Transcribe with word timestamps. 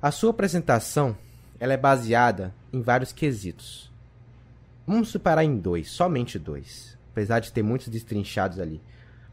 A 0.00 0.10
sua 0.10 0.30
apresentação 0.30 1.16
ela 1.58 1.72
é 1.72 1.76
baseada 1.76 2.54
em 2.70 2.82
vários 2.82 3.12
quesitos. 3.12 3.90
Vamos 4.86 5.10
separar 5.10 5.42
em 5.42 5.56
dois, 5.56 5.90
somente 5.90 6.38
dois. 6.38 6.96
Apesar 7.12 7.40
de 7.40 7.50
ter 7.50 7.62
muitos 7.62 7.88
destrinchados 7.88 8.60
ali. 8.60 8.80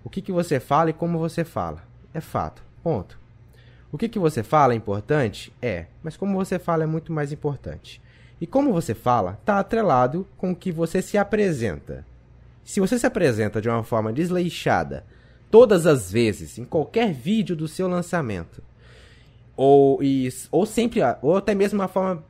O 0.04 0.10
que, 0.10 0.22
que 0.22 0.32
você 0.32 0.60
fala 0.60 0.90
e 0.90 0.94
como 0.94 1.20
você 1.20 1.44
fala. 1.44 1.84
É 2.14 2.22
fato. 2.22 2.64
Ponto. 2.82 3.20
O 3.92 3.98
que, 3.98 4.08
que 4.08 4.18
você 4.18 4.42
fala 4.42 4.74
é 4.74 4.76
importante? 4.76 5.52
É, 5.62 5.88
mas 6.02 6.16
como 6.16 6.36
você 6.36 6.58
fala 6.58 6.84
é 6.84 6.88
muito 6.88 7.12
mais 7.12 7.34
importante. 7.34 8.02
E 8.40 8.48
como 8.48 8.72
você 8.72 8.94
fala 8.94 9.38
está 9.40 9.60
atrelado 9.60 10.26
com 10.38 10.52
o 10.52 10.56
que 10.56 10.72
você 10.72 11.02
se 11.02 11.18
apresenta. 11.18 12.06
Se 12.64 12.80
você 12.80 12.98
se 12.98 13.06
apresenta 13.06 13.62
de 13.62 13.68
uma 13.68 13.84
forma 13.84 14.14
desleixada 14.14 15.06
todas 15.52 15.86
as 15.86 16.12
vezes, 16.12 16.58
em 16.58 16.66
qualquer 16.66 17.14
vídeo 17.14 17.56
do 17.56 17.68
seu 17.68 17.88
lançamento, 17.88 18.64
ou, 19.56 20.02
e, 20.04 20.30
ou 20.52 20.66
sempre, 20.66 21.02
ou 21.22 21.38
até 21.38 21.54
mesmo 21.54 21.80
uma 21.80 21.88
forma 21.88 22.24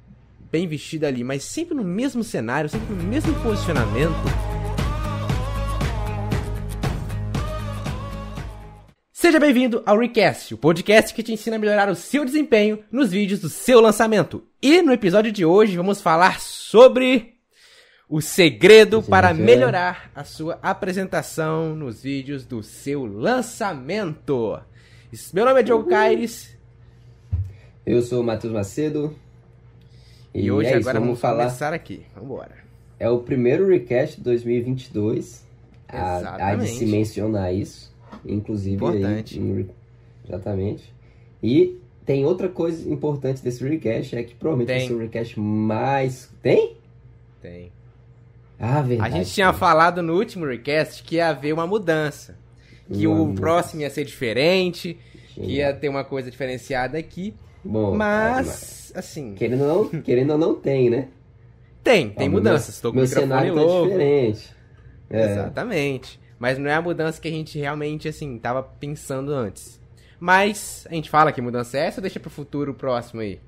bem 0.51 0.67
vestida 0.67 1.07
ali, 1.07 1.23
mas 1.23 1.43
sempre 1.43 1.73
no 1.75 1.83
mesmo 1.83 2.23
cenário, 2.23 2.69
sempre 2.69 2.93
no 2.93 3.03
mesmo 3.03 3.33
posicionamento, 3.41 4.13
Seja 9.23 9.39
bem-vindo 9.39 9.81
ao 9.85 9.97
Recast, 9.97 10.53
o 10.53 10.57
podcast 10.57 11.13
que 11.13 11.23
te 11.23 11.31
ensina 11.31 11.55
a 11.55 11.59
melhorar 11.59 11.89
o 11.89 11.95
seu 11.95 12.25
desempenho 12.25 12.83
nos 12.91 13.09
vídeos 13.09 13.39
do 13.39 13.47
seu 13.47 13.79
lançamento. 13.79 14.43
E 14.61 14.81
no 14.81 14.91
episódio 14.91 15.31
de 15.31 15.45
hoje 15.45 15.77
vamos 15.77 16.01
falar 16.01 16.41
sobre 16.41 17.35
o 18.09 18.19
segredo 18.19 19.01
para 19.01 19.33
melhorar 19.33 20.11
a 20.13 20.25
sua 20.25 20.59
apresentação 20.61 21.73
nos 21.73 22.03
vídeos 22.03 22.45
do 22.45 22.61
seu 22.61 23.05
lançamento. 23.05 24.61
Meu 25.33 25.45
nome 25.45 25.61
é 25.61 25.63
Diogo 25.63 25.89
Caires. 25.89 26.52
Eu 27.85 28.01
sou 28.01 28.21
o 28.21 28.23
Matheus 28.23 28.53
Macedo. 28.53 29.15
E, 30.33 30.45
e 30.45 30.51
hoje 30.51 30.69
é 30.69 30.75
agora 30.75 30.99
vamos, 30.99 31.07
vamos 31.07 31.19
falar... 31.19 31.45
começar 31.45 31.73
aqui. 31.73 32.03
Vamos 32.15 32.29
embora. 32.29 32.55
É 32.99 33.09
o 33.09 33.19
primeiro 33.19 33.67
Recast 33.67 34.17
de 34.17 34.23
2022. 34.23 35.45
Exatamente. 35.91 36.41
Há 36.41 36.55
de 36.55 36.67
se 36.67 36.85
mencionar 36.85 37.53
isso 37.53 37.93
inclusive. 38.25 38.75
Importante. 38.75 39.39
Aí, 39.39 39.67
exatamente. 40.27 40.93
E 41.41 41.79
tem 42.05 42.25
outra 42.25 42.49
coisa 42.49 42.89
importante 42.89 43.41
desse 43.41 43.67
recast, 43.67 44.15
é 44.15 44.23
que 44.23 44.35
provavelmente 44.35 44.67
tem. 44.67 44.79
vai 44.79 44.87
ser 44.87 44.93
o 44.93 44.99
recast 44.99 45.39
mais. 45.39 46.29
Tem? 46.41 46.77
Tem. 47.41 47.71
Ah, 48.59 48.81
verdade. 48.81 49.13
A 49.13 49.17
gente 49.17 49.31
tinha 49.31 49.51
falado 49.51 50.01
no 50.01 50.15
último 50.15 50.45
recast 50.45 51.03
que 51.03 51.15
ia 51.15 51.29
haver 51.29 51.53
uma 51.53 51.67
mudança. 51.67 52.37
Que 52.91 53.07
uma 53.07 53.15
o 53.15 53.19
mudança. 53.25 53.41
próximo 53.41 53.81
ia 53.81 53.89
ser 53.89 54.05
diferente, 54.05 54.97
que 55.33 55.55
ia 55.55 55.73
ter 55.73 55.89
uma 55.89 56.03
coisa 56.03 56.29
diferenciada 56.29 56.97
aqui. 56.97 57.33
Bom, 57.63 57.95
mas, 57.95 58.91
assim. 58.95 59.35
Querendo 59.35 59.63
ou 59.63 59.91
não, 59.91 60.01
querendo 60.01 60.31
ou 60.31 60.37
não 60.37 60.55
tem, 60.55 60.89
né? 60.89 61.07
Tem, 61.83 62.09
tem 62.09 62.29
mudanças. 62.29 62.75
Estou 62.75 62.91
com 62.91 62.97
meu 62.97 63.07
cenário 63.07 63.55
tá 63.55 63.61
diferente. 63.61 64.49
É. 65.09 65.31
Exatamente. 65.31 66.19
Mas 66.39 66.57
não 66.57 66.69
é 66.69 66.73
a 66.73 66.81
mudança 66.81 67.21
que 67.21 67.27
a 67.27 67.31
gente 67.31 67.57
realmente, 67.57 68.07
assim, 68.07 68.37
tava 68.37 68.63
pensando 68.63 69.33
antes. 69.33 69.79
Mas 70.19 70.87
a 70.89 70.93
gente 70.93 71.09
fala 71.09 71.31
que 71.31 71.41
mudança 71.41 71.77
é 71.77 71.87
essa 71.87 71.99
ou 71.99 72.01
deixa 72.01 72.19
pro 72.19 72.29
futuro 72.29 72.73
próximo 72.73 73.21
aí? 73.21 73.39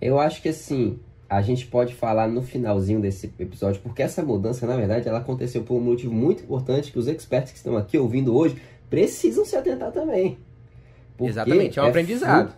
Eu 0.00 0.18
acho 0.18 0.42
que 0.42 0.48
assim, 0.48 0.98
a 1.28 1.40
gente 1.40 1.66
pode 1.66 1.94
falar 1.94 2.28
no 2.28 2.42
finalzinho 2.42 3.00
desse 3.00 3.32
episódio, 3.38 3.80
porque 3.80 4.02
essa 4.02 4.22
mudança, 4.22 4.66
na 4.66 4.76
verdade, 4.76 5.08
ela 5.08 5.18
aconteceu 5.18 5.62
por 5.62 5.76
um 5.76 5.80
motivo 5.80 6.12
muito 6.12 6.42
importante 6.42 6.90
que 6.90 6.98
os 6.98 7.06
experts 7.06 7.52
que 7.52 7.58
estão 7.58 7.76
aqui 7.76 7.96
ouvindo 7.96 8.36
hoje 8.36 8.60
precisam 8.90 9.44
se 9.44 9.56
atentar 9.56 9.92
também. 9.92 10.38
Exatamente, 11.20 11.78
é 11.78 11.82
um 11.82 11.86
é 11.86 11.88
aprendizado. 11.88 12.54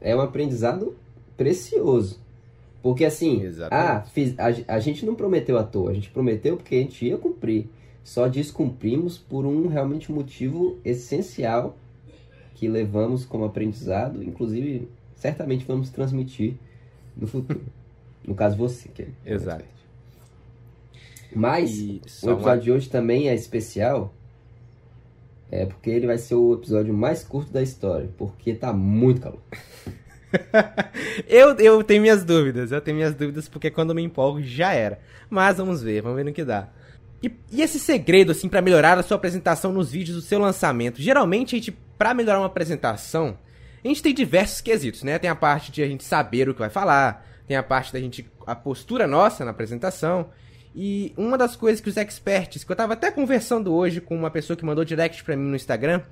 É 0.00 0.16
um 0.16 0.20
aprendizado 0.20 0.96
precioso. 1.36 2.18
Porque 2.82 3.04
assim, 3.04 3.42
ah, 3.70 4.00
fiz, 4.00 4.34
a, 4.38 4.74
a 4.74 4.78
gente 4.78 5.04
não 5.04 5.14
prometeu 5.14 5.58
à 5.58 5.62
toa, 5.62 5.90
a 5.90 5.94
gente 5.94 6.10
prometeu 6.10 6.56
porque 6.56 6.76
a 6.76 6.78
gente 6.78 7.04
ia 7.06 7.18
cumprir 7.18 7.68
só 8.02 8.26
descumprimos 8.26 9.18
por 9.18 9.44
um 9.44 9.68
realmente 9.68 10.10
motivo 10.10 10.78
essencial 10.84 11.76
que 12.54 12.68
levamos 12.68 13.24
como 13.24 13.44
aprendizado, 13.44 14.22
inclusive 14.22 14.88
certamente 15.14 15.64
vamos 15.64 15.90
transmitir 15.90 16.54
no 17.16 17.26
futuro. 17.26 17.60
no 18.26 18.34
caso 18.34 18.56
você, 18.56 18.88
que 18.88 19.02
é 19.02 19.08
Exato. 19.24 19.64
Mas 21.34 21.78
o 21.78 22.30
episódio 22.30 22.36
uma... 22.36 22.58
de 22.58 22.72
hoje 22.72 22.88
também 22.88 23.28
é 23.28 23.34
especial, 23.34 24.12
é 25.50 25.66
porque 25.66 25.90
ele 25.90 26.06
vai 26.06 26.18
ser 26.18 26.34
o 26.34 26.54
episódio 26.54 26.94
mais 26.94 27.24
curto 27.24 27.52
da 27.52 27.62
história, 27.62 28.08
porque 28.16 28.54
tá 28.54 28.72
muito 28.72 29.20
calor. 29.20 29.42
eu, 31.26 31.56
eu 31.56 31.82
tenho 31.82 32.02
minhas 32.02 32.24
dúvidas, 32.24 32.70
eu 32.70 32.80
tenho 32.80 32.96
minhas 32.96 33.14
dúvidas 33.14 33.48
porque 33.48 33.70
quando 33.70 33.90
eu 33.90 33.96
me 33.96 34.02
empolgo 34.02 34.42
já 34.42 34.72
era. 34.72 35.00
Mas 35.28 35.56
vamos 35.56 35.82
ver, 35.82 36.02
vamos 36.02 36.16
ver 36.16 36.24
no 36.24 36.32
que 36.32 36.44
dá. 36.44 36.68
E, 37.22 37.30
e, 37.50 37.62
esse 37.62 37.78
segredo, 37.78 38.32
assim, 38.32 38.48
para 38.48 38.62
melhorar 38.62 38.98
a 38.98 39.02
sua 39.02 39.16
apresentação 39.16 39.72
nos 39.72 39.90
vídeos 39.90 40.16
do 40.16 40.22
seu 40.22 40.38
lançamento? 40.38 41.02
Geralmente, 41.02 41.54
a 41.54 41.58
gente, 41.58 41.72
pra 41.98 42.14
melhorar 42.14 42.38
uma 42.38 42.46
apresentação, 42.46 43.36
a 43.84 43.88
gente 43.88 44.02
tem 44.02 44.14
diversos 44.14 44.60
quesitos, 44.60 45.02
né? 45.02 45.18
Tem 45.18 45.28
a 45.28 45.34
parte 45.34 45.70
de 45.70 45.82
a 45.82 45.86
gente 45.86 46.04
saber 46.04 46.48
o 46.48 46.54
que 46.54 46.60
vai 46.60 46.70
falar, 46.70 47.26
tem 47.46 47.56
a 47.56 47.62
parte 47.62 47.92
da 47.92 48.00
gente, 48.00 48.26
a 48.46 48.54
postura 48.54 49.06
nossa 49.06 49.44
na 49.44 49.50
apresentação. 49.50 50.30
E 50.74 51.12
uma 51.16 51.36
das 51.36 51.56
coisas 51.56 51.80
que 51.80 51.88
os 51.88 51.96
experts, 51.96 52.64
que 52.64 52.70
eu 52.70 52.76
tava 52.76 52.92
até 52.92 53.10
conversando 53.10 53.72
hoje 53.72 54.00
com 54.00 54.16
uma 54.16 54.30
pessoa 54.30 54.56
que 54.56 54.64
mandou 54.64 54.84
direct 54.84 55.24
pra 55.24 55.36
mim 55.36 55.48
no 55.48 55.56
Instagram, 55.56 56.02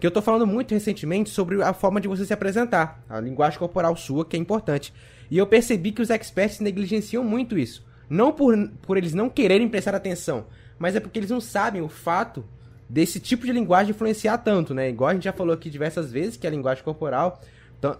que 0.00 0.06
eu 0.06 0.10
tô 0.10 0.22
falando 0.22 0.46
muito 0.46 0.72
recentemente 0.72 1.30
sobre 1.30 1.62
a 1.62 1.72
forma 1.72 2.00
de 2.00 2.08
você 2.08 2.24
se 2.24 2.32
apresentar, 2.32 3.02
a 3.08 3.20
linguagem 3.20 3.58
corporal 3.58 3.96
sua, 3.96 4.24
que 4.24 4.36
é 4.36 4.40
importante. 4.40 4.94
E 5.30 5.36
eu 5.36 5.46
percebi 5.46 5.92
que 5.92 6.00
os 6.00 6.10
experts 6.10 6.60
negligenciam 6.60 7.22
muito 7.22 7.58
isso. 7.58 7.86
Não 8.08 8.32
por, 8.32 8.56
por 8.82 8.96
eles 8.96 9.12
não 9.12 9.28
quererem 9.28 9.68
prestar 9.68 9.94
atenção, 9.94 10.46
mas 10.78 10.96
é 10.96 11.00
porque 11.00 11.18
eles 11.18 11.30
não 11.30 11.40
sabem 11.40 11.82
o 11.82 11.88
fato 11.88 12.44
desse 12.88 13.20
tipo 13.20 13.44
de 13.44 13.52
linguagem 13.52 13.90
influenciar 13.90 14.38
tanto, 14.38 14.72
né? 14.72 14.88
Igual 14.88 15.10
a 15.10 15.14
gente 15.14 15.24
já 15.24 15.32
falou 15.32 15.52
aqui 15.52 15.68
diversas 15.68 16.10
vezes 16.10 16.36
que 16.36 16.46
a 16.46 16.50
linguagem 16.50 16.82
corporal, 16.82 17.42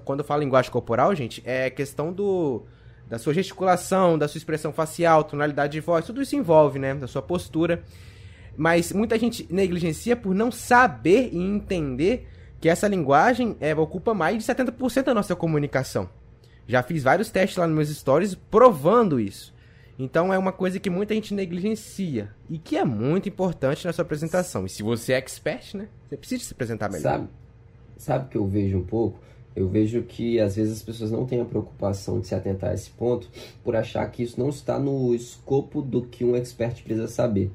quando 0.04 0.20
eu 0.20 0.24
falo 0.24 0.40
linguagem 0.40 0.70
corporal, 0.70 1.14
gente, 1.14 1.42
é 1.44 1.68
questão 1.68 2.10
do 2.10 2.64
da 3.08 3.18
sua 3.18 3.32
gesticulação, 3.32 4.18
da 4.18 4.28
sua 4.28 4.38
expressão 4.38 4.72
facial, 4.72 5.24
tonalidade 5.24 5.72
de 5.72 5.80
voz, 5.80 6.04
tudo 6.04 6.20
isso 6.20 6.36
envolve, 6.36 6.78
né? 6.78 6.94
Da 6.94 7.06
sua 7.06 7.22
postura. 7.22 7.82
Mas 8.56 8.92
muita 8.92 9.18
gente 9.18 9.46
negligencia 9.50 10.16
por 10.16 10.34
não 10.34 10.50
saber 10.50 11.30
e 11.32 11.38
entender 11.38 12.28
que 12.60 12.68
essa 12.68 12.88
linguagem 12.88 13.56
é, 13.60 13.74
ocupa 13.74 14.12
mais 14.12 14.36
de 14.36 14.52
70% 14.52 15.04
da 15.04 15.14
nossa 15.14 15.34
comunicação. 15.34 16.08
Já 16.66 16.82
fiz 16.82 17.02
vários 17.02 17.30
testes 17.30 17.56
lá 17.56 17.66
nos 17.66 17.76
meus 17.76 17.88
stories 17.88 18.34
provando 18.34 19.18
isso. 19.18 19.54
Então 19.98 20.32
é 20.32 20.38
uma 20.38 20.52
coisa 20.52 20.78
que 20.78 20.90
muita 20.90 21.14
gente 21.14 21.34
negligencia 21.34 22.30
e 22.48 22.58
que 22.58 22.76
é 22.76 22.84
muito 22.84 23.28
importante 23.28 23.86
na 23.86 23.92
sua 23.92 24.02
apresentação. 24.02 24.66
E 24.66 24.68
se 24.68 24.82
você 24.82 25.12
é 25.12 25.16
expert, 25.16 25.76
né? 25.76 25.88
Você 26.08 26.16
precisa 26.16 26.44
se 26.44 26.52
apresentar 26.52 26.88
melhor. 26.88 27.02
Sabe, 27.02 27.28
sabe 27.96 28.28
que 28.28 28.36
eu 28.36 28.46
vejo 28.46 28.78
um 28.78 28.84
pouco? 28.84 29.18
Eu 29.56 29.68
vejo 29.68 30.02
que 30.02 30.38
às 30.38 30.56
vezes 30.56 30.78
as 30.78 30.82
pessoas 30.82 31.10
não 31.10 31.26
têm 31.26 31.40
a 31.40 31.44
preocupação 31.44 32.20
de 32.20 32.26
se 32.26 32.34
atentar 32.34 32.70
a 32.70 32.74
esse 32.74 32.90
ponto 32.90 33.28
por 33.64 33.74
achar 33.74 34.08
que 34.10 34.22
isso 34.22 34.38
não 34.38 34.48
está 34.48 34.78
no 34.78 35.14
escopo 35.14 35.82
do 35.82 36.02
que 36.02 36.24
um 36.24 36.36
expert 36.36 36.82
precisa 36.82 37.08
saber. 37.08 37.50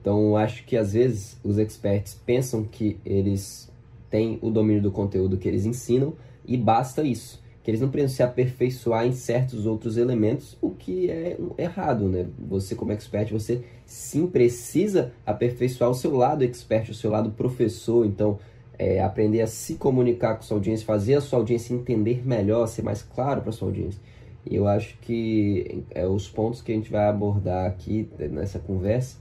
Então 0.00 0.36
acho 0.36 0.64
que 0.64 0.76
às 0.76 0.92
vezes 0.92 1.38
os 1.44 1.58
experts 1.58 2.14
pensam 2.26 2.64
que 2.64 2.98
eles 3.04 3.70
têm 4.10 4.38
o 4.40 4.50
domínio 4.50 4.82
do 4.82 4.90
conteúdo 4.90 5.36
que 5.36 5.48
eles 5.48 5.66
ensinam 5.66 6.14
e 6.46 6.56
basta 6.56 7.02
isso 7.02 7.44
que 7.66 7.70
eles 7.72 7.80
não 7.80 7.90
precisam 7.90 8.14
se 8.14 8.22
aperfeiçoar 8.22 9.08
em 9.08 9.12
certos 9.12 9.66
outros 9.66 9.96
elementos, 9.96 10.56
o 10.62 10.70
que 10.70 11.10
é 11.10 11.36
errado, 11.58 12.08
né? 12.08 12.24
Você 12.48 12.76
como 12.76 12.92
expert, 12.92 13.32
você 13.32 13.60
sim 13.84 14.28
precisa 14.28 15.12
aperfeiçoar 15.26 15.90
o 15.90 15.94
seu 15.94 16.14
lado 16.16 16.44
expert, 16.44 16.88
o 16.90 16.94
seu 16.94 17.10
lado 17.10 17.30
professor, 17.30 18.06
então 18.06 18.38
é, 18.78 19.02
aprender 19.02 19.40
a 19.40 19.46
se 19.46 19.74
comunicar 19.74 20.36
com 20.36 20.42
sua 20.42 20.56
audiência, 20.56 20.86
fazer 20.86 21.14
a 21.14 21.20
sua 21.20 21.38
audiência 21.38 21.74
entender 21.74 22.26
melhor, 22.26 22.66
ser 22.66 22.82
mais 22.82 23.02
claro 23.02 23.42
para 23.42 23.52
sua 23.52 23.68
audiência. 23.68 24.00
E 24.48 24.54
eu 24.54 24.68
acho 24.68 24.96
que 24.98 25.84
é, 25.90 26.06
os 26.06 26.28
pontos 26.28 26.62
que 26.62 26.72
a 26.72 26.74
gente 26.74 26.90
vai 26.90 27.08
abordar 27.08 27.66
aqui 27.66 28.08
nessa 28.30 28.58
conversa 28.58 29.18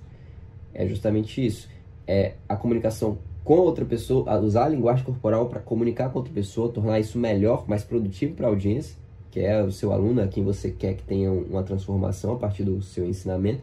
é 0.74 0.86
justamente 0.86 1.44
isso. 1.44 1.70
É 2.08 2.34
a 2.48 2.56
comunicação 2.56 3.18
com 3.44 3.56
outra 3.58 3.86
pessoa, 3.86 4.40
usar 4.40 4.66
a 4.66 4.70
linguagem 4.70 5.04
corporal 5.06 5.48
para 5.48 5.60
comunicar 5.60 6.10
com 6.10 6.20
outra 6.20 6.34
pessoa, 6.34 6.72
tornar 6.72 7.00
isso 7.00 7.18
melhor, 7.18 7.66
mais 7.68 7.84
produtivo 7.84 8.36
para 8.36 8.48
a 8.48 8.50
audiência, 8.50 8.98
que 9.32 9.40
é 9.40 9.64
o 9.64 9.72
seu 9.72 9.92
aluno, 9.92 10.22
a 10.22 10.28
quem 10.28 10.44
você 10.44 10.72
quer 10.72 10.96
que 10.96 11.04
tenha 11.04 11.32
uma 11.32 11.64
transformação 11.64 12.34
a 12.34 12.38
partir 12.38 12.64
do 12.64 12.82
seu 12.82 13.06
ensinamento, 13.06 13.62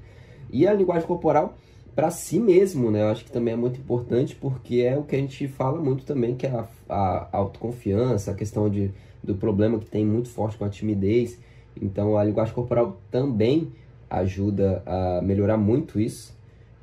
e 0.51 0.67
a 0.67 0.73
linguagem 0.73 1.07
corporal 1.07 1.57
para 1.95 2.11
si 2.11 2.39
mesmo, 2.41 2.91
né? 2.91 3.03
Eu 3.03 3.09
acho 3.09 3.25
que 3.25 3.31
também 3.31 3.55
é 3.55 3.57
muito 3.57 3.79
importante 3.79 4.35
porque 4.35 4.81
é 4.81 4.97
o 4.97 5.03
que 5.03 5.15
a 5.15 5.19
gente 5.19 5.47
fala 5.49 5.81
muito 5.81 6.05
também, 6.05 6.35
que 6.35 6.47
é 6.47 6.51
a, 6.51 6.67
a 6.89 7.29
autoconfiança, 7.33 8.31
a 8.31 8.35
questão 8.35 8.69
de, 8.69 8.91
do 9.23 9.35
problema 9.35 9.79
que 9.79 9.87
tem 9.87 10.05
muito 10.05 10.29
forte 10.29 10.57
com 10.57 10.65
a 10.65 10.69
timidez. 10.69 11.39
Então 11.81 12.17
a 12.17 12.25
linguagem 12.25 12.55
corporal 12.55 12.99
também 13.11 13.73
ajuda 14.09 14.83
a 14.85 15.21
melhorar 15.23 15.57
muito 15.57 15.99
isso 15.99 16.35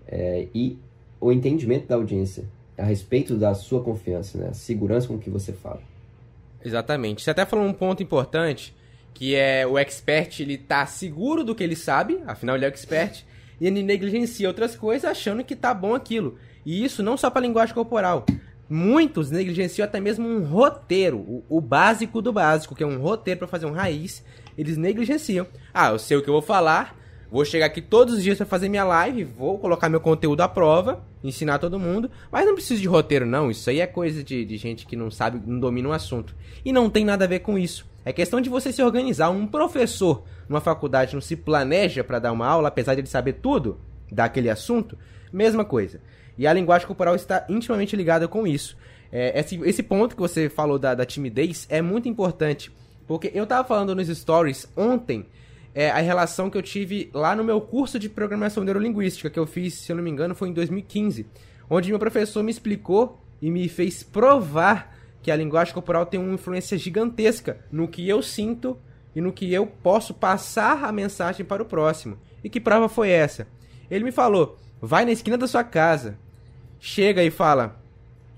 é, 0.07 0.47
e 0.53 0.77
o 1.19 1.31
entendimento 1.31 1.87
da 1.87 1.95
audiência 1.95 2.45
a 2.77 2.83
respeito 2.83 3.35
da 3.35 3.53
sua 3.53 3.83
confiança, 3.83 4.37
né? 4.37 4.47
A 4.49 4.53
segurança 4.53 5.07
com 5.07 5.17
que 5.17 5.29
você 5.29 5.51
fala. 5.51 5.81
Exatamente. 6.63 7.21
Você 7.21 7.31
até 7.31 7.45
falou 7.45 7.65
um 7.65 7.73
ponto 7.73 8.01
importante, 8.01 8.73
que 9.13 9.35
é 9.35 9.67
o 9.67 9.77
expert, 9.77 10.39
ele 10.39 10.57
tá 10.57 10.85
seguro 10.85 11.43
do 11.43 11.53
que 11.53 11.63
ele 11.63 11.75
sabe, 11.75 12.19
afinal 12.25 12.55
ele 12.55 12.65
é 12.65 12.67
o 12.67 12.71
expert, 12.71 13.25
e 13.59 13.67
ele 13.67 13.83
negligencia 13.83 14.47
outras 14.47 14.75
coisas 14.75 15.09
achando 15.09 15.43
que 15.43 15.55
tá 15.55 15.73
bom 15.73 15.93
aquilo. 15.93 16.37
E 16.65 16.83
isso 16.83 17.03
não 17.03 17.17
só 17.17 17.29
para 17.29 17.41
linguagem 17.41 17.73
corporal. 17.73 18.25
Muitos 18.69 19.31
negligenciam 19.31 19.85
até 19.85 19.99
mesmo 19.99 20.27
um 20.27 20.43
roteiro, 20.43 21.17
o, 21.17 21.43
o 21.49 21.59
básico 21.59 22.21
do 22.21 22.31
básico, 22.31 22.75
que 22.75 22.83
é 22.83 22.87
um 22.87 22.99
roteiro 22.99 23.39
para 23.39 23.47
fazer 23.47 23.65
um 23.65 23.71
raiz, 23.71 24.23
eles 24.57 24.77
negligenciam. 24.77 25.47
Ah, 25.73 25.89
eu 25.89 25.99
sei 25.99 26.17
o 26.17 26.21
que 26.21 26.29
eu 26.29 26.33
vou 26.33 26.41
falar, 26.41 26.95
Vou 27.31 27.45
chegar 27.45 27.67
aqui 27.67 27.79
todos 27.79 28.15
os 28.15 28.23
dias 28.23 28.37
para 28.37 28.47
fazer 28.47 28.69
minha 28.69 28.83
live, 28.83 29.23
vou 29.23 29.59
colocar 29.59 29.87
meu 29.87 29.99
conteúdo 29.99 30.41
à 30.41 30.49
prova, 30.49 31.05
ensinar 31.23 31.59
todo 31.59 31.77
mundo, 31.77 32.09
mas 32.31 32.43
não 32.43 32.55
preciso 32.55 32.81
de 32.81 32.87
roteiro 32.87 33.23
não, 33.23 33.51
isso 33.51 33.69
aí 33.69 33.79
é 33.79 33.85
coisa 33.85 34.23
de, 34.23 34.43
de 34.43 34.57
gente 34.57 34.87
que 34.87 34.95
não 34.95 35.11
sabe, 35.11 35.39
não 35.45 35.59
domina 35.59 35.89
o 35.89 35.91
assunto. 35.91 36.35
E 36.65 36.71
não 36.71 36.89
tem 36.89 37.05
nada 37.05 37.25
a 37.25 37.27
ver 37.27 37.39
com 37.39 37.55
isso. 37.55 37.85
É 38.09 38.11
questão 38.11 38.41
de 38.41 38.49
você 38.49 38.71
se 38.71 38.81
organizar. 38.81 39.29
Um 39.29 39.45
professor 39.45 40.23
numa 40.47 40.59
faculdade 40.59 41.13
não 41.13 41.21
se 41.21 41.35
planeja 41.35 42.03
para 42.03 42.17
dar 42.17 42.31
uma 42.31 42.47
aula, 42.47 42.69
apesar 42.69 42.95
de 42.95 43.01
ele 43.01 43.07
saber 43.07 43.33
tudo 43.33 43.79
daquele 44.11 44.49
assunto, 44.49 44.97
mesma 45.31 45.63
coisa. 45.63 46.01
E 46.35 46.47
a 46.47 46.51
linguagem 46.51 46.87
corporal 46.87 47.13
está 47.13 47.45
intimamente 47.47 47.95
ligada 47.95 48.27
com 48.27 48.47
isso. 48.47 48.75
É, 49.11 49.39
esse, 49.39 49.61
esse 49.63 49.83
ponto 49.83 50.15
que 50.15 50.21
você 50.23 50.49
falou 50.49 50.79
da, 50.79 50.95
da 50.95 51.05
timidez 51.05 51.67
é 51.69 51.83
muito 51.83 52.09
importante, 52.09 52.71
porque 53.07 53.29
eu 53.31 53.45
tava 53.45 53.67
falando 53.67 53.93
nos 53.93 54.07
stories 54.07 54.67
ontem 54.75 55.27
é, 55.75 55.91
a 55.91 55.99
relação 55.99 56.49
que 56.49 56.57
eu 56.57 56.63
tive 56.63 57.11
lá 57.13 57.35
no 57.35 57.43
meu 57.43 57.61
curso 57.61 57.99
de 57.99 58.09
programação 58.09 58.63
neurolinguística, 58.63 59.29
que 59.29 59.37
eu 59.37 59.45
fiz, 59.45 59.75
se 59.75 59.91
eu 59.91 59.95
não 59.95 60.01
me 60.01 60.09
engano, 60.09 60.33
foi 60.33 60.49
em 60.49 60.53
2015, 60.53 61.27
onde 61.69 61.91
meu 61.91 61.99
professor 61.99 62.41
me 62.41 62.49
explicou 62.49 63.21
e 63.39 63.51
me 63.51 63.69
fez 63.69 64.01
provar 64.01 64.97
que 65.29 65.31
a 65.31 65.35
linguagem 65.35 65.75
corporal 65.75 66.07
tem 66.07 66.19
uma 66.19 66.33
influência 66.33 66.75
gigantesca 66.75 67.59
no 67.71 67.87
que 67.87 68.09
eu 68.09 68.19
sinto 68.19 68.75
e 69.15 69.21
no 69.21 69.31
que 69.31 69.53
eu 69.53 69.67
posso 69.67 70.11
passar 70.11 70.83
a 70.83 70.91
mensagem 70.91 71.45
para 71.45 71.61
o 71.61 71.65
próximo. 71.67 72.17
E 72.43 72.49
que 72.49 72.59
prova 72.59 72.89
foi 72.89 73.11
essa? 73.11 73.47
Ele 73.91 74.03
me 74.03 74.11
falou: 74.11 74.57
vai 74.81 75.05
na 75.05 75.11
esquina 75.11 75.37
da 75.37 75.47
sua 75.47 75.63
casa, 75.63 76.17
chega 76.79 77.23
e 77.23 77.29
fala: 77.29 77.79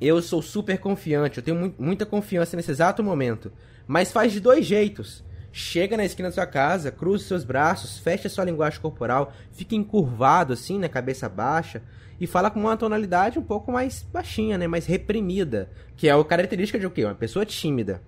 eu 0.02 0.22
sou 0.22 0.42
super 0.42 0.80
confiante, 0.80 1.38
eu 1.38 1.44
tenho 1.44 1.74
muita 1.80 2.06
confiança 2.06 2.58
nesse 2.58 2.72
exato 2.72 3.02
momento, 3.02 3.54
mas 3.88 4.12
faz 4.12 4.34
de 4.34 4.42
dois 4.42 4.66
jeitos 4.66 5.24
chega 5.54 5.98
na 5.98 6.06
esquina 6.06 6.30
da 6.30 6.34
sua 6.34 6.46
casa, 6.46 6.92
cruza 6.92 7.26
seus 7.26 7.44
braços, 7.44 8.00
fecha 8.00 8.30
sua 8.30 8.46
linguagem 8.46 8.80
corporal, 8.80 9.34
fica 9.52 9.76
encurvado 9.76 10.54
assim, 10.54 10.80
na 10.80 10.88
cabeça 10.88 11.28
baixa, 11.28 11.82
e 12.22 12.28
fala 12.28 12.52
com 12.52 12.60
uma 12.60 12.78
tonalidade 12.78 13.40
um 13.40 13.44
pouco 13.44 13.72
mais 13.72 14.04
baixinha, 14.04 14.56
né, 14.56 14.68
mais 14.68 14.86
reprimida, 14.86 15.72
que 15.98 16.08
é 16.08 16.12
a 16.12 16.24
característica 16.24 16.78
de 16.78 16.86
o 16.86 16.92
quê? 16.92 17.04
Uma 17.04 17.16
pessoa 17.16 17.44
tímida. 17.44 18.00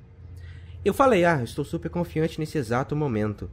Eu 0.86 0.94
falei, 0.94 1.26
ah, 1.26 1.42
estou 1.44 1.66
super 1.66 1.90
confiante 1.90 2.40
nesse 2.40 2.60
exato 2.60 2.96
momento. 2.96 3.50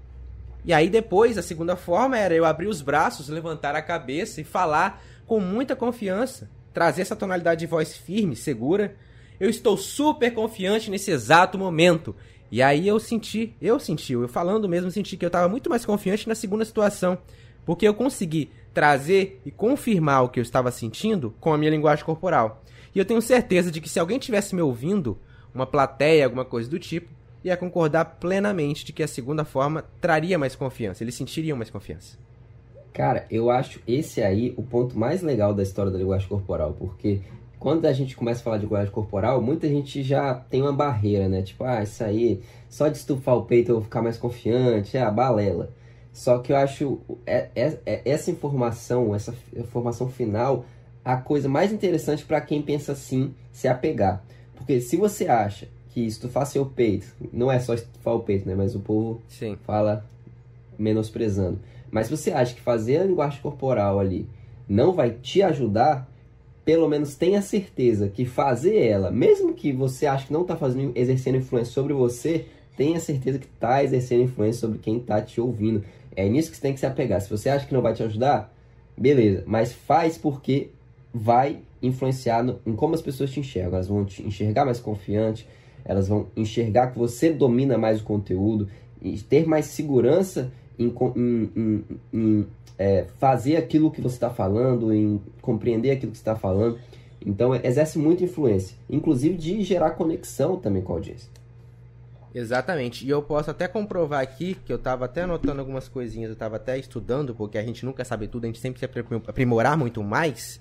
E 0.63 0.75
aí 0.75 0.91
depois, 0.91 1.39
a 1.39 1.43
segunda 1.43 1.77
forma 1.77 2.19
era 2.19 2.35
eu 2.35 2.45
abrir 2.45 2.67
os 2.67 2.83
braços, 2.83 3.31
levantar 3.31 3.75
a 3.75 3.81
cabeça 3.81 4.43
e 4.43 4.45
falar 4.45 5.03
com 5.27 5.41
muita 5.41 5.75
confiança, 5.75 6.51
trazer 6.75 7.01
essa 7.01 7.17
tonalidade 7.17 7.61
de 7.61 7.67
voz 7.67 7.97
firme, 7.97 8.37
segura. 8.37 8.95
Eu 9.41 9.49
estou 9.49 9.79
super 9.79 10.31
confiante 10.35 10.91
nesse 10.91 11.11
exato 11.11 11.57
momento. 11.57 12.15
E 12.51 12.61
aí 12.61 12.87
eu 12.87 13.01
senti, 13.01 13.57
eu 13.63 13.81
senti, 13.81 14.13
eu 14.13 14.29
falando 14.29 14.69
mesmo, 14.69 14.91
senti 14.91 15.17
que 15.17 15.25
eu 15.25 15.29
estava 15.29 15.49
muito 15.49 15.71
mais 15.71 15.87
confiante 15.87 16.29
na 16.29 16.35
segunda 16.35 16.67
situação. 16.67 17.17
Porque 17.65 17.89
eu 17.89 17.95
consegui 17.95 18.51
trazer 18.73 19.41
e 19.45 19.51
confirmar 19.51 20.25
o 20.25 20.29
que 20.29 20.39
eu 20.39 20.43
estava 20.43 20.71
sentindo 20.71 21.35
com 21.41 21.53
a 21.53 21.59
minha 21.59 21.71
linguagem 21.71 22.05
corporal. 22.05 22.63
E 22.95 22.99
eu 22.99 23.05
tenho 23.05 23.23
certeza 23.23 23.71
de 23.71 23.81
que 23.81 23.89
se 23.89 24.01
alguém 24.01 24.19
tivesse 24.19 24.55
me 24.55 24.63
ouvindo, 24.63 25.19
uma 25.55 25.67
plateia, 25.67 26.25
alguma 26.25 26.45
coisa 26.45 26.69
do 26.69 26.79
tipo, 26.79 27.09
ia 27.45 27.57
concordar 27.57 28.05
plenamente 28.05 28.85
de 28.85 28.93
que 28.93 29.03
a 29.03 29.09
segunda 29.09 29.45
forma 29.45 29.85
traria 30.01 30.39
mais 30.39 30.55
confiança, 30.55 31.03
eles 31.03 31.15
sentiriam 31.15 31.57
mais 31.57 31.71
confiança. 31.71 32.19
Cara, 32.93 33.25
eu 33.31 33.51
acho 33.51 33.81
esse 33.87 34.21
aí 34.21 34.53
o 34.57 34.63
ponto 34.63 34.99
mais 34.99 35.23
legal 35.23 35.55
da 35.55 35.63
história 35.63 35.93
da 35.93 35.99
linguagem 35.99 36.29
corporal, 36.29 36.75
porque 36.79 37.21
quando 37.59 37.87
a 37.87 37.93
gente 37.93 38.17
começa 38.17 38.41
a 38.41 38.45
falar 38.45 38.57
de 38.57 38.65
linguagem 38.65 38.93
corporal, 38.93 39.41
muita 39.41 39.69
gente 39.69 40.03
já 40.03 40.35
tem 40.35 40.63
uma 40.63 40.73
barreira, 40.73 41.29
né? 41.29 41.43
Tipo, 41.43 41.65
ah, 41.65 41.83
isso 41.83 42.03
aí, 42.03 42.41
só 42.69 42.89
de 42.89 42.97
estufar 42.97 43.37
o 43.37 43.45
peito 43.45 43.71
eu 43.71 43.77
vou 43.77 43.85
ficar 43.85 44.03
mais 44.03 44.17
confiante, 44.17 44.97
é 44.97 45.03
a 45.03 45.11
balela. 45.11 45.71
Só 46.13 46.39
que 46.39 46.53
eu 46.53 46.57
acho 46.57 47.01
é, 47.27 47.49
é, 47.55 47.79
é 47.87 48.03
essa 48.05 48.31
informação, 48.31 49.15
essa 49.15 49.35
informação 49.57 50.09
final, 50.09 50.65
a 51.05 51.17
coisa 51.17 51.49
mais 51.49 51.73
interessante 51.73 52.25
para 52.25 52.41
quem 52.41 52.61
pensa 52.61 52.93
assim 52.93 53.35
se 53.53 53.69
apegar. 53.69 54.23
Porque 54.55 54.81
se 54.81 54.97
você 54.97 55.29
acha 55.29 55.69
que 55.91 56.01
estufar 56.07 56.47
seu 56.47 56.67
peito, 56.67 57.07
não 57.33 57.51
é 57.51 57.59
só 57.59 57.75
estufar 57.75 58.15
o 58.15 58.21
peito, 58.21 58.49
né? 58.49 58.55
Mas 58.55 58.75
o 58.75 58.81
povo 58.81 59.21
Sim. 59.29 59.57
fala 59.65 60.05
menosprezando. 60.79 61.59
Mas 61.91 62.07
se 62.07 62.17
você 62.17 62.31
acha 62.31 62.55
que 62.55 62.61
fazer 62.61 62.99
a 62.99 63.05
linguagem 63.05 63.41
corporal 63.41 63.99
ali 63.99 64.29
não 64.69 64.93
vai 64.93 65.11
te 65.11 65.43
ajudar, 65.43 66.09
pelo 66.65 66.89
menos 66.89 67.17
tenha 67.17 67.43
certeza 67.43 68.09
que 68.09 68.25
fazer 68.25 68.77
ela, 68.77 69.11
mesmo 69.11 69.53
que 69.53 69.73
você 69.73 70.07
ache 70.07 70.29
que 70.29 70.33
não 70.33 70.43
está 70.43 70.57
fazendo, 70.57 70.93
exercendo 70.95 71.39
influência 71.39 71.73
sobre 71.73 71.93
você, 71.93 72.47
tenha 72.77 73.01
certeza 73.01 73.39
que 73.39 73.47
está 73.47 73.83
exercendo 73.83 74.23
influência 74.23 74.61
sobre 74.61 74.79
quem 74.79 74.99
está 74.99 75.21
te 75.21 75.41
ouvindo. 75.41 75.85
É 76.15 76.29
nisso 76.29 76.51
que 76.51 76.57
você 76.57 76.63
tem 76.63 76.73
que 76.73 76.81
se 76.81 76.87
apegar. 76.87 77.21
Se 77.21 77.31
você 77.31 77.49
acha 77.49 77.67
que 77.67 77.75
não 77.75 77.83
vai 77.83 77.95
te 77.95 78.03
ajudar, 78.03 78.53
beleza, 78.97 79.45
mas 79.47 79.73
faz 79.73 80.19
porque 80.19 80.71
vai 81.13 81.59
influenciar 81.83 82.43
no, 82.43 82.61
em 82.67 82.75
como 82.75 82.95
as 82.95 83.03
pessoas 83.03 83.31
te 83.31 83.41
enxergam. 83.41 83.75
Elas 83.75 83.89
vão 83.89 84.05
te 84.05 84.23
enxergar 84.23 84.65
mais 84.65 84.81
confiante, 84.81 85.49
elas 85.85 86.09
vão 86.09 86.27
enxergar 86.37 86.89
que 86.89 86.99
você 86.99 87.31
domina 87.31 87.79
mais 87.79 88.01
o 88.01 88.05
conteúdo 88.05 88.69
e 89.01 89.19
ter 89.19 89.47
mais 89.47 89.67
segurança 89.67 90.53
em, 90.79 90.93
em, 91.17 91.51
em, 91.57 91.85
em 92.13 92.47
é, 92.79 93.07
fazer 93.19 93.57
aquilo 93.57 93.91
que 93.91 94.01
você 94.01 94.17
está 94.17 94.31
falando, 94.31 94.93
em 94.93 95.21
compreender 95.41 95.91
aquilo 95.91 96.13
que 96.13 96.19
está 96.19 96.37
falando. 96.37 96.79
Então, 97.25 97.55
exerce 97.55 97.99
muita 97.99 98.25
influência, 98.25 98.77
inclusive 98.89 99.37
de 99.37 99.63
gerar 99.63 99.91
conexão 99.91 100.57
também 100.57 100.83
com 100.83 100.93
a 100.93 100.97
audiência. 100.97 101.29
Exatamente. 102.35 103.05
E 103.05 103.11
eu 103.11 103.23
posso 103.23 103.51
até 103.51 103.67
comprovar 103.67 104.21
aqui, 104.21 104.55
que 104.65 104.73
eu 104.73 104.77
estava 104.77 105.05
até 105.05 105.23
anotando 105.23 105.61
algumas 105.61 105.89
coisinhas, 105.89 106.29
eu 106.29 106.35
estava 106.35 106.57
até 106.57 106.79
estudando, 106.79 107.35
porque 107.35 107.59
a 107.59 107.63
gente 107.63 107.85
nunca 107.85 108.05
sabe 108.05 108.29
tudo, 108.29 108.45
a 108.45 108.47
gente 108.47 108.61
sempre 108.61 108.81
quer 108.81 108.91
aprimorar 109.27 109.77
muito 109.77 110.03
mais. 110.03 110.61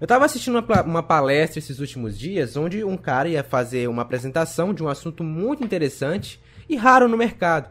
Eu 0.00 0.04
estava 0.04 0.26
assistindo 0.26 0.58
uma, 0.58 0.82
uma 0.82 1.02
palestra 1.02 1.58
esses 1.58 1.78
últimos 1.78 2.18
dias, 2.18 2.56
onde 2.56 2.84
um 2.84 2.96
cara 2.96 3.28
ia 3.28 3.42
fazer 3.42 3.88
uma 3.88 4.02
apresentação 4.02 4.74
de 4.74 4.82
um 4.82 4.88
assunto 4.88 5.24
muito 5.24 5.64
interessante 5.64 6.40
e 6.68 6.76
raro 6.76 7.08
no 7.08 7.16
mercado. 7.16 7.70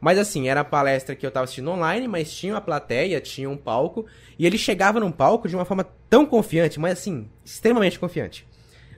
Mas 0.00 0.18
assim, 0.18 0.48
era 0.48 0.62
a 0.62 0.64
palestra 0.64 1.14
que 1.14 1.24
eu 1.24 1.30
tava 1.30 1.44
assistindo 1.44 1.70
online, 1.70 2.08
mas 2.08 2.32
tinha 2.32 2.54
uma 2.54 2.60
plateia, 2.60 3.20
tinha 3.20 3.48
um 3.48 3.56
palco, 3.56 4.06
e 4.36 4.44
ele 4.44 4.58
chegava 4.58 4.98
num 4.98 5.12
palco 5.12 5.46
de 5.46 5.54
uma 5.54 5.64
forma 5.64 5.86
tão 6.10 6.26
confiante, 6.26 6.80
mas 6.80 6.98
assim, 6.98 7.28
extremamente 7.44 8.00
confiante. 8.00 8.44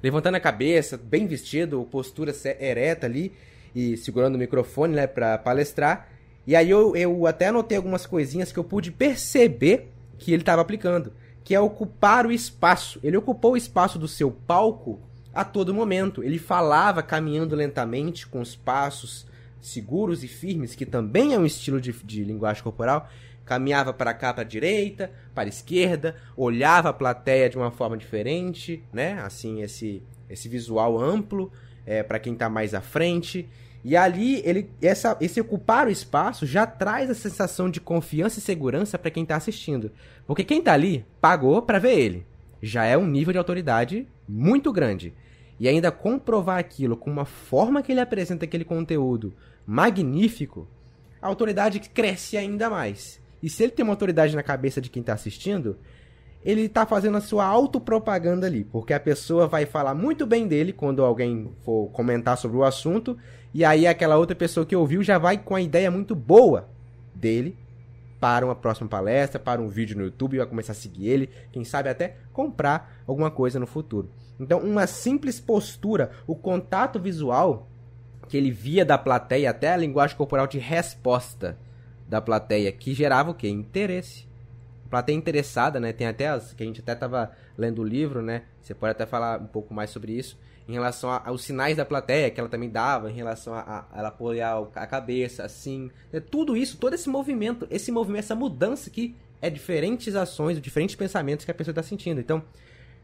Levantando 0.02 0.36
a 0.36 0.40
cabeça, 0.40 0.96
bem 0.96 1.26
vestido, 1.26 1.86
postura 1.90 2.32
ereta 2.58 3.06
ali, 3.06 3.32
e 3.74 3.96
segurando 3.96 4.36
o 4.36 4.38
microfone, 4.38 4.94
né, 4.94 5.06
pra 5.06 5.36
palestrar. 5.38 6.08
E 6.46 6.54
aí 6.54 6.70
eu, 6.70 6.94
eu 6.94 7.26
até 7.26 7.48
anotei 7.48 7.76
algumas 7.76 8.06
coisinhas 8.06 8.52
que 8.52 8.58
eu 8.58 8.64
pude 8.64 8.92
perceber 8.92 9.90
que 10.18 10.32
ele 10.32 10.42
estava 10.42 10.62
aplicando, 10.62 11.12
que 11.42 11.54
é 11.54 11.60
ocupar 11.60 12.26
o 12.26 12.32
espaço. 12.32 13.00
Ele 13.02 13.16
ocupou 13.16 13.52
o 13.52 13.56
espaço 13.56 13.98
do 13.98 14.06
seu 14.06 14.30
palco 14.30 15.00
a 15.32 15.44
todo 15.44 15.74
momento. 15.74 16.22
Ele 16.22 16.38
falava 16.38 17.02
caminhando 17.02 17.56
lentamente, 17.56 18.26
com 18.26 18.40
os 18.40 18.54
passos 18.54 19.26
seguros 19.60 20.22
e 20.22 20.28
firmes, 20.28 20.74
que 20.74 20.86
também 20.86 21.34
é 21.34 21.38
um 21.38 21.46
estilo 21.46 21.80
de, 21.80 21.92
de 21.92 22.22
linguagem 22.22 22.62
corporal, 22.62 23.08
caminhava 23.44 23.92
para 23.92 24.14
cá, 24.14 24.32
para 24.32 24.42
a 24.42 24.46
direita, 24.46 25.10
para 25.34 25.44
a 25.44 25.48
esquerda, 25.48 26.16
olhava 26.36 26.90
a 26.90 26.92
plateia 26.92 27.48
de 27.48 27.56
uma 27.56 27.70
forma 27.70 27.96
diferente, 27.96 28.82
né? 28.92 29.20
Assim, 29.22 29.62
esse, 29.62 30.02
esse 30.28 30.48
visual 30.48 31.00
amplo 31.00 31.50
é, 31.86 32.02
para 32.02 32.18
quem 32.18 32.34
está 32.34 32.48
mais 32.48 32.74
à 32.74 32.80
frente. 32.80 33.48
E 33.84 33.96
ali, 33.96 34.40
ele, 34.46 34.70
essa, 34.80 35.14
esse 35.20 35.38
ocupar 35.38 35.86
o 35.86 35.90
espaço 35.90 36.46
já 36.46 36.66
traz 36.66 37.10
a 37.10 37.14
sensação 37.14 37.68
de 37.68 37.80
confiança 37.80 38.38
e 38.38 38.42
segurança 38.42 38.98
para 38.98 39.10
quem 39.10 39.24
está 39.24 39.36
assistindo. 39.36 39.90
Porque 40.26 40.42
quem 40.42 40.60
está 40.60 40.72
ali 40.72 41.04
pagou 41.20 41.60
para 41.60 41.78
ver 41.78 41.98
ele. 41.98 42.26
Já 42.62 42.84
é 42.86 42.96
um 42.96 43.06
nível 43.06 43.32
de 43.32 43.38
autoridade 43.38 44.08
muito 44.26 44.72
grande. 44.72 45.12
E 45.60 45.68
ainda 45.68 45.92
comprovar 45.92 46.58
aquilo 46.58 46.96
com 46.96 47.10
uma 47.10 47.26
forma 47.26 47.82
que 47.82 47.92
ele 47.92 48.00
apresenta 48.00 48.46
aquele 48.46 48.64
conteúdo, 48.64 49.34
magnífico, 49.66 50.66
a 51.20 51.28
autoridade 51.28 51.78
cresce 51.80 52.38
ainda 52.38 52.70
mais. 52.70 53.20
E 53.42 53.50
se 53.50 53.62
ele 53.62 53.72
tem 53.72 53.82
uma 53.82 53.92
autoridade 53.92 54.34
na 54.34 54.42
cabeça 54.42 54.80
de 54.80 54.88
quem 54.88 55.00
está 55.00 55.12
assistindo, 55.12 55.76
ele 56.42 56.62
está 56.62 56.84
fazendo 56.84 57.16
a 57.16 57.20
sua 57.20 57.44
autopropaganda 57.44 58.46
ali, 58.46 58.64
porque 58.64 58.92
a 58.92 59.00
pessoa 59.00 59.46
vai 59.46 59.64
falar 59.64 59.94
muito 59.94 60.26
bem 60.26 60.46
dele 60.46 60.72
quando 60.72 61.02
alguém 61.02 61.50
for 61.64 61.90
comentar 61.90 62.36
sobre 62.36 62.56
o 62.56 62.64
assunto, 62.64 63.16
e 63.54 63.64
aí 63.64 63.86
aquela 63.86 64.16
outra 64.16 64.34
pessoa 64.34 64.66
que 64.66 64.74
ouviu 64.74 65.02
já 65.02 65.16
vai 65.16 65.38
com 65.38 65.54
a 65.54 65.60
ideia 65.60 65.90
muito 65.90 66.14
boa 66.14 66.68
dele 67.14 67.56
para 68.18 68.44
uma 68.44 68.54
próxima 68.54 68.88
palestra, 68.88 69.38
para 69.38 69.60
um 69.60 69.68
vídeo 69.68 69.96
no 69.96 70.04
YouTube, 70.04 70.38
vai 70.38 70.46
começar 70.46 70.72
a 70.72 70.74
seguir 70.74 71.08
ele, 71.08 71.30
quem 71.52 71.64
sabe 71.64 71.88
até 71.88 72.16
comprar 72.32 73.02
alguma 73.06 73.30
coisa 73.30 73.60
no 73.60 73.66
futuro. 73.66 74.10
Então, 74.40 74.58
uma 74.58 74.86
simples 74.86 75.38
postura, 75.38 76.10
o 76.26 76.34
contato 76.34 76.98
visual 76.98 77.68
que 78.28 78.36
ele 78.36 78.50
via 78.50 78.84
da 78.84 78.98
plateia, 78.98 79.50
até 79.50 79.72
a 79.72 79.76
linguagem 79.76 80.16
corporal 80.16 80.46
de 80.46 80.58
resposta 80.58 81.56
da 82.08 82.20
plateia, 82.20 82.72
que 82.72 82.94
gerava 82.94 83.30
o 83.30 83.34
quê? 83.34 83.48
Interesse. 83.48 84.26
A 84.86 84.88
plateia 84.88 85.16
interessada, 85.16 85.78
né? 85.78 85.92
Tem 85.92 86.06
até 86.06 86.28
as 86.28 86.52
que 86.52 86.62
a 86.62 86.66
gente 86.66 86.80
até 86.80 86.94
tava 86.94 87.30
lendo 87.56 87.82
o 87.82 87.84
livro, 87.84 88.22
né? 88.22 88.42
Você 88.60 88.74
pode 88.74 88.92
até 88.92 89.06
falar 89.06 89.40
um 89.40 89.46
pouco 89.46 89.72
mais 89.72 89.90
sobre 89.90 90.12
isso. 90.12 90.38
Em 90.66 90.72
relação 90.72 91.10
aos 91.10 91.42
sinais 91.44 91.76
da 91.76 91.84
plateia 91.84 92.30
que 92.30 92.40
ela 92.40 92.48
também 92.48 92.70
dava, 92.70 93.10
em 93.10 93.14
relação 93.14 93.52
a, 93.52 93.60
a, 93.60 93.98
ela 93.98 94.08
apoiar 94.08 94.66
a 94.74 94.86
cabeça, 94.86 95.44
assim. 95.44 95.90
É, 96.12 96.20
tudo 96.20 96.56
isso, 96.56 96.78
todo 96.78 96.94
esse 96.94 97.08
movimento, 97.08 97.66
esse 97.70 97.92
movimento, 97.92 98.20
essa 98.20 98.34
mudança 98.34 98.88
que 98.88 99.14
é 99.42 99.50
diferentes 99.50 100.14
ações, 100.14 100.58
diferentes 100.58 100.96
pensamentos 100.96 101.44
que 101.44 101.50
a 101.50 101.54
pessoa 101.54 101.72
está 101.72 101.82
sentindo. 101.82 102.18
Então, 102.18 102.42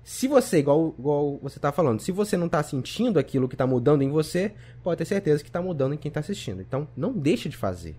se 0.02 0.26
você, 0.26 0.58
igual, 0.58 0.94
igual 0.98 1.38
você 1.42 1.58
está 1.58 1.70
falando, 1.70 2.00
se 2.00 2.10
você 2.10 2.36
não 2.36 2.46
está 2.46 2.62
sentindo 2.62 3.18
aquilo 3.18 3.46
que 3.46 3.54
está 3.54 3.66
mudando 3.66 4.02
em 4.02 4.08
você, 4.08 4.52
pode 4.82 4.98
ter 4.98 5.04
certeza 5.04 5.42
que 5.42 5.50
está 5.50 5.60
mudando 5.60 5.92
em 5.92 5.98
quem 5.98 6.08
está 6.08 6.20
assistindo. 6.20 6.62
Então, 6.62 6.88
não 6.96 7.12
deixe 7.12 7.48
de 7.48 7.56
fazer. 7.56 7.94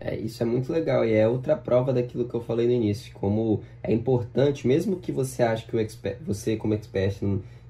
É, 0.00 0.16
isso 0.16 0.42
é 0.42 0.46
muito 0.46 0.72
legal 0.72 1.04
e 1.04 1.12
é 1.12 1.26
outra 1.26 1.56
prova 1.56 1.92
daquilo 1.92 2.28
que 2.28 2.34
eu 2.34 2.40
falei 2.40 2.66
no 2.66 2.72
início, 2.72 3.12
como 3.14 3.62
é 3.82 3.92
importante, 3.92 4.66
mesmo 4.66 4.96
que 4.96 5.10
você 5.10 5.42
ache 5.42 5.66
que 5.66 5.74
o 5.74 5.80
expert, 5.80 6.18
você 6.24 6.56
como 6.56 6.74
expert 6.74 7.18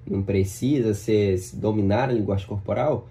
não, 0.09 0.23
precisa 0.23 0.95
ser, 0.95 1.41
dominar 1.55 2.09
a 2.09 2.13
linguagem 2.13 2.47
corporal, 2.47 3.09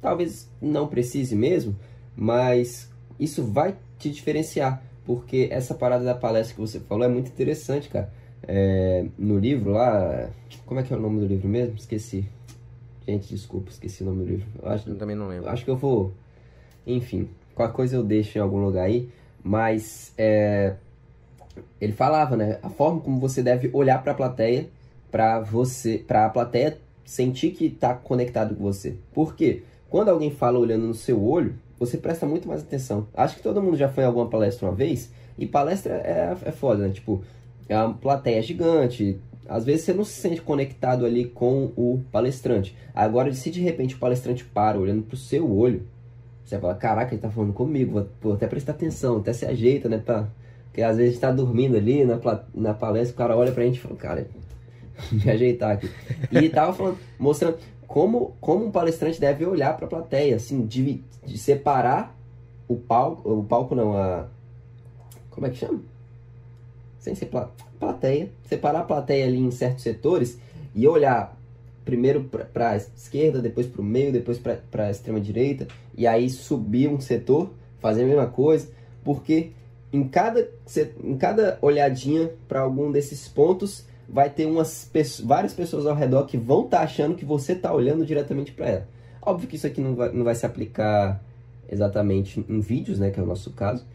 talvez 0.00 0.50
não 0.60 0.86
precise 0.86 1.34
mesmo, 1.34 1.76
mas 2.16 2.90
isso 3.18 3.42
vai 3.44 3.76
te 3.98 4.10
diferenciar, 4.10 4.82
porque 5.04 5.48
essa 5.50 5.74
parada 5.74 6.04
da 6.04 6.14
palestra 6.14 6.54
que 6.54 6.60
você 6.60 6.80
falou 6.80 7.04
é 7.04 7.08
muito 7.08 7.28
interessante, 7.28 7.88
cara. 7.88 8.12
É, 8.46 9.04
no 9.18 9.38
livro 9.38 9.72
lá, 9.72 10.30
como 10.64 10.80
é 10.80 10.82
que 10.82 10.92
é 10.92 10.96
o 10.96 11.00
nome 11.00 11.20
do 11.20 11.26
livro 11.26 11.48
mesmo? 11.48 11.74
Esqueci. 11.76 12.26
Gente, 13.06 13.34
desculpa, 13.34 13.70
esqueci 13.70 14.02
o 14.02 14.06
nome 14.06 14.24
do 14.24 14.30
livro. 14.30 14.46
Eu, 14.62 14.68
acho, 14.68 14.88
eu 14.88 14.96
também 14.96 15.16
não 15.16 15.28
lembro. 15.28 15.48
Acho 15.48 15.64
que 15.64 15.70
eu 15.70 15.76
vou, 15.76 16.12
enfim, 16.86 17.28
Qualquer 17.58 17.74
coisa 17.74 17.96
eu 17.96 18.04
deixo 18.04 18.38
em 18.38 18.40
algum 18.40 18.64
lugar 18.64 18.84
aí. 18.84 19.10
Mas 19.42 20.14
é, 20.16 20.76
ele 21.80 21.92
falava, 21.92 22.36
né? 22.36 22.60
A 22.62 22.70
forma 22.70 23.00
como 23.00 23.18
você 23.18 23.42
deve 23.42 23.68
olhar 23.72 24.00
para 24.00 24.12
a 24.12 24.14
plateia 24.14 24.68
para 25.10 25.40
você, 25.40 25.98
para 25.98 26.26
a 26.26 26.30
plateia 26.30 26.78
sentir 27.04 27.50
que 27.50 27.66
está 27.66 27.94
conectado 27.94 28.54
com 28.54 28.62
você. 28.62 28.96
Por 29.12 29.34
quê? 29.34 29.62
Quando 29.88 30.10
alguém 30.10 30.30
fala 30.30 30.58
olhando 30.58 30.86
no 30.86 30.94
seu 30.94 31.22
olho, 31.22 31.54
você 31.78 31.96
presta 31.96 32.26
muito 32.26 32.46
mais 32.46 32.60
atenção. 32.60 33.08
Acho 33.14 33.36
que 33.36 33.42
todo 33.42 33.62
mundo 33.62 33.76
já 33.76 33.88
foi 33.88 34.04
em 34.04 34.06
alguma 34.06 34.28
palestra 34.28 34.68
uma 34.68 34.74
vez, 34.74 35.10
e 35.38 35.46
palestra 35.46 35.94
é, 35.94 36.36
é 36.44 36.52
foda, 36.52 36.86
né? 36.86 36.92
Tipo, 36.92 37.22
é 37.68 37.76
uma 37.76 37.94
plateia 37.94 38.42
gigante. 38.42 39.18
Às 39.48 39.64
vezes 39.64 39.86
você 39.86 39.94
não 39.94 40.04
se 40.04 40.20
sente 40.20 40.42
conectado 40.42 41.06
ali 41.06 41.24
com 41.24 41.72
o 41.76 42.02
palestrante. 42.12 42.76
Agora, 42.94 43.32
se 43.32 43.50
de 43.50 43.60
repente 43.60 43.94
o 43.94 43.98
palestrante 43.98 44.44
para 44.44 44.78
olhando 44.78 45.02
pro 45.02 45.16
seu 45.16 45.50
olho, 45.50 45.86
você 46.44 46.58
fala, 46.58 46.74
caraca, 46.74 47.14
ele 47.14 47.22
tá 47.22 47.30
falando 47.30 47.52
comigo, 47.52 47.92
vou, 47.92 48.06
vou 48.20 48.32
até 48.34 48.46
prestar 48.46 48.72
atenção, 48.72 49.18
até 49.18 49.32
se 49.32 49.46
ajeita, 49.46 49.88
né? 49.88 49.98
Pra... 49.98 50.28
Porque 50.64 50.82
às 50.82 50.96
vezes 50.96 51.10
a 51.10 51.12
gente 51.12 51.20
tá 51.20 51.32
dormindo 51.32 51.76
ali 51.76 52.04
na, 52.04 52.18
na 52.54 52.74
palestra, 52.74 53.14
o 53.14 53.16
cara 53.16 53.36
olha 53.36 53.52
pra 53.52 53.64
gente 53.64 53.76
e 53.76 53.80
fala, 53.80 53.96
cara, 53.96 54.28
me 55.12 55.30
ajeitar 55.30 55.72
aqui. 55.72 55.90
E 56.30 56.48
tava 56.48 56.72
falando, 56.72 56.98
mostrando 57.18 57.58
como, 57.86 58.36
como 58.40 58.66
um 58.66 58.70
palestrante 58.70 59.20
deve 59.20 59.46
olhar 59.46 59.76
pra 59.76 59.86
plateia, 59.86 60.36
assim, 60.36 60.66
de, 60.66 61.02
de 61.24 61.38
separar 61.38 62.14
o 62.68 62.76
palco, 62.76 63.32
o 63.32 63.44
palco 63.44 63.74
não, 63.74 63.96
a. 63.96 64.26
Como 65.30 65.46
é 65.46 65.50
que 65.50 65.56
chama? 65.56 65.80
Sem 66.98 67.14
ser 67.14 67.30
plateia. 67.78 68.28
Separar 68.46 68.80
a 68.80 68.84
plateia 68.84 69.26
ali 69.26 69.38
em 69.38 69.50
certos 69.50 69.82
setores 69.82 70.38
e 70.74 70.86
olhar 70.86 71.36
primeiro 71.84 72.24
para 72.24 72.72
a 72.72 72.76
esquerda, 72.76 73.40
depois 73.40 73.66
para 73.66 73.80
o 73.80 73.84
meio, 73.84 74.12
depois 74.12 74.38
para 74.38 74.84
a 74.84 74.90
extrema 74.90 75.18
direita, 75.18 75.66
e 75.96 76.06
aí 76.06 76.28
subir 76.28 76.86
um 76.86 77.00
setor, 77.00 77.50
fazer 77.80 78.02
a 78.02 78.06
mesma 78.06 78.26
coisa, 78.26 78.68
porque 79.02 79.52
em 79.90 80.06
cada, 80.06 80.50
em 81.02 81.16
cada 81.16 81.58
olhadinha 81.62 82.30
para 82.46 82.60
algum 82.60 82.92
desses 82.92 83.26
pontos 83.26 83.86
vai 84.08 84.30
ter 84.30 84.46
umas 84.46 84.90
várias 85.24 85.52
pessoas 85.52 85.86
ao 85.86 85.94
redor 85.94 86.24
que 86.24 86.36
vão 86.36 86.64
estar 86.64 86.78
tá 86.78 86.84
achando 86.84 87.14
que 87.14 87.24
você 87.24 87.52
está 87.52 87.72
olhando 87.72 88.06
diretamente 88.06 88.52
para 88.52 88.66
ela. 88.66 88.88
Óbvio 89.20 89.48
que 89.48 89.56
isso 89.56 89.66
aqui 89.66 89.80
não 89.80 89.94
vai, 89.94 90.10
não 90.12 90.24
vai 90.24 90.34
se 90.34 90.46
aplicar 90.46 91.22
exatamente 91.68 92.44
em 92.48 92.60
vídeos, 92.60 92.98
né, 92.98 93.10
que 93.10 93.20
é 93.20 93.22
o 93.22 93.26
nosso 93.26 93.50
caso, 93.52 93.86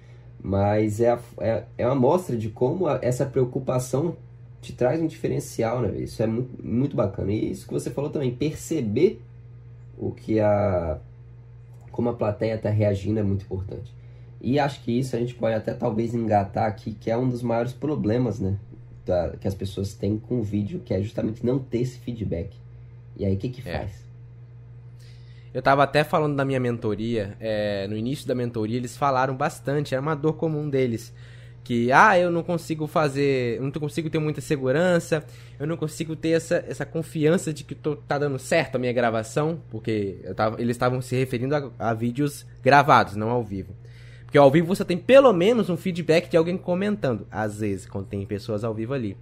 mas 0.41 1.01
é, 1.01 1.09
a, 1.09 1.19
é, 1.39 1.63
é 1.79 1.85
uma 1.85 1.93
amostra 1.93 2.37
de 2.37 2.49
como 2.49 2.85
a, 2.85 2.99
essa 3.01 3.25
preocupação 3.25 4.15
te 4.61 4.73
traz 4.73 5.01
um 5.01 5.07
diferencial, 5.07 5.81
né? 5.81 5.97
Isso 5.97 6.23
é 6.23 6.27
muito, 6.27 6.65
muito 6.65 6.95
bacana. 6.95 7.31
E 7.31 7.51
isso 7.51 7.67
que 7.67 7.73
você 7.73 7.89
falou 7.89 8.09
também, 8.09 8.33
perceber 8.33 9.21
o 9.97 10.11
que 10.11 10.39
a 10.39 10.99
como 11.91 12.09
a 12.09 12.13
plateia 12.13 12.55
está 12.55 12.69
reagindo 12.69 13.19
é 13.19 13.23
muito 13.23 13.43
importante. 13.45 13.93
E 14.41 14.57
acho 14.57 14.81
que 14.83 14.91
isso 14.91 15.15
a 15.15 15.19
gente 15.19 15.35
pode 15.35 15.55
até 15.55 15.73
talvez 15.73 16.13
engatar 16.13 16.65
aqui, 16.65 16.93
que 16.93 17.11
é 17.11 17.15
um 17.15 17.29
dos 17.29 17.43
maiores 17.43 17.71
problemas, 17.71 18.39
né? 18.39 18.57
Da, 19.05 19.35
que 19.37 19.47
as 19.47 19.53
pessoas 19.53 19.93
têm 19.93 20.17
com 20.17 20.39
o 20.39 20.43
vídeo, 20.43 20.79
que 20.79 20.93
é 20.93 21.01
justamente 21.01 21.45
não 21.45 21.59
ter 21.59 21.79
esse 21.79 21.99
feedback. 21.99 22.55
E 23.17 23.25
aí, 23.25 23.35
o 23.35 23.37
que 23.37 23.49
que 23.49 23.67
é. 23.67 23.79
faz? 23.79 24.03
Eu 25.53 25.59
estava 25.59 25.83
até 25.83 26.03
falando 26.03 26.35
da 26.35 26.43
minha 26.43 26.59
mentoria, 26.59 27.37
é, 27.39 27.85
no 27.87 27.95
início 27.95 28.27
da 28.27 28.33
mentoria 28.33 28.77
eles 28.77 28.97
falaram 28.97 29.35
bastante, 29.35 29.93
era 29.93 30.01
uma 30.01 30.15
dor 30.15 30.33
comum 30.33 30.67
deles 30.67 31.13
que 31.63 31.91
ah, 31.91 32.19
eu 32.19 32.29
não 32.29 32.43
consigo 32.43 32.85
fazer, 32.85 33.57
eu 33.57 33.63
não 33.63 33.71
consigo 33.71 34.09
ter 34.09 34.19
muita 34.19 34.41
segurança, 34.41 35.23
eu 35.57 35.65
não 35.65 35.77
consigo 35.77 36.15
ter 36.15 36.31
essa, 36.31 36.63
essa 36.67 36.85
confiança 36.85 37.53
de 37.53 37.63
que 37.63 37.73
tô, 37.73 37.95
tá 37.95 38.17
dando 38.17 38.37
certo 38.37 38.75
a 38.75 38.79
minha 38.79 38.91
gravação, 38.91 39.61
porque 39.69 40.19
tava, 40.35 40.61
eles 40.61 40.75
estavam 40.75 41.01
se 41.01 41.15
referindo 41.15 41.55
a, 41.55 41.71
a, 41.79 41.93
vídeos 41.93 42.45
gravados, 42.61 43.15
não 43.15 43.29
ao 43.29 43.43
vivo. 43.43 43.73
Porque 44.33 44.39
ao 44.39 44.49
vivo 44.49 44.65
você 44.65 44.83
tem 44.83 44.97
pelo 44.97 45.31
menos 45.31 45.69
um 45.69 45.77
feedback 45.77 46.27
de 46.27 46.35
alguém 46.35 46.57
comentando, 46.57 47.27
às 47.29 47.59
vezes, 47.59 47.85
quando 47.85 48.07
tem 48.07 48.25
pessoas 48.25 48.63
ao 48.63 48.73
vivo 48.73 48.91
ali. 48.91 49.15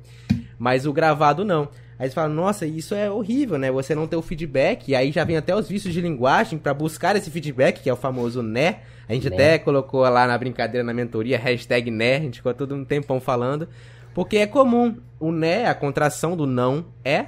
Mas 0.58 0.86
o 0.86 0.94
gravado 0.94 1.44
não. 1.44 1.68
Aí 2.00 2.08
você 2.08 2.16
fala, 2.16 2.30
nossa, 2.30 2.66
isso 2.66 2.96
é 2.96 3.12
horrível, 3.12 3.58
né? 3.58 3.70
Você 3.74 3.94
não 3.94 4.08
ter 4.08 4.16
o 4.16 4.22
feedback, 4.22 4.88
e 4.88 4.96
aí 4.96 5.12
já 5.12 5.26
vem 5.26 5.36
até 5.36 5.54
os 5.54 5.68
vícios 5.68 5.94
de 5.94 6.00
linguagem 6.00 6.58
para 6.58 6.74
buscar 6.74 7.14
esse 7.18 7.30
feedback, 7.30 7.82
que 7.82 7.90
é 7.90 7.94
o 7.94 7.98
famoso 7.98 8.42
né. 8.42 8.84
A 9.10 9.14
gente 9.14 9.30
né? 9.30 9.36
até 9.36 9.60
colocou 9.60 10.00
lá 10.00 10.26
na 10.26 10.38
brincadeira, 10.38 10.82
na 10.82 10.94
mentoria, 10.94 11.38
hashtag 11.38 11.92
né, 11.92 12.16
a 12.16 12.20
gente 12.22 12.38
ficou 12.38 12.54
todo 12.54 12.74
um 12.74 12.86
tempão 12.86 13.20
falando. 13.20 13.68
Porque 14.14 14.38
é 14.38 14.48
comum, 14.48 14.96
o 15.20 15.34
né, 15.34 15.66
a 15.66 15.76
contração 15.76 16.38
do 16.38 16.48
não, 16.48 16.86
é, 17.04 17.26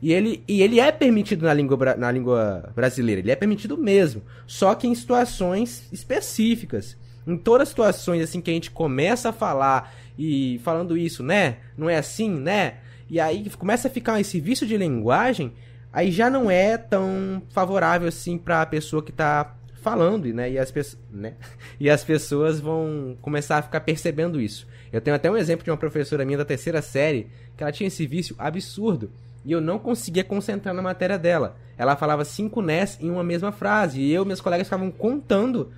e 0.00 0.10
ele, 0.10 0.42
e 0.48 0.62
ele 0.62 0.80
é 0.80 0.90
permitido 0.90 1.44
na 1.44 1.52
língua, 1.52 1.96
na 1.96 2.10
língua 2.10 2.72
brasileira, 2.74 3.20
ele 3.20 3.30
é 3.30 3.36
permitido 3.36 3.76
mesmo. 3.76 4.22
Só 4.46 4.74
que 4.74 4.88
em 4.88 4.94
situações 4.94 5.86
específicas. 5.92 6.96
Em 7.26 7.36
todas 7.36 7.62
as 7.62 7.68
situações 7.70 8.22
assim 8.22 8.40
que 8.40 8.50
a 8.50 8.54
gente 8.54 8.70
começa 8.70 9.30
a 9.30 9.32
falar 9.32 9.94
e 10.18 10.60
falando 10.62 10.96
isso, 10.96 11.22
né? 11.22 11.58
Não 11.76 11.90
é 11.90 11.96
assim, 11.96 12.30
né? 12.30 12.74
E 13.08 13.20
aí 13.20 13.48
começa 13.50 13.88
a 13.88 13.90
ficar 13.90 14.20
esse 14.20 14.40
vício 14.40 14.66
de 14.66 14.76
linguagem, 14.76 15.52
aí 15.92 16.10
já 16.10 16.28
não 16.28 16.50
é 16.50 16.76
tão 16.76 17.42
favorável 17.50 18.08
assim 18.08 18.36
para 18.36 18.62
a 18.62 18.66
pessoa 18.66 19.02
que 19.02 19.10
está 19.10 19.56
falando, 19.86 20.26
né? 20.34 20.50
E 20.50 20.58
as, 20.58 20.98
né? 21.10 21.34
e 21.78 21.88
as 21.88 22.02
pessoas 22.02 22.58
vão 22.58 23.16
começar 23.22 23.58
a 23.58 23.62
ficar 23.62 23.80
percebendo 23.80 24.40
isso. 24.40 24.66
Eu 24.92 25.00
tenho 25.00 25.14
até 25.14 25.30
um 25.30 25.36
exemplo 25.36 25.64
de 25.64 25.70
uma 25.70 25.76
professora 25.76 26.24
minha 26.24 26.38
da 26.38 26.44
terceira 26.44 26.82
série 26.82 27.28
que 27.56 27.62
ela 27.62 27.72
tinha 27.72 27.86
esse 27.86 28.06
vício 28.06 28.34
absurdo 28.38 29.10
e 29.44 29.52
eu 29.52 29.60
não 29.60 29.78
conseguia 29.78 30.24
concentrar 30.24 30.74
na 30.74 30.82
matéria 30.82 31.16
dela. 31.16 31.56
Ela 31.78 31.94
falava 31.94 32.24
cinco 32.24 32.60
NES 32.60 32.98
em 33.00 33.10
uma 33.10 33.22
mesma 33.22 33.52
frase 33.52 34.00
e 34.00 34.12
eu 34.12 34.24
e 34.24 34.26
meus 34.26 34.40
colegas 34.40 34.66
ficavam 34.66 34.90
contando 34.90 35.70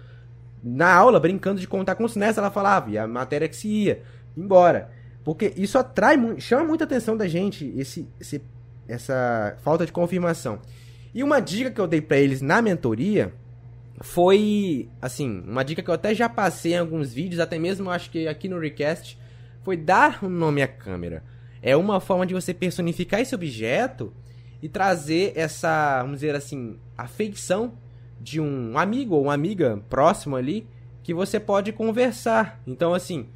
na 0.63 0.93
aula, 0.93 1.21
brincando 1.21 1.61
de 1.61 1.69
contar 1.69 1.95
com 1.95 2.05
os 2.05 2.17
ela 2.17 2.51
falava 2.51 2.91
e 2.91 2.99
a 2.99 3.07
matéria 3.07 3.49
que 3.49 3.57
se 3.57 3.69
ia 3.69 4.03
embora. 4.37 4.91
Porque 5.25 5.53
isso 5.57 5.79
atrai, 5.79 6.17
chama 6.41 6.65
muita 6.65 6.85
atenção 6.85 7.17
da 7.17 7.29
gente, 7.29 7.73
esse, 7.77 8.09
esse, 8.21 8.43
essa 8.87 9.57
falta 9.63 9.85
de 9.85 9.93
confirmação. 9.93 10.61
E 11.15 11.23
uma 11.23 11.41
dica 11.41 11.71
que 11.71 11.81
eu 11.81 11.87
dei 11.87 12.01
para 12.01 12.19
eles 12.19 12.41
na 12.41 12.63
mentoria 12.63 13.33
foi, 14.01 14.89
assim, 15.03 15.43
uma 15.47 15.65
dica 15.65 15.83
que 15.83 15.91
eu 15.91 15.95
até 15.95 16.15
já 16.15 16.29
passei 16.29 16.75
em 16.75 16.79
alguns 16.79 17.13
vídeos, 17.13 17.41
até 17.41 17.59
mesmo 17.59 17.91
acho 17.91 18.11
que 18.11 18.29
aqui 18.29 18.49
no 18.49 18.59
Recast, 18.59 19.19
foi 19.63 19.77
dar 19.77 20.25
um 20.25 20.29
nome 20.29 20.63
à 20.63 20.69
câmera. 20.69 21.23
É 21.61 21.77
uma 21.77 22.01
forma 22.01 22.25
de 22.25 22.35
você 22.35 22.55
personificar 22.55 23.21
esse 23.21 23.35
objeto 23.35 24.13
e 24.63 24.69
trazer 24.69 25.33
essa, 25.35 26.01
vamos 26.03 26.21
dizer 26.21 26.35
assim, 26.35 26.79
afeição 26.97 27.75
de 28.21 28.41
um 28.41 28.79
amigo 28.79 29.15
ou 29.15 29.25
uma 29.25 29.35
amiga 29.35 29.83
próximo 29.89 30.37
ali 30.37 30.67
que 31.03 31.15
você 31.15 31.41
pode 31.41 31.73
conversar. 31.73 32.61
Então, 32.67 32.93
assim, 32.93 33.29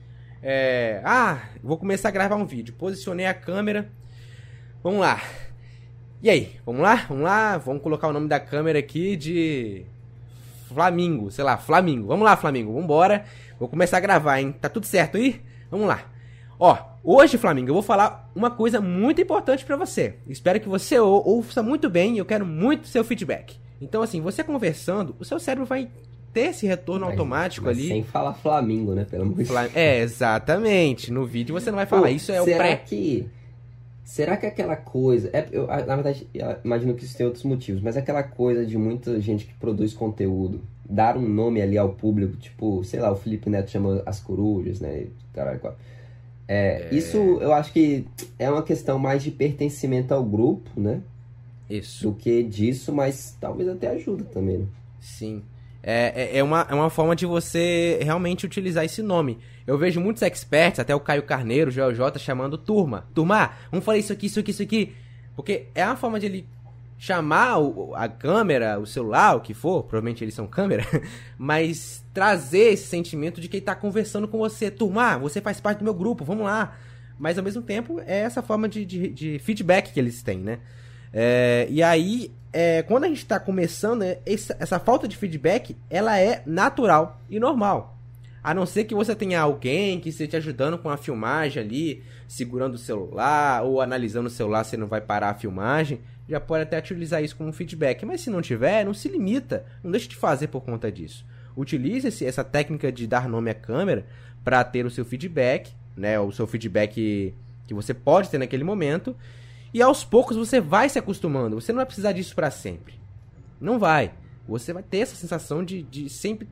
é, 0.42 1.00
ah, 1.04 1.40
vou 1.62 1.78
começar 1.78 2.08
a 2.08 2.12
gravar 2.12 2.36
um 2.36 2.44
vídeo. 2.44 2.74
Posicionei 2.74 3.26
a 3.26 3.34
câmera. 3.34 3.90
Vamos 4.82 5.00
lá. 5.00 5.22
E 6.22 6.28
aí, 6.28 6.56
vamos 6.66 6.82
lá? 6.82 7.06
Vamos 7.08 7.24
lá? 7.24 7.58
Vamos 7.58 7.82
colocar 7.82 8.08
o 8.08 8.12
nome 8.12 8.28
da 8.28 8.38
câmera 8.38 8.78
aqui 8.78 9.16
de 9.16 9.84
Flamingo, 10.68 11.30
sei 11.30 11.44
lá, 11.44 11.56
Flamingo. 11.56 12.08
Vamos 12.08 12.24
lá, 12.24 12.36
Flamingo, 12.36 12.72
vambora. 12.72 13.24
Vou 13.58 13.68
começar 13.68 13.98
a 13.98 14.00
gravar, 14.00 14.40
hein? 14.40 14.52
Tá 14.52 14.68
tudo 14.68 14.86
certo 14.86 15.16
aí? 15.16 15.40
Vamos 15.70 15.86
lá. 15.86 16.04
Ó, 16.58 16.76
hoje, 17.02 17.38
Flamingo, 17.38 17.70
eu 17.70 17.74
vou 17.74 17.82
falar 17.82 18.30
uma 18.34 18.50
coisa 18.50 18.80
muito 18.80 19.20
importante 19.20 19.64
para 19.64 19.76
você. 19.76 20.16
Espero 20.28 20.60
que 20.60 20.68
você 20.68 20.98
ouça 20.98 21.62
muito 21.62 21.88
bem 21.88 22.14
e 22.14 22.18
eu 22.18 22.24
quero 22.24 22.46
muito 22.46 22.86
seu 22.86 23.04
feedback. 23.04 23.61
Então, 23.82 24.02
assim, 24.02 24.20
você 24.20 24.44
conversando, 24.44 25.14
o 25.18 25.24
seu 25.24 25.40
cérebro 25.40 25.66
vai 25.66 25.88
ter 26.32 26.50
esse 26.50 26.66
retorno 26.66 27.06
mas, 27.06 27.12
automático 27.12 27.66
mas 27.66 27.76
ali. 27.76 27.88
Sem 27.88 28.02
falar 28.04 28.34
Flamingo, 28.34 28.94
né? 28.94 29.04
Pelo 29.04 29.24
amor 29.24 29.36
de 29.36 29.44
Deus. 29.44 29.76
É, 29.76 30.00
exatamente. 30.00 31.12
No 31.12 31.26
vídeo 31.26 31.52
você 31.52 31.70
não 31.70 31.76
vai 31.76 31.86
falar. 31.86 32.02
Pô, 32.02 32.08
isso 32.08 32.32
é 32.32 32.40
o 32.40 32.44
pré. 32.44 32.76
Que... 32.76 33.28
Será 34.04 34.36
que 34.36 34.46
aquela 34.46 34.76
coisa. 34.76 35.30
É, 35.32 35.48
eu, 35.50 35.66
na 35.66 35.96
verdade, 35.96 36.26
eu 36.32 36.56
imagino 36.64 36.94
que 36.94 37.04
isso 37.04 37.16
tem 37.16 37.26
outros 37.26 37.44
motivos, 37.44 37.82
mas 37.82 37.96
aquela 37.96 38.22
coisa 38.22 38.64
de 38.64 38.78
muita 38.78 39.20
gente 39.20 39.46
que 39.46 39.54
produz 39.54 39.94
conteúdo 39.94 40.60
dar 40.88 41.16
um 41.16 41.26
nome 41.26 41.62
ali 41.62 41.78
ao 41.78 41.90
público, 41.90 42.36
tipo, 42.36 42.84
sei 42.84 43.00
lá, 43.00 43.10
o 43.10 43.16
Felipe 43.16 43.48
Neto 43.48 43.70
chama 43.70 44.02
as 44.04 44.20
corujas, 44.20 44.80
né? 44.80 45.06
Caralho, 45.32 45.60
é, 46.46 46.88
é... 46.90 46.94
Isso 46.94 47.16
eu 47.16 47.52
acho 47.52 47.72
que 47.72 48.06
é 48.38 48.50
uma 48.50 48.62
questão 48.62 48.98
mais 48.98 49.22
de 49.22 49.30
pertencimento 49.30 50.12
ao 50.12 50.22
grupo, 50.22 50.68
né? 50.78 51.00
Isso. 51.78 52.10
Do 52.10 52.14
que 52.14 52.42
disso, 52.42 52.92
mas 52.92 53.36
talvez 53.40 53.68
até 53.68 53.88
ajuda 53.88 54.24
também, 54.24 54.58
né? 54.58 54.66
Sim. 55.00 55.42
É, 55.82 56.34
é, 56.34 56.38
é, 56.38 56.42
uma, 56.42 56.66
é 56.68 56.74
uma 56.74 56.90
forma 56.90 57.16
de 57.16 57.24
você 57.24 57.98
realmente 58.02 58.44
utilizar 58.44 58.84
esse 58.84 59.02
nome. 59.02 59.38
Eu 59.66 59.78
vejo 59.78 60.00
muitos 60.00 60.22
experts, 60.22 60.78
até 60.78 60.94
o 60.94 61.00
Caio 61.00 61.22
Carneiro, 61.22 61.70
o 61.70 61.72
Joel 61.72 61.94
J, 61.94 62.18
chamando 62.18 62.58
turma. 62.58 63.06
Turma, 63.14 63.52
vamos 63.70 63.84
falar 63.84 63.98
isso 63.98 64.12
aqui, 64.12 64.26
isso 64.26 64.38
aqui, 64.38 64.50
isso 64.50 64.62
aqui. 64.62 64.94
Porque 65.34 65.66
é 65.74 65.84
uma 65.84 65.96
forma 65.96 66.20
de 66.20 66.26
ele 66.26 66.46
chamar 66.98 67.58
o, 67.58 67.94
a 67.96 68.06
câmera, 68.06 68.78
o 68.78 68.86
celular, 68.86 69.34
o 69.34 69.40
que 69.40 69.54
for, 69.54 69.82
provavelmente 69.82 70.22
eles 70.22 70.34
são 70.34 70.46
câmera, 70.46 70.84
mas 71.36 72.04
trazer 72.14 72.74
esse 72.74 72.86
sentimento 72.86 73.40
de 73.40 73.48
que 73.48 73.56
ele 73.56 73.64
tá 73.64 73.74
conversando 73.74 74.28
com 74.28 74.38
você. 74.38 74.70
Turma, 74.70 75.18
você 75.18 75.40
faz 75.40 75.58
parte 75.60 75.78
do 75.78 75.84
meu 75.84 75.94
grupo, 75.94 76.24
vamos 76.24 76.44
lá. 76.44 76.76
Mas 77.18 77.38
ao 77.38 77.44
mesmo 77.44 77.62
tempo 77.62 77.98
é 78.06 78.20
essa 78.20 78.42
forma 78.42 78.68
de, 78.68 78.84
de, 78.84 79.08
de 79.08 79.38
feedback 79.38 79.92
que 79.92 79.98
eles 79.98 80.22
têm, 80.22 80.38
né? 80.38 80.60
É, 81.12 81.66
e 81.70 81.82
aí, 81.82 82.32
é, 82.52 82.82
quando 82.82 83.04
a 83.04 83.08
gente 83.08 83.18
está 83.18 83.38
começando, 83.38 84.00
né, 84.00 84.18
essa, 84.24 84.56
essa 84.58 84.78
falta 84.78 85.06
de 85.06 85.16
feedback, 85.16 85.76
ela 85.90 86.18
é 86.18 86.42
natural 86.46 87.20
e 87.28 87.38
normal. 87.38 87.98
A 88.42 88.52
não 88.52 88.66
ser 88.66 88.84
que 88.84 88.94
você 88.94 89.14
tenha 89.14 89.40
alguém 89.40 90.00
que 90.00 90.08
esteja 90.08 90.30
te 90.30 90.36
ajudando 90.36 90.76
com 90.76 90.90
a 90.90 90.96
filmagem 90.96 91.62
ali, 91.62 92.02
segurando 92.26 92.74
o 92.74 92.78
celular 92.78 93.62
ou 93.62 93.80
analisando 93.80 94.26
o 94.26 94.30
celular, 94.30 94.64
você 94.64 94.76
não 94.76 94.88
vai 94.88 95.00
parar 95.00 95.30
a 95.30 95.34
filmagem. 95.34 96.00
Já 96.28 96.40
pode 96.40 96.64
até 96.64 96.78
utilizar 96.78 97.22
isso 97.22 97.36
como 97.36 97.52
feedback. 97.52 98.04
Mas 98.04 98.20
se 98.20 98.30
não 98.30 98.42
tiver, 98.42 98.84
não 98.84 98.94
se 98.94 99.08
limita. 99.08 99.64
Não 99.82 99.92
deixe 99.92 100.08
de 100.08 100.16
fazer 100.16 100.48
por 100.48 100.62
conta 100.62 100.90
disso. 100.90 101.24
Utilize 101.56 102.24
essa 102.24 102.42
técnica 102.42 102.90
de 102.90 103.06
dar 103.06 103.28
nome 103.28 103.50
à 103.50 103.54
câmera 103.54 104.06
para 104.42 104.64
ter 104.64 104.84
o 104.86 104.90
seu 104.90 105.04
feedback, 105.04 105.72
né? 105.96 106.18
O 106.18 106.32
seu 106.32 106.46
feedback 106.46 107.32
que 107.66 107.74
você 107.74 107.94
pode 107.94 108.28
ter 108.28 108.38
naquele 108.38 108.64
momento. 108.64 109.14
E 109.72 109.80
aos 109.80 110.04
poucos 110.04 110.36
você 110.36 110.60
vai 110.60 110.88
se 110.88 110.98
acostumando. 110.98 111.60
Você 111.60 111.72
não 111.72 111.78
vai 111.78 111.86
precisar 111.86 112.12
disso 112.12 112.34
para 112.34 112.50
sempre. 112.50 112.94
Não 113.60 113.78
vai. 113.78 114.12
Você 114.46 114.72
vai 114.72 114.82
ter 114.82 114.98
essa 114.98 115.16
sensação 115.16 115.64
de, 115.64 115.82
de 115.82 116.08
sempre 116.08 116.48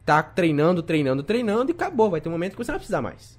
estar 0.00 0.22
tá 0.22 0.30
treinando, 0.30 0.82
treinando, 0.82 1.22
treinando 1.22 1.70
e 1.70 1.74
acabou. 1.74 2.10
Vai 2.10 2.20
ter 2.20 2.28
um 2.28 2.32
momento 2.32 2.52
que 2.52 2.58
você 2.58 2.70
não 2.70 2.78
vai 2.78 2.80
precisar 2.80 3.00
mais. 3.00 3.38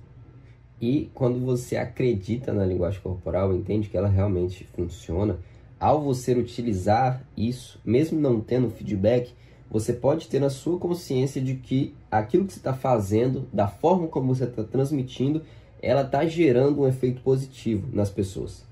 E 0.81 1.11
quando 1.13 1.39
você 1.39 1.75
acredita 1.75 2.53
na 2.53 2.65
linguagem 2.65 3.01
corporal, 3.01 3.53
entende 3.53 3.89
que 3.89 3.97
ela 3.97 4.07
realmente 4.07 4.63
funciona, 4.73 5.37
ao 5.79 6.01
você 6.01 6.33
utilizar 6.33 7.23
isso, 7.35 7.79
mesmo 7.85 8.19
não 8.19 8.39
tendo 8.39 8.69
feedback, 8.69 9.33
você 9.69 9.93
pode 9.93 10.27
ter 10.27 10.39
na 10.39 10.49
sua 10.49 10.79
consciência 10.79 11.41
de 11.41 11.55
que 11.55 11.93
aquilo 12.09 12.45
que 12.45 12.53
você 12.53 12.59
está 12.59 12.73
fazendo, 12.73 13.47
da 13.53 13.67
forma 13.67 14.07
como 14.07 14.33
você 14.33 14.45
está 14.45 14.63
transmitindo, 14.63 15.43
ela 15.81 16.01
está 16.01 16.25
gerando 16.25 16.81
um 16.81 16.87
efeito 16.87 17.21
positivo 17.21 17.87
nas 17.93 18.09
pessoas. 18.09 18.68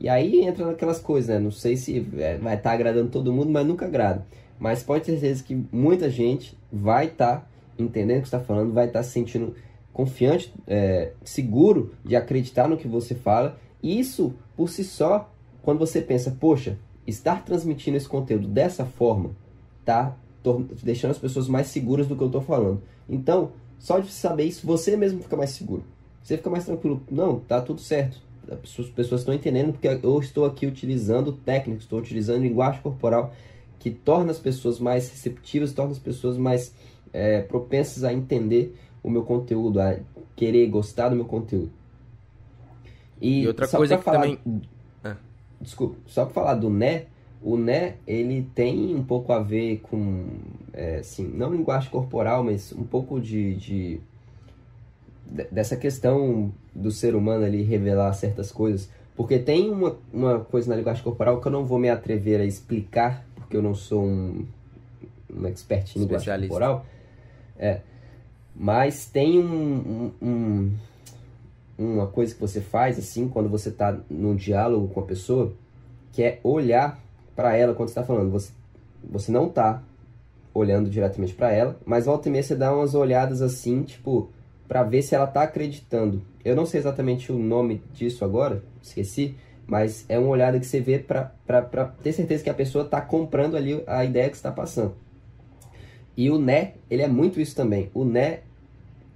E 0.00 0.08
aí 0.08 0.40
entra 0.40 0.66
naquelas 0.66 0.98
coisas, 0.98 1.28
né? 1.28 1.38
Não 1.38 1.50
sei 1.50 1.76
se 1.76 2.06
é, 2.18 2.36
vai 2.36 2.56
estar 2.56 2.70
tá 2.70 2.72
agradando 2.72 3.10
todo 3.10 3.32
mundo, 3.32 3.50
mas 3.50 3.66
nunca 3.66 3.86
agrada. 3.86 4.26
Mas 4.58 4.82
pode 4.82 5.04
ter 5.04 5.12
certeza 5.12 5.42
que 5.42 5.54
muita 5.72 6.10
gente 6.10 6.58
vai 6.72 7.06
estar 7.06 7.40
tá 7.40 7.46
entendendo 7.78 8.18
o 8.18 8.20
que 8.20 8.26
está 8.26 8.40
falando, 8.40 8.72
vai 8.72 8.86
estar 8.86 9.00
tá 9.00 9.02
se 9.02 9.10
sentindo 9.10 9.54
confiante, 9.92 10.52
é, 10.66 11.12
seguro 11.22 11.92
de 12.04 12.16
acreditar 12.16 12.68
no 12.68 12.76
que 12.76 12.88
você 12.88 13.14
fala. 13.14 13.58
E 13.82 13.98
isso, 13.98 14.34
por 14.56 14.68
si 14.68 14.82
só, 14.84 15.30
quando 15.62 15.78
você 15.78 16.00
pensa, 16.00 16.36
poxa, 16.38 16.78
estar 17.06 17.44
transmitindo 17.44 17.96
esse 17.96 18.08
conteúdo 18.08 18.48
dessa 18.48 18.84
forma, 18.84 19.30
tá 19.84 20.16
deixando 20.82 21.12
as 21.12 21.18
pessoas 21.18 21.48
mais 21.48 21.68
seguras 21.68 22.06
do 22.06 22.16
que 22.16 22.22
eu 22.22 22.26
estou 22.26 22.42
falando. 22.42 22.82
Então, 23.08 23.52
só 23.78 23.98
de 23.98 24.10
saber 24.10 24.44
isso, 24.44 24.66
você 24.66 24.96
mesmo 24.96 25.22
fica 25.22 25.36
mais 25.36 25.50
seguro. 25.50 25.84
Você 26.22 26.36
fica 26.36 26.50
mais 26.50 26.64
tranquilo. 26.64 27.02
Não, 27.10 27.38
tá 27.38 27.60
tudo 27.60 27.80
certo 27.80 28.24
as 28.50 28.90
pessoas 28.90 29.20
estão 29.20 29.34
entendendo 29.34 29.72
porque 29.72 29.88
eu 29.88 30.18
estou 30.20 30.44
aqui 30.44 30.66
utilizando 30.66 31.32
técnicas, 31.32 31.84
estou 31.84 31.98
utilizando 31.98 32.42
linguagem 32.42 32.80
corporal 32.82 33.32
que 33.78 33.90
torna 33.90 34.30
as 34.30 34.38
pessoas 34.38 34.78
mais 34.78 35.10
receptivas, 35.10 35.72
torna 35.72 35.92
as 35.92 35.98
pessoas 35.98 36.38
mais 36.38 36.74
é, 37.12 37.42
propensas 37.42 38.02
a 38.04 38.12
entender 38.12 38.76
o 39.02 39.10
meu 39.10 39.22
conteúdo, 39.22 39.80
a 39.80 39.98
querer 40.34 40.66
gostar 40.68 41.10
do 41.10 41.16
meu 41.16 41.26
conteúdo. 41.26 41.70
E, 43.20 43.42
e 43.42 43.46
outra 43.46 43.68
coisa 43.68 43.96
que 43.96 44.02
falar, 44.02 44.20
também... 44.20 44.38
Ah. 45.02 45.16
Desculpa, 45.60 45.96
só 46.06 46.24
para 46.24 46.34
falar 46.34 46.54
do 46.54 46.70
né, 46.70 47.06
o 47.42 47.58
né, 47.58 47.96
ele 48.06 48.48
tem 48.54 48.94
um 48.94 49.04
pouco 49.04 49.32
a 49.32 49.38
ver 49.38 49.80
com, 49.80 50.28
é, 50.72 50.96
assim, 50.96 51.28
não 51.28 51.52
linguagem 51.52 51.90
corporal, 51.90 52.42
mas 52.42 52.72
um 52.72 52.84
pouco 52.84 53.20
de, 53.20 53.54
de 53.56 54.00
dessa 55.50 55.76
questão 55.76 56.52
do 56.74 56.90
ser 56.90 57.14
humano 57.14 57.44
ali 57.44 57.62
revelar 57.62 58.12
certas 58.14 58.50
coisas. 58.50 58.88
Porque 59.16 59.38
tem 59.38 59.70
uma, 59.70 59.96
uma 60.12 60.40
coisa 60.40 60.68
na 60.68 60.76
linguagem 60.76 61.02
corporal 61.02 61.40
que 61.40 61.46
eu 61.46 61.52
não 61.52 61.64
vou 61.64 61.78
me 61.78 61.88
atrever 61.88 62.40
a 62.40 62.44
explicar, 62.44 63.24
porque 63.36 63.56
eu 63.56 63.62
não 63.62 63.74
sou 63.74 64.02
um, 64.02 64.44
um 65.32 65.46
expert 65.46 65.94
em 65.96 66.00
linguagem 66.00 66.40
corporal. 66.40 66.84
É, 67.56 67.80
mas 68.54 69.06
tem 69.06 69.38
um, 69.38 70.10
um, 70.20 70.72
uma 71.78 72.06
coisa 72.08 72.34
que 72.34 72.40
você 72.40 72.60
faz 72.60 72.98
assim 72.98 73.28
quando 73.28 73.48
você 73.48 73.68
está 73.68 73.96
num 74.10 74.34
diálogo 74.34 74.88
com 74.88 75.00
a 75.00 75.04
pessoa, 75.04 75.52
que 76.12 76.22
é 76.22 76.40
olhar 76.42 77.00
para 77.36 77.56
ela 77.56 77.74
quando 77.74 77.88
está 77.88 78.02
falando. 78.02 78.30
Você, 78.30 78.52
você 79.02 79.30
não 79.30 79.46
está 79.46 79.82
olhando 80.52 80.88
diretamente 80.88 81.34
para 81.34 81.52
ela, 81.52 81.76
mas 81.84 82.06
volta 82.06 82.28
e 82.28 82.32
meia 82.32 82.42
você 82.42 82.54
dá 82.54 82.72
umas 82.72 82.94
olhadas 82.94 83.42
assim, 83.42 83.82
tipo, 83.82 84.30
para 84.68 84.84
ver 84.84 85.02
se 85.02 85.14
ela 85.14 85.24
está 85.24 85.42
acreditando. 85.42 86.22
Eu 86.44 86.54
não 86.54 86.66
sei 86.66 86.80
exatamente 86.80 87.32
o 87.32 87.38
nome 87.38 87.82
disso 87.92 88.24
agora, 88.24 88.62
esqueci, 88.82 89.34
mas 89.66 90.04
é 90.08 90.18
uma 90.18 90.28
olhada 90.28 90.60
que 90.60 90.66
você 90.66 90.80
vê 90.80 90.98
para 90.98 91.32
ter 92.02 92.12
certeza 92.12 92.44
que 92.44 92.50
a 92.50 92.54
pessoa 92.54 92.84
está 92.84 93.00
comprando 93.00 93.56
ali 93.56 93.82
a 93.86 94.04
ideia 94.04 94.28
que 94.28 94.36
está 94.36 94.52
passando. 94.52 94.94
E 96.16 96.30
o 96.30 96.38
né, 96.38 96.74
ele 96.90 97.02
é 97.02 97.08
muito 97.08 97.40
isso 97.40 97.56
também. 97.56 97.90
O 97.94 98.04
né, 98.04 98.40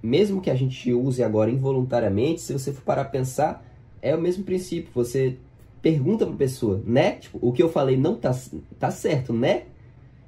mesmo 0.01 0.41
que 0.41 0.49
a 0.49 0.55
gente 0.55 0.91
use 0.91 1.23
agora 1.23 1.51
involuntariamente, 1.51 2.41
se 2.41 2.51
você 2.51 2.73
for 2.73 2.81
parar 2.81 3.03
a 3.03 3.05
pensar, 3.05 3.65
é 4.01 4.15
o 4.15 4.19
mesmo 4.19 4.43
princípio. 4.43 4.91
Você 4.93 5.37
pergunta 5.81 6.25
para 6.25 6.35
a 6.35 6.37
pessoa, 6.37 6.81
né? 6.85 7.13
Tipo, 7.13 7.39
o 7.41 7.53
que 7.53 7.63
eu 7.63 7.69
falei 7.69 7.95
não 7.95 8.15
tá, 8.15 8.35
tá 8.77 8.91
certo, 8.91 9.31
né? 9.31 9.63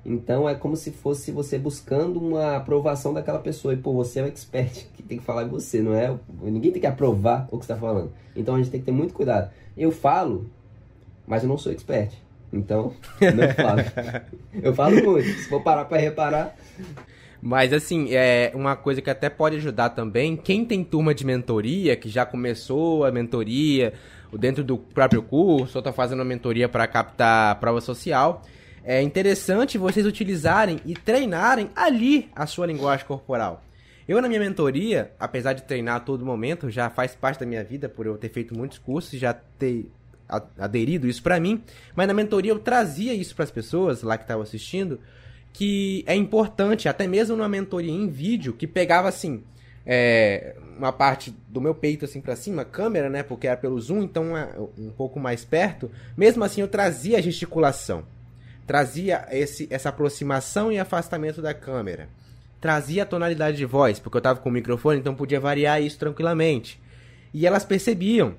Então 0.06 0.50
é 0.50 0.56
como 0.56 0.76
se 0.76 0.92
fosse 0.92 1.32
você 1.32 1.60
buscando 1.60 2.20
uma 2.20 2.56
aprovação 2.56 3.14
daquela 3.14 3.40
pessoa. 3.40 3.74
E 3.74 3.78
pô, 3.78 3.94
você 3.94 4.20
é 4.20 4.24
o 4.24 4.28
expert, 4.28 4.86
que 4.94 5.04
tem 5.04 5.18
que 5.18 5.24
falar 5.24 5.44
em 5.44 5.50
você, 5.50 5.82
não 5.82 5.94
é? 5.94 6.16
Ninguém 6.42 6.72
tem 6.72 6.82
que 6.82 6.88
aprovar 6.88 7.48
o 7.52 7.58
que 7.58 7.64
está 7.64 7.76
falando. 7.76 8.12
Então 8.36 8.56
a 8.56 8.58
gente 8.58 8.72
tem 8.72 8.80
que 8.80 8.86
ter 8.86 8.92
muito 8.92 9.14
cuidado. 9.14 9.52
Eu 9.78 9.92
falo, 9.92 10.50
mas 11.28 11.44
eu 11.44 11.50
não 11.50 11.58
sou 11.58 11.72
expert. 11.72 12.14
Então, 12.52 12.94
não 13.22 13.54
falo. 13.54 14.24
eu 14.62 14.74
falo 14.74 15.04
muito. 15.04 15.28
Se 15.28 15.48
for 15.48 15.62
parar 15.62 15.86
para 15.86 15.98
reparar. 15.98 16.56
Mas 17.42 17.74
assim, 17.74 18.14
é 18.14 18.52
uma 18.54 18.76
coisa 18.76 19.02
que 19.02 19.10
até 19.10 19.30
pode 19.30 19.56
ajudar 19.56 19.90
também, 19.90 20.36
quem 20.38 20.64
tem 20.64 20.84
turma 20.84 21.14
de 21.14 21.26
mentoria, 21.26 21.96
que 21.96 22.08
já 22.08 22.24
começou 22.24 23.04
a 23.04 23.12
mentoria, 23.12 23.94
dentro 24.38 24.64
do 24.64 24.78
próprio 24.78 25.24
curso, 25.24 25.78
ou 25.78 25.80
está 25.80 25.92
fazendo 25.92 26.20
uma 26.20 26.26
mentoria 26.26 26.70
para 26.70 26.86
captar 26.88 27.60
prova 27.60 27.82
social, 27.82 28.44
é 28.84 29.02
interessante 29.02 29.78
vocês 29.78 30.06
utilizarem 30.06 30.80
e 30.86 30.94
treinarem 30.94 31.70
ali 31.76 32.30
a 32.36 32.46
sua 32.46 32.66
linguagem 32.66 33.06
corporal. 33.06 33.64
Eu, 34.08 34.22
na 34.22 34.28
minha 34.28 34.40
mentoria, 34.40 35.12
apesar 35.20 35.54
de 35.54 35.64
treinar 35.64 35.98
a 35.98 36.00
todo 36.00 36.26
momento, 36.26 36.70
já 36.70 36.90
faz 36.90 37.16
parte 37.16 37.40
da 37.40 37.46
minha 37.46 37.64
vida 37.64 37.88
por 37.88 38.06
eu 38.06 38.18
ter 38.18 38.30
feito 38.30 38.58
muitos 38.58 38.78
cursos, 38.78 39.20
já 39.20 39.34
ter 39.34 39.86
aderido 40.58 41.08
isso 41.08 41.22
para 41.22 41.40
mim, 41.40 41.62
mas 41.94 42.08
na 42.08 42.14
mentoria 42.14 42.52
eu 42.52 42.60
trazia 42.60 43.14
isso 43.14 43.36
para 43.36 43.44
as 43.44 43.52
pessoas 43.52 44.02
lá 44.02 44.18
que 44.18 44.24
estavam 44.24 44.42
assistindo, 44.42 45.00
que 45.54 46.04
é 46.08 46.16
importante, 46.16 46.88
até 46.88 47.06
mesmo 47.06 47.36
numa 47.36 47.50
mentoria 47.50 47.92
em 47.92 48.08
vídeo, 48.08 48.54
que 48.54 48.66
pegava 48.66 49.10
assim, 49.10 49.44
é, 49.86 50.56
uma 50.78 50.94
parte 50.94 51.36
do 51.50 51.60
meu 51.60 51.76
peito 51.76 52.06
assim 52.06 52.22
para 52.22 52.36
cima, 52.38 52.64
câmera, 52.64 53.10
né, 53.10 53.24
porque 53.24 53.46
era 53.46 53.58
pelo 53.58 53.80
zoom, 53.80 54.04
então 54.04 54.36
é 54.38 54.50
um 54.78 54.90
pouco 54.90 55.20
mais 55.20 55.44
perto, 55.44 55.92
mesmo 56.16 56.44
assim 56.46 56.62
eu 56.62 56.68
trazia 56.68 57.18
a 57.18 57.22
gesticulação 57.22 58.06
trazia 58.72 59.28
esse, 59.32 59.68
essa 59.70 59.90
aproximação 59.90 60.72
e 60.72 60.80
afastamento 60.80 61.42
da 61.42 61.54
câmera. 61.54 62.08
Trazia 62.62 63.04
a 63.04 63.06
tonalidade 63.06 63.58
de 63.58 63.66
voz, 63.66 64.00
porque 64.00 64.16
eu 64.16 64.20
estava 64.20 64.40
com 64.40 64.48
o 64.48 64.52
microfone, 64.52 64.98
então 64.98 65.14
podia 65.14 65.42
variar 65.42 65.82
isso 65.82 66.00
tranquilamente. 66.00 66.80
E 67.34 67.46
elas 67.46 67.66
percebiam 67.66 68.36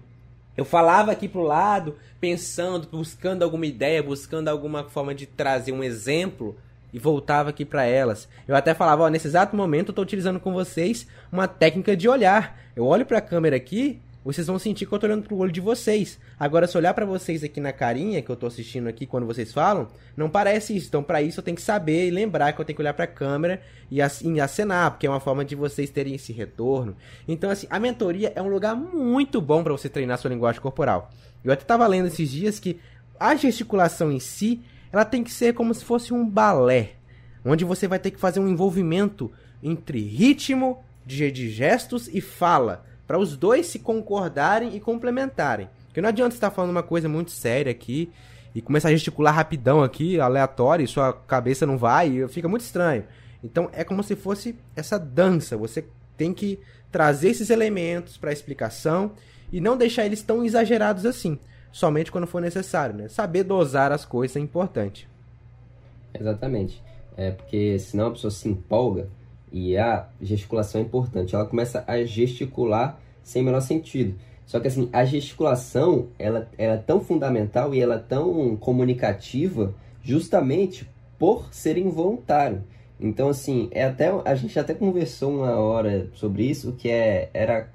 Eu 0.57 0.65
falava 0.65 1.13
aqui 1.13 1.29
pro 1.29 1.43
lado, 1.43 1.97
pensando, 2.19 2.89
buscando 2.91 3.43
alguma 3.43 3.67
ideia, 3.67 4.03
buscando 4.03 4.49
alguma 4.49 4.85
forma 4.85 5.15
de 5.15 5.27
trazer 5.27 5.71
um 5.71 5.85
exemplo 5.85 6.57
e 6.95 6.99
voltava 6.99 7.51
aqui 7.51 7.67
para 7.67 7.85
elas. 7.85 8.27
Eu 8.49 8.57
até 8.57 8.73
falava, 8.73 9.03
ó, 9.03 9.09
nesse 9.09 9.27
exato 9.27 9.55
momento 9.55 9.91
eu 9.91 9.95
tô 9.95 10.01
utilizando 10.01 10.41
com 10.41 10.55
vocês 10.55 11.07
uma 11.31 11.47
técnica 11.47 11.95
de 11.95 12.09
olhar. 12.09 12.59
Eu 12.75 12.87
olho 12.87 13.05
para 13.05 13.19
a 13.19 13.23
câmera 13.23 13.57
aqui 13.57 14.01
vocês 14.25 14.47
vão 14.47 14.59
sentir 14.59 14.87
que 14.87 14.93
eu 14.93 14.99
tô 14.99 15.07
olhando 15.07 15.25
pro 15.25 15.37
olho 15.37 15.51
de 15.51 15.61
vocês. 15.61 16.19
Agora, 16.39 16.67
se 16.67 16.77
olhar 16.77 16.95
para 16.95 17.05
vocês 17.05 17.43
aqui 17.43 17.61
na 17.61 17.73
carinha 17.73 18.23
que 18.23 18.31
eu 18.31 18.37
tô 18.37 18.47
assistindo 18.47 18.89
aqui 18.89 19.05
quando 19.05 19.27
vocês 19.27 19.53
falam, 19.53 19.89
não 20.17 20.31
parece 20.31 20.77
isso. 20.77 20.87
Então, 20.89 21.03
para 21.03 21.21
isso 21.21 21.41
eu 21.41 21.45
tenho 21.45 21.57
que 21.57 21.63
saber 21.63 22.07
e 22.07 22.11
lembrar 22.11 22.53
que 22.53 22.61
eu 22.61 22.65
tenho 22.65 22.77
que 22.77 22.83
olhar 22.83 22.95
para 22.95 23.05
a 23.05 23.09
câmera 23.09 23.61
e, 23.91 23.99
e 23.99 24.41
acenar, 24.41 24.93
porque 24.93 25.07
é 25.07 25.11
uma 25.11 25.21
forma 25.21 25.45
de 25.45 25.57
vocês 25.57 25.91
terem 25.91 26.15
esse 26.15 26.33
retorno. 26.33 26.97
Então, 27.27 27.51
assim, 27.51 27.67
a 27.69 27.81
mentoria 27.81 28.33
é 28.37 28.41
um 28.41 28.49
lugar 28.49 28.77
muito 28.77 29.41
bom 29.41 29.63
para 29.63 29.73
você 29.73 29.89
treinar 29.89 30.19
sua 30.19 30.31
linguagem 30.31 30.61
corporal. 30.61 31.11
Eu 31.43 31.53
até 31.53 31.65
tava 31.65 31.87
lendo 31.87 32.07
esses 32.07 32.31
dias 32.31 32.61
que 32.61 32.79
a 33.19 33.35
gesticulação 33.35 34.13
em 34.13 34.21
si, 34.21 34.63
ela 34.93 35.05
tem 35.05 35.25
que 35.25 35.33
ser 35.33 35.55
como 35.55 35.75
se 35.75 35.85
fosse 35.85 36.15
um 36.15 36.29
balé, 36.29 36.93
onde 37.45 37.65
você 37.65 37.89
vai 37.89 37.99
ter 37.99 38.13
que 38.13 38.21
fazer 38.21 38.39
um 38.39 38.49
envolvimento 38.49 39.33
entre 39.63 40.01
ritmo 40.01 40.83
de 41.05 41.51
gestos 41.51 42.09
e 42.09 42.21
fala 42.21 42.85
para 43.13 43.19
os 43.19 43.37
dois 43.37 43.67
se 43.67 43.79
concordarem 43.79 44.75
e 44.75 44.81
complementarem. 44.81 45.69
Porque 45.85 46.01
não 46.01 46.09
adianta 46.09 46.35
estar 46.35 46.51
falando 46.51 46.71
uma 46.71 46.83
coisa 46.83 47.11
muito 47.11 47.31
séria 47.31 47.71
aqui 47.71 48.11
e 48.55 48.63
começar 48.63 48.89
a 48.89 48.93
gesticular 48.93 49.35
rapidão 49.35 49.83
aqui, 49.83 50.19
aleatório, 50.19 50.83
e 50.83 50.89
sua 50.89 51.13
cabeça 51.13 51.67
não 51.67 51.77
vai, 51.77 52.27
fica 52.29 52.49
muito 52.49 52.63
estranho. 52.63 53.05
Então 53.45 53.69
é 53.75 53.85
como 53.85 54.03
se 54.03 54.17
fosse 54.17 54.57
essa 54.75 54.99
dança. 54.99 55.59
Você 55.59 55.85
tem 56.17 56.33
que 56.33 56.59
trazer 56.91 57.29
esses 57.29 57.51
elementos 57.51 58.17
para 58.17 58.31
a 58.31 58.33
explicação 58.33 59.13
e 59.53 59.61
não 59.61 59.77
deixar 59.77 60.07
eles 60.07 60.23
tão 60.23 60.43
exagerados 60.43 61.05
assim, 61.05 61.39
somente 61.71 62.11
quando 62.11 62.27
for 62.27 62.41
necessário. 62.41 62.97
Né? 62.97 63.09
Saber 63.09 63.45
dosar 63.45 63.93
as 63.93 64.07
coisas 64.07 64.39
é 64.39 64.41
importante. 64.41 65.07
Exatamente. 66.19 66.83
É 67.15 67.31
porque 67.31 67.79
senão 67.79 68.07
a 68.07 68.11
pessoa 68.13 68.31
se 68.31 68.49
empolga 68.49 69.07
e 69.53 69.77
a 69.77 70.07
gesticulação 70.21 70.81
é 70.81 70.85
importante. 70.85 71.35
Ela 71.35 71.45
começa 71.45 71.85
a 71.87 72.03
gesticular 72.05 72.99
sem 73.23 73.43
o 73.43 73.45
menor 73.45 73.61
sentido. 73.61 74.15
Só 74.47 74.59
que 74.59 74.69
assim, 74.69 74.89
a 74.93 75.05
gesticulação, 75.05 76.09
ela, 76.19 76.49
ela 76.59 76.75
é 76.75 76.79
tão 76.79 77.01
fundamental 77.01 77.75
e 77.75 77.81
ela 77.81 77.97
é 77.97 77.99
tão 77.99 78.57
comunicativa 78.57 79.75
justamente 80.03 80.89
por 81.19 81.53
ser 81.53 81.79
involuntário. 81.79 82.63
Então, 82.99 83.29
assim, 83.29 83.69
é 83.73 83.85
até, 83.85 84.11
a 84.25 84.35
gente 84.35 84.59
até 84.59 84.75
conversou 84.75 85.37
uma 85.37 85.57
hora 85.57 86.09
sobre 86.15 86.45
isso, 86.45 86.73
que 86.73 86.89
é, 86.89 87.31
era, 87.35 87.69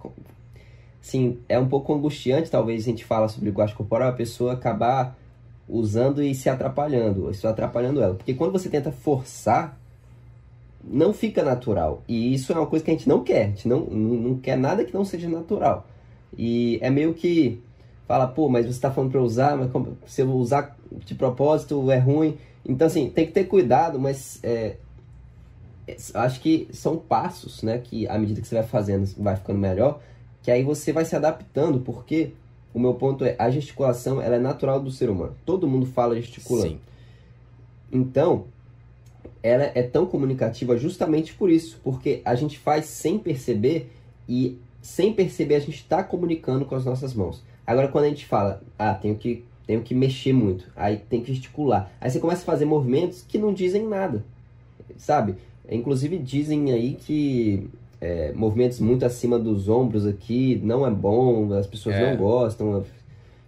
assim, 1.02 1.38
é 1.50 1.60
um 1.60 1.68
pouco 1.68 1.94
angustiante, 1.94 2.50
talvez, 2.50 2.84
a 2.84 2.90
gente 2.90 3.04
fala 3.04 3.28
sobre 3.28 3.50
linguagem 3.50 3.76
corporal, 3.76 4.10
a 4.10 4.14
pessoa 4.14 4.54
acabar 4.54 5.18
usando 5.68 6.24
e 6.24 6.34
se 6.34 6.50
atrapalhando, 6.50 7.30
isso 7.30 7.46
atrapalhando 7.48 8.02
ela. 8.02 8.16
Porque 8.16 8.34
quando 8.34 8.54
você 8.54 8.70
tenta 8.70 8.92
forçar 8.92 9.78
não 10.84 11.14
fica 11.14 11.44
natural. 11.44 12.04
E 12.08 12.34
isso 12.34 12.52
é 12.52 12.56
uma 12.56 12.68
coisa 12.68 12.84
que 12.84 12.92
a 12.92 12.94
gente 12.94 13.08
não 13.08 13.24
quer. 13.24 13.44
A 13.44 13.48
gente 13.48 13.68
não, 13.68 13.82
não 13.82 14.38
quer 14.38 14.58
nada 14.58 14.84
que 14.84 14.94
não 14.94 15.06
seja 15.06 15.30
natural. 15.30 15.88
E 16.38 16.80
é 16.82 16.90
meio 16.90 17.14
que 17.14 17.62
fala, 18.08 18.28
pô, 18.28 18.48
mas 18.48 18.66
você 18.66 18.72
está 18.72 18.92
falando 18.92 19.12
para 19.12 19.22
usar, 19.22 19.58
mas 19.58 19.70
se 20.06 20.22
eu 20.22 20.32
usar 20.32 20.78
de 21.06 21.16
propósito 21.16 21.92
é 21.92 21.98
ruim. 21.98 22.38
Então, 22.66 22.88
assim, 22.88 23.10
tem 23.10 23.26
que 23.26 23.32
ter 23.32 23.46
cuidado, 23.46 24.00
mas 24.00 24.40
é, 24.44 24.78
é, 25.88 25.96
acho 26.14 26.40
que 26.42 26.68
são 26.72 26.98
passos, 26.98 27.64
né? 27.64 27.80
Que 27.80 28.08
à 28.08 28.18
medida 28.18 28.42
que 28.42 28.48
você 28.48 28.56
vai 28.56 28.64
fazendo, 28.64 29.08
vai 29.18 29.36
ficando 29.36 29.60
melhor, 29.60 30.02
que 30.42 30.52
aí 30.52 30.64
você 30.64 30.92
vai 30.92 31.06
se 31.06 31.16
adaptando, 31.16 31.80
porque 31.80 32.34
o 32.74 32.80
meu 32.80 32.94
ponto 32.94 33.26
é, 33.26 33.36
a 33.40 33.50
gesticulação, 33.50 34.22
ela 34.22 34.36
é 34.36 34.40
natural 34.40 34.80
do 34.80 34.92
ser 34.92 35.10
humano. 35.10 35.36
Todo 35.46 35.68
mundo 35.68 35.86
fala 35.86 36.16
gesticulando. 36.16 36.70
Sim. 36.70 36.80
Então, 37.92 38.46
ela 39.48 39.72
é 39.74 39.82
tão 39.82 40.06
comunicativa 40.06 40.78
justamente 40.78 41.34
por 41.34 41.50
isso, 41.50 41.80
porque 41.84 42.22
a 42.26 42.36
gente 42.36 42.58
faz 42.58 42.86
sem 42.86 43.18
perceber 43.18 43.90
e 44.28 44.58
sem 44.82 45.14
perceber 45.14 45.56
a 45.56 45.60
gente 45.60 45.76
está 45.76 46.04
comunicando 46.04 46.66
com 46.66 46.76
as 46.76 46.86
nossas 46.86 47.14
mãos. 47.14 47.44
Agora 47.66 47.88
quando 47.88 48.06
a 48.06 48.10
gente 48.10 48.26
fala, 48.26 48.62
ah, 48.78 48.94
tenho 48.94 49.16
que 49.16 49.44
tenho 49.66 49.82
que 49.82 49.94
mexer 49.94 50.32
muito, 50.32 50.66
aí 50.78 50.96
tem 50.96 51.22
que 51.22 51.34
gesticular, 51.34 51.92
aí 52.00 52.10
você 52.10 52.22
começa 52.22 52.42
a 52.42 52.46
fazer 52.46 52.64
movimentos 52.64 53.22
que 53.28 53.38
não 53.38 53.54
dizem 53.54 53.86
nada, 53.86 54.24
sabe? 54.98 55.36
Inclusive 55.70 56.18
dizem 56.18 56.72
aí 56.72 56.94
que 56.94 57.70
é, 58.00 58.32
movimentos 58.32 58.80
muito 58.80 59.06
acima 59.06 59.38
dos 59.38 59.68
ombros 59.68 60.06
aqui 60.06 60.62
não 60.64 60.88
é 60.88 60.90
bom, 60.90 61.52
as 61.54 61.68
pessoas 61.68 61.98
é. 61.98 62.12
não 62.12 62.18
gostam, 62.18 62.86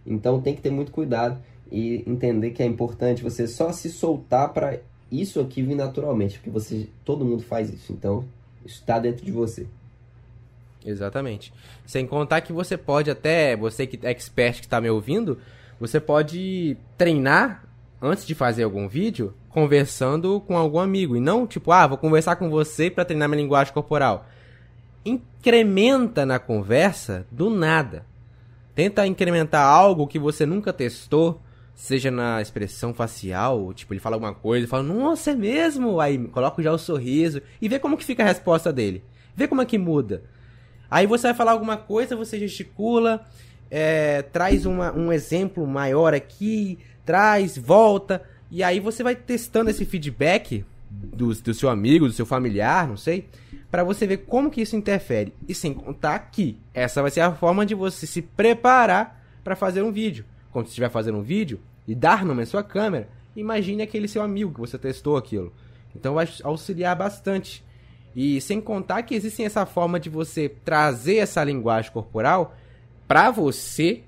então 0.06 0.42
tem 0.42 0.54
que 0.54 0.62
ter 0.62 0.72
muito 0.72 0.92
cuidado 0.92 1.40
e 1.72 2.04
entender 2.06 2.52
que 2.52 2.62
é 2.62 2.66
importante 2.66 3.24
você 3.24 3.48
só 3.48 3.72
se 3.72 3.90
soltar 3.90 4.52
para 4.54 4.80
isso 5.12 5.40
aqui 5.40 5.62
vem 5.62 5.76
naturalmente, 5.76 6.38
porque 6.38 6.50
você, 6.50 6.88
todo 7.04 7.26
mundo 7.26 7.44
faz 7.44 7.74
isso. 7.74 7.92
Então, 7.92 8.26
está 8.66 9.00
dentro 9.00 9.26
de 9.26 9.32
você. 9.32 9.68
Exatamente. 10.86 11.54
Sem 11.86 12.06
contar 12.06 12.42
que 12.42 12.54
você 12.54 12.78
pode 12.78 13.10
até, 13.10 13.56
você 13.56 13.86
que 13.86 14.06
é 14.06 14.12
expert 14.12 14.60
que 14.60 14.66
está 14.66 14.80
me 14.80 14.90
ouvindo, 14.90 15.38
você 15.80 16.00
pode 16.00 16.78
treinar 16.98 17.64
antes 18.02 18.26
de 18.26 18.34
fazer 18.34 18.64
algum 18.64 18.88
vídeo 18.88 19.34
conversando 19.50 20.40
com 20.42 20.58
algum 20.58 20.80
amigo. 20.80 21.16
E 21.16 21.20
não 21.20 21.46
tipo, 21.46 21.72
ah, 21.72 21.88
vou 21.88 21.98
conversar 21.98 22.36
com 22.36 22.50
você 22.50 22.90
para 22.90 23.06
treinar 23.06 23.28
minha 23.28 23.42
linguagem 23.42 23.74
corporal. 23.74 24.26
Incrementa 25.04 26.26
na 26.26 26.40
conversa 26.40 27.26
do 27.32 27.50
nada. 27.50 28.06
Tenta 28.76 29.06
incrementar 29.06 29.66
algo 29.66 30.08
que 30.08 30.20
você 30.20 30.46
nunca 30.46 30.72
testou 30.72 31.42
seja 31.80 32.12
na 32.12 32.42
expressão 32.42 32.94
facial, 32.94 33.74
tipo, 33.74 33.94
ele 33.94 34.02
fala 34.02 34.18
alguma 34.18 34.34
coisa 34.34 34.68
fala, 34.68 34.84
nossa, 34.84 35.32
é 35.32 35.36
mesmo? 35.36 36.02
Aí 36.02 36.18
coloca 36.28 36.62
já 36.62 36.74
o 36.74 36.78
sorriso 36.78 37.42
e 37.62 37.70
vê 37.70 37.80
como 37.80 37.98
que 37.98 38.04
fica 38.04 38.22
a 38.22 38.26
resposta 38.26 38.72
dele. 38.72 39.02
Vê 39.34 39.48
como 39.48 39.62
é 39.62 39.66
que 39.66 39.78
muda. 39.78 40.22
Aí 40.92 41.08
você 41.08 41.28
vai 41.28 41.34
falar 41.34 41.54
alguma 41.54 41.78
coisa, 41.78 42.18
você 42.18 42.38
gesticula, 42.38 43.26
é, 43.72 44.22
traz 44.24 44.66
uma, 44.66 44.92
um 44.92 45.12
exemplo 45.12 45.66
maior 45.66 46.14
aqui, 46.14 46.78
traz, 47.06 47.58
volta, 47.58 48.24
e 48.52 48.62
aí 48.62 48.82
você 48.82 49.02
vai 49.02 49.16
testando 49.16 49.70
esse 49.70 49.86
feedback 49.86 50.66
do, 50.92 51.34
do 51.34 51.54
seu 51.54 51.70
amigo, 51.70 52.08
do 52.08 52.14
seu 52.14 52.26
familiar, 52.26 52.90
não 52.90 52.98
sei, 52.98 53.30
para 53.72 53.86
você 53.86 54.06
ver 54.06 54.18
como 54.18 54.52
que 54.52 54.62
isso 54.62 54.76
interfere. 54.76 55.34
E 55.48 55.56
sem 55.56 55.74
contar 55.74 56.20
que 56.20 56.60
essa 56.74 57.02
vai 57.02 57.10
ser 57.10 57.22
a 57.22 57.32
forma 57.32 57.66
de 57.66 57.74
você 57.74 58.06
se 58.06 58.22
preparar 58.22 59.24
para 59.46 59.56
fazer 59.56 59.82
um 59.82 59.94
vídeo. 59.94 60.26
Quando 60.52 60.66
você 60.66 60.72
estiver 60.72 60.90
fazendo 60.90 61.20
um 61.20 61.24
vídeo, 61.24 61.60
e 61.90 61.96
dar 61.96 62.24
nome 62.24 62.44
à 62.44 62.46
sua 62.46 62.62
câmera, 62.62 63.10
imagine 63.36 63.82
aquele 63.82 64.08
seu 64.08 64.22
amigo 64.22 64.54
que 64.54 64.60
você 64.60 64.78
testou 64.78 65.18
aquilo. 65.18 65.52
Então 65.96 66.14
vai 66.14 66.30
auxiliar 66.44 66.96
bastante. 66.96 67.66
E 68.16 68.40
sem 68.42 68.62
contar 68.62 69.02
que 69.02 69.16
existe 69.16 69.44
essa 69.44 69.66
forma 69.66 70.00
de 70.00 70.08
você 70.08 70.48
trazer 70.64 71.16
essa 71.16 71.44
linguagem 71.44 71.92
corporal 71.92 72.56
para 73.08 73.32
você, 73.32 74.04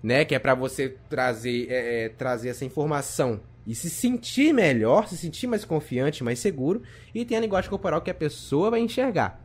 né? 0.00 0.24
Que 0.24 0.36
é 0.36 0.38
para 0.38 0.54
você 0.54 0.96
trazer, 1.10 1.66
é, 1.70 2.04
é, 2.04 2.08
trazer 2.08 2.50
essa 2.50 2.64
informação 2.64 3.40
e 3.66 3.74
se 3.74 3.90
sentir 3.90 4.52
melhor, 4.52 5.08
se 5.08 5.16
sentir 5.16 5.48
mais 5.48 5.64
confiante, 5.64 6.22
mais 6.22 6.38
seguro. 6.38 6.82
E 7.12 7.24
tem 7.24 7.36
a 7.36 7.40
linguagem 7.40 7.68
corporal 7.68 8.00
que 8.00 8.12
a 8.12 8.14
pessoa 8.14 8.70
vai 8.70 8.78
enxergar. 8.78 9.44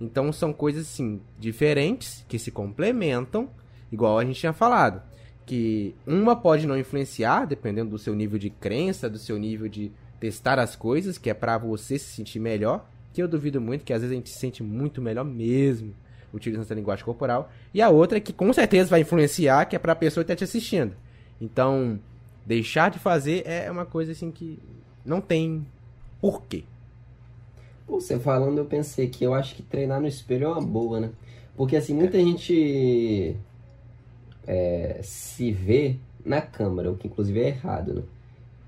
Então 0.00 0.32
são 0.32 0.52
coisas 0.52 0.88
assim 0.88 1.20
diferentes 1.38 2.24
que 2.26 2.36
se 2.36 2.50
complementam, 2.50 3.48
igual 3.92 4.18
a 4.18 4.24
gente 4.24 4.40
tinha 4.40 4.52
falado 4.52 5.02
que 5.46 5.94
uma 6.04 6.34
pode 6.34 6.66
não 6.66 6.76
influenciar, 6.76 7.46
dependendo 7.46 7.90
do 7.90 7.98
seu 7.98 8.14
nível 8.14 8.38
de 8.38 8.50
crença, 8.50 9.08
do 9.08 9.18
seu 9.18 9.38
nível 9.38 9.68
de 9.68 9.92
testar 10.18 10.58
as 10.58 10.74
coisas, 10.74 11.16
que 11.16 11.30
é 11.30 11.34
para 11.34 11.56
você 11.56 11.98
se 11.98 12.16
sentir 12.16 12.40
melhor, 12.40 12.84
que 13.12 13.22
eu 13.22 13.28
duvido 13.28 13.60
muito, 13.60 13.84
que 13.84 13.92
às 13.92 14.00
vezes 14.00 14.12
a 14.12 14.16
gente 14.16 14.28
se 14.28 14.38
sente 14.38 14.62
muito 14.62 15.00
melhor 15.00 15.24
mesmo 15.24 15.94
utilizando 16.32 16.64
essa 16.64 16.74
linguagem 16.74 17.04
corporal. 17.04 17.50
E 17.72 17.80
a 17.80 17.88
outra 17.88 18.18
é 18.18 18.20
que 18.20 18.32
com 18.32 18.52
certeza 18.52 18.90
vai 18.90 19.00
influenciar, 19.00 19.64
que 19.66 19.76
é 19.76 19.78
para 19.78 19.92
a 19.92 19.96
pessoa 19.96 20.22
estar 20.22 20.36
te 20.36 20.44
assistindo. 20.44 20.94
Então, 21.40 21.98
deixar 22.44 22.90
de 22.90 22.98
fazer 22.98 23.42
é 23.46 23.70
uma 23.70 23.86
coisa 23.86 24.12
assim 24.12 24.30
que 24.30 24.58
não 25.04 25.20
tem 25.20 25.66
porquê. 26.20 26.64
Você 27.86 28.18
falando, 28.18 28.58
eu 28.58 28.64
pensei 28.64 29.08
que 29.08 29.24
eu 29.24 29.32
acho 29.32 29.54
que 29.54 29.62
treinar 29.62 30.00
no 30.00 30.08
espelho 30.08 30.46
é 30.46 30.48
uma 30.48 30.60
boa, 30.60 30.98
né? 30.98 31.10
Porque 31.56 31.76
assim, 31.76 31.94
muita 31.94 32.18
gente 32.18 33.36
é, 34.46 35.00
se 35.02 35.50
vê 35.50 35.96
na 36.24 36.40
câmera, 36.40 36.90
o 36.90 36.96
que 36.96 37.06
inclusive 37.06 37.40
é 37.40 37.48
errado, 37.48 37.94
né? 37.94 38.02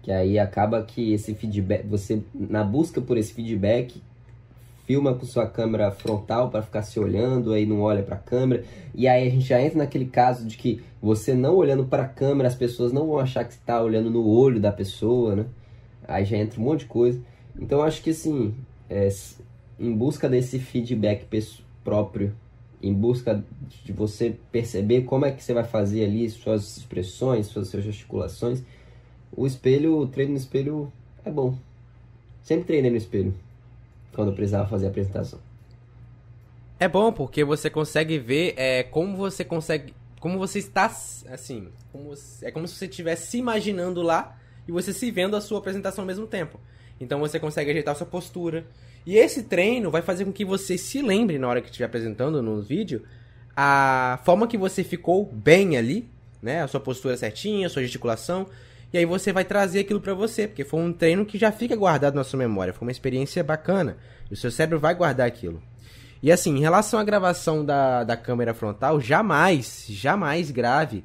Que 0.02 0.12
aí 0.12 0.38
acaba 0.38 0.82
que 0.82 1.12
esse 1.12 1.34
feedback, 1.34 1.86
você 1.86 2.22
na 2.34 2.64
busca 2.64 3.00
por 3.00 3.16
esse 3.16 3.32
feedback, 3.32 4.00
filma 4.86 5.14
com 5.14 5.26
sua 5.26 5.46
câmera 5.46 5.90
frontal 5.90 6.50
para 6.50 6.62
ficar 6.62 6.82
se 6.82 6.98
olhando, 6.98 7.52
aí 7.52 7.66
não 7.66 7.80
olha 7.80 8.02
para 8.02 8.14
a 8.14 8.18
câmera, 8.18 8.64
e 8.94 9.06
aí 9.06 9.26
a 9.26 9.30
gente 9.30 9.44
já 9.44 9.60
entra 9.60 9.78
naquele 9.78 10.06
caso 10.06 10.46
de 10.46 10.56
que 10.56 10.82
você 11.00 11.34
não 11.34 11.54
olhando 11.56 11.84
para 11.84 12.04
a 12.04 12.08
câmera, 12.08 12.48
as 12.48 12.54
pessoas 12.54 12.92
não 12.92 13.06
vão 13.06 13.18
achar 13.18 13.44
que 13.44 13.52
está 13.52 13.82
olhando 13.82 14.10
no 14.10 14.26
olho 14.26 14.58
da 14.58 14.72
pessoa, 14.72 15.36
né? 15.36 15.46
Aí 16.06 16.24
já 16.24 16.38
entra 16.38 16.58
um 16.58 16.64
monte 16.64 16.80
de 16.80 16.86
coisa. 16.86 17.20
Então 17.60 17.82
acho 17.82 18.02
que 18.02 18.10
assim, 18.10 18.54
é, 18.88 19.08
em 19.78 19.94
busca 19.94 20.28
desse 20.28 20.58
feedback 20.58 21.26
próprio 21.84 22.34
em 22.82 22.92
busca 22.92 23.42
de 23.84 23.92
você 23.92 24.36
perceber 24.52 25.02
como 25.02 25.26
é 25.26 25.32
que 25.32 25.42
você 25.42 25.52
vai 25.52 25.64
fazer 25.64 26.04
ali 26.04 26.28
suas 26.30 26.76
expressões, 26.76 27.46
suas, 27.46 27.68
suas 27.68 27.84
gesticulações, 27.84 28.62
o 29.36 29.46
espelho, 29.46 29.98
o 29.98 30.06
treino 30.06 30.32
no 30.32 30.38
espelho 30.38 30.92
é 31.24 31.30
bom. 31.30 31.56
Sempre 32.42 32.66
treinei 32.66 32.90
no 32.90 32.96
espelho 32.96 33.34
quando 34.12 34.28
eu 34.28 34.34
precisava 34.34 34.68
fazer 34.68 34.86
a 34.86 34.88
apresentação. 34.90 35.38
É 36.80 36.88
bom 36.88 37.12
porque 37.12 37.44
você 37.44 37.68
consegue 37.68 38.18
ver 38.18 38.54
é, 38.56 38.82
como 38.84 39.16
você 39.16 39.44
consegue. 39.44 39.92
Como 40.20 40.38
você 40.38 40.60
está. 40.60 40.86
Assim. 40.86 41.68
Como, 41.92 42.14
é 42.42 42.50
como 42.50 42.68
se 42.68 42.74
você 42.74 42.86
estivesse 42.86 43.30
se 43.30 43.38
imaginando 43.38 44.00
lá 44.00 44.38
e 44.66 44.72
você 44.72 44.92
se 44.92 45.10
vendo 45.10 45.34
a 45.36 45.40
sua 45.40 45.58
apresentação 45.58 46.02
ao 46.02 46.06
mesmo 46.06 46.26
tempo. 46.26 46.60
Então 47.00 47.18
você 47.18 47.38
consegue 47.40 47.70
ajeitar 47.70 47.96
sua 47.96 48.06
postura. 48.06 48.64
E 49.08 49.16
esse 49.16 49.44
treino 49.44 49.90
vai 49.90 50.02
fazer 50.02 50.26
com 50.26 50.32
que 50.34 50.44
você 50.44 50.76
se 50.76 51.00
lembre 51.00 51.38
na 51.38 51.48
hora 51.48 51.62
que 51.62 51.68
estiver 51.68 51.86
apresentando 51.86 52.42
no 52.42 52.60
vídeo 52.60 53.04
a 53.56 54.20
forma 54.22 54.46
que 54.46 54.58
você 54.58 54.84
ficou 54.84 55.24
bem 55.24 55.78
ali, 55.78 56.06
né? 56.42 56.60
A 56.62 56.68
sua 56.68 56.78
postura 56.78 57.16
certinha, 57.16 57.68
a 57.68 57.70
sua 57.70 57.80
gesticulação. 57.80 58.46
E 58.92 58.98
aí 58.98 59.06
você 59.06 59.32
vai 59.32 59.46
trazer 59.46 59.80
aquilo 59.80 59.98
para 59.98 60.12
você, 60.12 60.46
porque 60.46 60.62
foi 60.62 60.80
um 60.80 60.92
treino 60.92 61.24
que 61.24 61.38
já 61.38 61.50
fica 61.50 61.74
guardado 61.74 62.16
na 62.16 62.22
sua 62.22 62.38
memória, 62.38 62.74
foi 62.74 62.86
uma 62.86 62.92
experiência 62.92 63.42
bacana. 63.42 63.96
E 64.30 64.34
o 64.34 64.36
seu 64.36 64.50
cérebro 64.50 64.78
vai 64.78 64.94
guardar 64.94 65.26
aquilo. 65.26 65.62
E 66.22 66.30
assim, 66.30 66.58
em 66.58 66.60
relação 66.60 67.00
à 67.00 67.02
gravação 67.02 67.64
da, 67.64 68.04
da 68.04 68.14
câmera 68.14 68.52
frontal, 68.52 69.00
jamais, 69.00 69.86
jamais 69.88 70.50
grave 70.50 71.02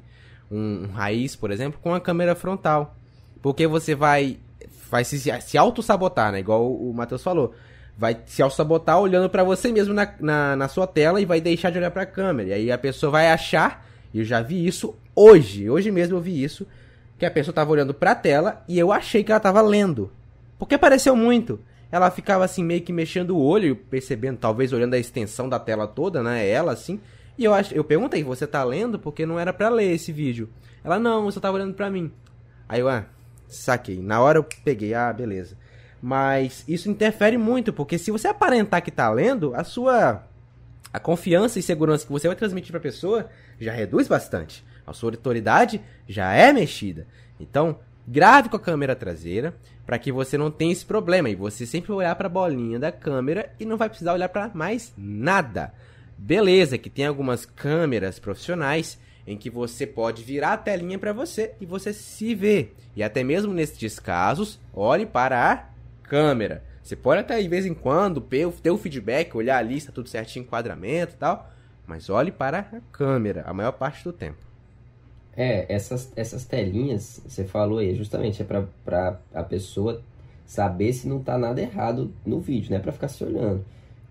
um, 0.50 0.88
um 0.90 0.92
raiz, 0.92 1.34
por 1.34 1.50
exemplo, 1.50 1.80
com 1.82 1.94
a 1.94 2.00
câmera 2.02 2.34
frontal. 2.34 2.94
Porque 3.40 3.66
você 3.66 3.94
vai, 3.94 4.38
vai 4.90 5.04
se, 5.04 5.18
se 5.40 5.56
auto-sabotar, 5.56 6.32
né? 6.32 6.40
Igual 6.40 6.70
o, 6.70 6.90
o 6.90 6.92
Matheus 6.92 7.22
falou. 7.22 7.54
Vai 7.96 8.18
se 8.26 8.42
auto-sabotar 8.42 8.98
olhando 8.98 9.30
para 9.30 9.44
você 9.44 9.70
mesmo 9.70 9.94
na, 9.94 10.12
na, 10.20 10.56
na, 10.56 10.68
sua 10.68 10.86
tela 10.86 11.20
e 11.20 11.24
vai 11.24 11.40
deixar 11.40 11.70
de 11.70 11.78
olhar 11.78 11.90
para 11.90 12.02
a 12.02 12.06
câmera. 12.06 12.50
E 12.50 12.52
aí 12.52 12.72
a 12.72 12.78
pessoa 12.78 13.12
vai 13.12 13.30
achar, 13.30 13.86
e 14.12 14.18
eu 14.18 14.24
já 14.24 14.42
vi 14.42 14.66
isso 14.66 14.94
hoje, 15.14 15.70
hoje 15.70 15.90
mesmo 15.90 16.16
eu 16.16 16.20
vi 16.20 16.42
isso, 16.42 16.66
que 17.18 17.24
a 17.24 17.30
pessoa 17.30 17.54
tava 17.54 17.70
olhando 17.70 17.94
para 17.94 18.10
a 18.10 18.16
tela 18.16 18.64
e 18.66 18.78
eu 18.78 18.90
achei 18.90 19.22
que 19.22 19.30
ela 19.30 19.40
tava 19.40 19.62
lendo. 19.62 20.10
Porque 20.58 20.76
pareceu 20.76 21.14
muito 21.14 21.60
ela 21.94 22.10
ficava 22.10 22.44
assim 22.44 22.64
meio 22.64 22.82
que 22.82 22.92
mexendo 22.92 23.36
o 23.36 23.40
olho, 23.40 23.76
percebendo, 23.76 24.38
talvez 24.38 24.72
olhando 24.72 24.94
a 24.94 24.98
extensão 24.98 25.48
da 25.48 25.60
tela 25.60 25.86
toda, 25.86 26.24
né? 26.24 26.44
Ela 26.48 26.72
assim. 26.72 26.98
E 27.38 27.44
eu 27.44 27.54
acho, 27.54 27.72
eu 27.72 27.84
perguntei, 27.84 28.24
você 28.24 28.48
tá 28.48 28.64
lendo? 28.64 28.98
Porque 28.98 29.24
não 29.24 29.38
era 29.38 29.52
para 29.52 29.68
ler 29.68 29.92
esse 29.92 30.10
vídeo. 30.10 30.48
Ela 30.82 30.98
não, 30.98 31.26
você 31.26 31.38
tava 31.38 31.56
olhando 31.56 31.74
para 31.74 31.88
mim. 31.88 32.10
Aí 32.68 32.80
eu, 32.80 32.88
ah, 32.88 33.04
saquei. 33.46 34.00
Na 34.00 34.20
hora 34.20 34.40
eu 34.40 34.46
peguei, 34.64 34.92
ah, 34.92 35.12
beleza. 35.12 35.56
Mas 36.06 36.62
isso 36.68 36.90
interfere 36.90 37.38
muito, 37.38 37.72
porque 37.72 37.96
se 37.96 38.10
você 38.10 38.28
aparentar 38.28 38.82
que 38.82 38.90
tá 38.90 39.10
lendo, 39.10 39.54
a 39.54 39.64
sua 39.64 40.22
a 40.92 41.00
confiança 41.00 41.58
e 41.58 41.62
segurança 41.62 42.04
que 42.04 42.12
você 42.12 42.26
vai 42.26 42.36
transmitir 42.36 42.72
para 42.72 42.78
a 42.78 42.82
pessoa 42.82 43.30
já 43.58 43.72
reduz 43.72 44.06
bastante. 44.06 44.62
A 44.86 44.92
sua 44.92 45.12
autoridade 45.12 45.80
já 46.06 46.34
é 46.34 46.52
mexida. 46.52 47.06
Então, 47.40 47.78
grave 48.06 48.50
com 48.50 48.56
a 48.56 48.60
câmera 48.60 48.94
traseira, 48.94 49.54
para 49.86 49.98
que 49.98 50.12
você 50.12 50.36
não 50.36 50.50
tenha 50.50 50.72
esse 50.72 50.84
problema 50.84 51.30
e 51.30 51.34
você 51.34 51.64
sempre 51.64 51.90
olhar 51.90 52.14
para 52.16 52.26
a 52.26 52.30
bolinha 52.30 52.78
da 52.78 52.92
câmera 52.92 53.50
e 53.58 53.64
não 53.64 53.78
vai 53.78 53.88
precisar 53.88 54.12
olhar 54.12 54.28
para 54.28 54.50
mais 54.52 54.92
nada. 54.98 55.72
Beleza, 56.18 56.76
que 56.76 56.90
tem 56.90 57.06
algumas 57.06 57.46
câmeras 57.46 58.18
profissionais 58.18 58.98
em 59.26 59.38
que 59.38 59.48
você 59.48 59.86
pode 59.86 60.22
virar 60.22 60.52
a 60.52 60.58
telinha 60.58 60.98
para 60.98 61.14
você 61.14 61.54
e 61.58 61.64
você 61.64 61.94
se 61.94 62.34
vê. 62.34 62.72
E 62.94 63.02
até 63.02 63.24
mesmo 63.24 63.54
nesses 63.54 63.98
casos, 63.98 64.60
olhe 64.74 65.06
para 65.06 65.50
a 65.50 65.73
câmera. 66.04 66.62
Você 66.82 66.94
pode 66.94 67.20
até 67.20 67.40
de 67.40 67.48
vez 67.48 67.64
em 67.64 67.74
quando 67.74 68.20
ter 68.20 68.70
o 68.70 68.78
feedback, 68.78 69.34
olhar 69.34 69.58
ali, 69.58 69.78
está 69.78 69.90
tudo 69.90 70.08
certinho, 70.08 70.44
enquadramento 70.44 71.14
e 71.14 71.16
tal, 71.16 71.50
mas 71.86 72.10
olhe 72.10 72.30
para 72.30 72.58
a 72.58 72.80
câmera 72.92 73.42
a 73.46 73.54
maior 73.54 73.72
parte 73.72 74.04
do 74.04 74.12
tempo. 74.12 74.38
É, 75.36 75.72
essas, 75.72 76.12
essas 76.14 76.44
telinhas, 76.44 77.20
você 77.26 77.44
falou 77.44 77.78
aí, 77.78 77.94
justamente 77.94 78.42
é 78.42 78.44
para 78.44 79.18
a 79.34 79.42
pessoa 79.42 80.00
saber 80.46 80.92
se 80.92 81.08
não 81.08 81.20
tá 81.20 81.36
nada 81.36 81.60
errado 81.60 82.12
no 82.24 82.38
vídeo, 82.38 82.70
não 82.70 82.76
é 82.76 82.80
para 82.80 82.92
ficar 82.92 83.08
se 83.08 83.24
olhando. 83.24 83.64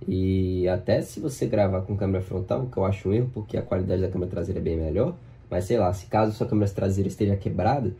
E 0.07 0.67
até 0.67 1.01
se 1.01 1.19
você 1.19 1.45
gravar 1.45 1.81
com 1.81 1.95
câmera 1.95 2.23
frontal, 2.23 2.65
que 2.65 2.77
eu 2.77 2.83
acho 2.83 3.07
um 3.07 3.13
erro, 3.13 3.31
porque 3.33 3.55
a 3.55 3.61
qualidade 3.61 4.01
da 4.01 4.09
câmera 4.09 4.31
traseira 4.31 4.59
é 4.59 4.63
bem 4.63 4.75
melhor, 4.75 5.15
mas 5.49 5.65
sei 5.65 5.77
lá, 5.77 5.93
se 5.93 6.07
caso 6.07 6.33
sua 6.33 6.47
câmera 6.47 6.69
traseira 6.71 7.07
esteja 7.07 7.37
quebrada, 7.37 7.93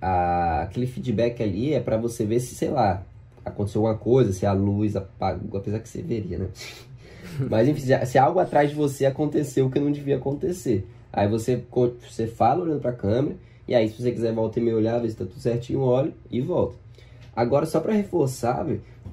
a, 0.00 0.62
aquele 0.62 0.86
feedback 0.86 1.42
ali 1.42 1.74
é 1.74 1.80
para 1.80 1.96
você 1.96 2.24
ver 2.24 2.40
se, 2.40 2.54
sei 2.54 2.70
lá, 2.70 3.02
aconteceu 3.46 3.80
alguma 3.80 3.96
coisa, 3.96 4.32
se 4.32 4.44
a 4.44 4.52
luz 4.52 4.96
apagou, 4.96 5.58
apesar 5.58 5.78
que 5.78 5.88
você 5.88 6.02
veria, 6.02 6.38
né? 6.38 6.48
Mas 7.48 7.68
enfim, 7.68 7.82
se 8.04 8.18
algo 8.18 8.38
atrás 8.38 8.70
de 8.70 8.76
você 8.76 9.06
aconteceu 9.06 9.70
que 9.70 9.78
não 9.78 9.92
devia 9.92 10.16
acontecer. 10.16 10.86
Aí 11.12 11.28
você, 11.28 11.64
você 12.00 12.26
fala 12.26 12.64
olhando 12.64 12.80
para 12.80 12.90
a 12.90 12.94
câmera, 12.94 13.36
e 13.66 13.74
aí 13.74 13.88
se 13.88 14.02
você 14.02 14.10
quiser 14.10 14.32
voltar 14.32 14.60
e 14.60 14.64
me 14.64 14.72
olhar, 14.72 14.98
ver 14.98 15.08
se 15.08 15.14
está 15.14 15.24
tudo 15.24 15.38
certinho, 15.38 15.80
olha 15.80 16.12
e 16.30 16.40
volta. 16.40 16.76
Agora, 17.34 17.66
só 17.66 17.80
para 17.80 17.92
reforçar, 17.92 18.66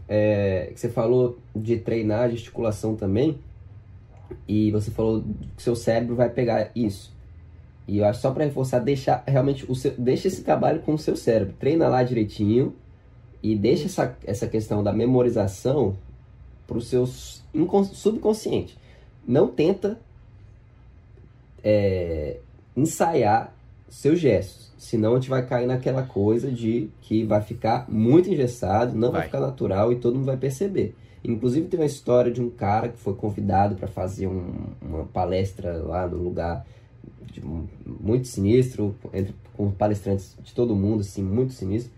é, 0.07 0.69
que 0.73 0.79
você 0.79 0.89
falou 0.89 1.37
de 1.55 1.77
treinar 1.77 2.21
a 2.21 2.29
gesticulação 2.29 2.95
também, 2.95 3.37
e 4.47 4.71
você 4.71 4.89
falou 4.89 5.23
que 5.55 5.61
seu 5.61 5.75
cérebro 5.75 6.15
vai 6.15 6.29
pegar 6.29 6.71
isso. 6.75 7.13
E 7.87 7.97
eu 7.97 8.05
acho 8.05 8.21
só 8.21 8.31
para 8.31 8.45
reforçar, 8.45 8.79
deixar 8.79 9.23
realmente 9.27 9.69
o 9.69 9.75
seu, 9.75 9.91
deixa 9.97 10.27
esse 10.27 10.43
trabalho 10.43 10.79
com 10.81 10.93
o 10.93 10.97
seu 10.97 11.15
cérebro. 11.15 11.53
Treina 11.59 11.87
lá 11.87 12.01
direitinho 12.01 12.73
e 13.43 13.55
deixa 13.55 13.85
essa, 13.85 14.17
essa 14.25 14.47
questão 14.47 14.81
da 14.81 14.93
memorização 14.93 15.97
para 16.65 16.77
o 16.77 16.81
seu 16.81 17.05
subconsciente. 17.05 18.77
Não 19.27 19.49
tenta 19.49 19.99
é, 21.61 22.37
ensaiar 22.75 23.53
seus 23.89 24.19
gestos. 24.19 24.71
Senão 24.77 25.13
a 25.13 25.15
gente 25.15 25.29
vai 25.29 25.45
cair 25.45 25.67
naquela 25.67 26.03
coisa 26.03 26.49
de 26.49 26.89
que 27.01 27.23
vai 27.23 27.41
ficar 27.41 27.85
muito 27.89 28.29
engessado, 28.29 28.93
não 28.93 29.11
vai, 29.11 29.21
vai 29.21 29.27
ficar 29.27 29.39
natural 29.39 29.91
e 29.91 29.97
todo 29.97 30.15
mundo 30.15 30.25
vai 30.25 30.37
perceber. 30.37 30.95
Inclusive 31.23 31.67
tem 31.67 31.79
uma 31.79 31.85
história 31.85 32.31
de 32.31 32.41
um 32.41 32.49
cara 32.49 32.89
que 32.89 32.97
foi 32.97 33.13
convidado 33.13 33.75
para 33.75 33.87
fazer 33.87 34.27
um, 34.27 34.51
uma 34.81 35.05
palestra 35.05 35.77
lá 35.77 36.07
no 36.07 36.17
lugar 36.17 36.65
de, 37.31 37.41
muito 37.41 38.27
sinistro, 38.27 38.95
entre, 39.13 39.33
com 39.53 39.71
palestrantes 39.71 40.35
de 40.43 40.53
todo 40.53 40.75
mundo, 40.75 41.01
assim, 41.01 41.23
muito 41.23 41.53
sinistro. 41.53 41.91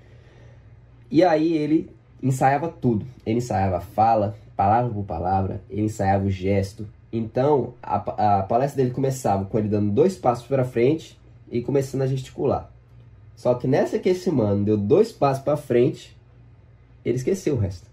E 1.16 1.24
aí 1.24 1.56
ele 1.56 1.90
ensaiava 2.22 2.68
tudo. 2.68 3.06
Ele 3.26 3.38
ensaiava 3.38 3.80
fala, 3.80 4.36
palavra 4.54 4.92
por 4.92 5.06
palavra, 5.06 5.62
ele 5.70 5.84
ensaiava 5.84 6.26
o 6.26 6.30
gesto, 6.30 6.86
então, 7.10 7.74
a, 7.82 8.40
a 8.40 8.44
palestra 8.44 8.84
dele 8.84 8.94
começava 8.94 9.46
com 9.46 9.58
ele 9.58 9.70
dando 9.70 9.94
dois 9.94 10.18
passos 10.18 10.46
para 10.46 10.66
frente 10.66 11.18
e 11.50 11.62
começando 11.62 12.02
a 12.02 12.06
gesticular. 12.06 12.70
Só 13.34 13.54
que 13.54 13.66
nessa 13.66 13.98
que 13.98 14.10
esse 14.10 14.30
mano 14.30 14.66
deu 14.66 14.76
dois 14.76 15.14
passos 15.14 15.42
para 15.42 15.56
frente, 15.56 16.14
ele 17.06 17.16
esqueceu 17.16 17.56
o 17.56 17.58
resto. 17.58 17.88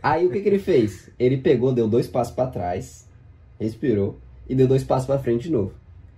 Aí 0.00 0.24
o 0.24 0.30
que, 0.30 0.40
que 0.40 0.48
ele 0.48 0.60
fez? 0.60 1.10
Ele 1.18 1.38
pegou, 1.38 1.72
deu 1.72 1.88
dois 1.88 2.06
passos 2.06 2.32
para 2.32 2.48
trás, 2.48 3.08
respirou 3.58 4.20
e 4.48 4.54
deu 4.54 4.68
dois 4.68 4.84
passos 4.84 5.08
para 5.08 5.18
frente 5.18 5.48
de 5.48 5.50
novo. 5.50 5.72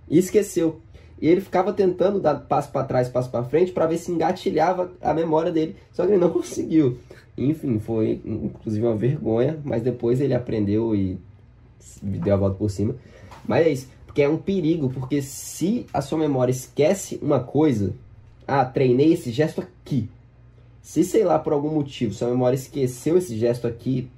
E 0.07 0.19
esqueceu. 0.19 0.79
E 1.21 1.27
ele 1.27 1.41
ficava 1.41 1.71
tentando 1.71 2.19
dar 2.19 2.35
passo 2.35 2.71
para 2.71 2.85
trás, 2.85 3.07
passo 3.07 3.29
para 3.29 3.43
frente 3.43 3.71
para 3.71 3.85
ver 3.87 3.97
se 3.97 4.11
engatilhava 4.11 4.91
a 5.01 5.13
memória 5.13 5.51
dele. 5.51 5.75
Só 5.91 6.05
que 6.05 6.11
ele 6.11 6.19
não 6.19 6.29
conseguiu. 6.31 6.97
Enfim, 7.37 7.79
foi 7.79 8.21
inclusive 8.25 8.85
uma 8.85 8.95
vergonha, 8.95 9.59
mas 9.63 9.81
depois 9.81 10.19
ele 10.19 10.33
aprendeu 10.33 10.95
e 10.95 11.17
deu 12.01 12.33
a 12.33 12.37
volta 12.37 12.57
por 12.57 12.69
cima. 12.69 12.95
Mas 13.47 13.65
é 13.65 13.69
isso, 13.69 13.87
porque 14.05 14.21
é 14.21 14.29
um 14.29 14.37
perigo, 14.37 14.89
porque 14.89 15.21
se 15.21 15.85
a 15.93 16.01
sua 16.01 16.17
memória 16.19 16.51
esquece 16.51 17.19
uma 17.21 17.39
coisa, 17.39 17.93
ah, 18.47 18.63
treinei 18.63 19.13
esse 19.13 19.31
gesto 19.31 19.61
aqui. 19.61 20.09
Se, 20.81 21.03
sei 21.03 21.23
lá, 21.23 21.39
por 21.39 21.53
algum 21.53 21.69
motivo, 21.69 22.13
sua 22.13 22.29
memória 22.29 22.55
esqueceu 22.55 23.17
esse 23.17 23.37
gesto 23.37 23.65
aqui, 23.65 24.09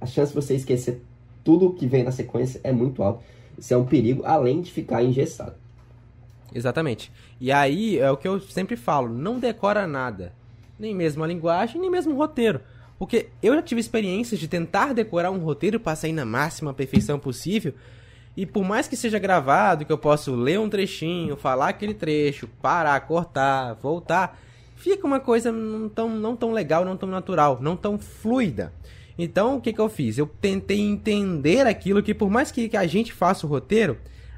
a 0.00 0.06
chance 0.06 0.32
de 0.32 0.34
você 0.34 0.54
esquecer 0.54 1.00
tudo 1.46 1.72
que 1.72 1.86
vem 1.86 2.02
na 2.02 2.10
sequência 2.10 2.60
é 2.64 2.72
muito 2.72 3.04
alta. 3.04 3.22
Isso 3.56 3.72
é 3.72 3.76
um 3.76 3.84
perigo, 3.84 4.22
além 4.24 4.60
de 4.60 4.72
ficar 4.72 5.04
engessado. 5.04 5.54
Exatamente. 6.54 7.12
E 7.40 7.50
aí 7.52 7.98
é 7.98 8.10
o 8.10 8.16
que 8.16 8.28
eu 8.28 8.40
sempre 8.40 8.76
falo: 8.76 9.08
não 9.08 9.38
decora 9.38 9.86
nada. 9.86 10.32
Nem 10.78 10.94
mesmo 10.94 11.24
a 11.24 11.26
linguagem, 11.26 11.80
nem 11.80 11.90
mesmo 11.90 12.14
o 12.14 12.16
roteiro. 12.16 12.60
Porque 12.98 13.28
eu 13.42 13.54
já 13.54 13.62
tive 13.62 13.80
experiências 13.80 14.40
de 14.40 14.48
tentar 14.48 14.92
decorar 14.92 15.30
um 15.30 15.38
roteiro 15.38 15.78
para 15.78 15.96
sair 15.96 16.12
na 16.12 16.24
máxima 16.24 16.72
perfeição 16.72 17.18
possível. 17.18 17.74
E 18.36 18.44
por 18.44 18.64
mais 18.64 18.86
que 18.86 18.96
seja 18.96 19.18
gravado, 19.18 19.84
que 19.84 19.92
eu 19.92 19.98
possa 19.98 20.30
ler 20.30 20.60
um 20.60 20.68
trechinho, 20.68 21.36
falar 21.36 21.68
aquele 21.68 21.94
trecho, 21.94 22.46
parar, 22.60 23.00
cortar, 23.00 23.74
voltar, 23.74 24.38
fica 24.76 25.06
uma 25.06 25.18
coisa 25.18 25.50
não 25.50 25.88
tão, 25.88 26.10
não 26.10 26.36
tão 26.36 26.52
legal, 26.52 26.84
não 26.84 26.96
tão 26.96 27.08
natural, 27.08 27.58
não 27.60 27.76
tão 27.76 27.98
fluida. 27.98 28.72
Então, 29.18 29.56
o 29.56 29.60
que, 29.60 29.72
que 29.72 29.80
eu 29.80 29.88
fiz? 29.88 30.18
Eu 30.18 30.26
tentei 30.26 30.78
entender 30.78 31.66
aquilo 31.66 32.02
que, 32.02 32.12
por 32.12 32.28
mais 32.28 32.50
que, 32.50 32.68
que 32.68 32.76
a 32.76 32.86
gente 32.86 33.12
faça 33.12 33.46
o 33.46 33.48
roteiro, 33.48 33.96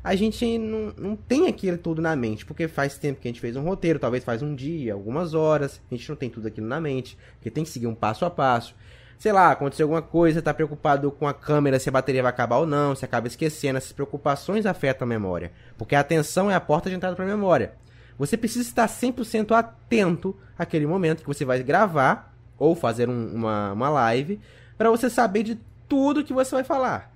a 0.09 0.17
gente 0.17 0.57
não, 0.57 0.95
não 0.97 1.17
tem 1.17 1.49
aquilo 1.49 1.77
tudo 1.77 2.01
na 2.01 2.17
mente, 2.17 2.47
porque 2.47 2.67
faz 2.67 2.97
tempo 2.97 3.21
que 3.21 3.29
a 3.29 3.31
gente 3.31 3.43
fez 3.43 3.55
um 3.57 3.63
roteiro, 3.63 3.99
talvez 3.99 4.25
faz 4.25 4.43
um 4.43 4.55
dia, 4.55 4.95
algumas 4.95 5.35
horas, 5.35 5.83
a 5.91 5.95
gente 5.95 6.09
não 6.09 6.17
tem 6.17 6.31
tudo 6.31 6.49
aquilo 6.49 6.67
na 6.67 6.81
mente, 6.81 7.19
porque 7.35 7.51
tem 7.51 7.63
que 7.63 7.69
seguir 7.69 7.87
um 7.87 7.95
passo 7.95 8.25
a 8.25 8.31
passo. 8.31 8.75
sei 9.19 9.33
lá, 9.33 9.51
aconteceu 9.51 9.85
alguma 9.85 10.01
coisa, 10.01 10.41
tá 10.41 10.55
preocupado 10.55 11.11
com 11.11 11.29
a 11.29 11.35
câmera, 11.35 11.79
se 11.79 11.91
a 11.91 11.93
bateria 11.93 12.23
vai 12.23 12.31
acabar 12.31 12.57
ou 12.57 12.67
não, 12.67 12.95
se 12.95 13.05
acaba 13.05 13.27
esquecendo, 13.27 13.77
essas 13.77 13.93
preocupações 13.93 14.65
afetam 14.65 15.05
a 15.05 15.09
memória, 15.09 15.53
porque 15.77 15.95
a 15.95 16.01
atenção 16.01 16.51
é 16.51 16.55
a 16.55 16.61
porta 16.61 16.89
de 16.89 16.97
entrada 16.97 17.15
para 17.15 17.27
a 17.27 17.29
memória. 17.29 17.75
Você 18.19 18.35
precisa 18.39 18.67
estar 18.67 18.89
100% 18.89 19.55
atento 19.55 20.35
àquele 20.59 20.87
momento 20.87 21.21
que 21.21 21.29
você 21.29 21.45
vai 21.45 21.63
gravar 21.63 22.35
ou 22.59 22.75
fazer 22.75 23.11
um, 23.11 23.35
uma, 23.35 23.73
uma 23.73 23.91
live 23.91 24.41
para 24.79 24.89
você 24.89 25.11
saber 25.11 25.43
de 25.43 25.61
tudo 25.87 26.25
que 26.25 26.33
você 26.33 26.55
vai 26.55 26.65
falar. 26.65 27.08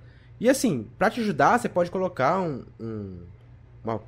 E 0.42 0.48
assim, 0.48 0.88
para 0.98 1.08
te 1.08 1.20
ajudar, 1.20 1.56
você 1.56 1.68
pode 1.68 1.88
colocar 1.88 2.40
um, 2.40 2.64
um, 2.80 3.20
uma, 3.84 4.00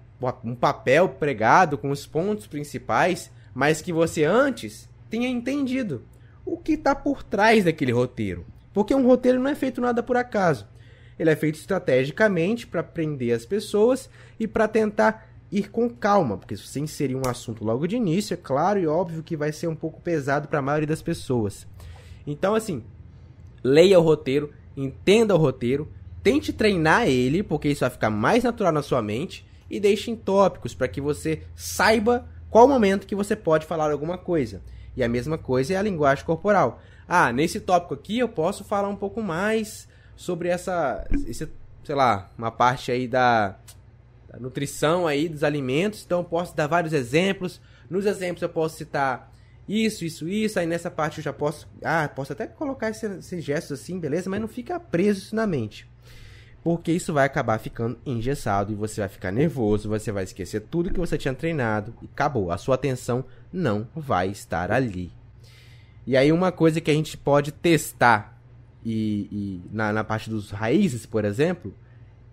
um 0.43 0.57
papel 0.57 1.11
pregado 1.11 1.79
com 1.79 1.93
os 1.93 2.09
pontos 2.09 2.49
principais, 2.49 3.31
mas 3.55 3.81
que 3.81 3.93
você 3.93 4.25
antes 4.25 4.89
tenha 5.09 5.29
entendido 5.29 6.03
o 6.45 6.57
que 6.57 6.73
está 6.73 6.93
por 6.93 7.23
trás 7.23 7.63
daquele 7.63 7.93
roteiro. 7.93 8.45
Porque 8.73 8.93
um 8.93 9.07
roteiro 9.07 9.39
não 9.39 9.49
é 9.49 9.55
feito 9.55 9.81
nada 9.81 10.03
por 10.03 10.17
acaso. 10.17 10.67
Ele 11.17 11.31
é 11.31 11.37
feito 11.37 11.55
estrategicamente 11.55 12.67
para 12.67 12.83
prender 12.83 13.33
as 13.33 13.47
pessoas 13.47 14.11
e 14.37 14.49
para 14.49 14.67
tentar 14.67 15.29
ir 15.53 15.71
com 15.71 15.89
calma, 15.89 16.37
porque 16.37 16.57
se 16.57 16.67
você 16.67 16.81
inserir 16.81 17.15
um 17.15 17.29
assunto 17.29 17.65
logo 17.65 17.87
de 17.87 17.95
início, 17.95 18.35
é 18.35 18.37
claro 18.37 18.81
e 18.81 18.89
óbvio 18.89 19.23
que 19.23 19.37
vai 19.37 19.53
ser 19.53 19.69
um 19.69 19.77
pouco 19.77 20.01
pesado 20.01 20.49
para 20.49 20.59
a 20.59 20.63
maioria 20.63 20.89
das 20.89 21.01
pessoas. 21.01 21.65
Então, 22.27 22.57
assim, 22.57 22.83
leia 23.63 24.01
o 24.01 24.03
roteiro, 24.03 24.53
entenda 24.77 25.33
o 25.33 25.39
roteiro, 25.39 25.89
tente 26.25 26.55
treinar 26.55 27.07
ele, 27.07 27.43
porque 27.43 27.69
isso 27.69 27.83
vai 27.83 27.91
ficar 27.91 28.09
mais 28.09 28.43
natural 28.43 28.73
na 28.73 28.83
sua 28.83 29.03
mente, 29.03 29.47
e 29.71 29.79
deixe 29.79 30.11
em 30.11 30.17
tópicos 30.17 30.75
para 30.75 30.89
que 30.89 31.01
você 31.01 31.43
saiba 31.55 32.27
qual 32.51 32.67
momento 32.67 33.07
que 33.07 33.15
você 33.15 33.37
pode 33.37 33.67
falar 33.67 33.91
alguma 33.93 34.17
coisa. 34.17 34.63
E 34.97 35.05
a 35.05 35.09
mesma 35.09 35.37
coisa 35.37 35.75
é 35.75 35.77
a 35.77 35.83
linguagem 35.83 36.25
corporal. 36.25 36.81
Ah, 37.07 37.31
nesse 37.31 37.61
tópico 37.61 37.93
aqui 37.93 38.19
eu 38.19 38.29
posso 38.29 38.65
falar 38.65 38.89
um 38.89 38.97
pouco 38.97 39.23
mais 39.23 39.87
sobre 40.17 40.49
essa, 40.49 41.07
esse, 41.27 41.49
sei 41.85 41.95
lá, 41.95 42.31
uma 42.39 42.51
parte 42.51 42.91
aí 42.91 43.07
da, 43.07 43.57
da 44.29 44.39
nutrição 44.39 45.07
aí 45.07 45.29
dos 45.29 45.43
alimentos. 45.43 46.05
Então 46.07 46.21
eu 46.21 46.25
posso 46.25 46.57
dar 46.57 46.69
vários 46.69 46.93
exemplos. 46.93 47.61
Nos 47.91 48.07
exemplos 48.07 48.41
eu 48.41 48.49
posso 48.49 48.77
citar 48.77 49.33
isso, 49.69 50.05
isso, 50.05 50.29
isso. 50.29 50.59
Aí 50.59 50.67
nessa 50.67 50.91
parte 50.91 51.19
eu 51.19 51.25
já 51.25 51.33
posso, 51.33 51.69
ah, 51.83 52.09
posso 52.09 52.33
até 52.33 52.47
colocar 52.47 52.89
esses, 52.89 53.11
esses 53.19 53.45
gestos 53.45 53.81
assim, 53.81 53.99
beleza? 53.99 54.31
Mas 54.31 54.41
não 54.41 54.49
fica 54.49 54.79
preso 54.79 55.21
isso 55.21 55.35
na 55.35 55.47
mente 55.47 55.93
porque 56.65 56.91
isso 56.91 57.13
vai 57.13 57.27
acabar 57.27 57.59
ficando 57.59 57.99
engessado 58.07 58.73
e 58.73 58.75
você 58.75 59.03
vai 59.03 59.09
ficar 59.11 59.31
nervoso, 59.31 59.87
você 59.87 60.11
vai 60.11 60.25
esquecer 60.25 60.61
tudo 60.63 60.91
que 60.91 60.99
você 60.99 61.19
tinha 61.19 61.35
treinado 61.35 61.95
e 62.01 62.07
acabou. 62.07 62.51
A 62.51 62.57
sua 62.57 62.77
atenção 62.77 63.23
não 63.53 63.87
vai 63.95 64.29
estar 64.29 64.73
ali. 64.73 65.13
E 66.07 66.17
aí 66.17 66.33
uma 66.33 66.51
coisa 66.51 66.81
que 66.81 66.91
a 66.91 66.95
gente 66.95 67.19
pode 67.19 67.53
testar 67.53 68.41
e, 68.83 69.29
e 69.31 69.63
na, 69.71 69.93
na 69.93 70.03
parte 70.03 70.31
dos 70.31 70.51
raízes, 70.51 71.05
por 71.05 71.27
exemplo, 71.27 71.75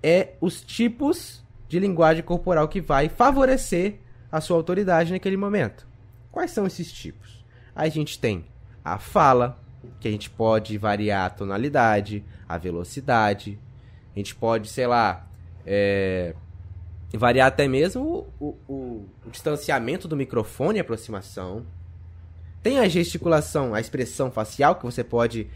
é 0.02 0.36
os 0.39 0.62
tipos 0.62 1.44
de 1.67 1.78
linguagem 1.78 2.24
corporal 2.24 2.70
que 2.70 2.80
vai 2.80 3.10
favorecer 3.10 3.96
a 4.32 4.39
sua 4.39 4.56
autoridade 4.56 5.12
naquele 5.12 5.36
momento. 5.36 5.86
Quais 6.32 6.52
são 6.52 6.65
esses 6.65 6.89
tipos? 6.89 7.44
A 7.76 7.89
gente 7.89 8.17
tem 8.17 8.46
a 8.84 8.98
fala, 8.98 9.62
que 10.00 10.08
a 10.08 10.12
gente 10.12 10.30
pode 10.30 10.78
variar 10.78 11.26
a 11.26 11.30
tonalidade, 11.30 12.24
a 12.48 12.58
velocidade, 12.58 13.60
a 14.15 14.19
gente 14.19 14.36
pode, 14.36 14.69
sei 14.69 14.88
lá, 14.88 15.28
é, 15.65 16.36
variar 17.13 17.47
até 17.47 17.67
mesmo 17.67 18.28
o, 18.39 18.58
o, 18.67 18.76
o, 19.26 19.30
distanciamento 19.32 20.08
do 20.08 20.15
microfone 20.15 20.78
e 20.78 20.82
aproximação. 20.82 21.65
Tem 22.62 22.80
a 22.80 22.88
gesticulação, 22.88 23.74
a 23.74 23.80
expressão 23.80 24.32
facial, 24.32 24.76
que 24.76 24.86
você 24.86 25.04
pode 25.04 25.47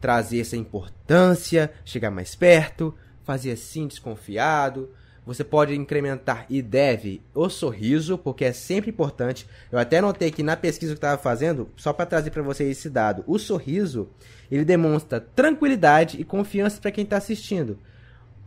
trazer 0.00 0.40
essa 0.40 0.56
importância, 0.56 1.72
chegar 1.84 2.10
mais 2.10 2.34
perto, 2.34 2.94
fazer 3.24 3.52
assim 3.52 3.86
desconfiado. 3.86 4.90
Você 5.26 5.44
pode 5.44 5.74
incrementar 5.74 6.46
e 6.48 6.62
deve 6.62 7.20
o 7.34 7.50
sorriso, 7.50 8.16
porque 8.16 8.46
é 8.46 8.52
sempre 8.52 8.90
importante. 8.90 9.46
Eu 9.70 9.78
até 9.78 10.00
notei 10.00 10.30
que 10.30 10.42
na 10.42 10.56
pesquisa 10.56 10.94
que 10.94 10.98
estava 10.98 11.20
fazendo, 11.20 11.68
só 11.76 11.92
para 11.92 12.06
trazer 12.06 12.30
para 12.30 12.42
vocês 12.42 12.70
esse 12.70 12.88
dado, 12.88 13.22
o 13.26 13.38
sorriso 13.38 14.08
ele 14.50 14.64
demonstra 14.64 15.20
tranquilidade 15.20 16.18
e 16.18 16.24
confiança 16.24 16.80
para 16.80 16.90
quem 16.90 17.04
está 17.04 17.18
assistindo. 17.18 17.78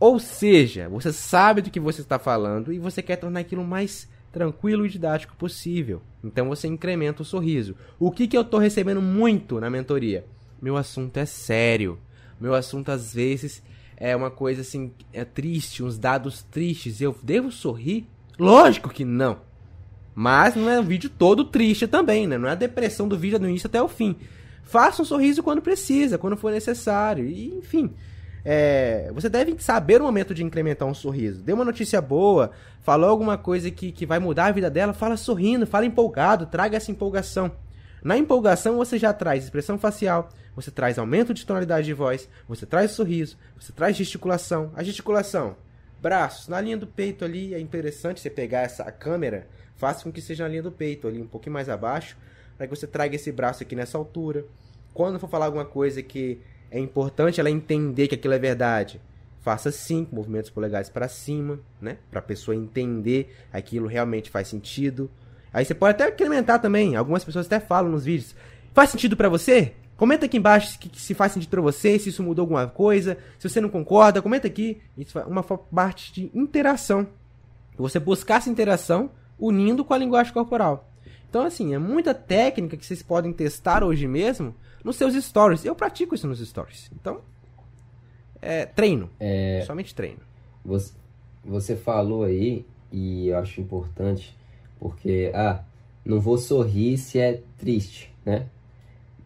Ou 0.02 0.18
seja, 0.18 0.88
você 0.88 1.12
sabe 1.12 1.62
do 1.62 1.70
que 1.70 1.78
você 1.78 2.00
está 2.00 2.18
falando 2.18 2.72
e 2.72 2.78
você 2.80 3.00
quer 3.00 3.14
tornar 3.14 3.38
aquilo 3.38 3.62
mais 3.62 4.08
tranquilo 4.32 4.84
e 4.84 4.88
didático 4.88 5.36
possível. 5.36 6.02
Então 6.24 6.48
você 6.48 6.66
incrementa 6.66 7.22
o 7.22 7.24
sorriso. 7.24 7.76
O 8.00 8.10
que, 8.10 8.26
que 8.26 8.36
eu 8.36 8.40
estou 8.40 8.58
recebendo 8.58 9.00
muito 9.00 9.60
na 9.60 9.70
mentoria? 9.70 10.26
Meu 10.60 10.76
assunto 10.76 11.18
é 11.18 11.24
sério. 11.24 12.00
Meu 12.40 12.52
assunto 12.52 12.90
às 12.90 13.14
vezes 13.14 13.62
é 13.96 14.16
uma 14.16 14.28
coisa 14.28 14.62
assim, 14.62 14.90
é 15.12 15.24
triste, 15.24 15.84
uns 15.84 15.96
dados 15.96 16.42
tristes. 16.42 17.00
Eu 17.00 17.16
devo 17.22 17.52
sorrir? 17.52 18.04
Lógico 18.36 18.88
que 18.88 19.04
não. 19.04 19.38
Mas 20.16 20.56
não 20.56 20.68
é 20.68 20.80
um 20.80 20.84
vídeo 20.84 21.10
todo 21.10 21.44
triste 21.44 21.86
também, 21.86 22.26
né? 22.26 22.36
Não 22.36 22.48
é 22.48 22.52
a 22.52 22.56
depressão 22.56 23.06
do 23.06 23.16
vídeo 23.16 23.38
do 23.38 23.48
início 23.48 23.68
até 23.68 23.80
o 23.80 23.86
fim. 23.86 24.16
Faça 24.64 25.00
um 25.00 25.04
sorriso 25.04 25.44
quando 25.44 25.62
precisa, 25.62 26.18
quando 26.18 26.36
for 26.36 26.50
necessário. 26.50 27.24
E, 27.24 27.54
enfim, 27.54 27.94
é, 28.44 29.10
você 29.14 29.28
deve 29.28 29.56
saber 29.60 30.00
o 30.00 30.04
momento 30.04 30.34
de 30.34 30.42
incrementar 30.42 30.88
um 30.88 30.94
sorriso. 30.94 31.42
Deu 31.42 31.54
uma 31.54 31.64
notícia 31.64 32.00
boa, 32.00 32.50
falou 32.80 33.08
alguma 33.08 33.38
coisa 33.38 33.70
que, 33.70 33.92
que 33.92 34.04
vai 34.04 34.18
mudar 34.18 34.46
a 34.46 34.52
vida 34.52 34.68
dela, 34.68 34.92
fala 34.92 35.16
sorrindo, 35.16 35.66
fala 35.66 35.86
empolgado, 35.86 36.46
traga 36.46 36.76
essa 36.76 36.90
empolgação. 36.90 37.52
Na 38.02 38.18
empolgação 38.18 38.76
você 38.76 38.98
já 38.98 39.12
traz 39.12 39.44
expressão 39.44 39.78
facial, 39.78 40.28
você 40.56 40.72
traz 40.72 40.98
aumento 40.98 41.32
de 41.32 41.46
tonalidade 41.46 41.86
de 41.86 41.94
voz, 41.94 42.28
você 42.48 42.66
traz 42.66 42.90
sorriso, 42.90 43.38
você 43.58 43.72
traz 43.72 43.96
gesticulação. 43.96 44.72
A 44.74 44.82
gesticulação, 44.82 45.56
braços 46.00 46.48
na 46.48 46.60
linha 46.60 46.76
do 46.76 46.86
peito 46.86 47.24
ali, 47.24 47.54
é 47.54 47.60
interessante 47.60 48.20
você 48.20 48.28
pegar 48.28 48.62
essa 48.62 48.90
câmera, 48.90 49.46
faça 49.76 50.02
com 50.02 50.10
que 50.10 50.20
seja 50.20 50.42
na 50.42 50.50
linha 50.50 50.62
do 50.64 50.72
peito 50.72 51.06
ali, 51.06 51.22
um 51.22 51.28
pouquinho 51.28 51.52
mais 51.52 51.68
abaixo, 51.68 52.16
para 52.58 52.66
que 52.66 52.74
você 52.74 52.88
traga 52.88 53.14
esse 53.14 53.30
braço 53.30 53.62
aqui 53.62 53.76
nessa 53.76 53.96
altura. 53.96 54.44
Quando 54.92 55.20
for 55.20 55.28
falar 55.28 55.46
alguma 55.46 55.64
coisa 55.64 56.02
que 56.02 56.40
é 56.72 56.80
importante 56.80 57.38
ela 57.38 57.50
entender 57.50 58.08
que 58.08 58.14
aquilo 58.14 58.32
é 58.32 58.38
verdade. 58.38 59.00
Faça 59.42 59.70
sim, 59.70 60.04
com 60.04 60.16
movimentos 60.16 60.50
polegares 60.50 60.88
para 60.88 61.06
cima, 61.06 61.60
né? 61.80 61.98
Para 62.10 62.20
a 62.20 62.22
pessoa 62.22 62.56
entender 62.56 63.34
aquilo 63.52 63.86
realmente 63.86 64.30
faz 64.30 64.48
sentido. 64.48 65.10
Aí 65.52 65.64
você 65.64 65.74
pode 65.74 65.92
até 65.92 66.08
incrementar 66.08 66.60
também. 66.60 66.96
Algumas 66.96 67.24
pessoas 67.24 67.46
até 67.46 67.60
falam 67.60 67.90
nos 67.90 68.06
vídeos. 68.06 68.34
Faz 68.72 68.88
sentido 68.88 69.16
para 69.16 69.28
você? 69.28 69.74
Comenta 69.96 70.24
aqui 70.24 70.38
embaixo 70.38 70.68
se, 70.68 70.90
se 70.94 71.14
faz 71.14 71.32
sentido 71.32 71.50
para 71.50 71.60
você, 71.60 71.98
se 71.98 72.08
isso 72.08 72.22
mudou 72.22 72.44
alguma 72.44 72.66
coisa. 72.66 73.18
Se 73.38 73.48
você 73.48 73.60
não 73.60 73.68
concorda, 73.68 74.22
comenta 74.22 74.46
aqui. 74.46 74.80
Isso 74.96 75.18
é 75.18 75.24
uma 75.24 75.42
parte 75.42 76.12
de 76.14 76.30
interação. 76.32 77.06
Você 77.76 77.98
buscar 77.98 78.36
essa 78.36 78.48
interação 78.48 79.10
unindo 79.38 79.84
com 79.84 79.92
a 79.92 79.98
linguagem 79.98 80.32
corporal. 80.32 80.88
Então, 81.28 81.44
assim, 81.44 81.74
é 81.74 81.78
muita 81.78 82.14
técnica 82.14 82.76
que 82.76 82.86
vocês 82.86 83.02
podem 83.02 83.32
testar 83.32 83.84
hoje 83.84 84.06
mesmo 84.06 84.54
nos 84.84 84.96
seus 84.96 85.14
stories. 85.14 85.64
Eu 85.64 85.74
pratico 85.74 86.14
isso 86.14 86.26
nos 86.26 86.40
stories. 86.40 86.90
Então, 86.94 87.20
é 88.40 88.66
treino. 88.66 89.08
É, 89.20 89.62
somente 89.66 89.94
treino. 89.94 90.20
Você, 90.64 90.92
você 91.44 91.76
falou 91.76 92.24
aí, 92.24 92.66
e 92.90 93.28
eu 93.28 93.38
acho 93.38 93.60
importante, 93.60 94.36
porque, 94.78 95.30
ah, 95.34 95.62
não 96.04 96.20
vou 96.20 96.36
sorrir 96.36 96.98
se 96.98 97.18
é 97.18 97.40
triste, 97.56 98.12
né? 98.24 98.46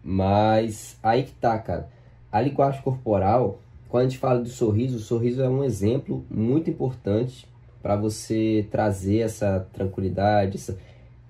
Mas 0.03 0.99
aí 1.03 1.25
que 1.25 1.33
tá, 1.33 1.59
cara. 1.59 1.89
A 2.31 2.41
linguagem 2.41 2.83
corporal, 2.83 3.61
quando 3.89 4.07
a 4.07 4.09
gente 4.09 4.19
fala 4.19 4.41
do 4.41 4.49
sorriso, 4.49 4.97
o 4.97 5.01
sorriso 5.01 5.43
é 5.43 5.49
um 5.49 5.65
exemplo 5.65 6.25
muito 6.31 6.71
importante 6.71 7.49
para 7.83 7.97
você 7.97 8.67
trazer 8.71 9.19
essa 9.19 9.67
tranquilidade, 9.73 10.57
essa, 10.57 10.79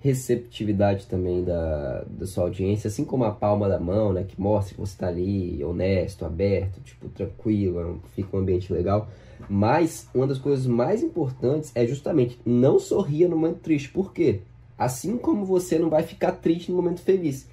receptividade 0.00 1.06
também 1.06 1.42
da, 1.42 2.04
da 2.08 2.26
sua 2.26 2.44
audiência, 2.44 2.88
assim 2.88 3.04
como 3.04 3.24
a 3.24 3.32
palma 3.32 3.68
da 3.68 3.80
mão, 3.80 4.12
né, 4.12 4.24
que 4.24 4.40
mostra 4.40 4.74
que 4.74 4.80
você 4.80 4.92
está 4.92 5.08
ali 5.08 5.62
honesto, 5.64 6.24
aberto, 6.24 6.80
tipo, 6.80 7.08
tranquilo, 7.08 7.80
é 7.80 8.08
fica 8.14 8.36
um 8.36 8.40
ambiente 8.40 8.72
legal. 8.72 9.08
Mas 9.48 10.08
uma 10.14 10.26
das 10.26 10.38
coisas 10.38 10.66
mais 10.66 11.02
importantes 11.02 11.72
é 11.74 11.86
justamente 11.86 12.38
não 12.44 12.78
sorria 12.78 13.28
no 13.28 13.36
momento 13.36 13.60
triste. 13.60 13.88
Por 13.90 14.12
quê? 14.12 14.40
Assim 14.78 15.16
como 15.16 15.44
você 15.44 15.78
não 15.78 15.90
vai 15.90 16.02
ficar 16.02 16.32
triste 16.32 16.70
no 16.70 16.76
momento 16.76 17.00
feliz. 17.00 17.48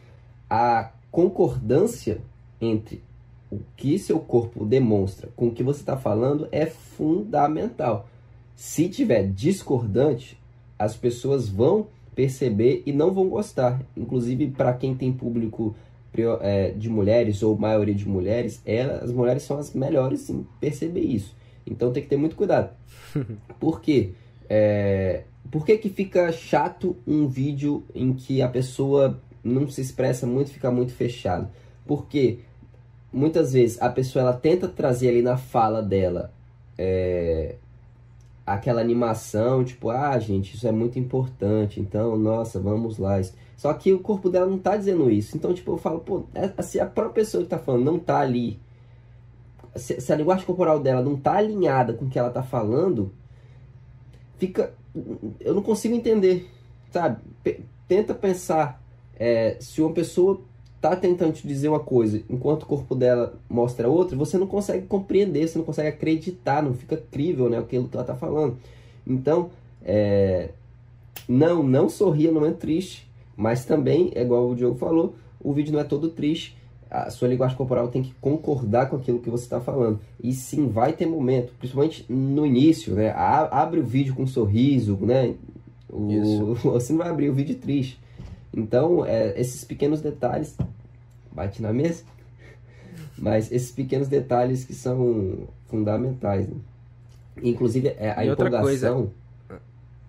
A 0.49 0.91
concordância 1.11 2.21
entre 2.59 3.01
o 3.51 3.59
que 3.75 3.99
seu 3.99 4.19
corpo 4.19 4.65
demonstra 4.65 5.29
com 5.35 5.47
o 5.47 5.51
que 5.51 5.63
você 5.63 5.79
está 5.79 5.95
falando 5.97 6.47
é 6.51 6.65
fundamental. 6.65 8.07
Se 8.55 8.89
tiver 8.89 9.27
discordante, 9.27 10.39
as 10.77 10.95
pessoas 10.95 11.47
vão 11.47 11.87
perceber 12.15 12.83
e 12.85 12.91
não 12.91 13.11
vão 13.11 13.29
gostar. 13.29 13.81
Inclusive, 13.95 14.47
para 14.47 14.73
quem 14.73 14.95
tem 14.95 15.11
público 15.11 15.75
é, 16.41 16.71
de 16.71 16.89
mulheres 16.89 17.41
ou 17.41 17.57
maioria 17.57 17.95
de 17.95 18.07
mulheres, 18.07 18.61
as 19.01 19.11
mulheres 19.11 19.43
são 19.43 19.57
as 19.57 19.73
melhores 19.73 20.29
em 20.29 20.45
perceber 20.59 21.01
isso. 21.01 21.35
Então 21.65 21.91
tem 21.91 22.03
que 22.03 22.09
ter 22.09 22.17
muito 22.17 22.35
cuidado. 22.35 22.69
Por 23.59 23.81
quê? 23.81 24.11
É, 24.49 25.23
por 25.49 25.65
que, 25.65 25.77
que 25.77 25.89
fica 25.89 26.31
chato 26.31 26.95
um 27.07 27.27
vídeo 27.27 27.83
em 27.93 28.13
que 28.13 28.41
a 28.41 28.47
pessoa 28.47 29.21
não 29.43 29.67
se 29.67 29.81
expressa 29.81 30.27
muito, 30.27 30.51
fica 30.51 30.69
muito 30.71 30.93
fechado? 30.93 31.47
Porque 31.85 32.39
muitas 33.11 33.53
vezes 33.53 33.81
a 33.81 33.89
pessoa 33.89 34.23
ela 34.23 34.33
tenta 34.33 34.67
trazer 34.67 35.09
ali 35.09 35.21
na 35.21 35.37
fala 35.37 35.81
dela 35.81 36.33
é, 36.77 37.55
aquela 38.45 38.81
animação, 38.81 39.63
tipo, 39.63 39.89
ah, 39.89 40.17
gente, 40.19 40.55
isso 40.55 40.67
é 40.67 40.71
muito 40.71 40.99
importante, 40.99 41.79
então, 41.79 42.17
nossa, 42.17 42.59
vamos 42.59 42.97
lá. 42.97 43.21
Só 43.55 43.73
que 43.73 43.93
o 43.93 43.99
corpo 43.99 44.29
dela 44.29 44.45
não 44.45 44.57
tá 44.57 44.75
dizendo 44.75 45.09
isso. 45.09 45.37
Então, 45.37 45.53
tipo, 45.53 45.71
eu 45.71 45.77
falo, 45.77 46.01
pô, 46.01 46.25
é, 46.33 46.61
se 46.61 46.79
a 46.79 46.85
própria 46.85 47.23
pessoa 47.23 47.43
que 47.43 47.49
tá 47.49 47.57
falando 47.57 47.85
não 47.85 47.97
tá 47.97 48.19
ali, 48.19 48.59
se, 49.75 49.99
se 50.01 50.11
a 50.11 50.15
linguagem 50.15 50.45
corporal 50.45 50.79
dela 50.79 51.01
não 51.01 51.15
tá 51.15 51.33
alinhada 51.37 51.93
com 51.93 52.05
o 52.05 52.09
que 52.09 52.19
ela 52.19 52.29
tá 52.29 52.43
falando, 52.43 53.13
fica. 54.37 54.73
Eu 55.39 55.55
não 55.55 55.63
consigo 55.63 55.95
entender, 55.95 56.49
sabe? 56.91 57.21
P 57.43 57.61
tenta 57.87 58.13
pensar 58.13 58.81
é, 59.15 59.57
se 59.59 59.81
uma 59.81 59.91
pessoa 59.91 60.41
tá 60.83 60.97
tentando 60.97 61.31
te 61.31 61.47
dizer 61.47 61.69
uma 61.69 61.79
coisa 61.79 62.21
enquanto 62.29 62.63
o 62.63 62.65
corpo 62.65 62.93
dela 62.93 63.35
mostra 63.49 63.87
outra, 63.87 64.17
você 64.17 64.37
não 64.37 64.45
consegue 64.45 64.85
compreender, 64.85 65.47
você 65.47 65.57
não 65.57 65.63
consegue 65.63 65.87
acreditar, 65.87 66.61
não 66.61 66.73
fica 66.73 66.97
crível 66.97 67.49
né, 67.49 67.57
aquilo 67.57 67.87
que 67.87 67.95
ela 67.95 68.05
tá 68.05 68.13
falando. 68.13 68.57
Então, 69.07 69.49
é, 69.81 70.49
não, 71.25 71.63
não 71.63 71.87
sorria 71.87 72.33
no 72.33 72.41
momento 72.41 72.57
triste, 72.57 73.09
mas 73.37 73.63
também, 73.63 74.11
é 74.13 74.23
igual 74.23 74.49
o 74.49 74.55
Diogo 74.55 74.77
falou, 74.77 75.15
o 75.41 75.53
vídeo 75.53 75.71
não 75.71 75.79
é 75.79 75.85
todo 75.85 76.09
triste. 76.09 76.57
A 76.91 77.09
sua 77.09 77.29
linguagem 77.29 77.55
corporal 77.55 77.87
tem 77.87 78.03
que 78.03 78.13
concordar 78.19 78.89
com 78.89 78.97
aquilo 78.97 79.19
que 79.19 79.29
você 79.29 79.45
está 79.45 79.61
falando. 79.61 80.01
E 80.21 80.33
sim, 80.33 80.67
vai 80.67 80.91
ter 80.91 81.05
momento, 81.05 81.53
principalmente 81.57 82.05
no 82.09 82.45
início, 82.45 82.93
né? 82.93 83.13
Abre 83.15 83.79
o 83.79 83.83
vídeo 83.83 84.13
com 84.13 84.23
um 84.23 84.27
sorriso, 84.27 84.97
né? 85.01 85.33
O, 85.89 86.55
você 86.75 86.91
não 86.91 86.99
vai 86.99 87.09
abrir 87.09 87.29
o 87.29 87.33
vídeo 87.33 87.55
triste. 87.55 88.02
Então, 88.55 89.05
é, 89.05 89.39
esses 89.39 89.63
pequenos 89.63 90.01
detalhes, 90.01 90.55
bate 91.31 91.61
na 91.61 91.73
mesa, 91.73 92.03
mas 93.17 93.51
esses 93.51 93.71
pequenos 93.71 94.07
detalhes 94.07 94.63
que 94.63 94.73
são 94.73 95.47
fundamentais. 95.67 96.47
Né? 96.47 96.55
Inclusive, 97.41 97.89
é, 97.97 98.13
a 98.15 98.23
e 98.23 98.29
empolgação, 98.29 99.11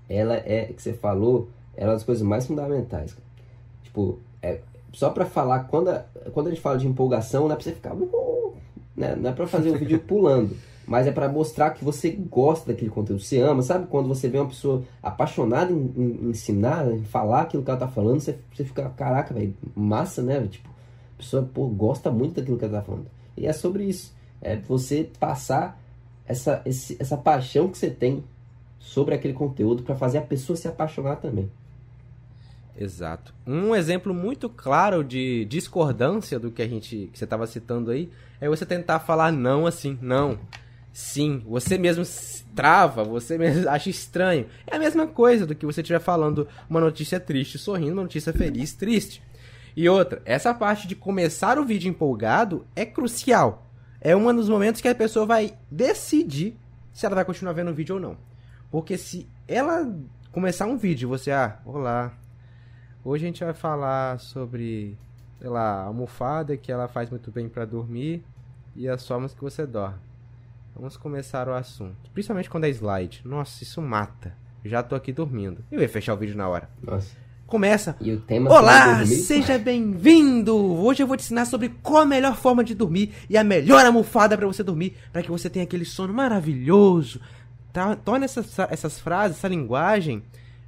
ela 0.09 0.37
é, 0.37 0.67
que 0.67 0.83
você 0.83 0.93
falou, 0.93 1.49
ela 1.77 1.87
é 1.87 1.91
uma 1.91 1.95
das 1.95 2.05
coisas 2.05 2.23
mais 2.23 2.47
fundamentais. 2.47 3.17
Tipo, 3.83 4.19
é, 4.43 4.61
só 4.93 5.11
para 5.11 5.25
falar, 5.25 5.65
quando 5.65 5.89
a, 5.89 6.05
quando 6.33 6.49
a 6.49 6.51
gente 6.51 6.61
fala 6.61 6.77
de 6.77 6.87
empolgação, 6.87 7.49
não 7.49 7.53
é 7.53 7.57
pra 7.57 7.65
você 7.65 7.73
ficar, 7.73 7.95
né? 8.95 9.17
não 9.17 9.31
é 9.31 9.33
pra 9.33 9.47
fazer 9.47 9.71
o 9.71 9.75
um 9.75 9.79
vídeo 9.79 9.99
pulando 10.07 10.55
mas 10.87 11.07
é 11.07 11.13
para 11.13 11.29
mostrar 11.29 11.71
que 11.71 11.85
você 11.85 12.11
gosta 12.11 12.73
daquele 12.73 12.91
conteúdo, 12.91 13.23
você 13.23 13.41
ama, 13.41 13.63
sabe? 13.63 13.87
Quando 13.87 14.09
você 14.09 14.29
vê 14.29 14.39
uma 14.39 14.49
pessoa 14.49 14.83
apaixonada 15.03 15.73
em, 15.73 15.93
em 15.97 16.31
ensinar, 16.31 16.91
em 16.91 17.05
falar 17.05 17.43
aquilo 17.43 17.63
que 17.63 17.71
ela 17.71 17.79
tá 17.79 17.89
falando, 17.89 18.21
você, 18.21 18.39
você 18.53 18.65
fica, 18.65 18.89
caraca, 18.91 19.33
velho, 19.33 19.55
massa, 19.75 20.23
né? 20.23 20.47
Tipo, 20.47 20.69
a 20.69 21.19
pessoa 21.19 21.43
pô, 21.43 21.67
gosta 21.69 22.11
muito 22.11 22.35
daquilo 22.37 22.59
que 22.59 22.65
ela 22.65 22.79
tá 22.79 22.83
falando. 22.83 23.07
E 23.37 23.47
é 23.47 23.53
sobre 23.53 23.85
isso, 23.85 24.15
é 24.41 24.57
você 24.57 25.11
passar 25.19 25.81
essa, 26.27 26.63
esse, 26.65 26.97
essa 27.01 27.17
paixão 27.17 27.69
que 27.69 27.79
você 27.79 27.91
tem 27.91 28.25
sobre 28.79 29.15
aquele 29.15 29.35
conteúdo 29.35 29.83
para 29.83 29.95
fazer 29.95 30.19
a 30.19 30.23
pessoa 30.23 30.57
se 30.57 30.69
apaixonar 30.69 31.17
também. 31.17 31.51
Exato. 32.77 33.33
Um 33.47 33.75
exemplo 33.75 34.13
muito 34.13 34.49
claro 34.49 35.05
de 35.05 35.45
discordância 35.45 36.39
do 36.39 36.51
que 36.51 36.61
a 36.61 36.69
gente 36.69 37.09
que 37.13 37.19
você 37.19 37.25
estava 37.25 37.47
citando 37.47 37.91
aí 37.91 38.11
é 38.41 38.49
você 38.49 38.67
tentar 38.67 38.99
falar 38.99 39.33
não 39.33 39.67
assim, 39.67 39.97
não. 40.03 40.39
Sim, 40.95 41.43
você 41.45 41.77
mesmo 41.77 42.05
trava, 42.55 43.03
você 43.03 43.37
mesmo 43.37 43.67
acha 43.69 43.91
estranho. 43.91 44.47
É 44.65 44.77
a 44.77 44.79
mesma 44.79 45.09
coisa 45.09 45.45
do 45.45 45.53
que 45.53 45.67
você 45.67 45.81
estiver 45.81 45.99
falando 45.99 46.47
uma 46.71 46.81
notícia 46.81 47.19
triste, 47.19 47.59
sorrindo, 47.59 47.95
uma 47.95 48.05
notícia 48.05 48.33
feliz, 48.33 48.75
triste. 48.75 49.21
E 49.77 49.89
outra, 49.89 50.23
essa 50.25 50.55
parte 50.55 50.87
de 50.87 50.95
começar 50.95 51.59
o 51.59 51.65
vídeo 51.65 51.91
empolgado 51.91 52.65
é 52.77 52.87
crucial. 52.87 53.69
É 54.01 54.15
um 54.15 54.33
dos 54.33 54.49
momentos 54.49 54.81
que 54.81 54.87
a 54.87 54.95
pessoa 54.95 55.27
vai 55.27 55.59
decidir 55.69 56.57
se 56.93 57.05
ela 57.05 57.17
vai 57.17 57.25
continuar 57.25 57.55
vendo 57.55 57.73
o 57.73 57.75
vídeo 57.75 57.97
ou 57.97 58.01
não. 58.01 58.17
Porque 58.71 58.97
se 58.97 59.29
ela 59.49 59.93
começar 60.31 60.67
um 60.67 60.77
vídeo, 60.77 61.09
você, 61.09 61.33
ah, 61.33 61.59
olá, 61.67 62.13
hoje 63.05 63.25
a 63.25 63.27
gente 63.27 63.43
vai 63.43 63.53
falar 63.53 64.21
sobre, 64.21 64.97
sei 65.41 65.51
lá, 65.51 65.83
almofada 65.83 66.57
que 66.57 66.71
ela 66.71 66.87
faz 66.87 67.11
muito 67.11 67.33
bem 67.33 67.49
para 67.49 67.65
dormir 67.65 68.23
e 68.77 68.89
as 68.89 69.05
formas 69.05 69.35
que 69.35 69.41
você 69.41 69.67
dorme. 69.67 70.14
Vamos 70.77 70.97
começar 70.97 71.49
o 71.49 71.55
assunto. 71.55 72.11
Principalmente 72.13 72.51
quando 72.51 72.65
é 72.65 72.69
slide. 72.69 73.23
Nossa, 73.25 73.63
isso 73.63 73.81
mata. 73.81 74.35
Já 74.65 74.83
tô 74.83 74.97
aqui 74.97 75.13
dormindo. 75.13 75.65
Eu 75.71 75.81
ia 75.81 75.89
fechar 75.89 76.15
o 76.15 76.17
vídeo 76.17 76.37
na 76.37 76.49
hora. 76.49 76.69
Nossa. 76.83 77.17
Começa. 77.47 77.97
E 78.01 78.11
o 78.11 78.21
tema 78.21 78.51
Olá, 78.51 79.05
seja 79.07 79.57
bem-vindo! 79.57 80.57
Hoje 80.57 81.03
eu 81.03 81.07
vou 81.07 81.17
te 81.17 81.21
ensinar 81.21 81.45
sobre 81.45 81.69
qual 81.83 82.03
a 82.03 82.07
melhor 82.07 82.35
forma 82.37 82.65
de 82.65 82.75
dormir 82.75 83.13
e 83.31 83.37
a 83.37 83.45
melhor 83.45 83.85
almofada 83.87 84.37
para 84.37 84.47
você 84.47 84.65
dormir, 84.65 84.97
para 85.13 85.23
que 85.23 85.31
você 85.31 85.49
tenha 85.49 85.65
aquele 85.65 85.85
sono 85.85 86.13
maravilhoso. 86.13 87.21
Tá? 87.73 87.95
Torne 87.95 88.25
essas, 88.25 88.59
essas 88.59 88.99
frases, 88.99 89.37
essa 89.37 89.47
linguagem 89.47 90.25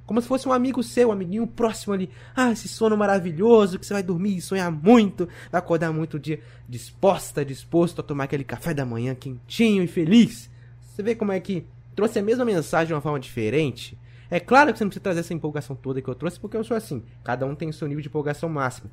como 0.07 0.21
se 0.21 0.27
fosse 0.27 0.47
um 0.47 0.53
amigo 0.53 0.81
seu, 0.81 1.09
um 1.09 1.11
amiguinho 1.11 1.45
próximo 1.45 1.93
ali. 1.93 2.09
Ah, 2.33 2.49
esse 2.49 2.69
sono 2.69 2.95
maravilhoso 2.95 3.77
que 3.77 3.85
você 3.85 3.93
vai 3.93 4.01
dormir 4.01 4.37
e 4.37 4.41
sonhar 4.41 4.71
muito. 4.71 5.27
Vai 5.51 5.59
acordar 5.59 5.91
muito 5.91 6.15
o 6.15 6.19
dia 6.19 6.39
disposta, 6.67 7.43
disposto 7.43 7.99
a 7.99 8.03
tomar 8.03 8.23
aquele 8.23 8.45
café 8.45 8.73
da 8.73 8.85
manhã 8.85 9.13
quentinho 9.13 9.83
e 9.83 9.87
feliz. 9.87 10.49
Você 10.79 11.03
vê 11.03 11.13
como 11.13 11.33
é 11.33 11.39
que 11.41 11.67
trouxe 11.93 12.19
a 12.19 12.23
mesma 12.23 12.45
mensagem 12.45 12.87
de 12.87 12.93
uma 12.93 13.01
forma 13.01 13.19
diferente? 13.19 13.97
É 14.31 14.39
claro 14.39 14.71
que 14.71 14.79
você 14.79 14.85
não 14.85 14.89
precisa 14.89 15.03
trazer 15.03 15.19
essa 15.19 15.33
empolgação 15.33 15.75
toda 15.75 16.01
que 16.01 16.07
eu 16.07 16.15
trouxe, 16.15 16.39
porque 16.39 16.55
eu 16.55 16.63
sou 16.63 16.77
assim. 16.77 17.03
Cada 17.21 17.45
um 17.45 17.53
tem 17.53 17.67
o 17.67 17.73
seu 17.73 17.85
nível 17.85 18.01
de 18.01 18.07
empolgação 18.07 18.47
máximo. 18.47 18.89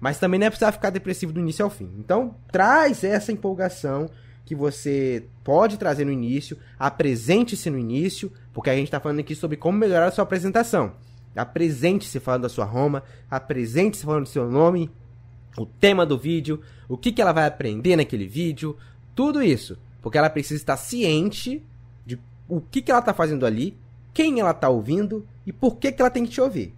Mas 0.00 0.18
também 0.18 0.40
não 0.40 0.48
é 0.48 0.50
precisar 0.50 0.72
ficar 0.72 0.90
depressivo 0.90 1.32
do 1.32 1.38
início 1.38 1.64
ao 1.64 1.70
fim. 1.70 1.88
Então, 1.98 2.34
traz 2.50 3.04
essa 3.04 3.30
empolgação 3.30 4.10
que 4.48 4.54
você 4.54 5.26
pode 5.44 5.76
trazer 5.76 6.06
no 6.06 6.10
início, 6.10 6.56
apresente-se 6.78 7.68
no 7.68 7.78
início, 7.78 8.32
porque 8.58 8.70
a 8.70 8.74
gente 8.74 8.88
está 8.88 8.98
falando 8.98 9.20
aqui 9.20 9.36
sobre 9.36 9.56
como 9.56 9.78
melhorar 9.78 10.06
a 10.06 10.10
sua 10.10 10.24
apresentação. 10.24 10.94
Apresente-se 11.36 12.18
falando 12.18 12.42
da 12.42 12.48
sua 12.48 12.64
Roma, 12.64 13.04
apresente-se 13.30 14.04
falando 14.04 14.24
do 14.24 14.28
seu 14.28 14.50
nome, 14.50 14.90
o 15.56 15.64
tema 15.64 16.04
do 16.04 16.18
vídeo, 16.18 16.60
o 16.88 16.98
que, 16.98 17.12
que 17.12 17.22
ela 17.22 17.30
vai 17.30 17.46
aprender 17.46 17.94
naquele 17.94 18.26
vídeo, 18.26 18.76
tudo 19.14 19.40
isso. 19.40 19.78
Porque 20.02 20.18
ela 20.18 20.28
precisa 20.28 20.60
estar 20.60 20.76
ciente 20.76 21.64
de 22.04 22.18
o 22.48 22.60
que, 22.60 22.82
que 22.82 22.90
ela 22.90 22.98
está 22.98 23.14
fazendo 23.14 23.46
ali, 23.46 23.78
quem 24.12 24.40
ela 24.40 24.50
está 24.50 24.68
ouvindo 24.68 25.24
e 25.46 25.52
por 25.52 25.76
que, 25.76 25.92
que 25.92 26.02
ela 26.02 26.10
tem 26.10 26.24
que 26.24 26.32
te 26.32 26.40
ouvir. 26.40 26.74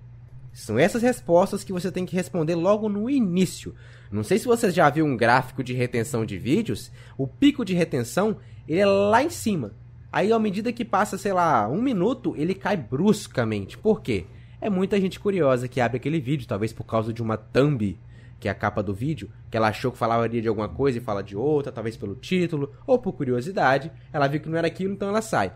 São 0.53 0.79
essas 0.79 1.01
respostas 1.01 1.65
que 1.65 1.73
você 1.73 1.91
tem 1.91 2.05
que 2.05 2.15
responder 2.15 2.57
logo 2.57 2.91
no 2.91 3.09
início. 3.09 3.75
Não 4.13 4.23
sei 4.23 4.39
se 4.39 4.45
você 4.45 4.71
já 4.71 4.91
viu 4.91 5.07
um 5.07 5.17
gráfico 5.17 5.65
de 5.65 5.73
retenção 5.73 6.27
de 6.27 6.37
vídeos, 6.37 6.93
o 7.17 7.27
pico 7.27 7.65
de 7.65 7.73
retenção 7.73 8.37
ele 8.69 8.81
é 8.81 8.87
lá 8.87 9.23
em 9.23 9.31
cima. 9.31 9.73
Aí, 10.13 10.33
à 10.33 10.39
medida 10.39 10.73
que 10.73 10.85
passa, 10.85 11.17
sei 11.17 11.33
lá, 11.33 11.69
um 11.69 11.81
minuto, 11.81 12.35
ele 12.37 12.55
cai 12.55 12.77
bruscamente. 12.77 13.79
Por 13.79 14.01
quê? 14.01 14.27
É 14.61 14.69
muita 14.69 15.01
gente 15.01 15.21
curiosa 15.21 15.69
que 15.69 15.81
abre 15.81 15.99
aquele 15.99 16.21
vídeo, 16.21 16.49
talvez 16.49 16.73
por 16.73 16.85
causa 16.85 17.13
de 17.13 17.23
uma 17.23 17.37
thumb, 17.37 17.97
que 18.41 18.49
é 18.49 18.51
a 18.51 18.55
capa 18.55 18.83
do 18.83 18.93
vídeo, 18.93 19.31
que 19.51 19.57
ela 19.57 19.69
achou 19.69 19.93
que 19.93 19.99
falaria 19.99 20.43
de 20.43 20.49
alguma 20.49 20.69
coisa 20.69 20.99
e 20.99 21.01
fala 21.01 21.23
de 21.23 21.37
outra, 21.37 21.71
talvez 21.71 21.97
pelo 21.97 22.15
título, 22.15 22.73
ou 22.87 22.99
por 22.99 23.13
curiosidade, 23.13 23.93
ela 24.13 24.27
viu 24.27 24.41
que 24.41 24.49
não 24.49 24.59
era 24.59 24.67
aquilo, 24.67 24.93
então 24.93 25.09
ela 25.09 25.23
sai. 25.23 25.53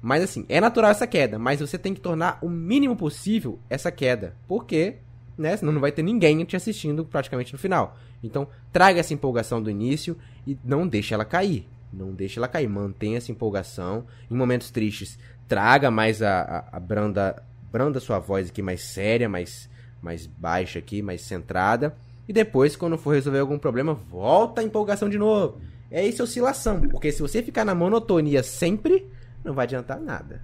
Mas 0.00 0.22
assim, 0.22 0.46
é 0.48 0.60
natural 0.60 0.90
essa 0.90 1.06
queda, 1.06 1.38
mas 1.38 1.60
você 1.60 1.76
tem 1.76 1.92
que 1.92 2.00
tornar 2.00 2.38
o 2.40 2.48
mínimo 2.48 2.94
possível 2.94 3.58
essa 3.68 3.90
queda. 3.90 4.36
Porque, 4.46 4.96
né, 5.36 5.56
senão 5.56 5.72
não 5.72 5.80
vai 5.80 5.90
ter 5.90 6.02
ninguém 6.02 6.44
te 6.44 6.54
assistindo 6.54 7.04
praticamente 7.04 7.52
no 7.52 7.58
final. 7.58 7.96
Então, 8.22 8.46
traga 8.72 9.00
essa 9.00 9.14
empolgação 9.14 9.60
do 9.60 9.70
início 9.70 10.16
e 10.46 10.56
não 10.64 10.86
deixe 10.86 11.14
ela 11.14 11.24
cair. 11.24 11.66
Não 11.92 12.12
deixe 12.12 12.38
ela 12.38 12.48
cair, 12.48 12.68
mantenha 12.68 13.18
essa 13.18 13.32
empolgação. 13.32 14.06
Em 14.30 14.34
momentos 14.34 14.70
tristes, 14.70 15.18
traga 15.46 15.90
mais 15.90 16.22
a, 16.22 16.40
a, 16.40 16.76
a 16.76 16.80
branda, 16.80 17.42
branda 17.70 18.00
sua 18.00 18.18
voz 18.18 18.48
aqui 18.48 18.62
mais 18.62 18.82
séria, 18.82 19.28
mais, 19.28 19.68
mais 20.02 20.26
baixa 20.26 20.78
aqui, 20.78 21.00
mais 21.02 21.22
centrada. 21.22 21.96
E 22.28 22.32
depois, 22.32 22.76
quando 22.76 22.98
for 22.98 23.14
resolver 23.14 23.38
algum 23.38 23.58
problema, 23.58 23.94
volta 23.94 24.60
a 24.60 24.64
empolgação 24.64 25.08
de 25.08 25.18
novo. 25.18 25.60
É 25.90 26.06
isso, 26.06 26.22
oscilação. 26.22 26.80
Porque 26.80 27.10
se 27.10 27.22
você 27.22 27.42
ficar 27.42 27.64
na 27.64 27.74
monotonia 27.74 28.42
sempre, 28.42 29.06
não 29.42 29.54
vai 29.54 29.64
adiantar 29.64 29.98
nada. 29.98 30.42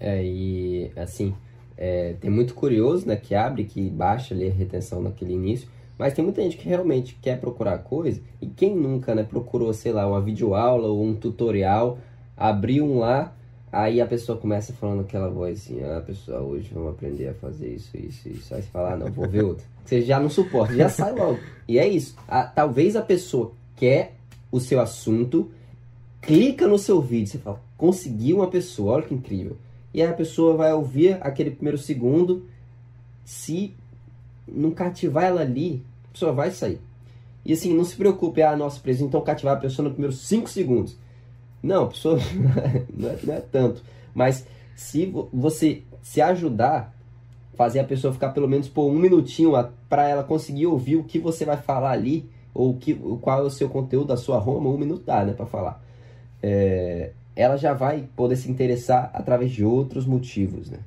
É, 0.00 0.22
e 0.24 0.90
assim, 0.96 1.34
é, 1.76 2.14
tem 2.20 2.30
muito 2.30 2.54
curioso, 2.54 3.06
né, 3.06 3.14
que 3.14 3.34
abre, 3.34 3.64
que 3.64 3.88
baixa 3.88 4.34
ali 4.34 4.48
a 4.48 4.52
retenção 4.52 5.00
naquele 5.00 5.34
início, 5.34 5.68
mas 5.98 6.14
tem 6.14 6.24
muita 6.24 6.42
gente 6.42 6.56
que 6.56 6.68
realmente 6.68 7.18
quer 7.20 7.40
procurar 7.40 7.78
coisa, 7.78 8.20
e 8.40 8.46
quem 8.46 8.74
nunca, 8.76 9.14
né, 9.14 9.22
procurou, 9.24 9.72
sei 9.72 9.92
lá, 9.92 10.06
uma 10.06 10.20
videoaula 10.20 10.88
ou 10.88 11.04
um 11.04 11.14
tutorial, 11.14 11.98
abriu 12.36 12.84
um 12.84 13.00
lá, 13.00 13.34
aí 13.72 14.00
a 14.00 14.06
pessoa 14.06 14.38
começa 14.38 14.72
falando 14.72 15.00
aquela 15.00 15.28
voz 15.28 15.58
assim, 15.58 15.82
ah, 15.82 16.00
pessoal, 16.00 16.44
hoje 16.44 16.70
vamos 16.72 16.90
aprender 16.90 17.28
a 17.28 17.34
fazer 17.34 17.74
isso, 17.74 17.96
isso, 17.96 18.28
isso, 18.28 18.54
aí 18.54 18.62
você 18.62 18.68
fala, 18.68 18.92
ah, 18.92 18.96
não, 18.96 19.10
vou 19.10 19.28
ver 19.28 19.44
outro. 19.44 19.64
Você 19.84 20.02
já 20.02 20.20
não 20.20 20.30
suporta, 20.30 20.74
já 20.74 20.88
sai 20.88 21.12
logo. 21.12 21.38
E 21.66 21.78
é 21.78 21.88
isso. 21.88 22.14
A, 22.28 22.44
talvez 22.44 22.94
a 22.94 23.02
pessoa 23.02 23.52
quer 23.74 24.14
o 24.52 24.60
seu 24.60 24.80
assunto, 24.80 25.50
clica 26.20 26.66
no 26.66 26.78
seu 26.78 27.00
vídeo, 27.00 27.26
você 27.26 27.38
fala, 27.38 27.60
conseguiu 27.76 28.36
uma 28.36 28.48
pessoa, 28.48 28.94
olha 28.94 29.06
que 29.06 29.14
incrível. 29.14 29.56
E 29.92 30.02
aí 30.02 30.08
a 30.08 30.14
pessoa 30.14 30.56
vai 30.56 30.72
ouvir 30.72 31.16
aquele 31.20 31.50
primeiro 31.50 31.78
segundo, 31.78 32.46
se 33.24 33.74
não 34.46 34.70
cativar 34.70 35.24
ela 35.24 35.40
ali, 35.40 35.82
pessoa 36.18 36.32
vai 36.32 36.50
sair. 36.50 36.80
E 37.44 37.52
assim, 37.52 37.72
não 37.72 37.84
se 37.84 37.96
preocupe, 37.96 38.42
ah, 38.42 38.56
nossa, 38.56 38.80
preciso 38.80 39.06
então 39.06 39.20
cativar 39.20 39.56
a 39.56 39.60
pessoa 39.60 39.84
nos 39.84 39.92
primeiros 39.92 40.18
5 40.26 40.50
segundos. 40.50 40.96
Não, 41.62 41.84
a 41.84 41.86
pessoa 41.86 42.18
não, 42.92 43.08
é, 43.08 43.18
não 43.22 43.34
é 43.34 43.40
tanto. 43.40 43.82
Mas 44.12 44.44
se 44.74 45.06
você 45.32 45.82
se 46.02 46.20
ajudar, 46.20 46.92
fazer 47.54 47.80
a 47.80 47.84
pessoa 47.84 48.12
ficar 48.12 48.30
pelo 48.30 48.48
menos 48.48 48.68
por 48.68 48.90
um 48.90 48.98
minutinho 48.98 49.52
para 49.88 50.08
ela 50.08 50.24
conseguir 50.24 50.66
ouvir 50.66 50.96
o 50.96 51.04
que 51.04 51.18
você 51.18 51.44
vai 51.44 51.56
falar 51.56 51.92
ali, 51.92 52.28
ou 52.52 52.74
que, 52.74 52.94
qual 53.20 53.40
é 53.40 53.42
o 53.42 53.50
seu 53.50 53.68
conteúdo 53.68 54.08
da 54.08 54.16
sua 54.16 54.38
Roma, 54.38 54.68
um 54.68 54.76
minuto 54.78 55.04
dá, 55.04 55.24
né, 55.24 55.32
para 55.32 55.46
falar. 55.46 55.82
É, 56.42 57.12
ela 57.36 57.56
já 57.56 57.72
vai 57.72 58.08
poder 58.16 58.36
se 58.36 58.50
interessar 58.50 59.10
através 59.14 59.52
de 59.52 59.64
outros 59.64 60.04
motivos, 60.04 60.68
né? 60.68 60.78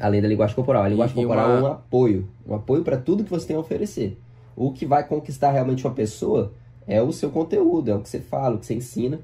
Além 0.00 0.20
da 0.20 0.28
linguagem 0.28 0.54
corporal. 0.54 0.82
A 0.82 0.88
linguagem 0.88 1.16
e 1.16 1.26
corporal 1.26 1.48
uma... 1.48 1.58
é 1.58 1.62
um 1.62 1.66
apoio. 1.66 2.28
Um 2.46 2.54
apoio 2.54 2.82
para 2.82 2.96
tudo 2.96 3.24
que 3.24 3.30
você 3.30 3.46
tem 3.46 3.56
a 3.56 3.60
oferecer. 3.60 4.18
O 4.56 4.72
que 4.72 4.86
vai 4.86 5.06
conquistar 5.06 5.50
realmente 5.50 5.86
uma 5.86 5.94
pessoa 5.94 6.52
é 6.86 7.02
o 7.02 7.12
seu 7.12 7.30
conteúdo, 7.30 7.90
é 7.90 7.94
o 7.94 8.00
que 8.00 8.08
você 8.08 8.20
fala, 8.20 8.56
o 8.56 8.58
que 8.58 8.66
você 8.66 8.74
ensina. 8.74 9.20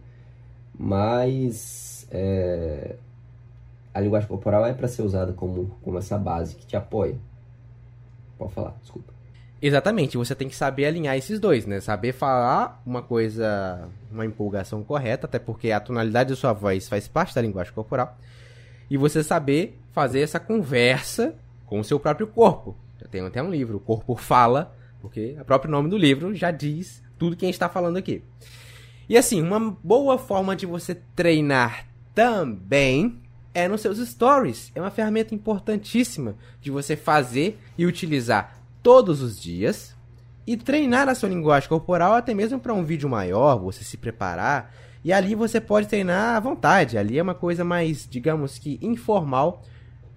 Mas 0.79 2.07
é, 2.11 2.97
a 3.93 4.01
linguagem 4.01 4.29
corporal 4.29 4.65
é 4.67 4.73
para 4.73 4.89
ser 4.89 5.03
usada 5.03 5.33
como, 5.33 5.71
como 5.83 5.99
essa 5.99 6.17
base 6.19 6.55
que 6.55 6.67
te 6.67 6.77
apoia. 6.77 7.17
Pode 8.39 8.53
falar, 8.53 8.75
desculpa. 8.81 9.13
Exatamente, 9.63 10.17
você 10.17 10.35
tem 10.35 10.49
que 10.49 10.57
saber 10.57 10.87
alinhar 10.87 11.17
esses 11.17 11.39
dois, 11.39 11.67
né? 11.67 11.81
Saber 11.81 12.13
falar 12.13 12.81
uma 12.87 13.03
coisa, 13.03 13.87
uma 14.11 14.25
empolgação 14.25 14.83
correta, 14.83 15.27
até 15.27 15.39
porque 15.39 15.71
a 15.71 15.79
tonalidade 15.79 16.31
da 16.31 16.37
sua 16.37 16.55
voz 16.55 16.89
faz 16.89 17.07
parte 17.07 17.35
da 17.35 17.43
linguagem 17.43 17.73
corporal. 17.75 18.17
E 18.89 18.97
você 18.97 19.23
saber 19.23 19.79
fazer 19.93 20.21
essa 20.21 20.41
conversa 20.41 21.35
com 21.67 21.81
o 21.81 21.85
seu 21.85 21.99
próprio 21.99 22.27
corpo. 22.27 22.77
Eu 23.01 23.09
tenho 23.09 23.27
até 23.27 23.43
um 23.43 23.51
livro, 23.51 23.77
O 23.77 23.81
Corpo 23.81 24.15
Fala, 24.17 24.75
porque 25.01 25.37
o 25.41 25.45
próprio 25.45 25.71
nome 25.71 25.89
do 25.89 25.97
livro 25.97 26.35
já 26.35 26.51
diz 26.51 27.03
tudo 27.19 27.37
que 27.37 27.45
a 27.45 27.49
gente 27.49 27.55
está 27.55 27.69
falando 27.69 27.97
aqui. 27.97 28.23
E 29.09 29.17
assim, 29.17 29.43
uma 29.43 29.59
boa 29.83 30.19
forma 30.19 30.55
de 30.55 30.67
você 30.67 30.95
treinar 30.95 31.87
também 32.15 33.21
é 33.53 33.67
nos 33.69 33.81
seus 33.81 33.99
stories. 33.99 34.71
É 34.75 34.81
uma 34.81 34.91
ferramenta 34.91 35.35
importantíssima 35.35 36.37
de 36.61 36.71
você 36.71 36.97
fazer 36.97 37.59
e 37.77 37.87
utilizar 37.87 38.59
todos 38.83 39.21
os 39.21 39.41
dias 39.41 39.95
e 40.47 40.57
treinar 40.57 41.09
a 41.09 41.15
sua 41.15 41.29
linguagem 41.29 41.69
corporal 41.69 42.15
até 42.15 42.35
mesmo 42.35 42.59
para 42.59 42.75
um 42.75 42.85
vídeo 42.85 43.09
maior, 43.09 43.59
você 43.59 43.85
se 43.85 43.97
preparar. 43.97 44.75
E 45.05 45.13
ali 45.13 45.35
você 45.35 45.61
pode 45.61 45.89
treinar 45.89 46.37
à 46.37 46.41
vontade. 46.41 46.99
Ali 46.99 47.19
é 47.19 47.23
uma 47.23 47.35
coisa 47.35 47.65
mais, 47.65 48.07
digamos 48.09 48.59
que 48.59 48.79
informal. 48.83 49.63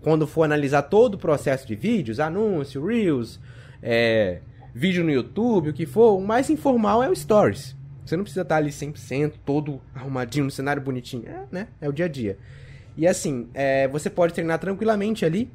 Quando 0.04 0.28
for 0.28 0.43
analisar 0.43 0.84
todo 0.84 1.16
o 1.16 1.18
processo 1.18 1.66
de 1.66 1.76
vídeos, 1.76 2.20
anúncio, 2.20 2.86
reels, 2.86 3.39
é, 3.82 4.41
vídeo 4.76 5.04
no 5.04 5.10
YouTube, 5.10 5.70
o 5.70 5.74
que 5.74 5.86
for, 5.86 6.18
o 6.18 6.22
mais 6.22 6.49
informal 6.49 7.01
é 7.01 7.10
o 7.10 7.16
Stories. 7.16 7.76
Você 8.06 8.18
não 8.18 8.24
precisa 8.24 8.41
estar 8.41 8.58
ali 8.58 8.70
100%, 8.70 9.36
todo 9.45 9.82
arrumadinho, 9.95 10.43
no 10.45 10.51
cenário 10.51 10.82
bonitinho. 10.82 11.24
É, 11.26 11.45
né? 11.49 11.68
É 11.80 11.88
o 11.88 11.93
dia 11.93 12.06
a 12.06 12.10
dia. 12.10 12.38
E 12.97 13.08
assim, 13.08 13.47
é, 13.54 13.88
você 13.88 14.10
pode 14.10 14.34
treinar 14.34 14.60
tranquilamente 14.60 15.26
ali. 15.26 15.49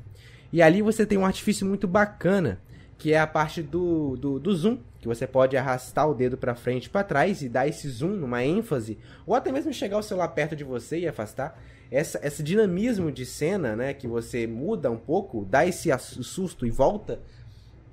E 0.51 0.63
ali 0.63 0.81
você 0.81 1.05
tem 1.05 1.19
um 1.19 1.27
artifício 1.27 1.67
muito 1.67 1.87
bacana, 1.87 2.59
que 2.97 3.13
é 3.13 3.21
a 3.21 3.27
parte 3.27 3.63
do, 3.63 4.17
do, 4.17 4.39
do 4.39 4.55
zoom, 4.55 4.79
que 4.99 5.07
você 5.07 5.27
pode 5.27 5.59
arrastar 5.59 6.09
o 6.09 6.15
dedo 6.15 6.39
para 6.39 6.55
frente 6.55 6.87
e 6.87 6.89
para 6.89 7.05
trás 7.05 7.43
e 7.43 7.51
dar 7.51 7.69
esse 7.69 7.87
zoom 7.87 8.17
numa 8.17 8.43
ênfase, 8.43 8.97
ou 9.27 9.35
até 9.35 9.53
mesmo 9.53 9.75
chegar 9.75 9.99
o 9.99 10.03
celular 10.03 10.29
perto 10.29 10.57
de 10.57 10.65
você 10.65 11.01
e 11.01 11.07
afastar. 11.07 11.61
Essa, 11.91 12.21
esse 12.23 12.43
dinamismo 12.43 13.11
de 13.11 13.25
cena, 13.25 13.75
né, 13.75 13.95
que 13.95 14.07
você 14.07 14.47
muda 14.47 14.91
um 14.91 14.99
pouco, 14.99 15.47
dá 15.49 15.67
esse 15.67 15.91
susto 15.99 16.67
e 16.67 16.71
volta, 16.71 17.21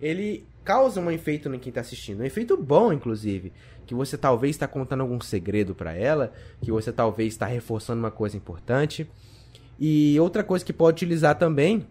ele 0.01 0.45
causa 0.63 0.99
um 0.99 1.11
efeito 1.11 1.53
em 1.53 1.59
quem 1.59 1.69
está 1.69 1.81
assistindo. 1.81 2.21
Um 2.21 2.25
efeito 2.25 2.57
bom, 2.57 2.91
inclusive. 2.91 3.53
Que 3.85 3.93
você 3.93 4.17
talvez 4.17 4.55
está 4.55 4.67
contando 4.67 5.01
algum 5.01 5.21
segredo 5.21 5.75
para 5.75 5.93
ela, 5.93 6.33
que 6.61 6.71
você 6.71 6.91
talvez 6.91 7.33
está 7.33 7.45
reforçando 7.45 7.99
uma 7.99 8.11
coisa 8.11 8.35
importante. 8.35 9.07
E 9.79 10.19
outra 10.19 10.43
coisa 10.43 10.65
que 10.65 10.73
pode 10.73 10.95
utilizar 10.95 11.37
também 11.37 11.85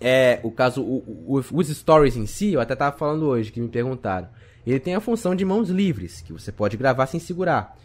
é 0.00 0.40
o 0.42 0.50
caso, 0.50 0.82
o, 0.82 1.24
o, 1.26 1.42
os 1.52 1.68
stories 1.68 2.16
em 2.16 2.26
si, 2.26 2.52
eu 2.52 2.60
até 2.60 2.74
tava 2.74 2.96
falando 2.96 3.26
hoje, 3.26 3.50
que 3.50 3.60
me 3.60 3.68
perguntaram. 3.68 4.28
Ele 4.66 4.80
tem 4.80 4.94
a 4.94 5.00
função 5.00 5.34
de 5.34 5.44
mãos 5.44 5.68
livres, 5.68 6.20
que 6.20 6.32
você 6.32 6.50
pode 6.50 6.76
gravar 6.76 7.06
sem 7.06 7.20
segurar. 7.20 7.76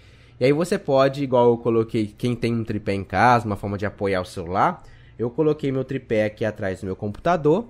E 0.42 0.46
aí 0.46 0.52
você 0.52 0.80
pode, 0.80 1.24
igual 1.24 1.52
eu 1.52 1.58
coloquei, 1.60 2.08
quem 2.08 2.36
tem 2.36 2.52
um 2.52 2.64
tripé 2.64 2.96
em 2.96 3.04
casa, 3.04 3.46
uma 3.46 3.56
forma 3.56 3.78
de 3.78 3.86
apoiar 3.86 4.22
o 4.22 4.26
celular, 4.26 4.82
eu 5.16 5.30
coloquei 5.30 5.72
meu 5.72 5.84
tripé 5.84 6.26
aqui 6.26 6.44
atrás 6.44 6.82
do 6.82 6.88
meu 6.88 6.96
computador, 6.96 7.70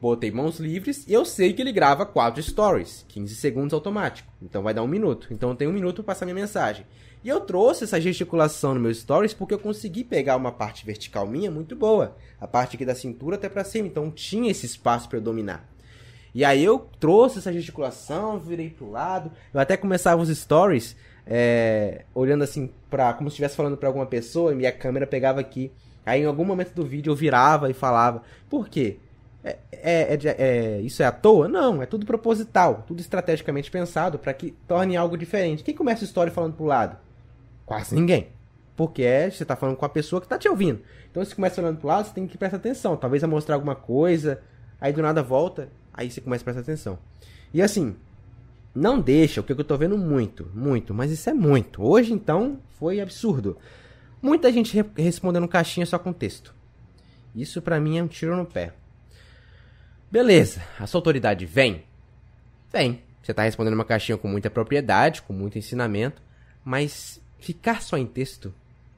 botei 0.00 0.30
mãos 0.30 0.58
livres 0.58 1.06
e 1.06 1.12
eu 1.12 1.26
sei 1.26 1.52
que 1.52 1.60
ele 1.60 1.70
grava 1.70 2.06
4 2.06 2.42
stories, 2.42 3.04
15 3.06 3.34
segundos 3.34 3.74
automático. 3.74 4.32
Então 4.40 4.62
vai 4.62 4.72
dar 4.72 4.82
um 4.82 4.88
minuto. 4.88 5.28
Então 5.30 5.50
eu 5.50 5.54
tenho 5.54 5.70
um 5.70 5.74
minuto 5.74 5.96
para 5.96 6.14
passar 6.14 6.24
minha 6.24 6.34
mensagem. 6.34 6.86
E 7.22 7.28
eu 7.28 7.38
trouxe 7.38 7.84
essa 7.84 8.00
gesticulação 8.00 8.72
no 8.72 8.80
meu 8.80 8.94
stories 8.94 9.34
porque 9.34 9.52
eu 9.52 9.58
consegui 9.58 10.04
pegar 10.04 10.36
uma 10.36 10.52
parte 10.52 10.86
vertical 10.86 11.26
minha 11.26 11.50
muito 11.50 11.76
boa. 11.76 12.16
A 12.40 12.48
parte 12.48 12.76
aqui 12.76 12.86
da 12.86 12.94
cintura 12.94 13.36
até 13.36 13.50
para 13.50 13.62
cima. 13.62 13.86
Então 13.86 14.10
tinha 14.10 14.50
esse 14.50 14.64
espaço 14.64 15.06
para 15.06 15.18
eu 15.18 15.22
dominar. 15.22 15.68
E 16.34 16.46
aí 16.46 16.64
eu 16.64 16.88
trouxe 16.98 17.40
essa 17.40 17.52
gesticulação, 17.52 18.38
virei 18.38 18.70
pro 18.70 18.90
lado. 18.90 19.30
Eu 19.52 19.60
até 19.60 19.76
começava 19.76 20.22
os 20.22 20.30
stories 20.30 20.96
é, 21.26 22.04
olhando 22.14 22.44
assim 22.44 22.70
para 22.90 23.12
como 23.14 23.30
se 23.30 23.34
estivesse 23.34 23.56
falando 23.56 23.76
para 23.76 23.88
alguma 23.88 24.06
pessoa 24.06 24.52
e 24.52 24.56
minha 24.56 24.72
câmera 24.72 25.06
pegava 25.06 25.40
aqui. 25.40 25.72
Aí 26.04 26.22
em 26.22 26.26
algum 26.26 26.44
momento 26.44 26.74
do 26.74 26.84
vídeo 26.84 27.10
eu 27.10 27.16
virava 27.16 27.70
e 27.70 27.74
falava. 27.74 28.22
Por 28.50 28.68
quê? 28.68 28.98
É, 29.44 29.58
é, 29.72 30.14
é, 30.14 30.36
é, 30.38 30.80
isso 30.80 31.02
é 31.02 31.06
à 31.06 31.12
toa? 31.12 31.48
Não, 31.48 31.82
é 31.82 31.86
tudo 31.86 32.06
proposital, 32.06 32.84
tudo 32.86 33.00
estrategicamente 33.00 33.70
pensado 33.70 34.18
para 34.18 34.32
que 34.32 34.52
torne 34.68 34.96
algo 34.96 35.16
diferente. 35.16 35.64
Quem 35.64 35.74
começa 35.74 36.04
a 36.04 36.06
história 36.06 36.32
falando 36.32 36.54
pro 36.54 36.64
lado? 36.64 36.96
Quase 37.66 37.94
ninguém. 37.94 38.28
Porque 38.76 39.02
é, 39.02 39.30
você 39.30 39.42
está 39.42 39.56
falando 39.56 39.76
com 39.76 39.84
a 39.84 39.88
pessoa 39.88 40.20
que 40.20 40.26
está 40.26 40.38
te 40.38 40.48
ouvindo. 40.48 40.80
Então, 41.10 41.24
se 41.24 41.34
começa 41.34 41.60
olhando 41.60 41.78
pro 41.78 41.88
lado, 41.88 42.06
você 42.06 42.14
tem 42.14 42.26
que 42.26 42.38
prestar 42.38 42.56
atenção. 42.56 42.96
Talvez 42.96 43.22
a 43.22 43.26
mostrar 43.26 43.56
alguma 43.56 43.74
coisa, 43.74 44.40
aí 44.80 44.92
do 44.92 45.02
nada 45.02 45.22
volta, 45.22 45.68
aí 45.92 46.10
você 46.10 46.20
começa 46.20 46.42
a 46.42 46.44
prestar 46.44 46.62
atenção. 46.62 46.98
E 47.52 47.60
assim, 47.60 47.96
não 48.74 49.00
deixa, 49.00 49.40
o 49.40 49.44
que 49.44 49.52
eu 49.52 49.60
estou 49.60 49.76
vendo 49.76 49.98
muito, 49.98 50.50
muito, 50.54 50.94
mas 50.94 51.10
isso 51.10 51.28
é 51.28 51.34
muito. 51.34 51.82
Hoje, 51.82 52.12
então, 52.12 52.58
foi 52.78 53.00
absurdo. 53.00 53.58
Muita 54.20 54.52
gente 54.52 54.74
re 54.74 54.84
respondendo 54.96 55.46
caixinha 55.46 55.84
só 55.84 55.98
com 55.98 56.12
texto. 56.12 56.54
Isso 57.34 57.60
para 57.60 57.80
mim 57.80 57.98
é 57.98 58.02
um 58.02 58.08
tiro 58.08 58.36
no 58.36 58.46
pé. 58.46 58.72
Beleza, 60.10 60.62
a 60.78 60.86
sua 60.86 60.98
autoridade 60.98 61.44
vem? 61.46 61.84
Vem. 62.72 63.02
Você 63.22 63.30
está 63.32 63.42
respondendo 63.42 63.74
uma 63.74 63.84
caixinha 63.84 64.18
com 64.18 64.26
muita 64.26 64.50
propriedade, 64.50 65.22
com 65.22 65.32
muito 65.32 65.58
ensinamento, 65.58 66.20
mas 66.64 67.20
ficar 67.38 67.82
só 67.82 67.96
em 67.96 68.06
texto, 68.06 68.52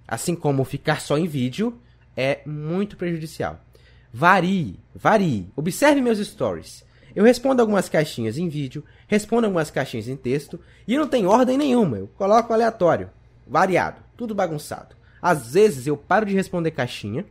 assim 0.07 0.35
como 0.35 0.65
ficar 0.65 1.01
só 1.01 1.19
em 1.19 1.27
vídeo, 1.27 1.79
é 2.17 2.41
muito 2.47 2.97
prejudicial. 2.97 3.61
Varie, 4.13 4.79
varie. 4.95 5.49
Observe 5.57 6.01
meus 6.01 6.19
stories. 6.19 6.85
Eu 7.15 7.25
respondo 7.25 7.61
algumas 7.61 7.89
caixinhas 7.89 8.39
em 8.39 8.49
vídeo, 8.49 8.85
respondo 9.07 9.47
algumas 9.47 9.71
caixinhas 9.71 10.09
em 10.09 10.17
texto 10.17 10.61
e 10.87 10.97
não 10.97 11.09
tem 11.09 11.27
ordem 11.27 11.59
nenhuma. 11.59 11.99
Eu 11.99 12.09
coloco 12.17 12.53
aleatório, 12.53 13.11
variado, 13.47 14.01
tudo 14.17 14.35
bagunçado. 14.35 14.95
Às 15.21 15.55
vezes 15.55 15.87
eu 15.87 15.97
paro 15.97 16.27
de 16.27 16.35
responder 16.35 16.71
caixinha 16.71 17.25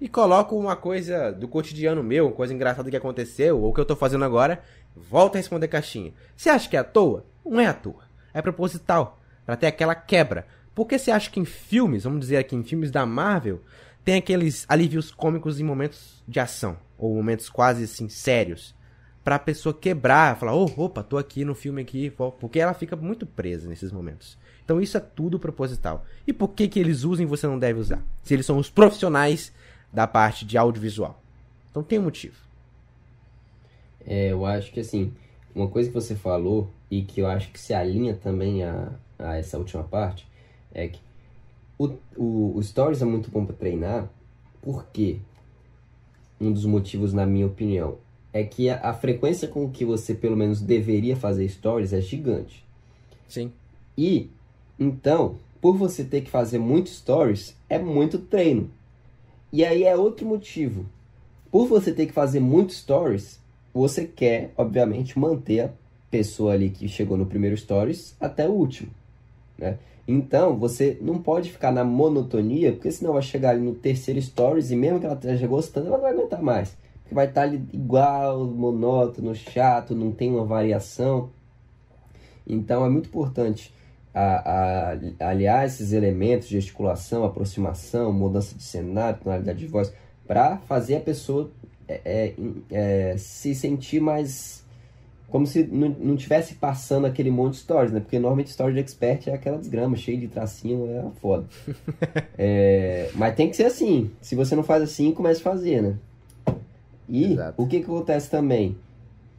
e 0.00 0.08
coloco 0.08 0.56
uma 0.56 0.76
coisa 0.76 1.32
do 1.32 1.48
cotidiano 1.48 2.02
meu, 2.02 2.30
coisa 2.30 2.54
engraçada 2.54 2.90
que 2.90 2.96
aconteceu 2.96 3.60
ou 3.60 3.72
que 3.72 3.80
eu 3.80 3.84
tô 3.84 3.96
fazendo 3.96 4.24
agora, 4.24 4.62
volto 4.94 5.34
a 5.34 5.38
responder 5.38 5.68
caixinha. 5.68 6.12
Você 6.36 6.50
acha 6.50 6.68
que 6.68 6.76
é 6.76 6.80
à 6.80 6.84
toa? 6.84 7.24
Não 7.44 7.60
é 7.60 7.66
à 7.66 7.74
toa. 7.74 8.04
É 8.32 8.42
proposital 8.42 9.18
para 9.44 9.56
ter 9.56 9.66
aquela 9.66 9.94
quebra. 9.94 10.46
Porque 10.74 10.98
você 10.98 11.10
acha 11.10 11.30
que 11.30 11.40
em 11.40 11.44
filmes, 11.44 12.04
vamos 12.04 12.20
dizer 12.20 12.36
aqui, 12.36 12.54
em 12.54 12.62
filmes 12.62 12.90
da 12.90 13.06
Marvel, 13.06 13.62
tem 14.04 14.16
aqueles 14.16 14.66
alívios 14.68 15.10
cômicos 15.10 15.58
em 15.58 15.64
momentos 15.64 16.22
de 16.28 16.38
ação, 16.38 16.76
ou 16.98 17.14
momentos 17.14 17.48
quase 17.48 17.84
assim 17.84 18.08
sérios, 18.08 18.74
para 19.26 19.34
a 19.34 19.40
pessoa 19.40 19.74
quebrar, 19.74 20.36
falar, 20.36 20.54
oh, 20.54 20.70
opa, 20.76 21.02
tô 21.02 21.18
aqui 21.18 21.44
no 21.44 21.52
filme 21.52 21.82
aqui, 21.82 22.12
porque 22.38 22.60
ela 22.60 22.72
fica 22.72 22.94
muito 22.94 23.26
presa 23.26 23.68
nesses 23.68 23.90
momentos. 23.90 24.38
Então 24.64 24.80
isso 24.80 24.96
é 24.96 25.00
tudo 25.00 25.36
proposital. 25.36 26.06
E 26.24 26.32
por 26.32 26.50
que 26.50 26.68
que 26.68 26.78
eles 26.78 27.02
usam 27.02 27.24
e 27.24 27.26
você 27.26 27.44
não 27.44 27.58
deve 27.58 27.80
usar? 27.80 28.00
Se 28.22 28.34
eles 28.34 28.46
são 28.46 28.56
os 28.56 28.70
profissionais 28.70 29.52
da 29.92 30.06
parte 30.06 30.44
de 30.44 30.56
audiovisual. 30.56 31.20
Então 31.68 31.82
tem 31.82 31.98
um 31.98 32.02
motivo. 32.02 32.36
É, 34.06 34.30
eu 34.30 34.46
acho 34.46 34.70
que 34.70 34.78
assim, 34.78 35.12
uma 35.52 35.66
coisa 35.66 35.88
que 35.88 35.94
você 35.96 36.14
falou 36.14 36.70
e 36.88 37.02
que 37.02 37.20
eu 37.20 37.26
acho 37.26 37.50
que 37.50 37.58
se 37.58 37.74
alinha 37.74 38.14
também 38.14 38.62
a, 38.62 38.92
a 39.18 39.34
essa 39.34 39.58
última 39.58 39.82
parte 39.82 40.24
é 40.72 40.86
que 40.86 41.00
o, 41.76 41.88
o, 42.16 42.56
o 42.56 42.62
Stories 42.62 43.02
é 43.02 43.04
muito 43.04 43.28
bom 43.28 43.44
para 43.44 43.56
treinar, 43.56 44.08
porque 44.62 45.18
um 46.40 46.52
dos 46.52 46.64
motivos, 46.64 47.12
na 47.12 47.26
minha 47.26 47.48
opinião, 47.48 47.98
é 48.36 48.44
que 48.44 48.68
a, 48.68 48.90
a, 48.90 48.92
frequência 48.92 49.48
com 49.48 49.70
que 49.70 49.84
você 49.84 50.14
pelo 50.14 50.36
menos 50.36 50.60
deveria 50.60 51.16
fazer 51.16 51.48
Stories 51.48 51.92
é 51.92 52.00
gigante. 52.00 52.64
Sim. 53.28 53.52
E 53.96 54.30
então, 54.78 55.36
por 55.60 55.76
você 55.76 56.04
ter 56.04 56.20
que 56.20 56.30
fazer 56.30 56.58
muitos 56.58 56.98
Stories, 56.98 57.56
é 57.68 57.78
muito 57.78 58.18
treino. 58.18 58.70
E 59.52 59.64
aí 59.64 59.84
é 59.84 59.96
outro 59.96 60.26
motivo. 60.26 60.84
Por 61.50 61.66
você 61.66 61.92
ter 61.92 62.06
que 62.06 62.12
fazer 62.12 62.40
muitos 62.40 62.76
Stories, 62.78 63.40
você 63.72 64.04
quer, 64.04 64.52
obviamente, 64.56 65.18
manter 65.18 65.60
a 65.60 65.70
pessoa 66.10 66.52
ali 66.52 66.70
que 66.70 66.88
chegou 66.88 67.16
no 67.16 67.26
primeiro 67.26 67.56
stories 67.56 68.16
até 68.18 68.48
o 68.48 68.52
último, 68.52 68.90
né? 69.58 69.78
Então, 70.08 70.56
você 70.56 70.96
não 71.00 71.18
pode 71.18 71.50
ficar 71.50 71.72
na 71.72 71.84
monotonia, 71.84 72.72
porque 72.72 72.90
senão 72.92 73.12
vai 73.12 73.22
chegar 73.22 73.50
ali 73.50 73.60
no 73.60 73.74
terceiro 73.74 74.22
stories 74.22 74.70
e 74.70 74.76
mesmo 74.76 75.00
que 75.00 75.06
ela 75.06 75.16
esteja 75.16 75.46
gostando, 75.46 75.88
ela 75.88 75.96
não 75.96 76.02
vai 76.02 76.12
aguentar 76.12 76.40
mais. 76.40 76.76
Porque 77.06 77.14
vai 77.14 77.28
estar 77.28 77.42
ali 77.42 77.64
igual, 77.72 78.44
monótono, 78.44 79.32
chato, 79.32 79.94
não 79.94 80.10
tem 80.10 80.32
uma 80.32 80.44
variação. 80.44 81.30
Então, 82.44 82.84
é 82.84 82.88
muito 82.88 83.08
importante 83.08 83.72
a, 84.12 84.90
a, 85.20 85.28
aliar 85.28 85.64
esses 85.66 85.92
elementos, 85.92 86.48
gesticulação, 86.48 87.24
aproximação, 87.24 88.12
mudança 88.12 88.56
de 88.56 88.62
cenário, 88.64 89.20
tonalidade 89.22 89.60
de 89.60 89.66
voz, 89.66 89.92
para 90.26 90.56
fazer 90.58 90.96
a 90.96 91.00
pessoa 91.00 91.48
é, 91.86 92.00
é, 92.04 92.34
é, 93.12 93.16
se 93.16 93.54
sentir 93.54 94.00
mais 94.00 94.66
como 95.28 95.46
se 95.46 95.64
não, 95.64 95.88
não 95.88 96.16
tivesse 96.16 96.54
passando 96.54 97.06
aquele 97.06 97.30
monte 97.30 97.54
de 97.54 97.60
stories, 97.60 97.92
né? 97.92 98.00
Porque 98.00 98.18
normalmente 98.18 98.50
stories 98.50 98.74
de 98.74 98.80
expert 98.80 99.28
é 99.28 99.34
aquela 99.34 99.58
desgrama, 99.58 99.96
cheio 99.96 100.18
de 100.18 100.28
tracinho, 100.28 100.88
é 100.88 101.20
foda. 101.20 101.46
é, 102.38 103.10
mas 103.14 103.34
tem 103.34 103.48
que 103.48 103.56
ser 103.56 103.64
assim. 103.64 104.10
Se 104.20 104.34
você 104.34 104.56
não 104.56 104.62
faz 104.62 104.82
assim, 104.82 105.12
comece 105.12 105.40
a 105.40 105.44
fazer, 105.44 105.82
né? 105.82 105.96
E 107.08 107.32
Exato. 107.32 107.62
o 107.62 107.66
que, 107.66 107.80
que 107.80 107.84
acontece 107.84 108.30
também? 108.30 108.76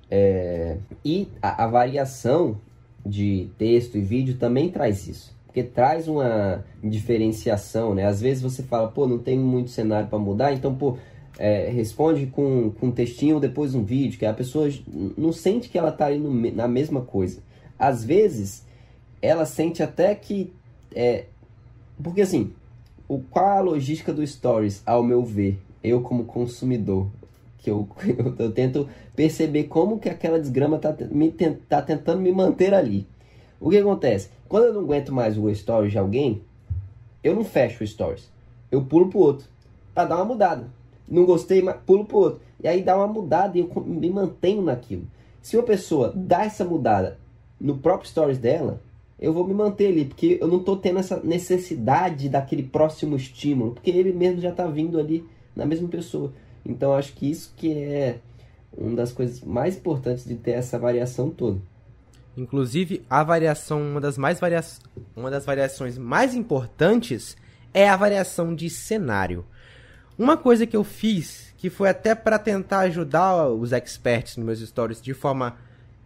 É, 0.09 0.77
e 1.03 1.27
a, 1.41 1.65
a 1.65 1.67
variação 1.67 2.57
de 3.05 3.49
texto 3.57 3.97
e 3.97 4.01
vídeo 4.01 4.37
também 4.37 4.69
traz 4.69 5.07
isso. 5.07 5.35
Porque 5.45 5.63
traz 5.63 6.07
uma 6.07 6.63
diferenciação, 6.83 7.95
né? 7.95 8.05
Às 8.05 8.21
vezes 8.21 8.43
você 8.43 8.63
fala, 8.63 8.89
pô, 8.89 9.07
não 9.07 9.17
tem 9.17 9.37
muito 9.37 9.69
cenário 9.69 10.07
para 10.07 10.19
mudar, 10.19 10.53
então, 10.53 10.75
pô, 10.75 10.97
é, 11.39 11.69
responde 11.69 12.27
com, 12.27 12.71
com 12.71 12.87
um 12.87 12.91
textinho 12.91 13.39
depois 13.39 13.75
um 13.75 13.83
vídeo, 13.83 14.19
que 14.19 14.25
a 14.25 14.33
pessoa 14.33 14.69
não 15.17 15.31
sente 15.31 15.69
que 15.69 15.77
ela 15.77 15.89
está 15.89 16.07
ali 16.07 16.19
no, 16.19 16.31
na 16.51 16.67
mesma 16.67 17.01
coisa. 17.01 17.39
Às 17.77 18.03
vezes, 18.03 18.65
ela 19.21 19.45
sente 19.45 19.83
até 19.83 20.13
que. 20.15 20.51
É, 20.95 21.25
porque 22.01 22.21
assim, 22.21 22.53
o, 23.07 23.19
qual 23.19 23.57
a 23.57 23.61
logística 23.61 24.13
do 24.13 24.25
Stories, 24.25 24.81
ao 24.85 25.03
meu 25.03 25.23
ver, 25.23 25.59
eu 25.83 26.01
como 26.01 26.25
consumidor? 26.25 27.07
Que 27.57 27.69
eu, 27.69 27.87
eu, 28.05 28.35
eu 28.37 28.51
tento 28.51 28.87
perceber 29.15 29.65
como 29.65 29.99
que 29.99 30.09
aquela 30.09 30.39
desgrama 30.39 30.77
está 30.77 30.95
me, 31.11 31.31
tá 31.67 31.81
tentando 31.81 32.21
me 32.21 32.31
manter 32.31 32.73
ali. 32.73 33.07
O 33.59 33.69
que 33.69 33.77
acontece? 33.77 34.29
Quando 34.47 34.65
eu 34.65 34.73
não 34.73 34.81
aguento 34.81 35.13
mais 35.13 35.37
o 35.37 35.53
Stories 35.53 35.91
de 35.91 35.97
alguém, 35.97 36.41
eu 37.23 37.35
não 37.35 37.43
fecho 37.43 37.83
o 37.83 37.87
Stories. 37.87 38.31
Eu 38.71 38.83
pulo 38.83 39.09
pro 39.09 39.19
outro. 39.19 39.47
para 39.93 40.05
dar 40.09 40.15
uma 40.17 40.25
mudada 40.25 40.77
não 41.07 41.25
gostei, 41.25 41.61
mas 41.61 41.77
pulo 41.85 42.05
pro 42.05 42.17
outro. 42.17 42.41
E 42.61 42.67
aí 42.67 42.83
dá 42.83 42.97
uma 42.97 43.07
mudada 43.07 43.57
e 43.57 43.61
eu 43.61 43.83
me 43.83 44.09
mantenho 44.09 44.61
naquilo. 44.61 45.07
Se 45.41 45.55
uma 45.55 45.63
pessoa 45.63 46.11
dá 46.13 46.43
essa 46.43 46.65
mudada 46.65 47.17
no 47.59 47.77
próprio 47.77 48.09
stories 48.09 48.37
dela, 48.37 48.81
eu 49.17 49.31
vou 49.31 49.47
me 49.47 49.53
manter 49.53 49.87
ali, 49.87 50.05
porque 50.05 50.37
eu 50.41 50.47
não 50.47 50.59
tô 50.59 50.75
tendo 50.75 50.99
essa 50.99 51.21
necessidade 51.23 52.27
daquele 52.27 52.63
próximo 52.63 53.15
estímulo, 53.15 53.71
porque 53.71 53.89
ele 53.89 54.11
mesmo 54.11 54.41
já 54.41 54.51
tá 54.51 54.67
vindo 54.67 54.99
ali 54.99 55.23
na 55.55 55.65
mesma 55.65 55.87
pessoa. 55.87 56.33
Então 56.67 56.93
acho 56.93 57.13
que 57.13 57.29
isso 57.29 57.53
que 57.55 57.73
é 57.73 58.19
uma 58.77 58.95
das 58.95 59.11
coisas 59.11 59.41
mais 59.41 59.77
importantes 59.77 60.25
de 60.25 60.35
ter 60.35 60.51
essa 60.51 60.77
variação 60.77 61.29
toda. 61.29 61.59
Inclusive, 62.35 63.03
a 63.09 63.23
variação, 63.23 63.81
uma 63.81 63.99
das 63.99 64.17
mais 64.17 64.39
varia... 64.39 64.63
uma 65.15 65.31
das 65.31 65.45
variações 65.45 65.97
mais 65.97 66.35
importantes 66.35 67.35
é 67.73 67.89
a 67.89 67.95
variação 67.95 68.53
de 68.53 68.69
cenário. 68.69 69.43
Uma 70.17 70.37
coisa 70.37 70.67
que 70.67 70.75
eu 70.75 70.83
fiz, 70.83 71.53
que 71.57 71.69
foi 71.69 71.89
até 71.89 72.13
para 72.13 72.37
tentar 72.37 72.79
ajudar 72.81 73.47
os 73.49 73.71
experts 73.71 74.37
nos 74.37 74.45
meus 74.45 74.59
stories 74.59 75.01
de 75.01 75.13
forma 75.13 75.57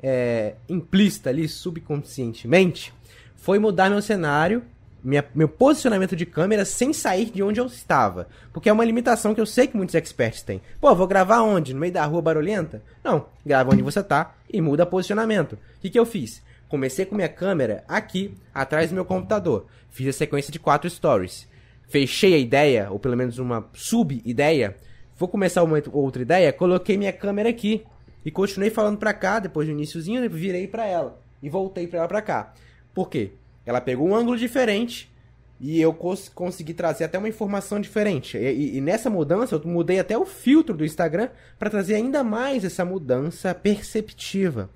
é, 0.02 0.56
implícita 0.70 1.30
ali, 1.30 1.48
subconscientemente, 1.48 2.94
foi 3.36 3.60
mudar 3.60 3.90
meu 3.90 4.02
cenário, 4.02 4.64
minha, 5.04 5.26
meu 5.34 5.48
posicionamento 5.48 6.16
de 6.16 6.26
câmera 6.26 6.66
sem 6.66 6.94
sair 6.94 7.30
de 7.30 7.42
onde 7.42 7.60
eu 7.60 7.66
estava. 7.66 8.28
Porque 8.54 8.70
é 8.70 8.74
uma 8.74 8.86
limitação 8.86 9.34
que 9.34 9.42
eu 9.42 9.46
sei 9.46 9.68
que 9.68 9.78
muitos 9.78 9.96
experts 9.96 10.42
têm. 10.42 10.62
Pô, 10.80 10.94
vou 10.96 11.08
gravar 11.08 11.42
onde? 11.42 11.74
No 11.74 11.80
meio 11.80 11.94
da 11.94 12.06
rua 12.06 12.22
barulhenta? 12.22 12.82
Não, 13.04 13.26
grava 13.46 13.72
onde 13.72 13.82
você 13.82 14.04
tá 14.04 14.36
e 14.52 14.62
muda 14.62 14.86
posicionamento. 14.86 15.54
O 15.54 15.82
que, 15.82 15.90
que 15.90 16.00
eu 16.00 16.06
fiz? 16.06 16.42
Comecei 16.70 17.06
com 17.06 17.16
minha 17.16 17.30
câmera 17.30 17.84
aqui, 17.88 18.34
atrás 18.54 18.90
do 18.90 18.96
meu 18.96 19.06
computador. 19.06 19.66
Fiz 19.90 20.08
a 20.08 20.14
sequência 20.14 20.52
de 20.52 20.60
quatro 20.60 20.90
stories 20.90 21.52
fechei 21.92 22.34
a 22.34 22.38
ideia, 22.38 22.90
ou 22.90 22.98
pelo 22.98 23.18
menos 23.18 23.38
uma 23.38 23.70
sub-ideia, 23.74 24.78
vou 25.18 25.28
começar 25.28 25.62
uma 25.62 25.84
outra 25.92 26.22
ideia, 26.22 26.54
coloquei 26.54 26.98
minha 26.98 27.12
câmera 27.12 27.50
aqui 27.50 27.84
e 28.24 28.32
continuei 28.32 28.70
falando 28.70 28.98
pra 28.98 29.14
cá, 29.14 29.40
depois 29.40 29.68
do 29.68 29.74
iníciozinho, 29.74 30.28
virei 30.30 30.68
pra 30.68 30.86
ela 30.86 31.22
e 31.44 31.50
voltei 31.50 31.86
pra 31.88 32.00
ela 32.00 32.08
pra 32.08 32.22
cá. 32.22 32.54
Por 32.94 33.10
quê? 33.10 33.34
Ela 33.66 33.82
pegou 33.82 34.08
um 34.08 34.16
ângulo 34.16 34.38
diferente 34.38 35.12
e 35.60 35.80
eu 35.80 35.94
cons 35.94 36.28
consegui 36.28 36.74
trazer 36.74 37.04
até 37.04 37.20
uma 37.20 37.30
informação 37.30 37.80
diferente. 37.80 38.36
E, 38.36 38.52
e, 38.52 38.78
e, 38.78 38.82
nessa 38.82 39.10
mudança, 39.12 39.56
eu 39.56 39.62
mudei 39.64 40.00
até 40.00 40.18
o 40.18 40.26
filtro 40.26 40.76
do 40.76 40.84
Instagram 40.84 41.30
para 41.60 41.70
trazer 41.70 41.94
ainda 41.94 42.24
mais 42.24 42.66
essa 42.66 42.84
mudança 42.84 43.54
perceptiva. 43.54 44.72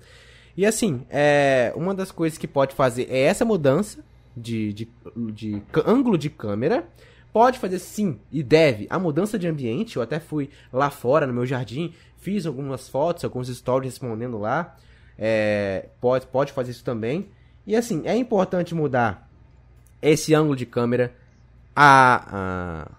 E 0.56 0.64
assim, 0.64 1.04
é, 1.10 1.72
uma 1.74 1.92
das 1.92 2.12
coisas 2.12 2.38
que 2.38 2.46
pode 2.46 2.74
fazer 2.74 3.08
é 3.10 3.22
essa 3.22 3.44
mudança 3.44 3.98
de, 4.36 4.72
de, 4.72 4.88
de 5.32 5.62
ângulo 5.84 6.16
de 6.16 6.30
câmera. 6.30 6.86
Pode 7.32 7.58
fazer 7.58 7.80
sim 7.80 8.18
e 8.32 8.42
deve 8.42 8.86
a 8.88 8.98
mudança 8.98 9.38
de 9.38 9.48
ambiente. 9.48 9.96
Eu 9.96 10.02
até 10.02 10.20
fui 10.20 10.48
lá 10.72 10.88
fora 10.88 11.26
no 11.26 11.34
meu 11.34 11.44
jardim, 11.44 11.92
fiz 12.16 12.46
algumas 12.46 12.88
fotos, 12.88 13.24
alguns 13.24 13.48
stories 13.48 13.92
respondendo 13.92 14.38
lá. 14.38 14.76
É, 15.18 15.88
pode, 16.00 16.26
pode 16.28 16.52
fazer 16.52 16.70
isso 16.70 16.84
também. 16.84 17.28
E 17.66 17.74
assim, 17.74 18.02
é 18.04 18.16
importante 18.16 18.74
mudar 18.74 19.28
esse 20.00 20.34
ângulo 20.34 20.54
de 20.54 20.64
câmera, 20.64 21.14
a, 21.74 22.36
a, 22.36 22.90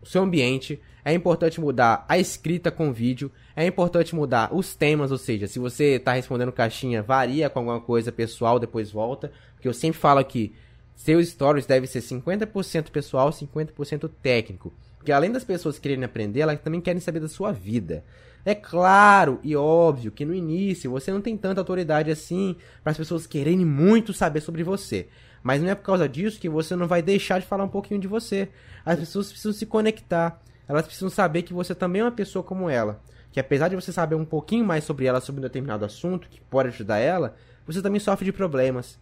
o 0.00 0.06
seu 0.06 0.22
ambiente. 0.22 0.80
É 1.04 1.12
importante 1.12 1.60
mudar 1.60 2.04
a 2.08 2.18
escrita 2.18 2.70
com 2.70 2.92
vídeo. 2.92 3.30
É 3.54 3.66
importante 3.66 4.14
mudar 4.14 4.54
os 4.54 4.74
temas, 4.74 5.10
ou 5.10 5.18
seja, 5.18 5.46
se 5.46 5.58
você 5.58 5.96
está 5.96 6.12
respondendo 6.12 6.52
caixinha, 6.52 7.02
varia 7.02 7.50
com 7.50 7.60
alguma 7.60 7.80
coisa 7.80 8.10
pessoal, 8.10 8.58
depois 8.58 8.90
volta. 8.90 9.32
Porque 9.54 9.68
eu 9.68 9.74
sempre 9.74 10.00
falo 10.00 10.24
que 10.24 10.54
seus 10.94 11.28
stories 11.28 11.66
deve 11.66 11.86
ser 11.86 12.00
50% 12.00 12.90
pessoal, 12.90 13.30
50% 13.30 14.10
técnico. 14.22 14.72
Porque 14.96 15.12
além 15.12 15.32
das 15.32 15.44
pessoas 15.44 15.78
quererem 15.78 16.04
aprender, 16.04 16.40
elas 16.40 16.60
também 16.60 16.80
querem 16.80 17.00
saber 17.00 17.20
da 17.20 17.28
sua 17.28 17.52
vida. 17.52 18.04
É 18.44 18.54
claro 18.54 19.38
e 19.42 19.54
óbvio 19.54 20.10
que 20.10 20.24
no 20.24 20.34
início 20.34 20.90
você 20.90 21.12
não 21.12 21.20
tem 21.20 21.36
tanta 21.36 21.60
autoridade 21.60 22.10
assim 22.10 22.56
para 22.82 22.92
as 22.92 22.96
pessoas 22.96 23.26
quererem 23.26 23.64
muito 23.64 24.12
saber 24.12 24.40
sobre 24.40 24.62
você. 24.62 25.08
Mas 25.42 25.62
não 25.62 25.70
é 25.70 25.74
por 25.74 25.84
causa 25.84 26.08
disso 26.08 26.40
que 26.40 26.48
você 26.48 26.76
não 26.76 26.86
vai 26.86 27.02
deixar 27.02 27.38
de 27.38 27.46
falar 27.46 27.64
um 27.64 27.68
pouquinho 27.68 28.00
de 28.00 28.08
você. 28.08 28.48
As 28.84 28.98
pessoas 28.98 29.28
precisam 29.28 29.52
se 29.52 29.66
conectar. 29.66 30.40
Elas 30.68 30.86
precisam 30.86 31.10
saber 31.10 31.42
que 31.42 31.52
você 31.52 31.74
também 31.74 32.00
é 32.00 32.04
uma 32.04 32.10
pessoa 32.10 32.42
como 32.42 32.68
ela. 32.68 33.00
Que 33.32 33.40
apesar 33.40 33.68
de 33.68 33.76
você 33.76 33.92
saber 33.92 34.14
um 34.14 34.24
pouquinho 34.24 34.64
mais 34.64 34.84
sobre 34.84 35.06
ela, 35.06 35.20
sobre 35.20 35.40
um 35.40 35.42
determinado 35.42 35.84
assunto 35.84 36.28
que 36.28 36.40
pode 36.40 36.68
ajudar 36.68 36.98
ela, 36.98 37.34
você 37.66 37.80
também 37.80 38.00
sofre 38.00 38.24
de 38.24 38.32
problemas 38.32 38.98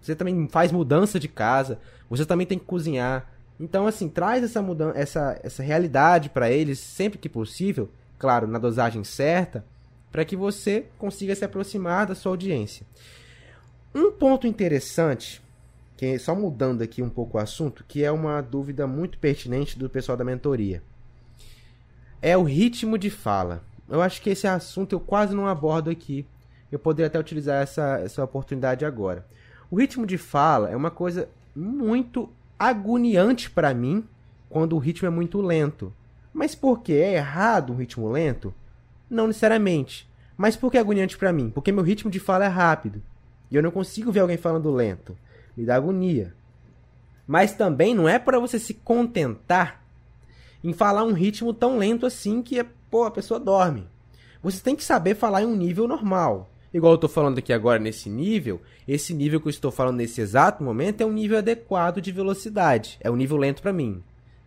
você 0.00 0.14
também 0.14 0.48
faz 0.48 0.72
mudança 0.72 1.18
de 1.18 1.28
casa, 1.28 1.78
você 2.08 2.24
também 2.24 2.46
tem 2.46 2.58
que 2.58 2.64
cozinhar. 2.64 3.28
Então, 3.58 3.86
assim, 3.86 4.08
traz 4.08 4.42
essa 4.42 4.62
mudança, 4.62 4.98
essa, 4.98 5.40
essa 5.42 5.62
realidade 5.62 6.30
para 6.30 6.50
eles 6.50 6.78
sempre 6.78 7.18
que 7.18 7.28
possível, 7.28 7.90
claro, 8.22 8.46
na 8.46 8.60
dosagem 8.60 9.02
certa, 9.02 9.64
para 10.12 10.24
que 10.24 10.36
você 10.36 10.86
consiga 10.96 11.34
se 11.34 11.44
aproximar 11.44 12.06
da 12.06 12.14
sua 12.14 12.30
audiência. 12.30 12.86
Um 13.92 14.12
ponto 14.12 14.46
interessante, 14.46 15.42
que 15.96 16.16
só 16.20 16.32
mudando 16.32 16.82
aqui 16.82 17.02
um 17.02 17.10
pouco 17.10 17.36
o 17.36 17.40
assunto, 17.40 17.84
que 17.88 18.04
é 18.04 18.12
uma 18.12 18.40
dúvida 18.40 18.86
muito 18.86 19.18
pertinente 19.18 19.76
do 19.76 19.90
pessoal 19.90 20.16
da 20.16 20.22
mentoria. 20.22 20.84
É 22.22 22.36
o 22.36 22.44
ritmo 22.44 22.96
de 22.96 23.10
fala. 23.10 23.64
Eu 23.88 24.00
acho 24.00 24.22
que 24.22 24.30
esse 24.30 24.46
assunto 24.46 24.92
eu 24.92 25.00
quase 25.00 25.34
não 25.34 25.48
abordo 25.48 25.90
aqui. 25.90 26.24
Eu 26.70 26.78
poderia 26.78 27.08
até 27.08 27.18
utilizar 27.18 27.60
essa, 27.60 27.98
essa 27.98 28.22
oportunidade 28.22 28.84
agora. 28.84 29.26
O 29.68 29.80
ritmo 29.80 30.06
de 30.06 30.16
fala 30.16 30.70
é 30.70 30.76
uma 30.76 30.92
coisa 30.92 31.28
muito 31.56 32.30
agoniante 32.56 33.50
para 33.50 33.74
mim 33.74 34.06
quando 34.48 34.76
o 34.76 34.78
ritmo 34.78 35.08
é 35.08 35.10
muito 35.10 35.40
lento. 35.40 35.92
Mas 36.32 36.54
por 36.54 36.80
que 36.80 36.92
é 36.94 37.14
errado 37.14 37.72
um 37.72 37.76
ritmo 37.76 38.10
lento? 38.10 38.54
Não 39.08 39.26
necessariamente. 39.26 40.08
Mas 40.36 40.56
por 40.56 40.70
que 40.70 40.78
é 40.78 40.80
agoniante 40.80 41.18
para 41.18 41.32
mim? 41.32 41.50
Porque 41.50 41.70
meu 41.70 41.84
ritmo 41.84 42.10
de 42.10 42.18
fala 42.18 42.44
é 42.44 42.48
rápido. 42.48 43.02
E 43.50 43.56
eu 43.56 43.62
não 43.62 43.70
consigo 43.70 44.10
ver 44.10 44.20
alguém 44.20 44.38
falando 44.38 44.70
lento. 44.70 45.16
Me 45.56 45.64
dá 45.64 45.76
agonia. 45.76 46.34
Mas 47.26 47.52
também 47.52 47.94
não 47.94 48.08
é 48.08 48.18
para 48.18 48.38
você 48.38 48.58
se 48.58 48.74
contentar 48.74 49.82
em 50.64 50.72
falar 50.72 51.04
um 51.04 51.12
ritmo 51.12 51.52
tão 51.52 51.76
lento 51.76 52.06
assim 52.06 52.42
que 52.42 52.64
pô, 52.90 53.04
a 53.04 53.10
pessoa 53.10 53.38
dorme. 53.38 53.86
Você 54.42 54.60
tem 54.60 54.74
que 54.74 54.84
saber 54.84 55.14
falar 55.14 55.42
em 55.42 55.46
um 55.46 55.56
nível 55.56 55.86
normal. 55.86 56.50
Igual 56.74 56.92
eu 56.92 56.96
estou 56.96 57.10
falando 57.10 57.38
aqui 57.38 57.52
agora 57.52 57.78
nesse 57.78 58.08
nível, 58.08 58.60
esse 58.88 59.12
nível 59.12 59.40
que 59.40 59.46
eu 59.46 59.50
estou 59.50 59.70
falando 59.70 59.98
nesse 59.98 60.20
exato 60.20 60.64
momento 60.64 61.02
é 61.02 61.06
um 61.06 61.12
nível 61.12 61.36
adequado 61.36 62.00
de 62.00 62.10
velocidade. 62.10 62.98
É 63.00 63.10
um 63.10 63.16
nível 63.16 63.36
lento 63.36 63.60
para 63.60 63.72
mim. 63.72 64.02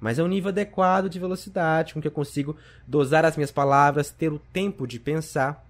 Mas 0.05 0.19
é 0.19 0.23
um 0.23 0.27
nível 0.27 0.49
adequado 0.49 1.09
de 1.09 1.17
velocidade, 1.17 1.95
com 1.95 1.99
que 1.99 2.07
eu 2.07 2.11
consigo 2.11 2.55
dosar 2.85 3.25
as 3.25 3.35
minhas 3.35 3.49
palavras, 3.49 4.11
ter 4.11 4.31
o 4.31 4.37
tempo 4.37 4.85
de 4.85 4.99
pensar. 4.99 5.65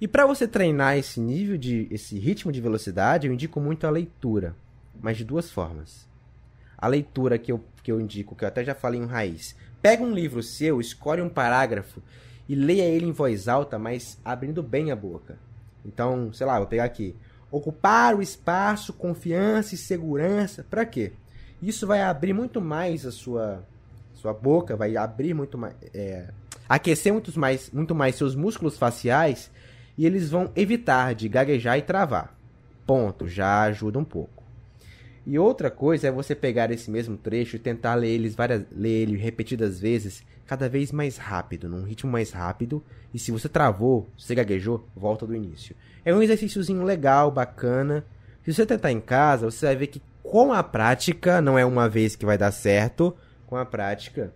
E 0.00 0.08
para 0.08 0.26
você 0.26 0.48
treinar 0.48 0.98
esse 0.98 1.20
nível 1.20 1.56
de 1.56 1.86
esse 1.88 2.18
ritmo 2.18 2.50
de 2.50 2.60
velocidade, 2.60 3.28
eu 3.28 3.32
indico 3.32 3.60
muito 3.60 3.86
a 3.86 3.90
leitura, 3.90 4.56
mas 5.00 5.16
de 5.16 5.24
duas 5.24 5.52
formas. 5.52 6.04
A 6.76 6.88
leitura 6.88 7.38
que 7.38 7.52
eu, 7.52 7.62
que 7.80 7.92
eu 7.92 8.00
indico, 8.00 8.34
que 8.34 8.42
eu 8.42 8.48
até 8.48 8.64
já 8.64 8.74
falei 8.74 9.00
em 9.00 9.06
raiz. 9.06 9.54
Pega 9.80 10.02
um 10.02 10.12
livro 10.12 10.42
seu, 10.42 10.80
escolhe 10.80 11.22
um 11.22 11.28
parágrafo 11.28 12.02
e 12.48 12.56
leia 12.56 12.82
ele 12.82 13.06
em 13.06 13.12
voz 13.12 13.46
alta, 13.46 13.78
mas 13.78 14.18
abrindo 14.24 14.64
bem 14.64 14.90
a 14.90 14.96
boca. 14.96 15.38
Então, 15.86 16.32
sei 16.32 16.44
lá, 16.44 16.58
vou 16.58 16.66
pegar 16.66 16.86
aqui. 16.86 17.14
Ocupar 17.52 18.16
o 18.16 18.22
espaço, 18.22 18.92
confiança 18.92 19.76
e 19.76 19.78
segurança. 19.78 20.66
Para 20.68 20.84
quê? 20.84 21.12
Isso 21.62 21.86
vai 21.86 22.02
abrir 22.02 22.32
muito 22.32 22.60
mais 22.60 23.04
a 23.04 23.12
sua 23.12 23.62
sua 24.14 24.34
boca, 24.34 24.76
vai 24.76 24.96
abrir 24.98 25.32
muito 25.32 25.56
mais, 25.56 25.74
é, 25.94 26.28
aquecer 26.68 27.10
muito 27.10 27.38
mais, 27.38 27.70
muito 27.70 27.94
mais 27.94 28.14
seus 28.16 28.34
músculos 28.34 28.76
faciais 28.76 29.50
e 29.96 30.04
eles 30.04 30.28
vão 30.28 30.50
evitar 30.54 31.14
de 31.14 31.28
gaguejar 31.28 31.78
e 31.78 31.82
travar. 31.82 32.36
Ponto, 32.86 33.26
já 33.26 33.62
ajuda 33.62 33.98
um 33.98 34.04
pouco. 34.04 34.40
E 35.26 35.38
outra 35.38 35.70
coisa 35.70 36.08
é 36.08 36.10
você 36.10 36.34
pegar 36.34 36.70
esse 36.70 36.90
mesmo 36.90 37.16
trecho 37.16 37.56
e 37.56 37.58
tentar 37.58 37.94
ler, 37.94 38.08
eles 38.08 38.34
várias, 38.34 38.64
ler 38.72 39.02
ele 39.02 39.16
repetidas 39.16 39.78
vezes, 39.78 40.24
cada 40.46 40.68
vez 40.68 40.90
mais 40.90 41.16
rápido, 41.16 41.68
num 41.68 41.84
ritmo 41.84 42.10
mais 42.10 42.30
rápido. 42.30 42.82
E 43.12 43.18
se 43.18 43.30
você 43.30 43.48
travou, 43.48 44.08
você 44.16 44.34
gaguejou, 44.34 44.86
volta 44.96 45.26
do 45.26 45.34
início. 45.34 45.76
É 46.04 46.14
um 46.14 46.22
exercíciozinho 46.22 46.82
legal, 46.82 47.30
bacana. 47.30 48.04
Se 48.44 48.52
você 48.52 48.66
tentar 48.66 48.90
em 48.90 49.00
casa, 49.00 49.50
você 49.50 49.66
vai 49.66 49.76
ver 49.76 49.86
que 49.88 50.02
com 50.30 50.52
a 50.52 50.62
prática, 50.62 51.42
não 51.42 51.58
é 51.58 51.66
uma 51.66 51.88
vez 51.88 52.14
que 52.14 52.24
vai 52.24 52.38
dar 52.38 52.52
certo, 52.52 53.16
com 53.48 53.56
a 53.56 53.66
prática, 53.66 54.32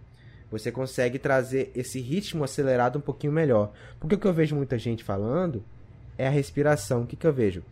você 0.51 0.73
consegue 0.73 1.21
trazer 1.21 1.71
esse 1.73 2.01
ritmo 2.01 2.43
acelerado 2.43 2.99
um 2.99 3.01
pouquinho 3.01 3.33
melhor. 3.33 3.73
Porque 4.01 4.17
o 4.17 4.19
que 4.19 4.27
eu 4.27 4.33
vejo 4.33 4.57
muita 4.57 4.77
gente 4.77 5.05
falando 5.05 5.65
é 6.19 6.27
a 6.27 6.31
respiração. 6.31 7.03
O 7.03 7.07
que, 7.07 7.15
que 7.15 7.25
eu 7.25 7.33
vejo? 7.33 7.63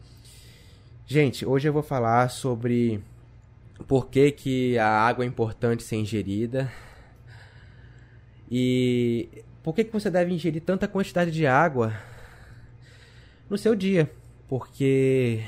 Gente, 1.05 1.45
hoje 1.45 1.69
eu 1.69 1.73
vou 1.73 1.83
falar 1.83 2.29
sobre 2.31 3.03
por 3.89 4.09
que, 4.09 4.31
que 4.31 4.79
a 4.79 4.87
água 4.89 5.25
é 5.25 5.29
importante 5.29 5.83
ser 5.83 5.97
ingerida 5.97 6.71
e 8.49 9.43
por 9.65 9.75
que, 9.75 9.83
que 9.83 9.93
você 9.93 10.09
deve 10.09 10.33
ingerir 10.33 10.63
tanta 10.63 10.87
quantidade 10.87 11.33
de 11.33 11.45
água 11.45 11.93
no 13.51 13.59
seu 13.59 13.75
dia. 13.75 14.09
Porque 14.47 15.43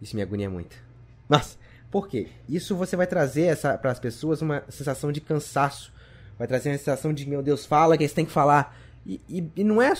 isso 0.00 0.16
me 0.16 0.22
agonia 0.22 0.48
muito. 0.48 0.87
Nossa, 1.28 1.56
por 1.90 2.08
quê? 2.08 2.28
Isso 2.48 2.76
você 2.76 2.96
vai 2.96 3.06
trazer 3.06 3.56
para 3.56 3.90
as 3.90 3.98
pessoas 3.98 4.42
uma 4.42 4.62
sensação 4.68 5.12
de 5.12 5.20
cansaço. 5.20 5.92
Vai 6.38 6.46
trazer 6.46 6.70
uma 6.70 6.78
sensação 6.78 7.12
de, 7.12 7.28
meu 7.28 7.42
Deus, 7.42 7.66
fala 7.66 7.96
que 7.96 8.06
você 8.06 8.14
tem 8.14 8.24
que 8.24 8.32
falar. 8.32 8.76
E, 9.06 9.20
e, 9.28 9.50
e 9.56 9.64
não 9.64 9.80
é, 9.80 9.92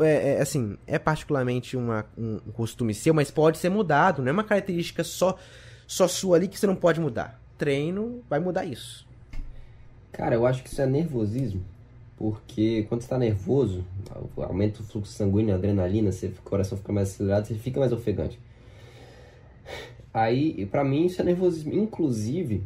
é, 0.00 0.36
é, 0.36 0.40
assim, 0.40 0.78
é 0.86 0.98
particularmente 0.98 1.76
uma, 1.76 2.06
um 2.16 2.38
costume 2.52 2.94
seu, 2.94 3.12
mas 3.12 3.30
pode 3.30 3.58
ser 3.58 3.68
mudado. 3.68 4.22
Não 4.22 4.30
é 4.30 4.32
uma 4.32 4.44
característica 4.44 5.04
só, 5.04 5.38
só 5.86 6.08
sua 6.08 6.36
ali 6.36 6.48
que 6.48 6.58
você 6.58 6.66
não 6.66 6.76
pode 6.76 7.00
mudar. 7.00 7.40
Treino 7.58 8.22
vai 8.28 8.40
mudar 8.40 8.64
isso. 8.64 9.06
Cara, 10.12 10.34
eu 10.34 10.46
acho 10.46 10.62
que 10.62 10.68
isso 10.68 10.80
é 10.80 10.86
nervosismo. 10.86 11.62
Porque 12.16 12.84
quando 12.88 13.00
você 13.00 13.06
está 13.06 13.18
nervoso, 13.18 13.84
aumenta 14.36 14.80
o 14.80 14.84
fluxo 14.84 15.12
sanguíneo, 15.12 15.52
a 15.52 15.58
adrenalina, 15.58 16.12
você, 16.12 16.28
o 16.28 16.42
coração 16.42 16.78
fica 16.78 16.92
mais 16.92 17.10
acelerado, 17.10 17.46
você 17.46 17.54
fica 17.54 17.80
mais 17.80 17.92
ofegante. 17.92 18.38
Aí, 20.14 20.64
para 20.66 20.84
mim, 20.84 21.06
isso 21.06 21.20
é 21.20 21.24
nervosismo. 21.24 21.74
Inclusive, 21.74 22.62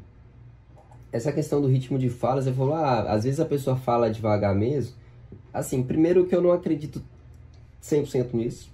essa 1.11 1.33
questão 1.33 1.63
do 1.63 1.67
ritmo 1.67 1.99
de 1.99 2.11
fala, 2.11 2.43
você 2.43 2.53
falou, 2.53 2.75
ah, 2.75 3.01
às 3.11 3.25
vezes 3.25 3.41
a 3.41 3.47
pessoa 3.47 3.75
fala 3.75 4.11
devagar 4.11 4.55
mesmo. 4.55 4.95
Assim, 5.53 5.83
primeiro 5.83 6.27
que 6.27 6.37
eu 6.37 6.43
não 6.43 6.53
acredito 6.53 7.03
100% 7.83 8.35
nisso. 8.35 8.71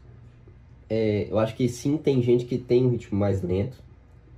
É, 0.90 1.28
eu 1.30 1.38
acho 1.38 1.54
que 1.54 1.68
sim, 1.68 1.96
tem 1.96 2.20
gente 2.20 2.44
que 2.44 2.58
tem 2.58 2.84
um 2.84 2.90
ritmo 2.90 3.18
mais 3.18 3.42
lento, 3.42 3.82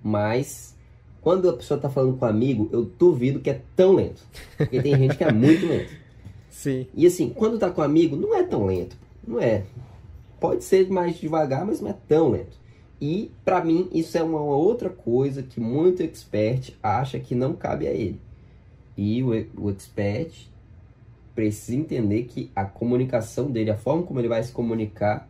mas 0.03 0.76
quando 1.22 1.49
a 1.49 1.55
pessoa 1.55 1.80
tá 1.80 1.89
falando 1.89 2.16
com 2.18 2.26
um 2.26 2.28
amigo, 2.28 2.68
eu 2.70 2.84
duvido 2.84 3.41
que 3.41 3.51
é 3.51 3.62
tão 3.74 3.95
lento. 3.95 4.22
Porque 4.57 4.80
tem 4.82 4.97
gente 4.97 5.16
que 5.16 5.24
é 5.24 5.32
muito 5.32 5.64
lento. 5.66 5.93
Sim. 6.51 6.87
E 6.95 7.07
assim, 7.07 7.30
quando 7.30 7.59
tá 7.59 7.70
com 7.70 7.80
um 7.80 7.84
amigo, 7.84 8.16
não 8.16 8.34
é 8.34 8.43
tão 8.43 8.66
lento. 8.66 8.97
Não 9.26 9.41
é. 9.41 9.64
Pode 10.39 10.62
ser 10.62 10.89
mais 10.89 11.18
devagar, 11.18 11.64
mas 11.66 11.80
não 11.80 11.91
é 11.91 11.97
tão 12.07 12.28
lento. 12.28 12.66
E 13.01 13.30
para 13.44 13.62
mim 13.64 13.88
isso 13.92 14.16
é 14.16 14.22
uma 14.22 14.40
outra 14.40 14.88
coisa 14.88 15.42
que 15.42 15.61
muito 15.61 16.03
expert 16.03 16.74
acha 16.82 17.18
que 17.18 17.34
não 17.34 17.55
cabe 17.55 17.86
a 17.86 17.92
ele. 17.92 18.20
E 18.97 19.22
o, 19.22 19.28
o 19.59 19.70
expert 19.70 20.49
precisa 21.34 21.76
entender 21.76 22.24
que 22.24 22.51
a 22.57 22.64
comunicação 22.64 23.51
dele, 23.51 23.70
a 23.70 23.76
forma 23.76 24.03
como 24.03 24.18
ele 24.18 24.28
vai 24.28 24.42
se 24.42 24.51
comunicar 24.51 25.28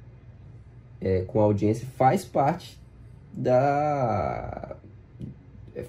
é, 1.01 1.23
com 1.23 1.41
a 1.41 1.45
audiência 1.45 1.87
faz 1.97 2.25
parte 2.25 2.79
da 3.33 4.77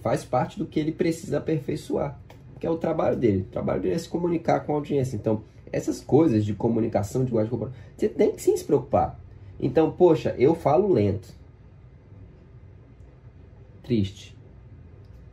faz 0.01 0.25
parte 0.25 0.59
do 0.59 0.65
que 0.65 0.80
ele 0.80 0.91
precisa 0.91 1.38
aperfeiçoar, 1.38 2.19
que 2.59 2.67
é 2.67 2.69
o 2.69 2.78
trabalho 2.78 3.15
dele. 3.15 3.43
O 3.43 3.51
trabalho 3.51 3.82
dele 3.82 3.95
é 3.95 3.99
se 3.99 4.09
comunicar 4.09 4.61
com 4.61 4.73
a 4.73 4.75
audiência. 4.75 5.15
Então, 5.15 5.43
essas 5.71 6.01
coisas 6.01 6.43
de 6.43 6.53
comunicação, 6.53 7.23
de 7.23 7.30
linguagem 7.30 7.49
corporal, 7.49 7.73
você 7.95 8.09
tem 8.09 8.34
que 8.34 8.41
sim 8.41 8.57
se 8.57 8.65
preocupar. 8.65 9.17
Então, 9.59 9.91
poxa, 9.91 10.36
eu 10.38 10.55
falo 10.55 10.91
lento 10.91 11.30
triste. 13.88 14.38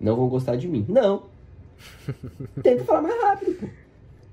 Não 0.01 0.17
vão 0.17 0.29
gostar 0.29 0.57
de 0.57 0.69
mim. 0.69 0.87
Não. 0.89 1.25
Tenta 2.63 2.85
falar 2.85 3.03
mais 3.03 3.21
rápido. 3.21 3.71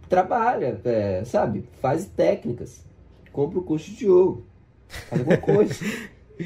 Trabalha, 0.08 0.80
é, 0.86 1.24
sabe? 1.26 1.68
Faz 1.82 2.06
técnicas. 2.06 2.86
Compra 3.32 3.60
o 3.60 3.64
curso 3.64 3.90
de 3.92 4.06
jogo. 4.06 4.46
Faz 4.88 5.22
alguma 5.22 5.38
coisa. 5.38 5.74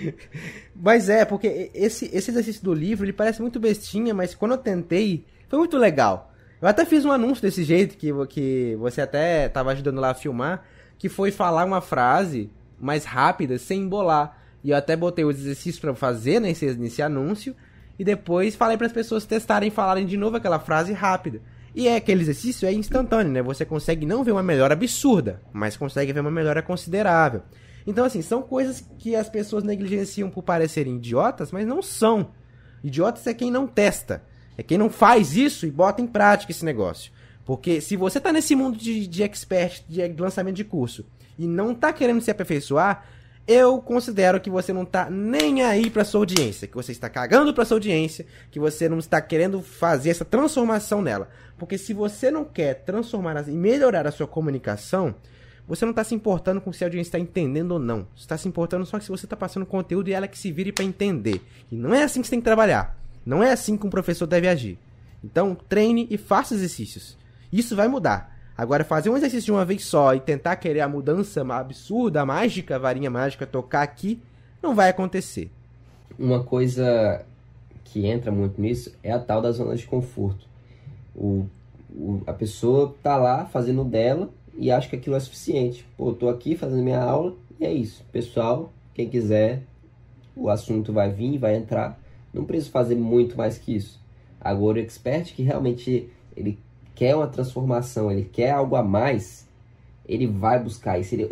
mas 0.76 1.10
é, 1.10 1.26
porque 1.26 1.72
esse, 1.74 2.10
esse 2.14 2.32
exercício 2.32 2.64
do 2.64 2.74
livro, 2.74 3.06
ele 3.06 3.14
parece 3.14 3.42
muito 3.42 3.60
bestinha, 3.60 4.14
mas 4.14 4.36
quando 4.36 4.52
eu 4.52 4.58
tentei, 4.58 5.26
foi 5.48 5.60
muito 5.60 5.78
legal. 5.78 6.32
Eu 6.62 6.68
até 6.68 6.86
fiz 6.86 7.04
um 7.04 7.12
anúncio 7.12 7.42
desse 7.42 7.64
jeito, 7.64 7.98
que, 7.98 8.12
que 8.28 8.76
você 8.80 9.02
até 9.02 9.48
estava 9.48 9.72
ajudando 9.72 10.00
lá 10.00 10.12
a 10.12 10.16
filmar, 10.16 10.64
que 10.98 11.10
foi 11.10 11.32
falar 11.32 11.66
uma 11.66 11.82
frase 11.82 12.50
mais 12.80 13.04
rápida, 13.04 13.58
sem 13.58 13.82
embolar. 13.82 14.42
E 14.64 14.72
eu 14.72 14.78
até 14.78 14.96
botei 14.96 15.26
os 15.26 15.38
exercícios 15.38 15.80
para 15.80 15.94
fazer 15.94 16.40
nesse, 16.40 16.74
nesse 16.76 17.02
anúncio. 17.02 17.56
E 17.98 18.04
depois 18.04 18.56
falei 18.56 18.78
para 18.78 18.88
as 18.88 18.93
pessoas 18.93 19.26
testarem 19.26 19.70
e 19.70 19.72
falarem 19.72 20.06
de 20.06 20.18
novo 20.18 20.38
aquela 20.38 20.60
frase 20.60 20.93
rápida. 20.93 21.41
E 21.74 21.88
é 21.88 21.96
aquele 21.96 22.22
exercício 22.22 22.68
é 22.68 22.74
instantâneo, 22.74 23.32
né? 23.32 23.41
Você 23.41 23.66
consegue 23.66 24.06
não 24.06 24.24
ver 24.24 24.32
uma 24.32 24.43
melhora 24.43 24.74
absurda, 24.74 25.41
mas 25.52 25.76
consegue 25.76 26.14
ver 26.14 26.22
uma 26.22 26.32
melhora 26.32 26.62
considerável. 26.62 27.41
Então, 27.86 28.06
assim, 28.06 28.22
são 28.22 28.41
coisas 28.41 28.84
que 28.98 29.16
as 29.16 29.30
pessoas 29.30 29.64
negligenciam 29.64 30.30
por 30.30 30.41
parecerem 30.41 30.96
idiotas, 30.96 31.52
mas 31.52 31.68
não 31.68 31.82
são. 31.82 32.32
Idiotas 32.84 33.28
é 33.28 33.34
quem 33.34 33.52
não 33.52 33.68
testa. 33.68 34.24
É 34.58 34.64
quem 34.64 34.78
não 34.78 34.89
faz 34.89 35.36
isso 35.36 35.66
e 35.66 35.72
bota 35.72 36.02
em 36.02 36.08
prática 36.08 36.52
esse 36.52 36.64
negócio. 36.64 37.12
Porque 37.43 37.82
se 37.82 37.96
você 37.96 38.18
está 38.18 38.32
nesse 38.32 38.56
mundo 38.56 38.78
de, 38.78 39.06
de 39.06 39.22
expert, 39.22 39.84
de 39.88 40.02
lançamento 40.18 40.56
de 40.56 40.64
curso, 40.64 41.06
e 41.38 41.46
não 41.46 41.74
está 41.74 41.91
querendo 41.91 42.22
se 42.22 42.32
aperfeiçoar, 42.32 43.06
eu 43.48 43.80
considero 43.80 44.39
que 44.39 44.50
você 44.50 44.74
não 44.74 44.84
está 44.84 45.10
nem 45.10 45.62
aí 45.62 45.89
para 45.89 46.04
sua 46.04 46.22
audiência, 46.22 46.68
que 46.68 46.76
você 46.76 46.91
está 46.91 47.10
cagando 47.10 47.54
para 47.54 47.66
sua 47.66 47.76
audiência, 47.76 48.26
que 48.50 48.60
você 48.60 48.89
não 48.89 48.98
está 48.98 49.22
querendo 49.22 49.62
fazer 49.62 50.10
essa 50.10 50.26
transformação 50.26 51.02
nela. 51.02 51.30
Porque 51.58 51.78
se 51.78 51.93
você 51.93 52.32
não 52.32 52.43
quer 52.43 52.84
transformar 52.84 53.48
e 53.48 53.52
melhorar 53.52 54.08
a 54.08 54.12
sua 54.12 54.28
comunicação, 54.28 55.14
você 55.68 55.86
não 55.86 55.91
está 55.91 56.04
se 56.04 56.16
importando 56.16 56.60
com 56.60 56.74
se 56.74 56.84
a 56.84 56.88
audiência 56.88 57.10
está 57.10 57.20
entendendo 57.20 57.74
ou 57.74 57.80
não. 57.80 58.08
Você 58.16 58.24
está 58.24 58.38
se 58.38 58.48
importando 58.48 58.86
só 58.86 58.98
que 58.98 59.06
se 59.06 59.12
você 59.12 59.26
está 59.26 59.36
passando 59.36 59.66
conteúdo 59.66 60.10
e 60.10 60.14
ela 60.14 60.28
que 60.28 60.38
se 60.38 60.52
vire 60.52 60.72
para 60.72 60.84
entender. 60.84 61.41
E 61.72 61.76
não 61.76 61.93
é 61.93 62.04
assim 62.04 62.22
que 62.22 62.28
você 62.28 62.32
tem 62.32 62.39
que 62.39 62.46
trabalhar. 62.46 62.98
Não 63.24 63.43
é 63.43 63.52
assim 63.52 63.78
que 63.78 63.86
um 63.86 63.89
professor 63.89 64.26
deve 64.26 64.48
agir. 64.48 64.78
Então, 65.24 65.56
treine 65.56 66.08
e 66.10 66.18
faça 66.18 66.54
exercícios. 66.54 67.18
Isso 67.52 67.76
vai 67.76 67.88
mudar. 67.88 68.35
Agora, 68.58 68.86
fazer 68.86 69.10
um 69.10 69.18
exercício 69.18 69.45
de 69.45 69.51
uma 69.51 69.66
vez 69.66 69.84
só 69.86 70.16
e 70.16 70.20
tentar 70.20 70.56
querer 70.56 70.80
a 70.80 70.88
mudança 70.88 71.45
absurda, 71.53 72.22
a 72.22 72.26
mágica, 72.26 72.76
a 72.76 72.80
varinha 72.80 73.10
mágica, 73.10 73.45
tocar 73.45 73.82
aqui, 73.82 74.22
não 74.64 74.74
vai 74.74 74.89
acontecer. 74.89 75.51
Uma 76.18 76.41
coisa 76.43 77.26
que 77.84 78.06
entra 78.06 78.32
muito 78.32 78.62
nisso 78.62 78.93
é 79.03 79.12
a 79.12 79.20
tal 79.20 79.41
da 79.41 79.51
zona 79.51 79.76
de 79.76 79.86
conforto. 79.86 80.47
O, 81.14 81.45
o, 81.93 82.22
a 82.26 82.34
pessoa 82.34 82.95
tá 83.03 83.18
lá 83.18 83.45
fazendo 83.45 83.84
dela 83.84 84.30
e 84.58 84.72
acha 84.72 84.88
que 84.88 84.95
aquilo 84.95 85.18
é 85.18 85.20
suficiente. 85.20 85.86
Pô, 85.97 86.14
tô 86.14 86.30
aqui 86.30 86.56
fazendo 86.56 86.82
minha 86.82 87.01
aula 87.01 87.36
e 87.60 87.66
é 87.66 87.74
isso. 87.74 88.06
Pessoal, 88.12 88.72
quem 88.93 89.10
quiser, 89.10 89.64
o 90.34 90.49
assunto 90.49 90.93
vai 90.93 91.12
vir, 91.12 91.38
vai 91.38 91.56
entrar. 91.56 91.99
Não 92.34 92.45
preciso 92.45 92.72
fazer 92.72 92.95
muito 92.95 93.38
mais 93.38 93.58
que 93.58 93.76
isso. 93.76 93.99
Agora, 94.39 94.78
o 94.78 94.82
expert 94.82 95.34
que 95.34 95.43
realmente 95.43 96.10
ele 96.36 96.60
quer 96.96 97.16
uma 97.16 97.28
transformação, 97.28 98.12
ele 98.12 98.24
quer 98.24 98.52
algo 98.52 98.76
a 98.76 98.84
mais, 98.84 99.46
ele 100.08 100.28
vai 100.28 100.62
buscar 100.62 101.00
isso. 101.00 101.16
Ele, 101.16 101.28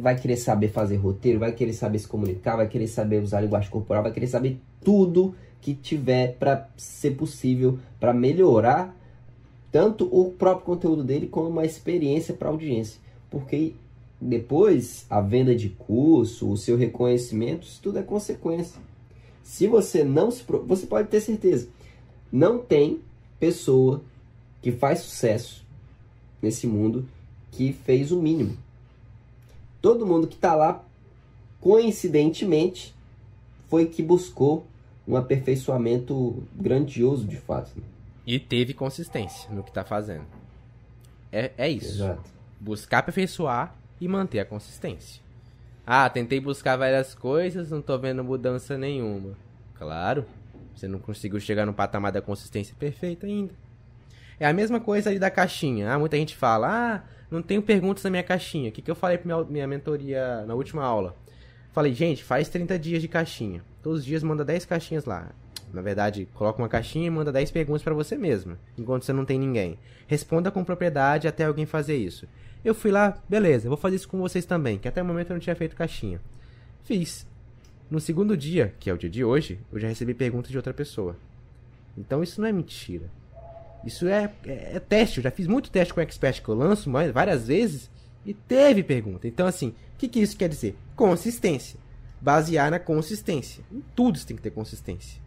vai 0.00 0.18
querer 0.18 0.36
saber 0.36 0.68
fazer 0.68 0.96
roteiro, 0.96 1.38
vai 1.38 1.52
querer 1.52 1.72
saber 1.72 1.98
se 1.98 2.08
comunicar, 2.08 2.56
vai 2.56 2.68
querer 2.68 2.88
saber 2.88 3.22
usar 3.22 3.40
linguagem 3.40 3.70
corporal, 3.70 4.02
vai 4.02 4.12
querer 4.12 4.26
saber 4.26 4.58
tudo 4.82 5.34
que 5.60 5.74
tiver 5.74 6.36
para 6.38 6.68
ser 6.76 7.12
possível 7.12 7.78
para 7.98 8.12
melhorar 8.12 8.94
tanto 9.70 10.08
o 10.10 10.30
próprio 10.32 10.64
conteúdo 10.64 11.04
dele 11.04 11.26
como 11.26 11.48
uma 11.48 11.64
experiência 11.64 12.34
para 12.34 12.48
a 12.48 12.52
audiência. 12.52 13.00
Porque 13.30 13.74
depois 14.20 15.04
a 15.10 15.20
venda 15.20 15.54
de 15.54 15.68
curso, 15.68 16.50
o 16.50 16.56
seu 16.56 16.76
reconhecimento, 16.76 17.66
isso 17.66 17.80
tudo 17.82 17.98
é 17.98 18.02
consequência. 18.02 18.80
Se 19.42 19.66
você 19.66 20.02
não 20.02 20.30
se. 20.30 20.42
Você 20.66 20.86
pode 20.86 21.08
ter 21.08 21.20
certeza. 21.20 21.68
Não 22.32 22.58
tem 22.58 23.00
pessoa 23.38 24.02
que 24.66 24.72
faz 24.72 24.98
sucesso 24.98 25.64
nesse 26.42 26.66
mundo 26.66 27.08
que 27.52 27.72
fez 27.72 28.10
o 28.10 28.20
mínimo. 28.20 28.58
Todo 29.80 30.04
mundo 30.04 30.26
que 30.26 30.34
está 30.34 30.56
lá, 30.56 30.84
coincidentemente, 31.60 32.92
foi 33.68 33.86
que 33.86 34.02
buscou 34.02 34.66
um 35.06 35.14
aperfeiçoamento 35.14 36.42
grandioso 36.52 37.28
de 37.28 37.36
fato. 37.36 37.80
E 38.26 38.40
teve 38.40 38.74
consistência 38.74 39.48
no 39.50 39.62
que 39.62 39.68
está 39.68 39.84
fazendo. 39.84 40.26
É, 41.30 41.52
é 41.56 41.70
isso. 41.70 42.02
Exato. 42.02 42.28
Buscar 42.58 42.98
aperfeiçoar 42.98 43.72
e 44.00 44.08
manter 44.08 44.40
a 44.40 44.44
consistência. 44.44 45.22
Ah, 45.86 46.10
tentei 46.10 46.40
buscar 46.40 46.76
várias 46.76 47.14
coisas, 47.14 47.70
não 47.70 47.80
tô 47.80 47.96
vendo 47.96 48.24
mudança 48.24 48.76
nenhuma. 48.76 49.38
Claro, 49.74 50.26
você 50.74 50.88
não 50.88 50.98
conseguiu 50.98 51.38
chegar 51.38 51.64
no 51.64 51.72
patamar 51.72 52.10
da 52.10 52.20
consistência 52.20 52.74
perfeita 52.76 53.28
ainda. 53.28 53.54
É 54.38 54.46
a 54.46 54.52
mesma 54.52 54.80
coisa 54.80 55.10
aí 55.10 55.18
da 55.18 55.30
caixinha. 55.30 55.92
Ah, 55.92 55.98
muita 55.98 56.16
gente 56.16 56.36
fala, 56.36 56.68
ah, 56.68 57.02
não 57.30 57.42
tenho 57.42 57.62
perguntas 57.62 58.04
na 58.04 58.10
minha 58.10 58.22
caixinha. 58.22 58.68
O 58.68 58.72
que, 58.72 58.82
que 58.82 58.90
eu 58.90 58.94
falei 58.94 59.18
pra 59.18 59.26
minha, 59.26 59.44
minha 59.50 59.66
mentoria 59.66 60.44
na 60.46 60.54
última 60.54 60.84
aula? 60.84 61.16
Falei, 61.72 61.92
gente, 61.92 62.24
faz 62.24 62.48
30 62.48 62.78
dias 62.78 63.02
de 63.02 63.08
caixinha. 63.08 63.62
Todos 63.82 64.00
os 64.00 64.04
dias 64.04 64.22
manda 64.22 64.44
10 64.44 64.64
caixinhas 64.64 65.04
lá. 65.04 65.30
Na 65.72 65.82
verdade, 65.82 66.28
coloca 66.34 66.60
uma 66.60 66.68
caixinha 66.68 67.06
e 67.06 67.10
manda 67.10 67.32
10 67.32 67.50
perguntas 67.50 67.82
para 67.82 67.92
você 67.92 68.16
mesmo, 68.16 68.56
enquanto 68.78 69.04
você 69.04 69.12
não 69.12 69.24
tem 69.24 69.38
ninguém. 69.38 69.78
Responda 70.06 70.50
com 70.50 70.64
propriedade 70.64 71.28
até 71.28 71.44
alguém 71.44 71.66
fazer 71.66 71.96
isso. 71.96 72.26
Eu 72.64 72.74
fui 72.74 72.90
lá, 72.90 73.18
beleza, 73.28 73.68
vou 73.68 73.76
fazer 73.76 73.96
isso 73.96 74.08
com 74.08 74.18
vocês 74.18 74.46
também, 74.46 74.78
que 74.78 74.88
até 74.88 75.02
o 75.02 75.04
momento 75.04 75.30
eu 75.30 75.34
não 75.34 75.40
tinha 75.40 75.54
feito 75.54 75.76
caixinha. 75.76 76.20
Fiz. 76.82 77.26
No 77.90 78.00
segundo 78.00 78.36
dia, 78.36 78.74
que 78.80 78.88
é 78.88 78.94
o 78.94 78.98
dia 78.98 79.10
de 79.10 79.24
hoje, 79.24 79.60
eu 79.72 79.78
já 79.78 79.86
recebi 79.86 80.14
perguntas 80.14 80.50
de 80.50 80.56
outra 80.56 80.72
pessoa. 80.72 81.16
Então 81.96 82.22
isso 82.22 82.40
não 82.40 82.48
é 82.48 82.52
mentira. 82.52 83.04
Isso 83.86 84.08
é, 84.08 84.30
é, 84.44 84.76
é 84.76 84.80
teste. 84.80 85.18
Eu 85.18 85.24
já 85.24 85.30
fiz 85.30 85.46
muito 85.46 85.70
teste 85.70 85.94
com 85.94 86.00
o 86.00 86.02
Expert 86.02 86.42
que 86.42 86.48
eu 86.48 86.54
lanço 86.54 86.90
várias 87.12 87.46
vezes 87.46 87.88
e 88.24 88.34
teve 88.34 88.82
pergunta. 88.82 89.28
Então, 89.28 89.46
assim, 89.46 89.68
o 89.68 89.98
que, 89.98 90.08
que 90.08 90.20
isso 90.20 90.36
quer 90.36 90.48
dizer? 90.48 90.76
Consistência. 90.96 91.78
Basear 92.20 92.70
na 92.70 92.80
consistência. 92.80 93.62
Em 93.70 93.82
tudo 93.94 94.18
você 94.18 94.26
tem 94.26 94.36
que 94.36 94.42
ter 94.42 94.50
consistência. 94.50 95.20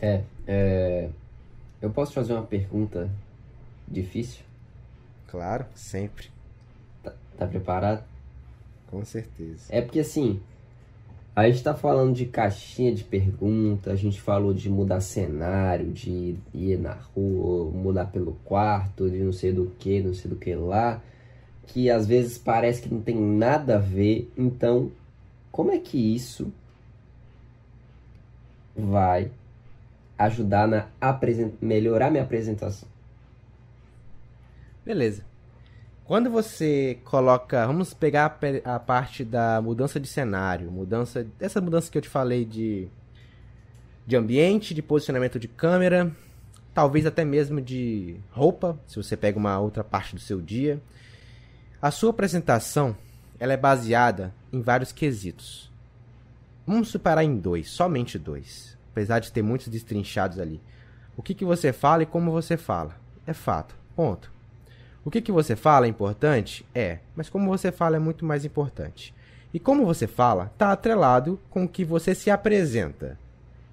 É, 0.00 0.22
é, 0.46 1.08
eu 1.80 1.90
posso 1.90 2.12
fazer 2.12 2.32
uma 2.32 2.42
pergunta 2.42 3.08
difícil? 3.86 4.42
Claro, 5.28 5.66
sempre. 5.74 6.30
Tá, 7.02 7.12
tá 7.36 7.46
preparado? 7.46 8.04
Com 8.88 9.04
certeza. 9.04 9.66
É 9.68 9.80
porque 9.80 10.00
assim, 10.00 10.40
a 11.38 11.48
gente 11.48 11.62
tá 11.62 11.74
falando 11.74 12.14
de 12.14 12.26
caixinha 12.26 12.92
de 12.92 13.04
pergunta, 13.04 13.92
a 13.92 13.96
gente 13.96 14.20
falou 14.20 14.52
de 14.52 14.68
mudar 14.68 15.00
cenário, 15.00 15.92
de 15.92 16.36
ir 16.52 16.78
na 16.78 16.94
rua, 16.94 17.70
mudar 17.70 18.06
pelo 18.06 18.32
quarto, 18.44 19.08
de 19.08 19.18
não 19.18 19.32
sei 19.32 19.52
do 19.52 19.72
que, 19.78 20.00
não 20.02 20.14
sei 20.14 20.30
do 20.30 20.36
que 20.36 20.54
lá, 20.54 21.00
que 21.66 21.90
às 21.90 22.06
vezes 22.06 22.38
parece 22.38 22.82
que 22.82 22.92
não 22.92 23.00
tem 23.00 23.14
nada 23.14 23.76
a 23.76 23.78
ver. 23.78 24.30
Então, 24.36 24.90
como 25.52 25.70
é 25.70 25.78
que 25.78 25.96
isso 26.14 26.52
vai 28.76 29.30
ajudar 30.18 30.66
na 30.66 30.88
melhorar 31.60 32.10
minha 32.10 32.24
apresentação. 32.24 32.88
Beleza. 34.84 35.27
Quando 36.08 36.30
você 36.30 36.98
coloca, 37.04 37.66
vamos 37.66 37.92
pegar 37.92 38.38
a, 38.64 38.78
parte 38.80 39.22
da 39.22 39.60
mudança 39.60 40.00
de 40.00 40.08
cenário, 40.08 40.70
mudança, 40.70 41.26
essa 41.38 41.60
mudança 41.60 41.90
que 41.90 41.98
eu 41.98 42.02
te 42.02 42.08
falei 42.08 42.44
de 42.44 42.88
de 44.06 44.16
ambiente, 44.16 44.72
de 44.72 44.80
posicionamento 44.80 45.38
de 45.38 45.46
câmera, 45.46 46.10
talvez 46.72 47.04
até 47.04 47.26
mesmo 47.26 47.60
de 47.60 48.16
roupa, 48.32 48.80
se 48.86 48.96
você 48.96 49.18
pega 49.18 49.38
uma 49.38 49.60
outra 49.60 49.84
parte 49.84 50.14
do 50.14 50.20
seu 50.20 50.40
dia. 50.40 50.80
A 51.80 51.90
sua 51.90 52.08
apresentação, 52.08 52.96
ela 53.38 53.52
é 53.52 53.56
baseada 53.58 54.34
em 54.50 54.62
vários 54.62 54.92
quesitos. 54.92 55.70
Vamos 56.66 56.90
separar 56.90 57.22
em 57.22 57.36
dois, 57.36 57.68
somente 57.68 58.18
dois 58.18 58.78
apesar 58.98 59.20
de 59.20 59.30
ter 59.30 59.42
muitos 59.42 59.68
destrinchados 59.68 60.40
ali. 60.40 60.60
O 61.16 61.22
que, 61.22 61.34
que 61.34 61.44
você 61.44 61.72
fala 61.72 62.02
e 62.02 62.06
como 62.06 62.32
você 62.32 62.56
fala. 62.56 62.96
É 63.24 63.32
fato. 63.32 63.76
Ponto. 63.94 64.37
O 65.08 65.10
que, 65.10 65.22
que 65.22 65.32
você 65.32 65.56
fala 65.56 65.86
é 65.86 65.88
importante? 65.88 66.66
É, 66.74 66.98
mas 67.16 67.30
como 67.30 67.48
você 67.48 67.72
fala 67.72 67.96
é 67.96 67.98
muito 67.98 68.26
mais 68.26 68.44
importante. 68.44 69.14
E 69.54 69.58
como 69.58 69.86
você 69.86 70.06
fala 70.06 70.50
está 70.52 70.70
atrelado 70.70 71.40
com 71.48 71.64
o 71.64 71.68
que 71.68 71.82
você 71.82 72.14
se 72.14 72.30
apresenta. 72.30 73.18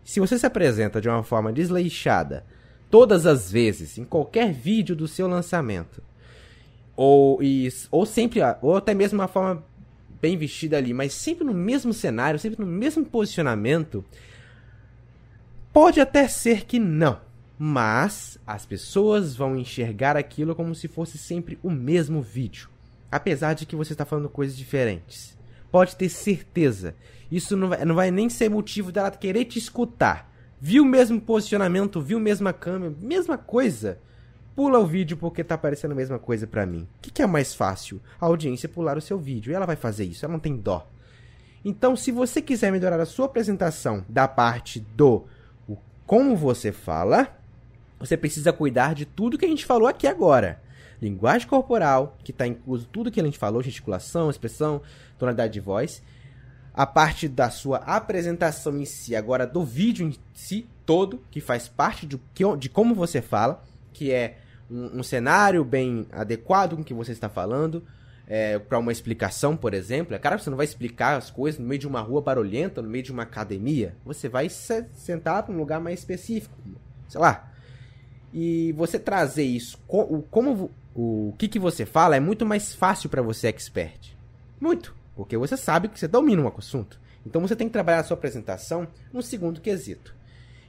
Se 0.02 0.22
você 0.22 0.40
se 0.40 0.46
apresenta 0.46 1.02
de 1.02 1.10
uma 1.10 1.24
forma 1.24 1.52
desleixada 1.52 2.46
todas 2.90 3.26
as 3.26 3.52
vezes, 3.52 3.98
em 3.98 4.06
qualquer 4.06 4.54
vídeo 4.54 4.96
do 4.96 5.10
seu 5.10 5.28
lançamento, 5.28 6.02
ou, 6.96 7.44
e, 7.44 7.68
ou 7.92 8.06
sempre, 8.06 8.40
ou 8.62 8.78
até 8.78 8.94
mesmo 8.94 9.20
uma 9.20 9.28
forma 9.28 9.62
bem 10.22 10.38
vestida 10.38 10.78
ali, 10.78 10.94
mas 10.94 11.12
sempre 11.12 11.44
no 11.44 11.54
mesmo 11.54 11.92
cenário, 11.92 12.40
sempre 12.40 12.62
no 12.62 12.66
mesmo 12.66 13.04
posicionamento, 13.04 14.06
Pode 15.76 16.00
até 16.00 16.26
ser 16.30 16.64
que 16.64 16.80
não, 16.80 17.20
mas 17.58 18.38
as 18.45 18.66
pessoas 18.66 19.36
vão 19.36 19.58
enxergar 19.58 20.18
aquilo 20.18 20.56
como 20.56 20.76
se 20.76 20.88
fosse 20.88 21.18
sempre 21.18 21.58
o 21.64 21.70
mesmo 21.70 22.22
vídeo, 22.22 22.70
apesar 23.12 23.53
de 23.53 23.66
que 23.66 23.76
você 23.76 23.93
está 23.93 24.06
falando 24.06 24.30
coisas 24.30 24.58
diferentes. 24.58 25.38
Pode 25.72 25.95
ter 25.95 26.10
certeza. 26.10 26.95
Isso 27.32 27.56
não 27.56 27.70
vai, 27.70 27.86
não 27.86 27.95
vai 27.95 28.12
nem 28.12 28.30
ser 28.30 28.49
motivo 28.49 28.91
dela 28.91 29.12
querer 29.12 29.45
te 29.45 29.60
escutar. 29.60 30.32
Viu 30.60 30.84
o 30.84 30.88
mesmo 30.88 31.20
posicionamento, 31.20 32.01
viu 32.01 32.18
a 32.18 32.22
mesma 32.22 32.53
câmera, 32.53 32.93
mesma 33.01 33.38
coisa. 33.38 33.99
Pula 34.56 34.80
o 34.80 34.86
vídeo 34.86 35.18
porque 35.18 35.43
tá 35.43 35.56
aparecendo 35.56 35.91
a 35.91 35.95
mesma 35.95 36.18
coisa 36.18 36.47
para 36.47 36.66
mim. 36.66 36.88
O 36.97 37.01
que, 37.01 37.12
que 37.12 37.22
é 37.22 37.28
mais 37.28 37.53
fácil? 37.53 38.01
A 38.20 38.26
audiência 38.26 38.70
pular 38.70 38.97
o 38.97 39.01
seu 39.01 39.20
vídeo. 39.20 39.51
E 39.51 39.53
ela 39.53 39.66
vai 39.66 39.76
fazer 39.76 40.06
isso, 40.06 40.24
ela 40.24 40.32
não 40.32 40.39
tem 40.39 40.56
dó. 40.56 40.89
Então, 41.64 41.95
se 41.95 42.12
você 42.12 42.41
quiser 42.41 42.72
melhorar 42.72 42.99
a 42.99 43.06
sua 43.06 43.26
apresentação 43.26 44.06
da 44.08 44.28
parte 44.28 44.80
do 44.80 45.26
como 46.06 46.36
você 46.36 46.72
fala, 46.72 47.36
você 48.06 48.18
precisa 48.18 48.53
cuidar 48.53 48.93
de 48.93 49.06
tudo 49.06 49.38
que 49.38 49.45
a 49.45 49.49
gente 49.49 49.66
falou 49.66 49.88
aqui 49.88 50.08
agora. 50.08 50.62
Linguagem 51.01 51.47
corporal, 51.47 52.18
que 52.24 52.32
está 52.32 52.47
incluso 52.47 52.88
tudo 52.91 53.12
que 53.12 53.20
a 53.20 53.24
gente 53.24 53.38
falou, 53.38 53.62
gesticulação, 53.62 54.30
expressão, 54.30 54.82
tonalidade 55.18 55.53
de 55.53 55.60
voz. 55.60 56.01
A 56.74 56.86
parte 56.86 57.28
da 57.28 57.49
sua 57.49 57.78
apresentação 57.78 58.78
em 58.78 58.86
si, 58.86 59.16
agora 59.16 59.47
do 59.47 59.64
vídeo 59.64 60.08
em 60.08 60.16
si 60.34 60.68
todo, 60.86 61.22
que 61.32 61.39
faz 61.39 61.68
parte 61.68 62.06
de, 62.06 62.20
de 62.58 62.70
como 62.70 62.93
você 62.93 63.22
fala, 63.22 63.64
que 63.93 64.12
é 64.12 64.38
um, 64.70 64.99
um 64.99 65.03
cenário 65.03 65.64
bem 65.64 66.08
adequado 66.12 66.76
com 66.76 66.82
o 66.82 66.86
que 66.86 66.93
você 66.93 67.12
está 67.12 67.30
falando, 67.30 67.84
é, 68.28 68.60
para 68.60 68.80
uma 68.80 68.91
explicação, 68.91 69.56
por 69.56 69.74
exemplo. 69.74 70.16
É 70.16 70.20
claro 70.20 70.39
você 70.39 70.49
não 70.49 70.58
vai 70.58 70.66
explicar 70.66 71.18
as 71.18 71.30
coisas 71.30 71.60
no 71.60 71.68
meio 71.68 71.80
de 71.80 71.88
uma 71.88 72.01
rua 72.01 72.22
barulhenta, 72.22 72.82
no 72.82 72.89
meio 72.89 73.03
de 73.03 73.12
uma 73.12 73.24
academia. 73.24 73.95
Você 74.03 74.28
vai 74.28 74.49
se 74.49 74.86
sentar 74.93 75.43
para 75.43 75.53
um 75.53 75.58
lugar 75.58 75.80
mais 75.80 75.99
específico, 75.99 76.56
sei 77.08 77.22
lá. 77.22 77.51
E 78.38 78.74
você 78.74 79.00
trazer 79.00 79.46
isso, 79.46 79.80
como 79.88 80.70
o, 80.94 81.34
que, 81.38 81.48
que 81.48 81.58
você 81.58 81.86
fala, 81.86 82.18
é 82.18 82.20
muito 82.20 82.46
mais 82.46 82.76
fácil 82.76 83.10
para 83.10 83.22
você, 83.22 83.48
expert. 83.48 84.14
Muito. 84.60 84.94
Porque 85.16 85.38
você 85.38 85.56
sabe 85.56 85.88
que 85.88 85.98
você 85.98 86.06
domina 86.06 86.42
um 86.42 86.48
assunto. 86.50 87.00
Então 87.26 87.40
você 87.40 87.56
tem 87.56 87.66
que 87.66 87.72
trabalhar 87.72 88.00
a 88.00 88.04
sua 88.04 88.18
apresentação 88.18 88.90
no 89.14 89.22
segundo 89.22 89.62
quesito. 89.62 90.14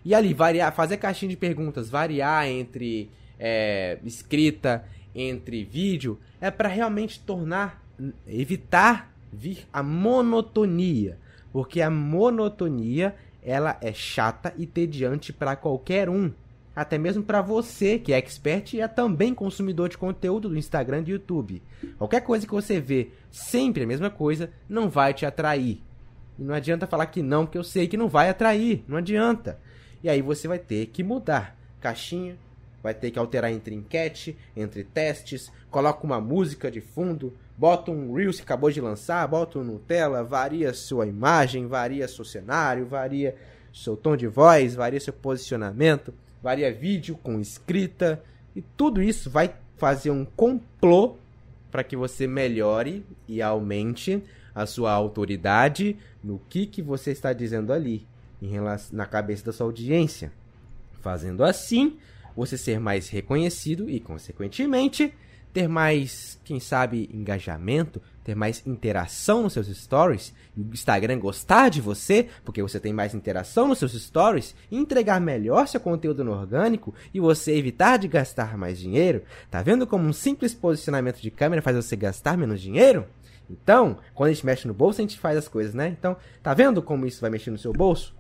E 0.04 0.14
ali, 0.14 0.32
variar, 0.32 0.72
fazer 0.72 0.98
caixinha 0.98 1.30
de 1.30 1.36
perguntas, 1.36 1.90
variar 1.90 2.46
entre 2.46 3.10
é, 3.36 3.98
escrita 4.04 4.84
entre 5.12 5.64
vídeo 5.64 6.20
é 6.40 6.52
para 6.52 6.68
realmente 6.68 7.18
tornar, 7.18 7.82
evitar 8.28 9.12
vir 9.32 9.66
a 9.72 9.82
monotonia, 9.82 11.18
porque 11.52 11.82
a 11.82 11.90
monotonia 11.90 13.16
ela 13.42 13.76
é 13.80 13.92
chata 13.92 14.54
e 14.56 14.66
tediante 14.66 15.32
para 15.32 15.56
qualquer 15.56 16.08
um, 16.08 16.32
até 16.76 16.98
mesmo 16.98 17.22
para 17.22 17.40
você 17.40 17.98
que 17.98 18.12
é 18.12 18.18
expert 18.18 18.74
e 18.74 18.82
é 18.82 18.86
também 18.86 19.34
consumidor 19.34 19.88
de 19.88 19.96
conteúdo 19.96 20.50
do 20.50 20.58
Instagram 20.58 21.00
e 21.00 21.04
do 21.04 21.10
YouTube. 21.10 21.62
Qualquer 21.96 22.20
coisa 22.20 22.46
que 22.46 22.52
você 22.52 22.78
vê 22.78 23.08
sempre 23.30 23.84
a 23.84 23.86
mesma 23.86 24.10
coisa 24.10 24.50
não 24.68 24.90
vai 24.90 25.14
te 25.14 25.24
atrair. 25.24 25.80
E 26.38 26.42
não 26.42 26.54
adianta 26.54 26.86
falar 26.86 27.06
que 27.06 27.22
não, 27.22 27.46
porque 27.46 27.56
eu 27.56 27.64
sei 27.64 27.88
que 27.88 27.96
não 27.96 28.08
vai 28.08 28.28
atrair, 28.28 28.84
não 28.86 28.98
adianta. 28.98 29.58
E 30.04 30.08
aí 30.10 30.20
você 30.20 30.46
vai 30.46 30.58
ter 30.58 30.86
que 30.88 31.02
mudar. 31.02 31.56
Caixinha, 31.80 32.36
vai 32.82 32.92
ter 32.92 33.10
que 33.10 33.18
alterar 33.18 33.50
entre 33.50 33.74
enquete, 33.74 34.36
entre 34.54 34.84
testes, 34.84 35.50
coloca 35.70 36.04
uma 36.04 36.20
música 36.20 36.70
de 36.70 36.82
fundo, 36.82 37.32
bota 37.56 37.90
um 37.90 38.12
Reels 38.12 38.36
que 38.36 38.42
acabou 38.42 38.70
de 38.70 38.82
lançar, 38.82 39.26
bota 39.26 39.58
um 39.58 39.64
Nutella, 39.64 40.22
varia 40.22 40.74
sua 40.74 41.06
imagem, 41.06 41.66
varia 41.66 42.06
seu 42.06 42.24
cenário, 42.24 42.86
varia 42.86 43.34
seu 43.72 43.96
tom 43.96 44.14
de 44.14 44.26
voz, 44.26 44.74
varia 44.74 45.00
seu 45.00 45.12
posicionamento, 45.12 46.12
varia 46.42 46.72
vídeo 46.72 47.18
com 47.22 47.40
escrita, 47.40 48.22
e 48.54 48.62
tudo 48.62 49.02
isso 49.02 49.30
vai 49.30 49.54
fazer 49.76 50.10
um 50.10 50.24
complô 50.24 51.16
para 51.70 51.84
que 51.84 51.96
você 51.96 52.26
melhore 52.26 53.04
e 53.28 53.42
aumente 53.42 54.22
a 54.54 54.64
sua 54.64 54.92
autoridade 54.92 55.96
no 56.24 56.40
que, 56.48 56.66
que 56.66 56.80
você 56.80 57.10
está 57.10 57.32
dizendo 57.32 57.72
ali, 57.72 58.06
em 58.40 58.48
relação, 58.48 58.96
na 58.96 59.04
cabeça 59.04 59.44
da 59.44 59.52
sua 59.52 59.66
audiência. 59.66 60.32
Fazendo 61.02 61.44
assim, 61.44 61.98
você 62.34 62.56
ser 62.56 62.80
mais 62.80 63.08
reconhecido 63.08 63.90
e, 63.90 64.00
consequentemente, 64.00 65.12
ter 65.56 65.68
mais, 65.70 66.38
quem 66.44 66.60
sabe, 66.60 67.08
engajamento, 67.10 68.02
ter 68.22 68.34
mais 68.34 68.62
interação 68.66 69.44
nos 69.44 69.54
seus 69.54 69.68
stories, 69.68 70.34
o 70.54 70.60
Instagram 70.60 71.18
gostar 71.18 71.70
de 71.70 71.80
você, 71.80 72.28
porque 72.44 72.60
você 72.60 72.78
tem 72.78 72.92
mais 72.92 73.14
interação 73.14 73.66
nos 73.66 73.78
seus 73.78 73.92
stories, 73.92 74.54
entregar 74.70 75.18
melhor 75.18 75.66
seu 75.66 75.80
conteúdo 75.80 76.22
no 76.22 76.32
orgânico 76.32 76.92
e 77.14 77.18
você 77.18 77.56
evitar 77.56 77.96
de 77.96 78.06
gastar 78.06 78.58
mais 78.58 78.78
dinheiro. 78.78 79.22
Tá 79.50 79.62
vendo 79.62 79.86
como 79.86 80.06
um 80.06 80.12
simples 80.12 80.52
posicionamento 80.52 81.22
de 81.22 81.30
câmera 81.30 81.62
faz 81.62 81.74
você 81.74 81.96
gastar 81.96 82.36
menos 82.36 82.60
dinheiro? 82.60 83.06
Então, 83.48 83.96
quando 84.14 84.28
a 84.28 84.32
gente 84.34 84.44
mexe 84.44 84.68
no 84.68 84.74
bolso, 84.74 85.00
a 85.00 85.04
gente 85.04 85.18
faz 85.18 85.38
as 85.38 85.48
coisas, 85.48 85.72
né? 85.72 85.88
Então, 85.88 86.18
tá 86.42 86.52
vendo 86.52 86.82
como 86.82 87.06
isso 87.06 87.22
vai 87.22 87.30
mexer 87.30 87.50
no 87.50 87.56
seu 87.56 87.72
bolso? 87.72 88.14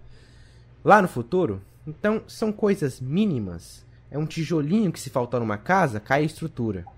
Lá 0.82 1.02
no 1.02 1.08
futuro? 1.08 1.60
Então, 1.86 2.22
são 2.26 2.50
coisas 2.50 2.98
mínimas. 2.98 3.84
É 4.10 4.16
um 4.16 4.24
tijolinho 4.24 4.90
que 4.90 4.98
se 4.98 5.10
faltar 5.10 5.38
numa 5.38 5.58
casa, 5.58 6.00
cai 6.00 6.22
a 6.22 6.24
estrutura. 6.24 6.95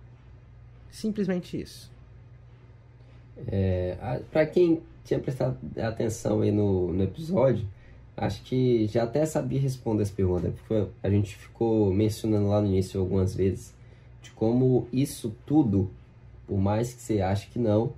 Simplesmente 0.90 1.60
isso. 1.60 1.90
É, 3.46 4.20
para 4.32 4.46
quem 4.46 4.82
tinha 5.04 5.20
prestado 5.20 5.56
atenção 5.80 6.40
aí 6.40 6.50
no, 6.50 6.92
no 6.92 7.02
episódio, 7.04 7.66
acho 8.16 8.42
que 8.42 8.86
já 8.86 9.04
até 9.04 9.24
sabia 9.24 9.60
responder 9.60 10.02
essa 10.02 10.12
pergunta, 10.12 10.50
porque 10.50 10.90
a 11.02 11.08
gente 11.08 11.36
ficou 11.36 11.92
mencionando 11.92 12.48
lá 12.48 12.60
no 12.60 12.66
início 12.66 13.00
algumas 13.00 13.34
vezes 13.34 13.74
de 14.20 14.30
como 14.32 14.88
isso 14.92 15.34
tudo, 15.46 15.90
por 16.46 16.58
mais 16.58 16.92
que 16.92 17.00
você 17.00 17.20
ache 17.20 17.48
que 17.48 17.58
não, 17.58 17.92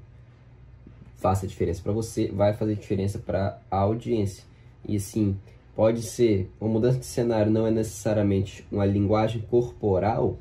faça 1.17 1.47
diferença 1.47 1.83
para 1.83 1.93
você, 1.93 2.29
vai 2.29 2.53
fazer 2.53 2.75
diferença 2.75 3.19
para 3.19 3.61
a 3.71 3.79
audiência. 3.79 4.45
E 4.87 4.99
sim, 4.99 5.37
pode 5.75 6.03
ser 6.03 6.51
uma 6.61 6.71
mudança 6.71 6.99
de 6.99 7.07
cenário, 7.07 7.51
não 7.51 7.67
é 7.67 7.71
necessariamente 7.71 8.67
uma 8.71 8.85
linguagem 8.85 9.43
corporal, 9.43 10.39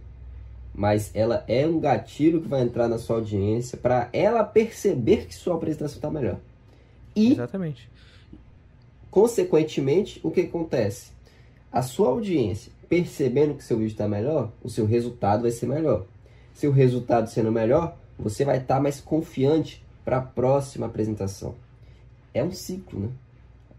mas 0.79 1.11
ela 1.13 1.43
é 1.45 1.67
um 1.67 1.77
gatilho 1.77 2.39
que 2.39 2.47
vai 2.47 2.61
entrar 2.61 2.87
na 2.87 2.97
sua 2.97 3.17
audiência 3.17 3.77
para 3.77 4.07
ela 4.13 4.45
perceber 4.45 5.25
que 5.25 5.35
sua 5.35 5.55
apresentação 5.55 5.97
está 5.97 6.09
melhor. 6.09 6.37
E, 7.13 7.33
Exatamente. 7.33 7.89
consequentemente, 9.11 10.21
o 10.23 10.31
que 10.31 10.39
acontece? 10.39 11.11
A 11.69 11.81
sua 11.81 12.07
audiência 12.07 12.71
percebendo 12.87 13.55
que 13.55 13.63
seu 13.65 13.77
vídeo 13.77 13.91
está 13.91 14.07
melhor, 14.07 14.53
o 14.63 14.69
seu 14.69 14.85
resultado 14.85 15.41
vai 15.41 15.51
ser 15.51 15.67
melhor. 15.67 16.05
Se 16.53 16.65
o 16.65 16.71
resultado 16.71 17.29
sendo 17.29 17.51
melhor, 17.51 17.97
você 18.17 18.45
vai 18.45 18.59
estar 18.59 18.75
tá 18.75 18.81
mais 18.81 19.01
confiante 19.01 19.85
para 20.05 20.19
a 20.19 20.21
próxima 20.21 20.85
apresentação. 20.85 21.55
É 22.33 22.41
um 22.41 22.53
ciclo, 22.53 23.01
né? 23.01 23.09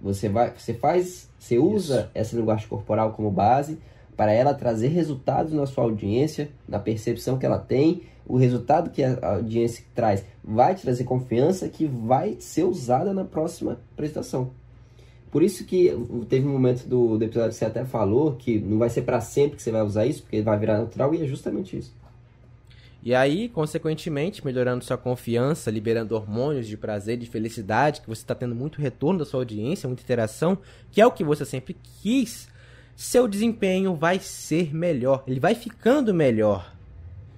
Você 0.02 0.28
vai, 0.28 0.50
você 0.50 0.74
faz, 0.74 1.30
você 1.38 1.58
usa 1.58 2.00
Isso. 2.00 2.10
essa 2.14 2.36
linguagem 2.36 2.68
corporal 2.68 3.12
como 3.12 3.30
base 3.30 3.78
para 4.20 4.34
ela 4.34 4.52
trazer 4.52 4.88
resultados 4.88 5.50
na 5.50 5.64
sua 5.64 5.84
audiência, 5.84 6.50
na 6.68 6.78
percepção 6.78 7.38
que 7.38 7.46
ela 7.46 7.58
tem, 7.58 8.02
o 8.28 8.36
resultado 8.36 8.90
que 8.90 9.02
a 9.02 9.18
audiência 9.36 9.82
traz 9.94 10.22
vai 10.44 10.74
trazer 10.74 11.04
confiança 11.04 11.66
que 11.70 11.86
vai 11.86 12.36
ser 12.38 12.64
usada 12.64 13.14
na 13.14 13.24
próxima 13.24 13.80
apresentação. 13.94 14.50
Por 15.30 15.42
isso 15.42 15.64
que 15.64 15.90
teve 16.28 16.46
um 16.46 16.52
momento 16.52 16.86
do, 16.86 17.16
do 17.16 17.24
episódio 17.24 17.48
que 17.48 17.56
você 17.56 17.64
até 17.64 17.82
falou 17.86 18.32
que 18.32 18.60
não 18.60 18.76
vai 18.76 18.90
ser 18.90 19.04
para 19.04 19.22
sempre 19.22 19.56
que 19.56 19.62
você 19.62 19.70
vai 19.70 19.80
usar 19.80 20.04
isso, 20.04 20.20
porque 20.20 20.42
vai 20.42 20.58
virar 20.58 20.76
natural 20.76 21.14
e 21.14 21.22
é 21.22 21.26
justamente 21.26 21.78
isso. 21.78 21.94
E 23.02 23.14
aí, 23.14 23.48
consequentemente, 23.48 24.44
melhorando 24.44 24.84
sua 24.84 24.98
confiança, 24.98 25.70
liberando 25.70 26.14
hormônios 26.14 26.68
de 26.68 26.76
prazer, 26.76 27.16
de 27.16 27.24
felicidade, 27.24 28.02
que 28.02 28.06
você 28.06 28.20
está 28.20 28.34
tendo 28.34 28.54
muito 28.54 28.82
retorno 28.82 29.20
da 29.20 29.24
sua 29.24 29.40
audiência, 29.40 29.88
muita 29.88 30.02
interação, 30.02 30.58
que 30.92 31.00
é 31.00 31.06
o 31.06 31.10
que 31.10 31.24
você 31.24 31.46
sempre 31.46 31.74
quis, 32.02 32.49
seu 33.00 33.26
desempenho 33.26 33.94
vai 33.94 34.18
ser 34.18 34.74
melhor. 34.74 35.24
Ele 35.26 35.40
vai 35.40 35.54
ficando 35.54 36.12
melhor, 36.12 36.76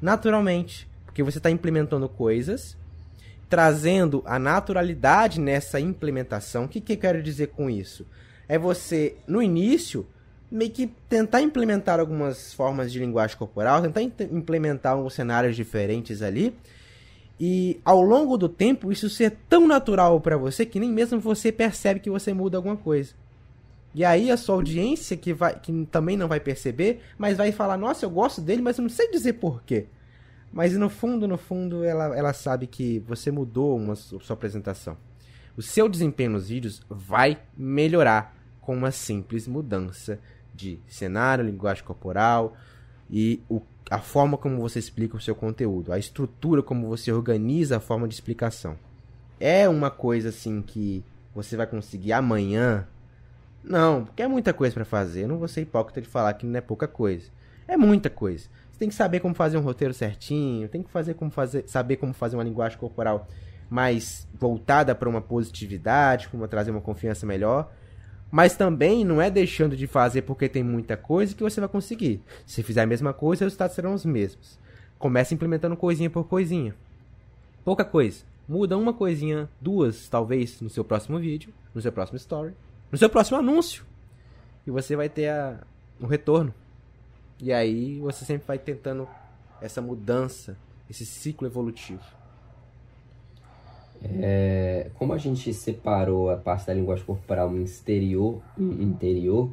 naturalmente, 0.00 0.88
porque 1.04 1.22
você 1.22 1.38
está 1.38 1.48
implementando 1.48 2.08
coisas, 2.08 2.76
trazendo 3.48 4.24
a 4.26 4.40
naturalidade 4.40 5.40
nessa 5.40 5.78
implementação. 5.78 6.64
O 6.64 6.68
que, 6.68 6.80
que 6.80 6.94
eu 6.94 6.96
quero 6.96 7.22
dizer 7.22 7.50
com 7.50 7.70
isso? 7.70 8.04
É 8.48 8.58
você, 8.58 9.14
no 9.24 9.40
início, 9.40 10.04
meio 10.50 10.72
que 10.72 10.88
tentar 11.08 11.42
implementar 11.42 12.00
algumas 12.00 12.52
formas 12.52 12.90
de 12.90 12.98
linguagem 12.98 13.36
corporal, 13.36 13.82
tentar 13.82 14.02
implementar 14.02 14.94
alguns 14.94 15.14
cenários 15.14 15.54
diferentes 15.54 16.22
ali. 16.22 16.56
E 17.38 17.80
ao 17.84 18.02
longo 18.02 18.36
do 18.36 18.48
tempo, 18.48 18.90
isso 18.90 19.08
ser 19.08 19.36
tão 19.48 19.68
natural 19.68 20.20
para 20.20 20.36
você 20.36 20.66
que 20.66 20.80
nem 20.80 20.90
mesmo 20.90 21.20
você 21.20 21.52
percebe 21.52 22.00
que 22.00 22.10
você 22.10 22.34
muda 22.34 22.58
alguma 22.58 22.76
coisa. 22.76 23.21
E 23.94 24.04
aí 24.04 24.30
a 24.30 24.36
sua 24.36 24.54
audiência 24.54 25.16
que 25.16 25.32
vai 25.34 25.58
que 25.58 25.86
também 25.86 26.16
não 26.16 26.28
vai 26.28 26.40
perceber, 26.40 27.00
mas 27.18 27.36
vai 27.36 27.52
falar: 27.52 27.76
"Nossa, 27.76 28.04
eu 28.04 28.10
gosto 28.10 28.40
dele, 28.40 28.62
mas 28.62 28.78
eu 28.78 28.82
não 28.82 28.90
sei 28.90 29.10
dizer 29.10 29.34
porquê". 29.34 29.86
Mas 30.52 30.74
no 30.76 30.90
fundo, 30.90 31.26
no 31.26 31.38
fundo, 31.38 31.82
ela, 31.82 32.16
ela 32.16 32.32
sabe 32.32 32.66
que 32.66 32.98
você 33.00 33.30
mudou 33.30 33.76
uma 33.76 33.96
sua 33.96 34.34
apresentação. 34.34 34.98
O 35.56 35.62
seu 35.62 35.88
desempenho 35.88 36.32
nos 36.32 36.48
vídeos 36.48 36.82
vai 36.90 37.38
melhorar 37.56 38.36
com 38.60 38.76
uma 38.76 38.90
simples 38.90 39.46
mudança 39.46 40.18
de 40.54 40.78
cenário, 40.86 41.44
linguagem 41.44 41.84
corporal 41.84 42.54
e 43.10 43.42
o, 43.48 43.62
a 43.90 43.98
forma 43.98 44.36
como 44.36 44.60
você 44.60 44.78
explica 44.78 45.16
o 45.16 45.20
seu 45.20 45.34
conteúdo, 45.34 45.92
a 45.92 45.98
estrutura 45.98 46.62
como 46.62 46.86
você 46.86 47.10
organiza 47.10 47.78
a 47.78 47.80
forma 47.80 48.06
de 48.06 48.14
explicação. 48.14 48.78
É 49.40 49.68
uma 49.68 49.90
coisa 49.90 50.28
assim 50.28 50.62
que 50.62 51.04
você 51.34 51.56
vai 51.56 51.66
conseguir 51.66 52.12
amanhã? 52.12 52.86
Não, 53.62 54.04
porque 54.04 54.22
é 54.22 54.28
muita 54.28 54.52
coisa 54.52 54.74
para 54.74 54.84
fazer. 54.84 55.22
Eu 55.22 55.28
não 55.28 55.38
vou 55.38 55.48
ser 55.48 55.62
hipócrita 55.62 56.00
de 56.00 56.08
falar 56.08 56.32
que 56.34 56.46
não 56.46 56.58
é 56.58 56.60
pouca 56.60 56.88
coisa. 56.88 57.30
É 57.68 57.76
muita 57.76 58.10
coisa. 58.10 58.48
Você 58.70 58.78
tem 58.78 58.88
que 58.88 58.94
saber 58.94 59.20
como 59.20 59.34
fazer 59.34 59.56
um 59.56 59.62
roteiro 59.62 59.94
certinho, 59.94 60.68
tem 60.68 60.82
que 60.82 60.90
fazer 60.90 61.14
como 61.14 61.30
fazer, 61.30 61.64
saber 61.66 61.96
como 61.96 62.12
fazer 62.12 62.36
uma 62.36 62.44
linguagem 62.44 62.78
corporal 62.78 63.28
mais 63.70 64.28
voltada 64.34 64.94
para 64.94 65.08
uma 65.08 65.20
positividade, 65.20 66.28
como 66.28 66.46
trazer 66.48 66.70
uma 66.70 66.80
confiança 66.80 67.24
melhor. 67.24 67.72
Mas 68.30 68.56
também 68.56 69.04
não 69.04 69.20
é 69.20 69.30
deixando 69.30 69.76
de 69.76 69.86
fazer 69.86 70.22
porque 70.22 70.48
tem 70.48 70.62
muita 70.62 70.96
coisa 70.96 71.34
que 71.34 71.42
você 71.42 71.60
vai 71.60 71.68
conseguir. 71.68 72.20
Se 72.46 72.62
fizer 72.62 72.82
a 72.82 72.86
mesma 72.86 73.12
coisa, 73.12 73.44
os 73.44 73.46
resultados 73.46 73.74
serão 73.74 73.94
os 73.94 74.04
mesmos. 74.04 74.58
Comece 74.98 75.34
implementando 75.34 75.76
coisinha 75.76 76.10
por 76.10 76.24
coisinha. 76.24 76.74
Pouca 77.64 77.84
coisa. 77.84 78.24
Muda 78.48 78.76
uma 78.76 78.92
coisinha, 78.92 79.48
duas, 79.60 80.08
talvez, 80.08 80.60
no 80.60 80.68
seu 80.68 80.84
próximo 80.84 81.18
vídeo, 81.18 81.52
no 81.74 81.80
seu 81.80 81.92
próximo 81.92 82.16
story, 82.16 82.52
no 82.92 82.98
seu 82.98 83.08
próximo 83.08 83.38
anúncio. 83.38 83.84
E 84.66 84.70
você 84.70 84.94
vai 84.94 85.08
ter 85.08 85.30
a, 85.30 85.58
um 86.00 86.06
retorno. 86.06 86.54
E 87.40 87.52
aí 87.52 87.98
você 87.98 88.24
sempre 88.24 88.46
vai 88.46 88.58
tentando 88.58 89.08
essa 89.60 89.80
mudança, 89.80 90.56
esse 90.88 91.06
ciclo 91.06 91.48
evolutivo. 91.48 92.04
É, 94.04 94.90
como 94.94 95.12
a 95.12 95.18
gente 95.18 95.54
separou 95.54 96.30
a 96.30 96.36
parte 96.36 96.66
da 96.66 96.74
linguagem 96.74 97.04
corporal 97.04 97.56
exterior 97.58 98.42
e 98.58 98.62
interior, 98.62 99.50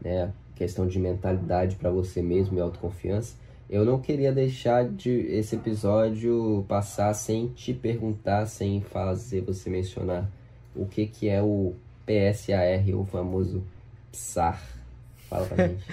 né, 0.00 0.32
questão 0.54 0.86
de 0.86 0.98
mentalidade 0.98 1.76
para 1.76 1.90
você 1.90 2.22
mesmo 2.22 2.58
e 2.58 2.60
autoconfiança, 2.60 3.36
eu 3.68 3.84
não 3.84 3.98
queria 4.00 4.32
deixar 4.32 4.88
de 4.88 5.10
esse 5.10 5.56
episódio 5.56 6.64
passar 6.68 7.12
sem 7.14 7.48
te 7.48 7.74
perguntar, 7.74 8.46
sem 8.46 8.80
fazer 8.80 9.40
você 9.40 9.68
mencionar 9.68 10.30
o 10.74 10.86
que, 10.86 11.06
que 11.06 11.28
é 11.28 11.42
o 11.42 11.74
PSAR, 12.06 12.88
o 12.94 13.04
famoso 13.04 13.64
PSAR. 14.12 14.62
Fala 15.28 15.46
pra 15.46 15.66
gente. 15.66 15.84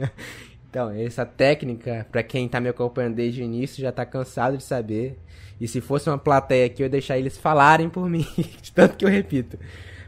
então, 0.68 0.90
essa 0.90 1.26
técnica, 1.26 2.06
para 2.10 2.22
quem 2.22 2.48
tá 2.48 2.58
me 2.58 2.68
acompanhando 2.68 3.16
desde 3.16 3.42
o 3.42 3.44
início, 3.44 3.82
já 3.82 3.92
tá 3.92 4.06
cansado 4.06 4.56
de 4.56 4.64
saber 4.64 5.18
e 5.60 5.68
se 5.68 5.80
fosse 5.80 6.08
uma 6.08 6.16
plateia 6.16 6.66
aqui, 6.66 6.82
eu 6.82 6.86
ia 6.86 6.90
deixar 6.90 7.18
eles 7.18 7.36
falarem 7.36 7.90
por 7.90 8.08
mim, 8.08 8.26
de 8.62 8.72
tanto 8.72 8.96
que 8.96 9.04
eu 9.04 9.10
repito. 9.10 9.58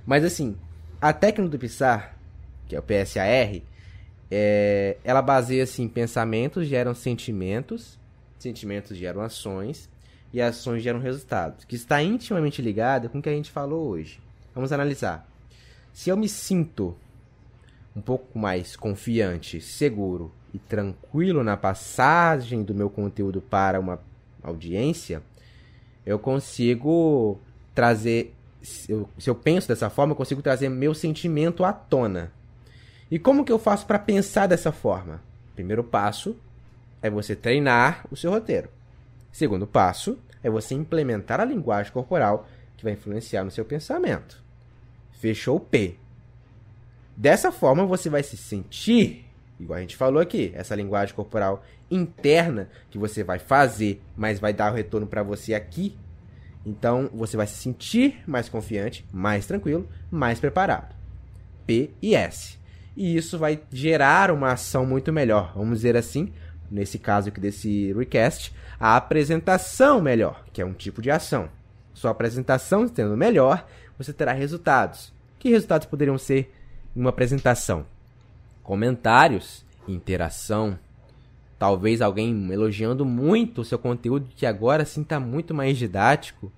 Mas 0.06 0.24
assim, 0.24 0.56
a 1.00 1.12
técnica 1.12 1.50
do 1.50 1.58
Pixar, 1.58 2.16
que 2.66 2.74
é 2.74 2.78
o 2.78 2.82
PSAR, 2.82 3.60
é, 4.30 4.96
ela 5.04 5.20
baseia 5.20 5.64
assim, 5.64 5.86
pensamentos 5.86 6.66
geram 6.66 6.94
sentimentos, 6.94 7.98
sentimentos 8.38 8.96
geram 8.96 9.20
ações 9.20 9.90
e 10.32 10.40
ações 10.40 10.82
geram 10.82 10.98
resultados, 10.98 11.66
que 11.66 11.76
está 11.76 12.02
intimamente 12.02 12.62
ligada 12.62 13.10
com 13.10 13.18
o 13.18 13.22
que 13.22 13.28
a 13.28 13.32
gente 13.32 13.50
falou 13.50 13.88
hoje. 13.88 14.18
Vamos 14.54 14.72
analisar. 14.72 15.28
Se 15.92 16.10
eu 16.10 16.16
me 16.16 16.28
sinto 16.28 16.96
um 17.94 18.00
pouco 18.00 18.38
mais 18.38 18.76
confiante, 18.76 19.60
seguro 19.60 20.32
e 20.52 20.58
tranquilo 20.58 21.44
na 21.44 21.56
passagem 21.56 22.62
do 22.62 22.74
meu 22.74 22.88
conteúdo 22.88 23.40
para 23.40 23.78
uma 23.78 24.00
audiência, 24.42 25.22
eu 26.04 26.18
consigo 26.18 27.38
trazer. 27.74 28.34
Se 28.62 28.92
eu, 28.92 29.08
se 29.18 29.28
eu 29.28 29.34
penso 29.34 29.68
dessa 29.68 29.90
forma, 29.90 30.12
eu 30.12 30.16
consigo 30.16 30.40
trazer 30.40 30.68
meu 30.68 30.94
sentimento 30.94 31.64
à 31.64 31.72
tona. 31.72 32.32
E 33.10 33.18
como 33.18 33.44
que 33.44 33.52
eu 33.52 33.58
faço 33.58 33.86
para 33.86 33.98
pensar 33.98 34.46
dessa 34.46 34.72
forma? 34.72 35.20
Primeiro 35.54 35.84
passo 35.84 36.36
é 37.02 37.10
você 37.10 37.36
treinar 37.36 38.06
o 38.10 38.16
seu 38.16 38.30
roteiro. 38.30 38.70
Segundo 39.30 39.66
passo, 39.66 40.18
é 40.42 40.48
você 40.48 40.74
implementar 40.74 41.40
a 41.40 41.44
linguagem 41.44 41.92
corporal 41.92 42.48
que 42.76 42.84
vai 42.84 42.94
influenciar 42.94 43.44
no 43.44 43.50
seu 43.50 43.64
pensamento. 43.64 44.42
Fechou 45.22 45.58
o 45.58 45.60
P. 45.60 45.94
Dessa 47.16 47.52
forma 47.52 47.86
você 47.86 48.10
vai 48.10 48.24
se 48.24 48.36
sentir, 48.36 49.24
igual 49.60 49.78
a 49.78 49.80
gente 49.80 49.96
falou 49.96 50.20
aqui, 50.20 50.50
essa 50.52 50.74
linguagem 50.74 51.14
corporal 51.14 51.62
interna 51.88 52.68
que 52.90 52.98
você 52.98 53.22
vai 53.22 53.38
fazer, 53.38 54.02
mas 54.16 54.40
vai 54.40 54.52
dar 54.52 54.72
o 54.72 54.74
retorno 54.74 55.06
para 55.06 55.22
você 55.22 55.54
aqui. 55.54 55.96
Então 56.66 57.08
você 57.14 57.36
vai 57.36 57.46
se 57.46 57.54
sentir 57.54 58.20
mais 58.26 58.48
confiante, 58.48 59.06
mais 59.12 59.46
tranquilo, 59.46 59.88
mais 60.10 60.40
preparado. 60.40 60.92
P 61.68 61.92
e 62.02 62.16
S. 62.16 62.58
E 62.96 63.16
isso 63.16 63.38
vai 63.38 63.62
gerar 63.70 64.28
uma 64.32 64.50
ação 64.50 64.84
muito 64.84 65.12
melhor, 65.12 65.52
vamos 65.54 65.78
dizer 65.78 65.96
assim, 65.96 66.32
nesse 66.68 66.98
caso 66.98 67.28
aqui 67.28 67.38
desse 67.38 67.92
recast, 67.92 68.52
a 68.76 68.96
apresentação 68.96 70.02
melhor, 70.02 70.44
que 70.52 70.60
é 70.60 70.66
um 70.66 70.74
tipo 70.74 71.00
de 71.00 71.12
ação. 71.12 71.48
Sua 71.94 72.10
apresentação 72.10 72.88
sendo 72.88 73.16
melhor, 73.16 73.64
você 74.02 74.12
terá 74.12 74.32
resultados. 74.32 75.12
Que 75.38 75.50
resultados 75.50 75.86
poderiam 75.86 76.18
ser 76.18 76.52
uma 76.94 77.10
apresentação? 77.10 77.86
Comentários, 78.62 79.64
interação, 79.88 80.78
talvez 81.58 82.00
alguém 82.00 82.52
elogiando 82.52 83.04
muito 83.04 83.60
o 83.60 83.64
seu 83.64 83.78
conteúdo 83.78 84.28
que 84.34 84.46
agora 84.46 84.84
sim 84.84 85.02
está 85.02 85.20
muito 85.20 85.54
mais 85.54 85.78
didático. 85.78 86.50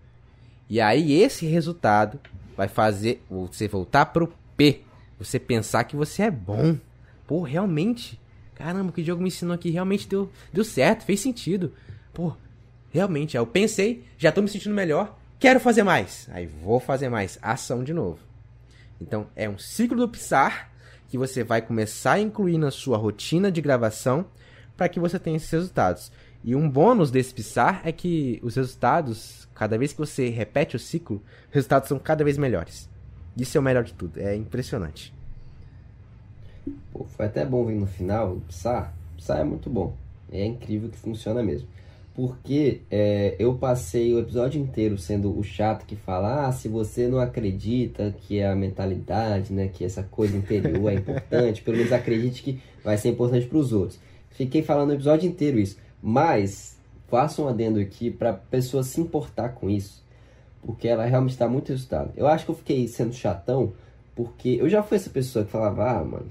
E 0.68 0.80
aí 0.80 1.12
esse 1.12 1.47
resultado 1.47 2.18
vai 2.57 2.68
fazer 2.68 3.22
você 3.28 3.68
voltar 3.68 4.07
pro 4.07 4.32
P, 4.57 4.80
você 5.18 5.38
pensar 5.38 5.84
que 5.84 5.97
você 5.97 6.22
é 6.22 6.30
bom. 6.30 6.78
Pô, 7.26 7.42
realmente, 7.42 8.18
caramba, 8.55 8.90
o 8.90 8.92
que 8.92 9.03
o 9.03 9.05
jogo 9.05 9.22
me 9.22 9.28
ensinou 9.28 9.55
aqui 9.55 9.70
realmente 9.70 10.09
deu, 10.09 10.30
deu 10.53 10.64
certo, 10.64 11.05
fez 11.05 11.20
sentido. 11.20 11.72
Pô, 12.12 12.32
realmente, 12.90 13.36
aí 13.36 13.42
eu 13.42 13.47
pensei, 13.47 14.05
já 14.16 14.30
tô 14.30 14.40
me 14.40 14.49
sentindo 14.49 14.74
melhor, 14.74 15.18
quero 15.45 15.61
fazer 15.61 15.82
mais. 15.82 16.26
Aí 16.32 16.47
vou 16.47 16.80
fazer 16.80 17.11
mais, 17.11 17.38
ação 17.42 17.84
de 17.84 17.92
novo. 17.92 18.18
Então, 18.99 19.26
é 19.36 19.47
um 19.47 19.59
ciclo 19.59 19.99
do 19.99 20.09
Pixar 20.09 20.70
que 21.07 21.18
você 21.18 21.45
vai 21.45 21.61
começar 21.61 22.12
a 22.12 22.20
incluir 22.20 22.57
na 22.57 22.70
sua 22.70 22.97
rotina 22.97 23.53
de 23.53 23.61
gravação 23.61 24.24
para 24.74 24.88
que 24.88 24.99
você 24.99 25.18
tenha 25.18 25.36
esses 25.36 25.51
resultados. 25.51 26.11
E 26.42 26.57
um 26.57 26.66
bônus 26.66 27.11
desse 27.11 27.34
Pixar 27.34 27.82
é 27.84 27.92
que 27.92 28.40
os 28.42 28.57
resultados, 28.57 29.47
cada 29.55 29.76
vez 29.76 29.92
que 29.92 29.99
você 29.99 30.30
repete 30.30 30.76
o 30.76 30.78
ciclo, 30.78 31.22
os 31.49 31.55
resultados 31.55 31.90
são 31.90 31.99
cada 31.99 32.24
vez 32.24 32.38
melhores. 32.38 32.88
Isso 33.36 33.59
é 33.59 33.61
o 33.61 33.64
melhor 33.64 33.84
de 33.84 33.92
tudo, 33.92 34.18
é 34.18 34.34
impressionante. 34.34 35.12
Pô, 36.90 37.05
foi 37.05 37.26
até 37.26 37.45
bom 37.45 37.66
vir 37.66 37.74
no 37.74 37.86
final, 37.86 38.32
o. 38.32 38.40
Pixar 38.40 38.95
é 39.28 39.45
muito 39.45 39.68
bom. 39.68 39.95
É 40.32 40.42
incrível 40.42 40.88
que 40.88 40.97
funciona 40.97 41.42
mesmo. 41.42 41.68
Porque 42.15 42.83
é, 42.91 43.35
eu 43.41 43.55
passei 43.55 44.15
o 44.15 44.21
episódio 44.21 44.61
inteiro 44.61 44.97
sendo 44.97 45.37
o 45.37 45.43
chato 45.43 45.85
que 45.85 45.97
fala: 45.97 46.47
ah, 46.47 46.53
se 46.53 46.69
você 46.69 47.09
não 47.09 47.19
acredita 47.19 48.15
que 48.21 48.39
é 48.39 48.49
a 48.49 48.55
mentalidade, 48.55 49.53
né, 49.53 49.69
que 49.69 49.85
essa 49.85 50.03
coisa 50.05 50.37
interior 50.37 50.93
é 50.93 50.95
importante, 50.95 51.62
pelo 51.62 51.77
menos 51.77 51.93
acredite 51.93 52.43
que 52.43 52.61
vai 52.85 52.97
ser 52.97 53.09
importante 53.09 53.47
para 53.47 53.59
os 53.59 53.73
outros. 53.73 53.99
Fiquei 54.31 54.62
falando 54.62 54.91
o 54.91 54.95
episódio 54.95 55.29
inteiro 55.29 55.59
isso. 55.59 55.77
Mas 56.01 56.79
faço 57.09 57.43
um 57.43 57.49
adendo 57.49 57.81
aqui 57.81 58.11
para 58.11 58.33
pessoa 58.33 58.83
se 58.83 59.01
importar 59.01 59.51
com 59.51 59.69
isso. 59.69 60.05
Porque 60.62 60.87
ela 60.87 61.05
realmente 61.05 61.33
está 61.33 61.49
muito 61.49 61.71
resultado. 61.71 62.12
Eu 62.17 62.27
acho 62.27 62.45
que 62.45 62.51
eu 62.51 62.57
fiquei 62.57 62.87
sendo 62.87 63.12
chatão 63.12 63.73
porque 64.15 64.57
eu 64.61 64.69
já 64.69 64.83
fui 64.83 64.97
essa 64.97 65.11
pessoa 65.11 65.45
que 65.45 65.51
falava: 65.51 65.91
ah, 65.91 66.05
mano, 66.05 66.27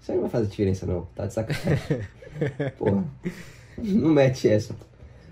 isso 0.00 0.10
aí 0.10 0.16
não 0.16 0.22
vai 0.22 0.30
fazer 0.30 0.48
diferença 0.48 0.84
não, 0.84 1.06
tá 1.14 1.26
de 1.26 1.32
sacanagem. 1.32 1.78
Porra, 2.76 3.04
não 3.78 4.10
mete 4.10 4.48
essa. 4.48 4.74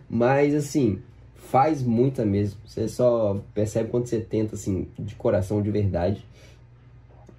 Mas 0.09 0.55
assim, 0.55 1.01
faz 1.36 1.82
muita 1.82 2.24
mesmo. 2.24 2.59
Você 2.66 2.88
só 2.88 3.40
percebe 3.55 3.90
quando 3.90 4.07
você 4.07 4.20
tenta, 4.20 4.55
assim, 4.55 4.88
de 4.99 5.14
coração, 5.14 5.61
de 5.61 5.70
verdade. 5.70 6.24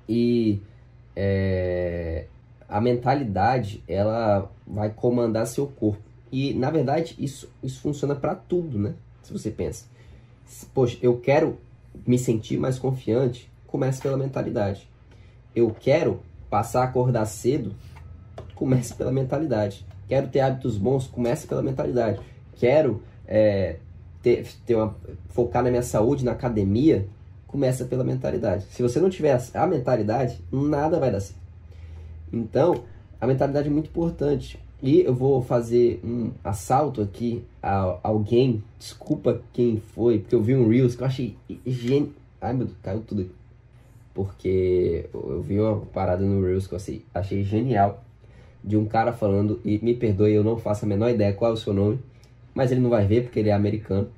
E 0.08 0.62
é, 1.16 2.26
a 2.70 2.80
mentalidade, 2.82 3.84
ela 3.88 4.52
vai 4.68 4.90
comandar 4.90 5.48
seu 5.48 5.68
corpo. 5.68 6.02
E, 6.32 6.54
na 6.54 6.70
verdade, 6.70 7.16
isso, 7.20 7.50
isso 7.62 7.82
funciona 7.82 8.16
para 8.16 8.36
tudo, 8.36 8.78
né? 8.78 8.94
Se 9.22 9.32
você 9.32 9.52
pensa. 9.52 9.86
Poxa, 10.74 10.98
eu 11.02 11.20
quero 11.20 11.58
me 12.06 12.18
sentir 12.18 12.58
mais 12.58 12.78
confiante, 12.78 13.50
começa 13.68 14.02
pela 14.02 14.18
mentalidade. 14.18 14.88
Eu 15.56 15.76
quero 15.80 16.20
passar 16.50 16.82
a 16.82 16.86
acordar 16.86 17.26
cedo, 17.26 17.74
comece 18.54 18.94
pela 18.94 19.12
mentalidade. 19.12 19.86
Quero 20.08 20.28
ter 20.28 20.42
hábitos 20.42 20.78
bons, 20.78 21.08
comece 21.08 21.48
pela 21.48 21.62
mentalidade. 21.62 22.20
Quero 22.58 23.02
é, 23.28 23.78
ter, 24.22 24.48
ter 24.66 24.76
uma, 24.76 24.96
focar 25.30 25.64
na 25.64 25.70
minha 25.70 25.84
saúde, 25.84 26.26
na 26.26 26.32
academia, 26.32 27.08
começa 27.48 27.86
pela 27.86 28.04
mentalidade. 28.04 28.66
Se 28.72 28.82
você 28.82 29.00
não 29.00 29.10
tiver 29.10 29.40
a 29.54 29.68
mentalidade, 29.68 30.40
nada 30.52 31.00
vai 31.00 31.12
dar 31.12 31.20
certo. 31.20 31.42
Então, 32.32 32.84
a 33.22 33.28
mentalidade 33.28 33.68
é 33.68 33.72
muito 33.72 33.90
importante. 33.90 34.60
E 34.82 35.00
eu 35.00 35.14
vou 35.14 35.42
fazer 35.42 36.02
um 36.04 36.32
assalto 36.44 37.02
aqui 37.02 37.42
a 37.62 38.00
alguém. 38.04 38.62
Desculpa 38.78 39.42
quem 39.54 39.78
foi, 39.78 40.20
porque 40.20 40.36
eu 40.36 40.42
vi 40.42 40.56
um 40.56 40.68
Reels 40.68 40.94
que 40.94 41.04
eu 41.04 41.08
achei 41.08 41.38
genial. 41.66 42.10
Ai 42.42 42.54
meu 42.54 42.66
Deus, 42.66 42.78
caiu 42.84 43.02
tudo. 43.02 43.30
Porque 44.14 45.10
eu 45.14 45.42
vi 45.42 45.58
uma 45.58 45.78
parada 45.86 46.22
no 46.22 46.46
Reels 46.46 46.68
que 46.68 46.74
eu 46.74 46.78
achei, 46.78 47.06
achei 47.14 47.44
genial. 47.44 48.03
De 48.64 48.78
um 48.78 48.86
cara 48.86 49.12
falando, 49.12 49.60
e 49.66 49.78
me 49.80 49.94
perdoe, 49.94 50.34
eu 50.34 50.44
não 50.44 50.58
faço 50.58 50.86
a 50.86 50.88
menor 50.88 51.10
ideia 51.10 51.34
qual 51.34 51.52
é 51.52 51.54
o 51.54 51.58
seu 51.58 51.74
nome. 51.74 52.00
Mas 52.54 52.72
ele 52.72 52.82
não 52.82 52.90
vai 52.90 53.06
ver 53.06 53.24
porque 53.24 53.40
ele 53.40 53.50
é 53.50 53.54
americano. 53.54 54.10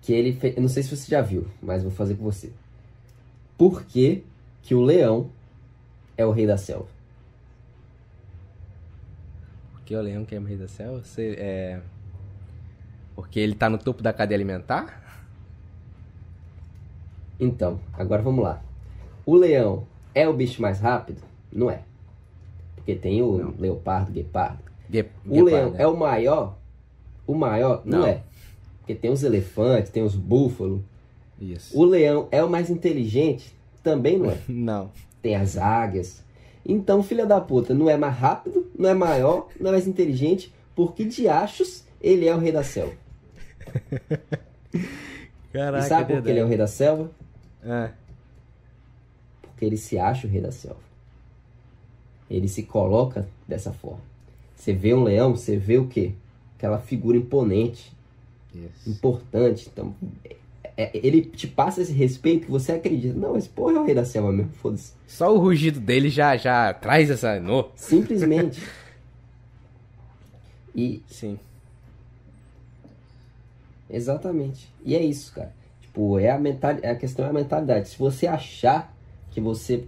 Que 0.00 0.12
ele 0.12 0.32
fez, 0.32 0.56
eu 0.56 0.62
não 0.62 0.68
sei 0.68 0.82
se 0.82 0.96
você 0.96 1.10
já 1.10 1.20
viu, 1.20 1.46
mas 1.60 1.82
vou 1.82 1.92
fazer 1.92 2.14
com 2.14 2.24
você. 2.24 2.52
Por 3.58 3.84
que, 3.84 4.24
que 4.62 4.74
o 4.74 4.80
leão 4.80 5.30
é 6.16 6.24
o 6.24 6.30
rei 6.30 6.46
da 6.46 6.56
selva? 6.56 6.88
Porque 9.72 9.94
o 9.94 10.00
leão 10.00 10.24
que 10.24 10.34
é 10.34 10.38
o 10.38 10.44
rei 10.44 10.56
da 10.56 10.68
selva? 10.68 11.02
Você, 11.02 11.36
é... 11.38 11.80
Porque 13.14 13.40
ele 13.40 13.54
tá 13.54 13.68
no 13.68 13.78
topo 13.78 14.02
da 14.02 14.12
cadeia 14.12 14.36
alimentar? 14.36 15.02
Então, 17.38 17.80
agora 17.92 18.22
vamos 18.22 18.44
lá. 18.44 18.62
O 19.24 19.34
leão 19.34 19.86
é 20.14 20.28
o 20.28 20.32
bicho 20.32 20.60
mais 20.60 20.80
rápido? 20.80 21.22
Não 21.52 21.70
é. 21.70 21.82
Porque 22.86 22.94
tem 23.00 23.20
o 23.20 23.38
não. 23.38 23.54
leopardo, 23.58 24.12
guepardo. 24.12 24.60
O 25.28 25.42
leão 25.42 25.74
é. 25.76 25.82
é. 25.82 25.86
o 25.88 25.96
maior? 25.96 26.56
O 27.26 27.34
maior? 27.34 27.82
Não, 27.84 27.98
não, 27.98 28.06
é. 28.06 28.22
Porque 28.78 28.94
tem 28.94 29.10
os 29.10 29.24
elefantes, 29.24 29.90
tem 29.90 30.04
os 30.04 30.14
búfalos. 30.14 30.82
Isso. 31.40 31.76
O 31.76 31.84
leão 31.84 32.28
é 32.30 32.44
o 32.44 32.48
mais 32.48 32.70
inteligente? 32.70 33.52
Também 33.82 34.16
não 34.16 34.30
é. 34.30 34.38
não. 34.46 34.92
Tem 35.20 35.34
as 35.34 35.56
águias. 35.58 36.24
Então, 36.64 37.02
filha 37.02 37.26
da 37.26 37.40
puta, 37.40 37.74
não 37.74 37.90
é 37.90 37.96
mais 37.96 38.16
rápido, 38.16 38.70
não 38.78 38.88
é 38.88 38.94
maior, 38.94 39.48
não 39.58 39.70
é 39.70 39.72
mais 39.72 39.88
inteligente, 39.88 40.54
porque 40.72 41.04
de 41.04 41.26
achos 41.26 41.84
ele 42.00 42.28
é 42.28 42.34
o 42.36 42.38
rei 42.38 42.52
da 42.52 42.62
selva. 42.62 42.94
Caraca, 45.52 45.84
e 45.84 45.88
sabe 45.88 46.14
por 46.14 46.22
que 46.22 46.30
ele 46.30 46.38
é 46.38 46.44
o 46.44 46.48
rei 46.48 46.58
da 46.58 46.68
selva? 46.68 47.10
É. 47.64 47.90
Porque 49.42 49.64
ele 49.64 49.76
se 49.76 49.98
acha 49.98 50.28
o 50.28 50.30
rei 50.30 50.40
da 50.40 50.52
selva. 50.52 50.85
Ele 52.30 52.48
se 52.48 52.62
coloca 52.62 53.28
dessa 53.46 53.72
forma. 53.72 54.00
Você 54.54 54.72
vê 54.72 54.94
um 54.94 55.04
leão, 55.04 55.36
você 55.36 55.56
vê 55.56 55.78
o 55.78 55.86
quê? 55.86 56.12
Aquela 56.56 56.78
figura 56.78 57.16
imponente, 57.16 57.92
yes. 58.54 58.86
importante. 58.86 59.68
Então, 59.72 59.94
é, 60.24 60.36
é, 60.76 60.90
ele 60.94 61.22
te 61.22 61.46
passa 61.46 61.82
esse 61.82 61.92
respeito 61.92 62.46
que 62.46 62.50
você 62.50 62.72
acredita. 62.72 63.18
Não, 63.18 63.36
esse 63.36 63.48
porra 63.48 63.76
é 63.76 63.80
o 63.80 63.84
rei 63.84 63.94
da 63.94 64.04
selva 64.04 64.32
mesmo, 64.32 64.52
foda-se. 64.54 64.92
Só 65.06 65.34
o 65.34 65.38
rugido 65.38 65.78
dele 65.78 66.08
já, 66.08 66.36
já 66.36 66.72
traz 66.74 67.10
essa. 67.10 67.38
No. 67.38 67.70
Simplesmente. 67.74 68.60
e. 70.74 71.02
Sim. 71.06 71.38
Exatamente. 73.88 74.68
E 74.84 74.96
é 74.96 75.02
isso, 75.02 75.32
cara. 75.32 75.54
Tipo, 75.80 76.18
é 76.18 76.30
a, 76.30 76.38
mental, 76.38 76.72
a 76.72 76.94
questão 76.94 77.24
é 77.24 77.30
a 77.30 77.32
mentalidade. 77.32 77.88
Se 77.88 77.98
você 77.98 78.26
achar 78.26 78.94
que 79.30 79.40
você 79.40 79.84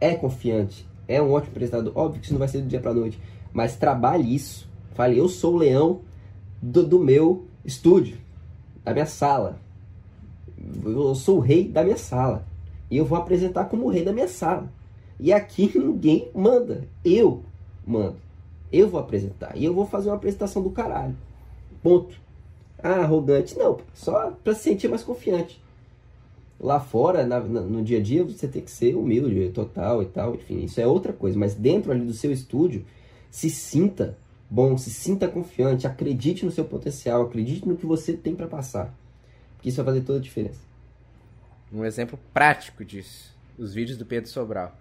é 0.00 0.14
confiante, 0.14 0.87
é 1.08 1.20
um 1.20 1.32
ótimo 1.32 1.52
apresentador, 1.52 1.92
óbvio 1.96 2.20
que 2.20 2.26
isso 2.26 2.34
não 2.34 2.38
vai 2.38 2.48
ser 2.48 2.60
do 2.60 2.68
dia 2.68 2.80
pra 2.80 2.92
noite, 2.92 3.18
mas 3.52 3.76
trabalhe 3.76 4.34
isso. 4.34 4.68
Fale, 4.94 5.18
eu 5.18 5.28
sou 5.28 5.54
o 5.54 5.56
leão 5.56 6.00
do, 6.60 6.86
do 6.86 6.98
meu 6.98 7.46
estúdio, 7.64 8.18
da 8.84 8.92
minha 8.92 9.06
sala. 9.06 9.58
Eu 10.84 11.14
sou 11.14 11.38
o 11.38 11.40
rei 11.40 11.66
da 11.66 11.82
minha 11.82 11.96
sala. 11.96 12.44
E 12.90 12.96
eu 12.96 13.04
vou 13.04 13.16
apresentar 13.16 13.66
como 13.66 13.86
o 13.86 13.88
rei 13.88 14.04
da 14.04 14.12
minha 14.12 14.28
sala. 14.28 14.70
E 15.18 15.32
aqui 15.32 15.72
ninguém 15.78 16.28
manda. 16.34 16.84
Eu 17.04 17.42
mando. 17.86 18.16
Eu 18.70 18.88
vou 18.88 19.00
apresentar. 19.00 19.56
E 19.56 19.64
eu 19.64 19.72
vou 19.72 19.86
fazer 19.86 20.10
uma 20.10 20.16
apresentação 20.16 20.62
do 20.62 20.70
caralho. 20.70 21.16
Ponto 21.82 22.14
ah, 22.82 23.00
arrogante. 23.02 23.56
Não, 23.56 23.78
só 23.94 24.32
para 24.42 24.54
se 24.54 24.62
sentir 24.62 24.88
mais 24.88 25.02
confiante. 25.02 25.60
Lá 26.60 26.80
fora, 26.80 27.24
na, 27.24 27.38
no 27.40 27.82
dia 27.82 27.98
a 27.98 28.02
dia, 28.02 28.24
você 28.24 28.48
tem 28.48 28.62
que 28.62 28.70
ser 28.70 28.96
humilde, 28.96 29.50
total 29.50 30.02
e 30.02 30.06
tal, 30.06 30.34
enfim, 30.34 30.64
isso 30.64 30.80
é 30.80 30.86
outra 30.86 31.12
coisa. 31.12 31.38
Mas 31.38 31.54
dentro 31.54 31.92
ali 31.92 32.04
do 32.04 32.12
seu 32.12 32.32
estúdio, 32.32 32.84
se 33.30 33.48
sinta 33.48 34.16
bom, 34.50 34.76
se 34.76 34.90
sinta 34.90 35.28
confiante, 35.28 35.86
acredite 35.86 36.44
no 36.44 36.50
seu 36.50 36.64
potencial, 36.64 37.22
acredite 37.22 37.68
no 37.68 37.76
que 37.76 37.86
você 37.86 38.12
tem 38.12 38.34
para 38.34 38.46
passar. 38.46 38.94
Porque 39.56 39.68
isso 39.68 39.82
vai 39.82 39.92
fazer 39.94 40.04
toda 40.04 40.18
a 40.18 40.22
diferença. 40.22 40.60
Um 41.72 41.84
exemplo 41.84 42.18
prático 42.32 42.84
disso, 42.84 43.36
os 43.58 43.74
vídeos 43.74 43.98
do 43.98 44.06
Pedro 44.06 44.30
Sobral. 44.30 44.76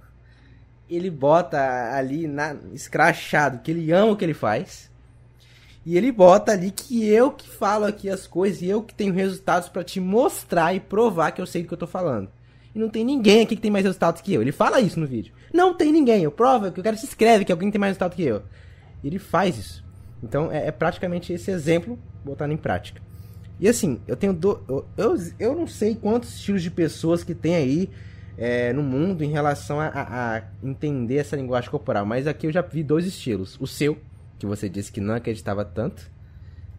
Ele 0.90 1.10
bota 1.10 1.94
ali 1.94 2.28
na 2.28 2.56
escrachado 2.74 3.60
que 3.60 3.72
ele 3.72 3.92
ama 3.92 4.14
o 4.14 4.16
que 4.16 4.24
ele 4.24 4.34
faz. 4.34 4.87
E 5.88 5.96
ele 5.96 6.12
bota 6.12 6.52
ali 6.52 6.70
que 6.70 7.08
eu 7.08 7.32
que 7.32 7.48
falo 7.48 7.86
aqui 7.86 8.10
as 8.10 8.28
coisas 8.28 8.62
e 8.62 8.68
eu 8.68 8.84
que 8.84 8.94
tenho 8.94 9.14
resultados 9.14 9.70
para 9.70 9.86
te 9.86 10.02
mostrar 10.02 10.74
e 10.74 10.82
provar 10.82 11.32
que 11.32 11.40
eu 11.40 11.46
sei 11.46 11.62
do 11.62 11.70
que 11.70 11.74
eu 11.74 11.78
tô 11.78 11.88
falando. 11.88 12.28
E 12.76 12.78
não 12.78 12.90
tem 12.90 13.06
ninguém 13.06 13.44
aqui 13.44 13.56
que 13.56 13.62
tem 13.62 13.72
mais 13.72 13.86
resultados 13.86 14.22
que 14.22 14.34
eu. 14.34 14.42
Ele 14.42 14.52
fala 14.52 14.82
isso 14.82 15.00
no 15.00 15.08
vídeo. 15.08 15.34
Não 15.54 15.74
tem 15.74 15.94
ninguém. 15.94 16.24
Eu 16.24 16.32
provo 16.32 16.70
que 16.74 16.82
eu 16.82 16.84
quero 16.84 16.98
se 16.98 17.06
inscreve 17.06 17.46
que 17.46 17.54
alguém 17.54 17.72
tem 17.72 17.80
mais 17.80 17.92
resultado 17.92 18.18
que 18.18 18.24
eu. 18.24 18.44
Ele 19.02 19.18
faz 19.18 19.58
isso. 19.58 19.86
Então 20.22 20.52
é, 20.52 20.68
é 20.68 20.72
praticamente 20.72 21.32
esse 21.32 21.50
exemplo 21.52 21.98
botando 22.22 22.52
em 22.52 22.58
prática. 22.58 23.02
E 23.58 23.70
assim, 23.70 24.02
eu 24.06 24.18
tenho. 24.18 24.34
Do, 24.34 24.60
eu, 24.68 24.86
eu, 24.98 25.18
eu 25.40 25.56
não 25.56 25.68
sei 25.68 25.96
quantos 25.96 26.36
estilos 26.36 26.62
de 26.62 26.70
pessoas 26.70 27.24
que 27.24 27.34
tem 27.34 27.56
aí 27.56 27.90
é, 28.38 28.74
no 28.74 28.84
mundo 28.84 29.24
em 29.24 29.32
relação 29.32 29.80
a, 29.80 29.88
a, 29.88 30.36
a, 30.36 30.44
entender 30.62 31.16
essa 31.16 31.38
linguagem 31.38 31.72
corporal, 31.72 32.06
mas 32.06 32.28
aqui 32.28 32.46
eu 32.46 32.52
já 32.52 32.62
vi 32.62 32.84
dois 32.84 33.06
estilos. 33.06 33.58
O 33.58 33.66
seu, 33.66 33.98
que 34.38 34.46
você 34.46 34.70
disse 34.70 34.92
que 34.92 35.02
não 35.02 35.16
acreditava 35.16 35.66
tanto, 35.66 36.10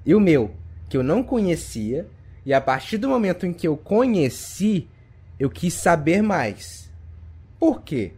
e 0.05 0.15
o 0.15 0.21
meu, 0.21 0.55
que 0.89 0.97
eu 0.97 1.03
não 1.03 1.23
conhecia, 1.23 2.07
e 2.45 2.55
a 2.55 2.61
partir 2.61 2.99
do 2.99 3.09
momento 3.09 3.45
em 3.45 3.53
que 3.53 3.69
eu 3.69 3.77
conheci, 3.77 4.89
eu 5.39 5.51
quis 5.51 5.75
saber 5.75 6.23
mais. 6.23 6.91
Por 7.59 7.83
quê? 7.83 8.13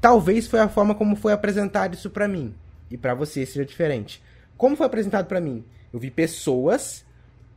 Talvez 0.00 0.46
foi 0.46 0.60
a 0.60 0.68
forma 0.68 0.94
como 0.94 1.16
foi 1.16 1.32
apresentado 1.32 1.94
isso 1.94 2.10
para 2.10 2.28
mim, 2.28 2.54
e 2.90 2.96
para 2.96 3.14
você 3.14 3.44
seja 3.44 3.64
diferente. 3.64 4.22
Como 4.56 4.76
foi 4.76 4.86
apresentado 4.86 5.26
para 5.26 5.40
mim? 5.40 5.64
Eu 5.92 5.98
vi 5.98 6.10
pessoas 6.10 7.04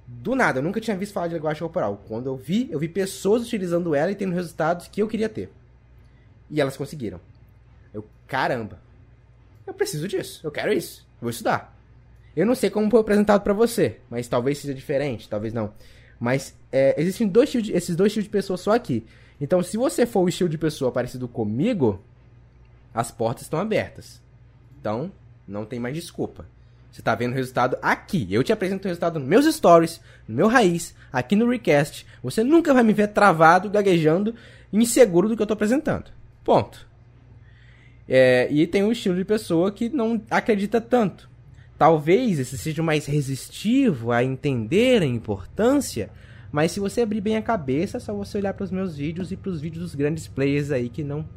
do 0.08 0.36
nada, 0.36 0.60
eu 0.60 0.64
nunca 0.64 0.80
tinha 0.80 0.96
visto 0.96 1.14
falar 1.14 1.28
de 1.28 1.34
linguagem 1.36 1.60
corporal. 1.60 2.02
Quando 2.08 2.28
eu 2.28 2.38
vi, 2.38 2.70
eu 2.72 2.80
vi 2.80 2.88
pessoas 2.88 3.44
utilizando 3.44 3.94
ela 3.94 4.12
e 4.12 4.16
tendo 4.16 4.34
resultados 4.34 4.88
que 4.88 5.02
eu 5.02 5.08
queria 5.08 5.28
ter. 5.28 5.52
E 6.50 6.62
elas 6.62 6.78
conseguiram. 6.78 7.20
Eu, 7.94 8.06
caramba, 8.26 8.80
eu 9.68 9.74
preciso 9.74 10.08
disso, 10.08 10.42
eu 10.44 10.50
quero 10.50 10.72
isso, 10.74 11.06
vou 11.22 11.30
estudar. 11.30 11.78
Eu 12.36 12.46
não 12.46 12.56
sei 12.56 12.70
como 12.70 12.90
foi 12.90 13.00
apresentado 13.00 13.42
para 13.42 13.54
você, 13.54 13.98
mas 14.10 14.28
talvez 14.28 14.60
seja 14.60 14.74
diferente, 14.74 15.28
talvez 15.28 15.54
não. 15.54 15.74
Mas 16.20 16.56
é, 16.72 16.96
existem 17.00 17.28
dois 17.28 17.52
de, 17.52 17.72
esses 17.74 17.96
dois 17.96 18.14
tipos 18.14 18.26
de 18.26 18.30
pessoas 18.30 18.62
só 18.62 18.74
aqui. 18.74 19.06
Então, 19.40 19.62
se 19.62 19.78
você 19.78 20.06
for 20.06 20.22
o 20.22 20.30
estilo 20.30 20.50
de 20.50 20.58
pessoa 20.58 20.92
parecido 20.92 21.28
comigo, 21.28 22.02
as 22.94 23.12
portas 23.12 23.44
estão 23.44 23.60
abertas. 23.60 24.22
Então, 24.80 25.12
não 25.48 25.66
tem 25.66 25.80
mais 25.80 25.96
desculpa. 25.96 26.46
Você 26.92 27.02
está 27.02 27.14
vendo 27.14 27.34
o 27.34 27.36
resultado 27.36 27.78
aqui. 27.82 28.28
Eu 28.32 28.44
te 28.44 28.52
apresento 28.52 28.86
o 28.86 28.88
resultado 28.88 29.20
nos 29.20 29.28
meus 29.28 29.46
stories, 29.54 30.02
no 30.28 30.36
meu 30.36 30.48
raiz, 30.48 30.96
aqui 31.14 31.36
no 31.36 31.50
Recast. 31.50 32.06
Você 32.24 32.44
nunca 32.44 32.74
vai 32.74 32.84
me 32.84 32.94
ver 32.94 33.10
travado, 33.10 33.70
gaguejando, 33.70 34.34
inseguro 34.74 35.28
do 35.28 35.36
que 35.36 35.42
eu 35.42 35.46
estou 35.46 35.54
apresentando. 35.54 36.06
Ponto. 36.44 36.88
É, 38.08 38.48
e 38.50 38.66
tem 38.66 38.84
um 38.84 38.92
estilo 38.92 39.16
de 39.16 39.26
pessoa 39.26 39.72
que 39.72 39.90
não 39.90 40.22
acredita 40.30 40.80
tanto. 40.80 41.30
Talvez 41.78 42.40
esse 42.40 42.58
seja 42.58 42.82
mais 42.82 43.06
resistivo 43.06 44.12
a 44.12 44.24
entender 44.24 45.02
a 45.02 45.06
importância, 45.06 46.10
mas 46.52 46.72
se 46.72 46.80
você 46.80 47.02
abrir 47.02 47.22
bem 47.22 47.38
a 47.38 47.42
cabeça, 47.42 47.98
é 47.98 48.00
só 48.00 48.14
você 48.14 48.38
olhar 48.38 48.54
para 48.54 48.64
os 48.64 48.72
meus 48.72 48.98
vídeos 48.98 49.32
e 49.32 49.36
para 49.36 49.50
os 49.52 49.62
vídeos 49.62 49.84
dos 49.84 49.96
grandes 49.96 50.28
players 50.28 50.72
aí 50.72 50.90
que 50.90 51.04
não, 51.04 51.28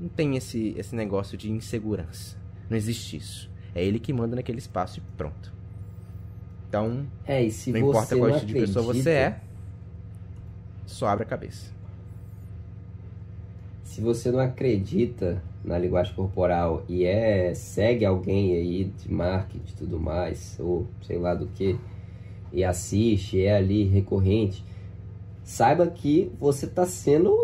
não 0.00 0.08
tem 0.08 0.36
esse, 0.36 0.74
esse 0.76 0.96
negócio 0.96 1.36
de 1.36 1.50
insegurança. 1.50 2.36
Não 2.68 2.76
existe 2.76 3.16
isso. 3.16 3.50
É 3.74 3.84
ele 3.84 3.98
que 3.98 4.12
manda 4.12 4.34
naquele 4.34 4.58
espaço 4.58 4.98
e 4.98 5.02
pronto. 5.16 5.52
Então, 6.68 7.06
é, 7.26 7.46
e 7.46 7.52
não 7.68 7.78
importa 7.78 8.16
qual 8.16 8.32
tipo 8.32 8.46
de 8.46 8.54
pessoa 8.54 8.84
você 8.92 9.10
é, 9.10 9.40
só 10.84 11.06
abre 11.06 11.24
a 11.24 11.26
cabeça. 11.26 11.77
Se 13.88 14.02
você 14.02 14.30
não 14.30 14.38
acredita 14.38 15.42
na 15.64 15.78
linguagem 15.78 16.14
corporal 16.14 16.84
e 16.86 17.06
é 17.06 17.54
segue 17.54 18.04
alguém 18.04 18.52
aí 18.52 18.84
de 18.84 19.10
marketing 19.10 19.72
e 19.72 19.76
tudo 19.76 19.98
mais, 19.98 20.56
ou 20.60 20.86
sei 21.06 21.18
lá 21.18 21.34
do 21.34 21.46
que, 21.46 21.76
e 22.52 22.62
assiste, 22.62 23.42
é 23.42 23.56
ali 23.56 23.84
recorrente, 23.84 24.62
saiba 25.42 25.86
que 25.86 26.30
você 26.38 26.66
está 26.66 26.84
sendo 26.84 27.34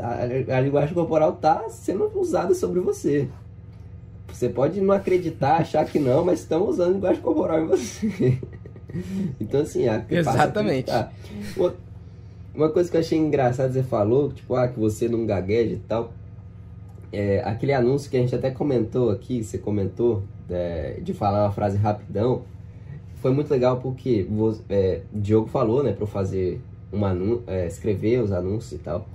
a, 0.00 0.56
a, 0.56 0.60
linguagem 0.60 0.94
corporal 0.94 1.34
está 1.34 1.68
sendo 1.68 2.10
usada 2.14 2.54
sobre 2.54 2.78
você. 2.78 3.28
Você 4.28 4.48
pode 4.48 4.80
não 4.80 4.94
acreditar, 4.94 5.56
achar 5.56 5.84
que 5.84 5.98
não, 5.98 6.24
mas 6.24 6.40
estão 6.40 6.64
usando 6.68 6.94
linguagem 6.94 7.20
corporal 7.20 7.60
em 7.60 7.66
você. 7.66 8.38
então, 9.38 9.60
assim, 9.60 9.88
a, 9.88 10.06
Exatamente. 10.08 10.90
Uma, 12.54 12.68
coisa 12.68 12.90
que 12.90 12.96
eu 12.96 13.00
achei 13.00 13.18
engraçada, 13.18 13.72
você 13.72 13.82
falou, 13.82 14.30
tipo, 14.30 14.54
ah, 14.54 14.68
que 14.68 14.78
você 14.78 15.08
não 15.08 15.24
gagueja 15.24 15.74
e 15.74 15.78
tal. 15.78 16.12
É, 17.10 17.42
aquele 17.44 17.72
anúncio 17.72 18.10
que 18.10 18.16
a 18.16 18.20
gente 18.20 18.34
até 18.34 18.50
comentou 18.50 19.10
aqui, 19.10 19.42
você 19.42 19.58
comentou, 19.58 20.22
é, 20.50 20.98
de 21.02 21.14
falar 21.14 21.44
uma 21.44 21.52
frase 21.52 21.76
rapidão, 21.76 22.42
foi 23.16 23.32
muito 23.32 23.50
legal 23.50 23.78
porque 23.80 24.26
é, 24.68 25.00
Diogo 25.12 25.48
falou, 25.48 25.82
né, 25.82 25.92
pra 25.92 26.02
eu 26.02 26.06
fazer 26.06 26.60
um 26.92 27.04
anúncio, 27.04 27.44
é, 27.46 27.66
escrever 27.66 28.22
os 28.22 28.32
anúncios 28.32 28.72
e 28.72 28.78
tal. 28.78 29.06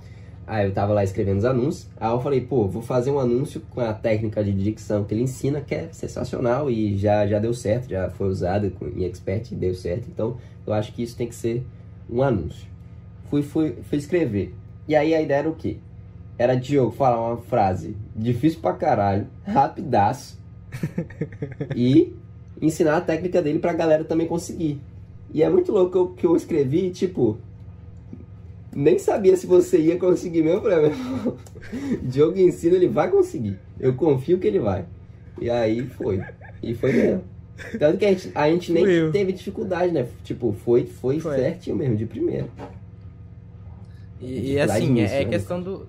Aí 0.46 0.66
eu 0.66 0.72
tava 0.72 0.94
lá 0.94 1.04
escrevendo 1.04 1.38
os 1.38 1.44
anúncios. 1.44 1.88
Aí 1.98 2.10
eu 2.10 2.20
falei, 2.20 2.40
pô, 2.40 2.66
vou 2.66 2.80
fazer 2.80 3.10
um 3.10 3.20
anúncio 3.20 3.60
com 3.70 3.80
a 3.82 3.92
técnica 3.92 4.42
de 4.42 4.52
dicção 4.52 5.04
que 5.04 5.14
ele 5.14 5.22
ensina, 5.22 5.60
que 5.60 5.74
é 5.74 5.88
sensacional 5.92 6.70
e 6.70 6.96
já, 6.96 7.26
já 7.26 7.38
deu 7.38 7.52
certo, 7.52 7.90
já 7.90 8.08
foi 8.08 8.28
usado 8.28 8.72
em 8.96 9.04
Expert 9.04 9.52
e 9.52 9.54
deu 9.54 9.74
certo. 9.74 10.08
Então 10.08 10.38
eu 10.66 10.72
acho 10.72 10.92
que 10.92 11.02
isso 11.02 11.16
tem 11.16 11.28
que 11.28 11.34
ser 11.34 11.62
um 12.10 12.22
anúncio. 12.22 12.67
Fui, 13.30 13.42
fui, 13.42 13.76
fui 13.88 13.98
escrever. 13.98 14.54
E 14.86 14.96
aí 14.96 15.14
a 15.14 15.20
ideia 15.20 15.38
era 15.40 15.48
o 15.48 15.54
quê? 15.54 15.76
Era 16.38 16.54
Diogo 16.54 16.92
falar 16.92 17.20
uma 17.20 17.36
frase 17.36 17.96
difícil 18.14 18.60
pra 18.60 18.72
caralho, 18.72 19.26
rapidaço, 19.44 20.38
e 21.74 22.12
ensinar 22.60 22.96
a 22.96 23.00
técnica 23.00 23.42
dele 23.42 23.58
pra 23.58 23.72
galera 23.72 24.04
também 24.04 24.26
conseguir. 24.26 24.80
E 25.32 25.42
é 25.42 25.50
muito 25.50 25.72
louco 25.72 25.90
que 25.90 25.96
eu, 25.96 26.08
que 26.08 26.26
eu 26.26 26.36
escrevi, 26.36 26.90
tipo, 26.90 27.38
nem 28.74 28.98
sabia 28.98 29.36
se 29.36 29.46
você 29.46 29.78
ia 29.78 29.96
conseguir 29.96 30.42
mesmo. 30.42 30.60
Pra 30.60 30.80
mim. 30.80 30.94
Diogo 32.02 32.38
ensina, 32.38 32.76
ele 32.76 32.88
vai 32.88 33.10
conseguir. 33.10 33.58
Eu 33.78 33.94
confio 33.94 34.38
que 34.38 34.46
ele 34.46 34.58
vai. 34.58 34.84
E 35.40 35.50
aí 35.50 35.86
foi. 35.86 36.22
E 36.62 36.74
foi 36.74 36.92
mesmo. 36.92 37.24
Tanto 37.78 37.98
que 37.98 38.04
a 38.04 38.08
gente, 38.08 38.30
a 38.34 38.48
gente 38.48 38.72
nem 38.72 39.10
teve 39.10 39.32
dificuldade, 39.32 39.92
né? 39.92 40.06
Tipo, 40.22 40.54
foi, 40.64 40.86
foi, 40.86 41.18
foi. 41.18 41.36
certinho 41.36 41.76
mesmo, 41.76 41.96
de 41.96 42.06
primeira. 42.06 42.46
E, 44.20 44.52
e 44.52 44.60
assim, 44.60 45.00
é, 45.00 45.22
é 45.22 45.24
né? 45.24 45.30
questão 45.30 45.62
do. 45.62 45.86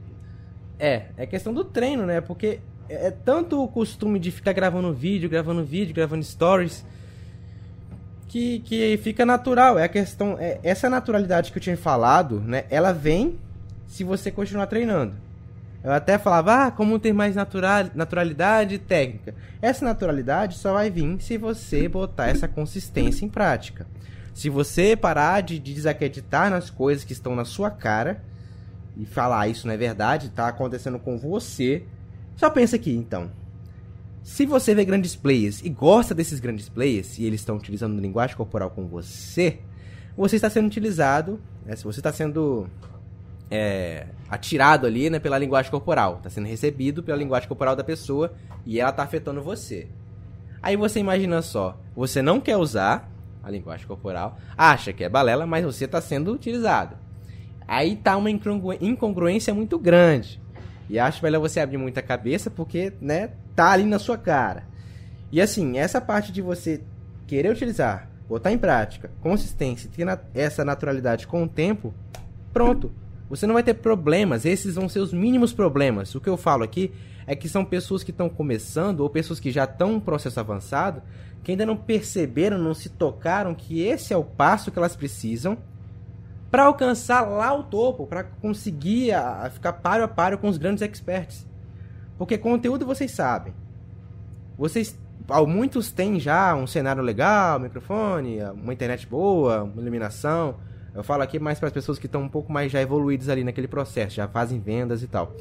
É, 0.77 1.03
é 1.17 1.25
questão 1.25 1.53
do 1.53 1.63
treino, 1.63 2.05
né? 2.05 2.21
Porque 2.21 2.59
é, 2.87 3.07
é 3.07 3.11
tanto 3.11 3.61
o 3.61 3.67
costume 3.67 4.19
de 4.19 4.31
ficar 4.31 4.53
gravando 4.53 4.93
vídeo, 4.93 5.29
gravando 5.29 5.63
vídeo, 5.63 5.93
gravando 5.93 6.23
stories 6.23 6.85
que, 8.27 8.59
que 8.59 8.97
fica 8.97 9.25
natural. 9.25 9.77
É 9.77 9.83
a 9.83 9.89
questão. 9.89 10.37
É, 10.39 10.59
essa 10.63 10.89
naturalidade 10.89 11.51
que 11.51 11.57
eu 11.57 11.61
tinha 11.61 11.77
falado, 11.77 12.39
né? 12.39 12.65
Ela 12.69 12.91
vem 12.91 13.37
se 13.87 14.03
você 14.03 14.31
continuar 14.31 14.67
treinando. 14.67 15.15
Eu 15.83 15.91
até 15.93 16.17
falava, 16.17 16.65
ah, 16.65 16.71
como 16.71 16.99
ter 16.99 17.13
mais 17.13 17.35
natural, 17.35 17.85
naturalidade 17.95 18.77
técnica. 18.77 19.33
Essa 19.61 19.85
naturalidade 19.85 20.57
só 20.57 20.73
vai 20.73 20.89
vir 20.89 21.21
se 21.21 21.37
você 21.37 21.87
botar 21.87 22.27
essa 22.27 22.47
consistência 22.47 23.25
em 23.25 23.29
prática. 23.29 23.87
Se 24.39 24.49
você 24.49 24.95
parar 24.95 25.41
de, 25.41 25.59
de 25.59 25.73
desacreditar 25.73 26.49
nas 26.49 26.69
coisas 26.69 27.03
que 27.03 27.11
estão 27.11 27.35
na 27.35 27.43
sua 27.43 27.69
cara 27.69 28.23
e 28.95 29.05
falar 29.05 29.41
ah, 29.41 29.47
isso 29.49 29.67
não 29.67 29.73
é 29.73 29.77
verdade, 29.77 30.27
está 30.27 30.47
acontecendo 30.47 30.97
com 30.97 31.17
você, 31.17 31.83
só 32.37 32.49
pensa 32.49 32.77
aqui 32.77 32.95
então. 32.95 33.29
Se 34.23 34.45
você 34.45 34.73
vê 34.73 34.85
grandes 34.85 35.13
players 35.13 35.61
e 35.61 35.67
gosta 35.67 36.15
desses 36.15 36.39
grandes 36.39 36.69
players 36.69 37.19
e 37.19 37.25
eles 37.25 37.41
estão 37.41 37.57
utilizando 37.57 37.99
linguagem 37.99 38.37
corporal 38.37 38.69
com 38.69 38.87
você, 38.87 39.59
você 40.15 40.37
está 40.37 40.49
sendo 40.49 40.67
utilizado, 40.67 41.41
né, 41.65 41.75
se 41.75 41.83
você 41.83 41.99
está 41.99 42.13
sendo 42.13 42.65
é, 43.51 44.07
atirado 44.29 44.87
ali 44.87 45.09
né, 45.09 45.19
pela 45.19 45.37
linguagem 45.37 45.69
corporal, 45.69 46.15
está 46.15 46.29
sendo 46.29 46.47
recebido 46.47 47.03
pela 47.03 47.17
linguagem 47.17 47.49
corporal 47.49 47.75
da 47.75 47.83
pessoa 47.83 48.33
e 48.65 48.79
ela 48.79 48.91
está 48.91 49.03
afetando 49.03 49.43
você. 49.43 49.89
Aí 50.61 50.77
você 50.77 51.01
imagina 51.01 51.41
só, 51.41 51.77
você 51.93 52.21
não 52.21 52.39
quer 52.39 52.55
usar 52.55 53.08
a 53.43 53.49
linguagem 53.49 53.87
corporal, 53.87 54.37
acha 54.57 54.91
que 54.91 55.03
é 55.03 55.09
balela, 55.09 55.45
mas 55.45 55.65
você 55.65 55.85
está 55.85 56.01
sendo 56.01 56.33
utilizado. 56.33 56.95
Aí 57.67 57.95
tá 57.95 58.17
uma 58.17 58.29
incongruência 58.29 59.53
muito 59.53 59.77
grande. 59.77 60.41
E 60.89 60.97
acho 60.97 61.23
melhor 61.23 61.39
você 61.39 61.59
abrir 61.59 61.77
muita 61.77 62.01
cabeça 62.01 62.49
porque, 62.49 62.93
né, 62.99 63.29
tá 63.55 63.71
ali 63.71 63.83
na 63.83 63.99
sua 63.99 64.17
cara. 64.17 64.63
E 65.31 65.39
assim, 65.39 65.77
essa 65.77 66.01
parte 66.01 66.31
de 66.31 66.41
você 66.41 66.81
querer 67.27 67.51
utilizar, 67.51 68.09
botar 68.27 68.51
em 68.51 68.57
prática, 68.57 69.11
consistência, 69.21 69.89
ter 69.93 70.05
essa 70.33 70.65
naturalidade 70.65 71.27
com 71.27 71.43
o 71.43 71.47
tempo, 71.47 71.93
pronto. 72.51 72.91
Você 73.29 73.45
não 73.45 73.53
vai 73.53 73.61
ter 73.61 73.75
problemas, 73.75 74.43
esses 74.43 74.73
vão 74.73 74.89
ser 74.89 74.99
os 75.01 75.13
mínimos 75.13 75.53
problemas. 75.53 76.15
O 76.15 76.19
que 76.19 76.27
eu 76.27 76.37
falo 76.37 76.63
aqui 76.63 76.91
é 77.29 77.35
que 77.35 77.47
são 77.47 77.63
pessoas 77.63 78.03
que 78.03 78.09
estão 78.09 78.27
começando 78.27 79.01
ou 79.01 79.09
pessoas 79.09 79.39
que 79.39 79.51
já 79.51 79.65
estão 79.65 79.93
em 79.93 79.99
processo 79.99 80.39
avançado, 80.39 81.03
que 81.43 81.51
ainda 81.51 81.63
não 81.63 81.77
perceberam, 81.77 82.57
não 82.57 82.73
se 82.73 82.89
tocaram 82.89 83.53
que 83.53 83.83
esse 83.83 84.11
é 84.11 84.17
o 84.17 84.23
passo 84.23 84.71
que 84.71 84.79
elas 84.79 84.95
precisam 84.95 85.55
para 86.49 86.63
alcançar 86.63 87.21
lá 87.21 87.53
o 87.53 87.61
topo, 87.61 88.07
para 88.07 88.23
conseguir 88.23 89.11
a, 89.11 89.45
a 89.45 89.49
ficar 89.51 89.73
páreo 89.73 90.05
a 90.05 90.07
páreo 90.07 90.39
com 90.39 90.49
os 90.49 90.57
grandes 90.57 90.81
experts. 90.81 91.45
Porque 92.17 92.35
conteúdo 92.35 92.83
vocês 92.83 93.11
sabem. 93.11 93.53
Vocês, 94.57 94.97
muitos 95.47 95.91
têm 95.91 96.19
já 96.19 96.55
um 96.55 96.65
cenário 96.65 97.03
legal, 97.03 97.59
microfone, 97.59 98.39
uma 98.55 98.73
internet 98.73 99.05
boa, 99.05 99.65
uma 99.65 99.79
iluminação. 99.79 100.55
Eu 100.95 101.03
falo 101.03 101.21
aqui 101.21 101.37
mais 101.37 101.59
para 101.59 101.67
as 101.67 101.73
pessoas 101.73 101.99
que 101.99 102.07
estão 102.07 102.23
um 102.23 102.27
pouco 102.27 102.51
mais 102.51 102.71
já 102.71 102.81
evoluídas 102.81 103.29
ali 103.29 103.43
naquele 103.43 103.67
processo, 103.67 104.15
já 104.15 104.27
fazem 104.27 104.59
vendas 104.59 105.03
e 105.03 105.07
tal. 105.07 105.35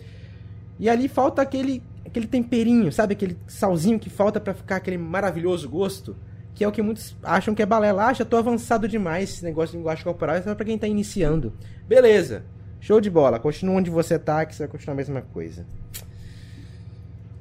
E 0.78 0.88
ali 0.88 1.08
falta 1.08 1.42
aquele 1.42 1.82
aquele 2.06 2.26
temperinho, 2.26 2.90
sabe? 2.90 3.12
Aquele 3.12 3.36
salzinho 3.46 3.98
que 3.98 4.10
falta 4.10 4.40
para 4.40 4.54
ficar 4.54 4.76
aquele 4.76 4.98
maravilhoso 4.98 5.68
gosto. 5.68 6.16
Que 6.54 6.64
é 6.64 6.68
o 6.68 6.72
que 6.72 6.82
muitos 6.82 7.16
acham 7.22 7.54
que 7.54 7.62
é 7.62 7.66
balela. 7.66 8.06
Ah, 8.06 8.12
já 8.12 8.24
tô 8.24 8.36
avançado 8.36 8.88
demais 8.88 9.30
esse 9.30 9.44
negócio 9.44 9.72
de 9.72 9.78
linguagem 9.78 10.02
corporal. 10.02 10.36
É 10.36 10.42
só 10.42 10.54
pra 10.54 10.64
quem 10.64 10.76
tá 10.76 10.88
iniciando. 10.88 11.52
Beleza. 11.86 12.42
Show 12.80 13.00
de 13.00 13.10
bola. 13.10 13.38
Continua 13.38 13.76
onde 13.76 13.90
você 13.90 14.18
tá, 14.18 14.44
que 14.44 14.54
você 14.54 14.64
vai 14.64 14.68
continuar 14.68 14.94
a 14.94 14.96
mesma 14.96 15.22
coisa. 15.22 15.64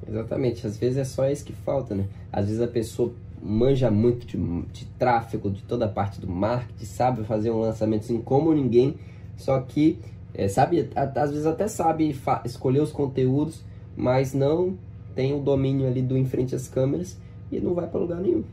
Exatamente. 0.08 0.66
Às 0.66 0.76
vezes 0.76 0.98
é 0.98 1.04
só 1.04 1.28
isso 1.28 1.44
que 1.44 1.52
falta, 1.52 1.94
né? 1.94 2.04
Às 2.32 2.46
vezes 2.46 2.60
a 2.60 2.68
pessoa 2.68 3.12
manja 3.42 3.90
muito 3.90 4.26
de, 4.26 4.36
de 4.72 4.86
tráfego, 4.98 5.50
de 5.50 5.62
toda 5.62 5.84
a 5.84 5.88
parte 5.88 6.20
do 6.20 6.28
marketing, 6.28 6.84
sabe 6.84 7.24
fazer 7.24 7.50
um 7.50 7.60
lançamento 7.60 8.02
assim 8.02 8.20
como 8.20 8.52
ninguém, 8.52 8.96
só 9.36 9.60
que 9.60 9.98
é, 10.38 10.46
sabe, 10.46 10.88
às 10.94 11.30
vezes 11.30 11.46
até 11.46 11.66
sabe 11.66 12.16
escolher 12.44 12.80
os 12.80 12.92
conteúdos, 12.92 13.64
mas 13.96 14.32
não 14.32 14.78
tem 15.12 15.34
o 15.34 15.40
domínio 15.40 15.88
ali 15.88 16.00
do 16.00 16.16
em 16.16 16.24
frente 16.24 16.54
às 16.54 16.68
câmeras 16.68 17.18
e 17.50 17.58
não 17.58 17.74
vai 17.74 17.88
para 17.88 17.98
lugar 17.98 18.20
nenhum. 18.20 18.44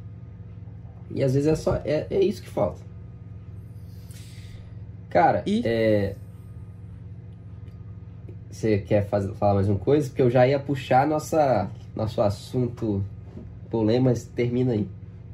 E 1.11 1.23
às 1.23 1.35
vezes 1.35 1.47
é 1.47 1.55
só 1.55 1.75
é, 1.85 2.07
é 2.09 2.19
isso 2.23 2.41
que 2.41 2.49
falta. 2.49 2.79
Cara, 5.11 5.43
e... 5.45 5.61
é... 5.63 6.15
você 8.49 8.79
quer 8.79 9.05
fazer, 9.07 9.31
falar 9.35 9.53
mais 9.53 9.69
uma 9.69 9.77
coisa? 9.77 10.07
Porque 10.09 10.23
eu 10.23 10.31
já 10.31 10.47
ia 10.47 10.59
puxar 10.59 11.05
nossa, 11.05 11.69
nosso 11.95 12.19
assunto 12.19 13.05
polêmico, 13.69 14.05
mas 14.05 14.23
termina 14.25 14.71
aí. 14.71 14.87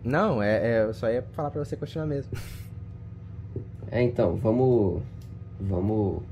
Não, 0.03 0.43
é, 0.43 0.79
é, 0.79 0.83
eu 0.83 0.93
só 0.93 1.09
ia 1.09 1.21
falar 1.31 1.49
para 1.49 1.63
você 1.63 1.77
continuar 1.77 2.07
mesmo. 2.07 2.37
É, 3.89 4.01
então, 4.01 4.35
vamos 4.35 5.01
vamos 5.57 6.23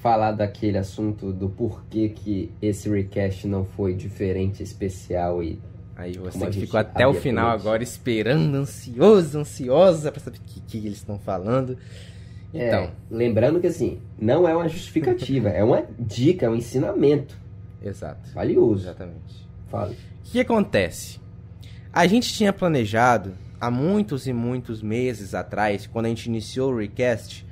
falar 0.00 0.32
daquele 0.32 0.78
assunto 0.78 1.32
do 1.32 1.48
porquê 1.48 2.08
que 2.08 2.50
esse 2.60 2.88
recast 2.88 3.46
não 3.46 3.64
foi 3.64 3.94
diferente, 3.94 4.62
especial 4.62 5.42
e. 5.42 5.60
Aí 5.96 6.16
você 6.16 6.50
ficou 6.52 6.80
até 6.80 7.06
o 7.06 7.12
final 7.12 7.50
agora 7.50 7.82
esperando, 7.82 8.54
ansioso, 8.54 9.38
ansiosa 9.38 10.10
para 10.10 10.20
saber 10.20 10.38
o 10.38 10.40
que, 10.40 10.60
que, 10.60 10.78
eles 10.78 10.98
estão 10.98 11.18
falando. 11.18 11.76
É, 12.54 12.68
então. 12.68 12.80
É, 12.84 12.90
lembrando 13.10 13.60
que 13.60 13.66
assim, 13.66 14.00
não 14.18 14.48
é 14.48 14.56
uma 14.56 14.66
justificativa, 14.66 15.50
é 15.50 15.62
uma 15.62 15.84
dica, 15.98 16.46
é 16.46 16.48
um 16.48 16.56
ensinamento. 16.56 17.36
Exato. 17.82 18.30
Valioso. 18.32 18.84
Exatamente. 18.84 19.46
Fale. 19.68 19.92
O 19.92 20.30
que 20.30 20.40
acontece? 20.40 21.20
A 21.92 22.06
gente 22.06 22.32
tinha 22.32 22.52
planejado 22.52 23.34
há 23.60 23.70
muitos 23.70 24.26
e 24.26 24.32
muitos 24.32 24.82
meses 24.82 25.34
atrás, 25.34 25.86
quando 25.86 26.06
a 26.06 26.08
gente 26.08 26.26
iniciou 26.26 26.72
o 26.72 26.78
Recast, 26.78 27.46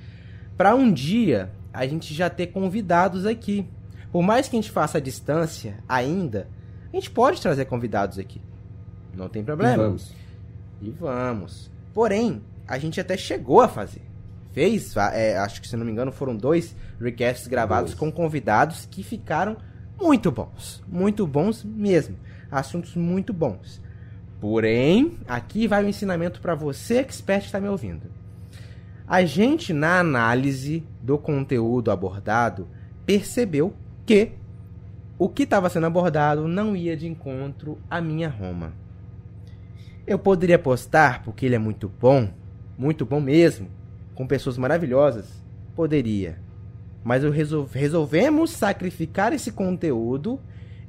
para 0.57 0.75
um 0.75 0.91
dia 0.91 1.51
a 1.73 1.87
gente 1.87 2.15
já 2.15 2.29
ter 2.31 2.49
convidados 2.49 3.27
aqui. 3.27 3.67
Por 4.11 4.23
mais 4.23 4.49
que 4.49 4.57
a 4.57 4.61
gente 4.61 4.71
faça 4.71 4.99
a 4.99 5.01
distância 5.01 5.79
ainda, 5.89 6.49
a 6.93 6.97
gente 6.97 7.11
pode 7.11 7.41
trazer 7.41 7.67
convidados 7.67 8.19
aqui. 8.19 8.41
Não 9.15 9.29
tem 9.29 9.45
problema. 9.45 9.75
E 9.75 9.77
vamos. 9.77 10.13
E 10.81 10.91
vamos. 10.91 11.71
Porém, 11.93 12.43
a 12.67 12.79
gente 12.79 13.01
até 13.01 13.17
chegou 13.17 13.61
a 13.61 13.69
fazer. 13.69 14.03
Fez, 14.53 14.97
é, 14.97 15.37
acho 15.39 15.61
que 15.61 15.69
se 15.69 15.77
não 15.77 15.85
me 15.85 15.93
engano, 15.93 16.11
foram 16.11 16.37
dois 16.37 16.75
recasts 17.01 17.47
gravados 17.47 17.91
dois. 17.91 18.01
com 18.01 18.11
convidados 18.11 18.87
que 18.87 19.03
ficaram 19.03 19.57
muito 20.01 20.31
bons. 20.31 20.83
Muito 20.87 21.27
bons 21.27 21.65
mesmo. 21.65 22.17
Assuntos 22.51 22.97
muito 22.97 23.33
bons. 23.33 23.81
Porém, 24.41 25.19
aqui 25.27 25.67
vai 25.67 25.83
o 25.83 25.87
um 25.87 25.89
ensinamento 25.89 26.41
para 26.41 26.55
você, 26.55 26.99
expert, 26.99 27.41
que 27.41 27.47
está 27.47 27.61
me 27.61 27.69
ouvindo. 27.69 28.03
A 29.09 29.25
gente, 29.25 29.73
na 29.73 29.99
análise 29.99 30.85
do 31.01 31.17
conteúdo 31.17 31.91
abordado, 31.91 32.69
percebeu 33.07 33.73
que 34.05 34.33
o 35.19 35.31
que 35.31 35.45
estava 35.45 35.71
sendo 35.71 35.87
abordado 35.87 36.47
não 36.47 36.77
ia 36.77 36.95
de 36.95 37.07
encontro 37.09 37.79
à 37.89 38.03
minha 38.03 38.29
Roma. 38.29 38.75
Eu 40.07 40.19
poderia 40.19 40.59
postar 40.59 41.23
porque 41.23 41.47
ele 41.47 41.55
é 41.55 41.59
muito 41.59 41.89
bom, 41.89 42.29
muito 42.77 43.07
bom 43.07 43.19
mesmo, 43.19 43.69
com 44.15 44.27
pessoas 44.27 44.59
maravilhosas? 44.59 45.43
Poderia. 45.75 46.39
Mas 47.03 47.25
eu 47.25 47.33
resolvemos 47.73 48.51
sacrificar 48.51 49.33
esse 49.33 49.51
conteúdo 49.51 50.39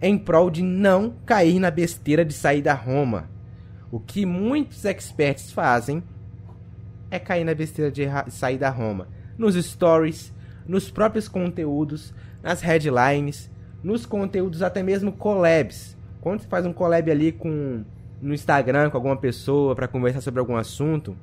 em 0.01 0.17
prol 0.17 0.49
de 0.49 0.61
não 0.61 1.13
cair 1.25 1.57
na 1.57 1.71
besteira 1.71 2.25
de 2.25 2.33
sair 2.33 2.61
da 2.61 2.73
Roma. 2.73 3.29
O 3.89 3.97
que 3.97 4.25
muitos 4.25 4.83
experts 4.83 5.53
fazem 5.53 6.03
é 7.11 7.19
cair 7.19 7.43
na 7.43 7.53
besteira 7.53 7.91
de 7.91 8.05
sair 8.29 8.57
da 8.57 8.69
Roma. 8.69 9.07
Nos 9.37 9.55
stories, 9.55 10.33
nos 10.67 10.89
próprios 10.91 11.27
conteúdos, 11.27 12.13
nas 12.43 12.61
headlines, 12.61 13.49
nos 13.83 14.05
conteúdos 14.05 14.61
até 14.61 14.83
mesmo 14.83 15.11
collabs. 15.11 15.97
Quando 16.21 16.41
você 16.41 16.47
faz 16.47 16.65
um 16.65 16.73
collab 16.73 17.09
ali 17.09 17.31
com 17.31 17.83
no 18.21 18.33
Instagram 18.33 18.89
com 18.89 18.97
alguma 18.97 19.15
pessoa 19.15 19.73
para 19.75 19.87
conversar 19.87 20.21
sobre 20.21 20.39
algum 20.39 20.57
assunto, 20.57 21.15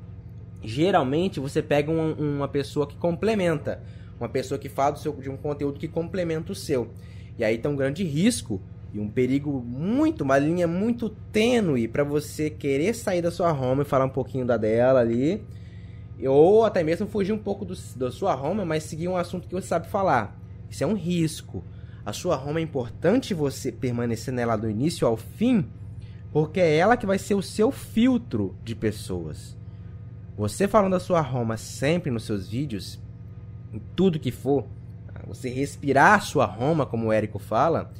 geralmente 0.62 1.38
você 1.38 1.62
pega 1.62 1.90
uma, 1.90 2.14
uma 2.14 2.48
pessoa 2.48 2.86
que 2.86 2.96
complementa, 2.96 3.82
uma 4.18 4.28
pessoa 4.28 4.58
que 4.58 4.68
fala 4.68 4.96
seu, 4.96 5.12
de 5.12 5.28
um 5.28 5.36
conteúdo 5.36 5.78
que 5.78 5.88
complementa 5.88 6.52
o 6.52 6.54
seu. 6.54 6.88
E 7.38 7.44
aí 7.44 7.58
tem 7.58 7.70
um 7.70 7.76
grande 7.76 8.02
risco 8.02 8.62
e 8.94 8.98
um 8.98 9.08
perigo 9.08 9.62
muito, 9.62 10.24
uma 10.24 10.38
linha 10.38 10.66
muito 10.66 11.10
tênue 11.30 11.86
para 11.86 12.02
você 12.02 12.48
querer 12.48 12.94
sair 12.94 13.20
da 13.20 13.30
sua 13.30 13.52
Roma 13.52 13.82
e 13.82 13.84
falar 13.84 14.06
um 14.06 14.10
pouquinho 14.10 14.46
da 14.46 14.56
dela 14.56 15.00
ali 15.00 15.44
ou 16.24 16.64
até 16.64 16.82
mesmo 16.82 17.06
fugir 17.06 17.32
um 17.32 17.38
pouco 17.38 17.64
do, 17.64 17.74
da 17.96 18.10
sua 18.10 18.34
Roma, 18.34 18.64
mas 18.64 18.84
seguir 18.84 19.08
um 19.08 19.16
assunto 19.16 19.48
que 19.48 19.54
você 19.54 19.66
sabe 19.66 19.88
falar. 19.88 20.38
Isso 20.70 20.84
é 20.84 20.86
um 20.86 20.94
risco. 20.94 21.62
A 22.04 22.12
sua 22.12 22.36
Roma 22.36 22.60
é 22.60 22.62
importante 22.62 23.34
você 23.34 23.72
permanecer 23.72 24.32
nela 24.32 24.56
do 24.56 24.70
início 24.70 25.06
ao 25.06 25.16
fim, 25.16 25.66
porque 26.32 26.60
é 26.60 26.76
ela 26.76 26.96
que 26.96 27.06
vai 27.06 27.18
ser 27.18 27.34
o 27.34 27.42
seu 27.42 27.70
filtro 27.70 28.54
de 28.64 28.74
pessoas. 28.74 29.56
Você 30.36 30.68
falando 30.68 30.92
da 30.92 31.00
sua 31.00 31.20
Roma 31.20 31.56
sempre 31.56 32.10
nos 32.10 32.24
seus 32.24 32.48
vídeos, 32.48 32.98
em 33.72 33.80
tudo 33.94 34.20
que 34.20 34.30
for, 34.30 34.64
você 35.26 35.48
respirar 35.48 36.14
a 36.14 36.20
sua 36.20 36.46
Roma, 36.46 36.86
como 36.86 37.08
o 37.08 37.12
Érico 37.12 37.38
fala, 37.38 37.92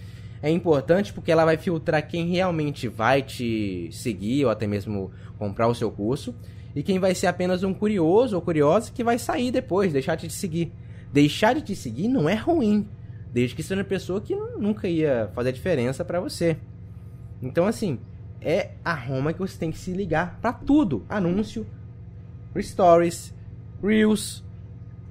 é 0.43 0.51
importante 0.51 1.13
porque 1.13 1.33
ela 1.33 1.45
vai 1.45 1.57
filtrar 1.57 2.07
quem 2.07 2.29
realmente 2.29 2.89
vai 2.89 3.23
te 3.23 3.89
seguir 3.91 4.45
ou 4.45 4.51
até 4.51 4.67
mesmo 4.67 5.11
comprar 5.39 5.67
o 5.67 5.75
seu 5.75 5.91
curso 5.91 6.35
e 6.77 6.83
quem 6.83 6.99
vai 6.99 7.15
ser 7.15 7.27
apenas 7.27 7.63
um 7.63 7.73
curioso 7.73 8.37
ou 8.37 8.43
curiosa 8.43 8.93
que 8.93 9.03
vai 9.03 9.19
sair 9.19 9.51
depois, 9.51 9.95
deixar 9.95 10.15
de 10.15 10.29
te 10.29 10.35
seguir. 10.35 10.71
Deixar 11.11 11.55
de 11.55 11.63
te 11.63 11.75
seguir 11.75 12.07
não 12.07 12.29
é 12.29 12.35
ruim, 12.35 12.87
desde 13.33 13.57
que 13.57 13.63
seja 13.63 13.81
uma 13.81 13.85
pessoa 13.85 14.21
que 14.21 14.35
nunca 14.35 14.87
ia 14.87 15.31
fazer 15.35 15.53
diferença 15.53 16.05
para 16.05 16.21
você. 16.21 16.59
Então, 17.41 17.67
assim, 17.67 17.99
é 18.43 18.73
a 18.85 18.93
Roma 18.93 19.33
que 19.33 19.39
você 19.39 19.59
tem 19.59 19.71
que 19.71 19.79
se 19.79 19.93
ligar 19.93 20.39
para 20.43 20.53
tudo: 20.53 21.03
anúncio, 21.09 21.67
stories, 22.61 23.33
reels, 23.83 24.45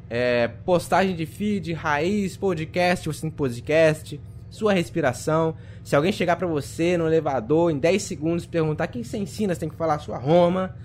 é, 0.07 0.47
postagem 0.47 1.15
de 1.15 1.25
feed, 1.25 1.73
raiz, 1.73 2.37
podcast, 2.37 3.07
você 3.07 3.21
tem 3.21 3.31
podcast, 3.31 4.21
sua 4.51 4.71
respiração. 4.71 5.55
Se 5.83 5.95
alguém 5.95 6.11
chegar 6.11 6.35
para 6.35 6.45
você 6.45 6.95
no 6.95 7.07
elevador 7.07 7.71
em 7.71 7.79
10 7.79 8.03
segundos 8.03 8.45
perguntar 8.45 8.85
quem 8.85 9.03
você 9.03 9.17
ensina, 9.17 9.55
você 9.55 9.61
tem 9.61 9.69
que 9.69 9.75
falar 9.75 9.97
sua 9.97 10.19
Roma. 10.19 10.75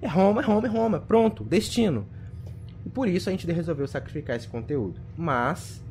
É 0.00 0.06
Roma, 0.06 0.40
é 0.40 0.44
Roma, 0.44 0.66
é 0.66 0.70
Roma. 0.70 1.00
Pronto, 1.00 1.44
destino. 1.44 2.06
E 2.86 2.88
por 2.88 3.08
isso 3.08 3.28
a 3.28 3.32
gente 3.32 3.46
resolveu 3.50 3.86
sacrificar 3.86 4.36
esse 4.36 4.48
conteúdo. 4.48 5.00
Mas 5.16 5.82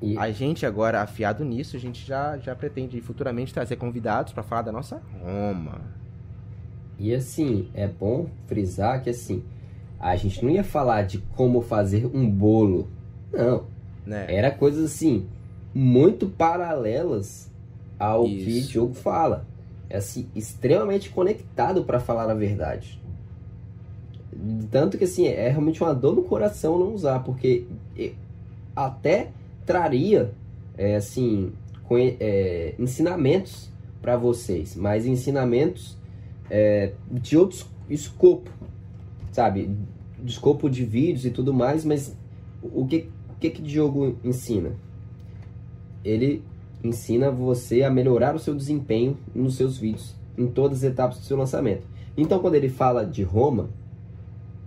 e... 0.00 0.16
a 0.18 0.30
gente 0.30 0.66
agora, 0.66 1.00
afiado 1.00 1.44
nisso, 1.44 1.76
a 1.76 1.80
gente 1.80 2.06
já, 2.06 2.36
já 2.38 2.54
pretende 2.54 3.00
futuramente 3.00 3.52
trazer 3.52 3.76
convidados 3.76 4.32
para 4.32 4.42
falar 4.42 4.62
da 4.62 4.72
nossa 4.72 5.02
Roma. 5.20 5.80
E 6.98 7.14
assim, 7.14 7.68
é 7.74 7.88
bom 7.88 8.28
frisar 8.46 9.02
que 9.02 9.10
assim, 9.10 9.42
a 9.98 10.14
gente 10.16 10.44
não 10.44 10.50
ia 10.50 10.62
falar 10.62 11.02
de 11.02 11.18
como 11.34 11.60
fazer 11.60 12.06
um 12.06 12.28
bolo. 12.28 12.88
Não. 13.32 13.64
Né? 14.06 14.26
Era 14.28 14.50
coisas 14.50 14.84
assim, 14.92 15.26
muito 15.74 16.28
paralelas 16.28 17.50
ao 17.98 18.26
Isso. 18.26 18.44
que 18.44 18.58
o 18.58 18.62
Diogo 18.68 18.94
fala. 18.94 19.46
É 19.88 19.96
assim, 19.96 20.28
extremamente 20.34 21.10
conectado 21.10 21.84
para 21.84 21.98
falar 22.00 22.30
a 22.30 22.34
verdade. 22.34 23.00
Tanto 24.70 24.98
que 24.98 25.04
assim, 25.04 25.26
é 25.26 25.48
realmente 25.48 25.82
uma 25.82 25.94
dor 25.94 26.14
no 26.14 26.22
coração 26.22 26.78
não 26.78 26.92
usar, 26.92 27.20
porque 27.20 27.64
até 28.74 29.30
traria, 29.64 30.32
é, 30.76 30.96
assim, 30.96 31.52
é, 32.20 32.74
ensinamentos 32.78 33.70
para 34.02 34.16
vocês, 34.16 34.76
mas 34.76 35.06
ensinamentos 35.06 35.96
é, 36.50 36.92
de 37.10 37.36
outro 37.36 37.66
escopo, 37.88 38.50
sabe? 39.32 39.70
De 40.22 40.32
escopo 40.32 40.68
de 40.68 40.84
vídeos 40.84 41.24
e 41.24 41.30
tudo 41.30 41.54
mais, 41.54 41.84
mas 41.84 42.16
o 42.62 42.86
que, 42.86 43.08
o 43.30 43.38
que 43.40 43.50
que 43.50 43.62
Diogo 43.62 44.16
ensina? 44.24 44.72
Ele 46.04 46.42
ensina 46.82 47.30
você 47.30 47.82
a 47.82 47.90
melhorar 47.90 48.34
o 48.34 48.38
seu 48.38 48.54
desempenho 48.54 49.16
nos 49.34 49.56
seus 49.56 49.78
vídeos, 49.78 50.14
em 50.36 50.46
todas 50.46 50.78
as 50.78 50.84
etapas 50.84 51.18
do 51.18 51.24
seu 51.24 51.36
lançamento. 51.36 51.82
Então, 52.16 52.38
quando 52.38 52.54
ele 52.54 52.68
fala 52.68 53.04
de 53.04 53.22
Roma, 53.22 53.70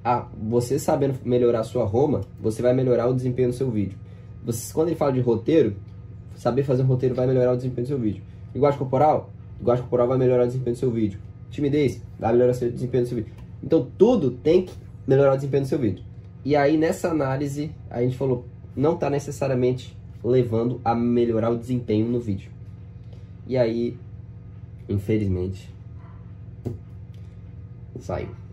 a, 0.08 0.26
você 0.42 0.80
sabendo 0.80 1.16
melhorar 1.26 1.60
a 1.60 1.64
sua 1.66 1.84
Roma, 1.84 2.22
você 2.40 2.62
vai 2.62 2.74
melhorar 2.74 3.08
o 3.08 3.14
desempenho 3.14 3.50
do 3.50 3.54
seu 3.54 3.70
vídeo. 3.70 3.98
Você, 4.46 4.74
quando 4.74 4.88
ele 4.88 4.96
fala 4.96 5.12
de 5.12 5.20
roteiro, 5.20 5.76
saber 6.34 6.64
fazer 6.64 6.84
um 6.84 6.86
roteiro 6.86 7.14
vai 7.14 7.28
melhorar 7.28 7.52
o 7.52 7.58
desempenho 7.58 7.86
do 7.86 7.90
seu 7.90 8.00
vídeo. 8.00 8.24
Linguagem 8.56 8.80
corporal, 8.80 9.30
linguagem 9.60 9.84
corporal 9.84 10.08
vai 10.08 10.18
melhorar 10.18 10.44
o 10.44 10.48
desempenho 10.48 10.78
do 10.78 10.80
seu 10.80 10.90
vídeo. 10.90 11.20
Timidez, 11.52 12.02
vai 12.18 12.32
melhorar 12.32 12.54
o 12.54 12.72
desempenho 12.72 13.04
do 13.04 13.08
seu 13.08 13.18
vídeo. 13.18 13.34
Então, 13.62 13.86
tudo 13.98 14.32
tem 14.32 14.64
que 14.64 14.74
melhorar 15.06 15.34
o 15.34 15.36
desempenho 15.36 15.64
do 15.64 15.68
seu 15.68 15.80
vídeo. 15.80 16.06
E 16.46 16.56
aí, 16.56 16.78
nessa 16.78 17.10
análise, 17.10 17.72
a 17.90 18.02
gente 18.02 18.16
falou, 18.16 18.46
não 18.74 18.94
está 18.94 19.10
necessariamente 19.10 19.98
levando 20.24 20.80
a 20.86 20.96
melhorar 20.96 21.50
o 21.50 21.58
desempenho 21.58 22.08
no 22.08 22.20
vídeo. 22.22 22.50
E 23.46 23.58
aí, 23.58 23.98
infelizmente, 24.88 25.70
saiu. 28.00 28.47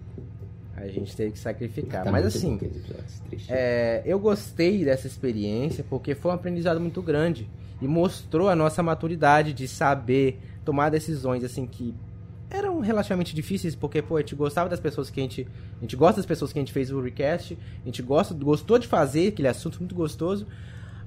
A 0.76 0.86
gente 0.88 1.16
teve 1.16 1.32
que 1.32 1.38
sacrificar. 1.38 2.04
Tá 2.04 2.10
Mas 2.10 2.26
assim, 2.26 2.58
é, 3.48 4.02
eu 4.04 4.18
gostei 4.18 4.84
dessa 4.84 5.06
experiência 5.06 5.84
porque 5.88 6.14
foi 6.14 6.30
um 6.30 6.34
aprendizado 6.34 6.80
muito 6.80 7.00
grande 7.00 7.48
e 7.80 7.86
mostrou 7.86 8.48
a 8.48 8.56
nossa 8.56 8.82
maturidade 8.82 9.52
de 9.52 9.68
saber 9.68 10.40
tomar 10.64 10.90
decisões 10.90 11.44
assim 11.44 11.66
que 11.66 11.94
eram 12.50 12.80
relativamente 12.80 13.34
difíceis, 13.34 13.74
porque, 13.74 14.00
pô, 14.00 14.16
a 14.16 14.20
gente 14.20 14.34
gostava 14.34 14.68
das 14.68 14.78
pessoas 14.80 15.10
que 15.10 15.20
a 15.20 15.22
gente. 15.22 15.46
A 15.78 15.80
gente 15.80 15.96
gosta 15.96 16.16
das 16.16 16.26
pessoas 16.26 16.52
que 16.52 16.58
a 16.58 16.62
gente 16.62 16.72
fez 16.72 16.90
o 16.90 17.00
recast, 17.00 17.58
a 17.82 17.84
gente 17.84 18.02
gosta, 18.02 18.32
gostou 18.34 18.78
de 18.78 18.86
fazer 18.86 19.28
aquele 19.28 19.48
assunto 19.48 19.78
muito 19.78 19.94
gostoso. 19.94 20.46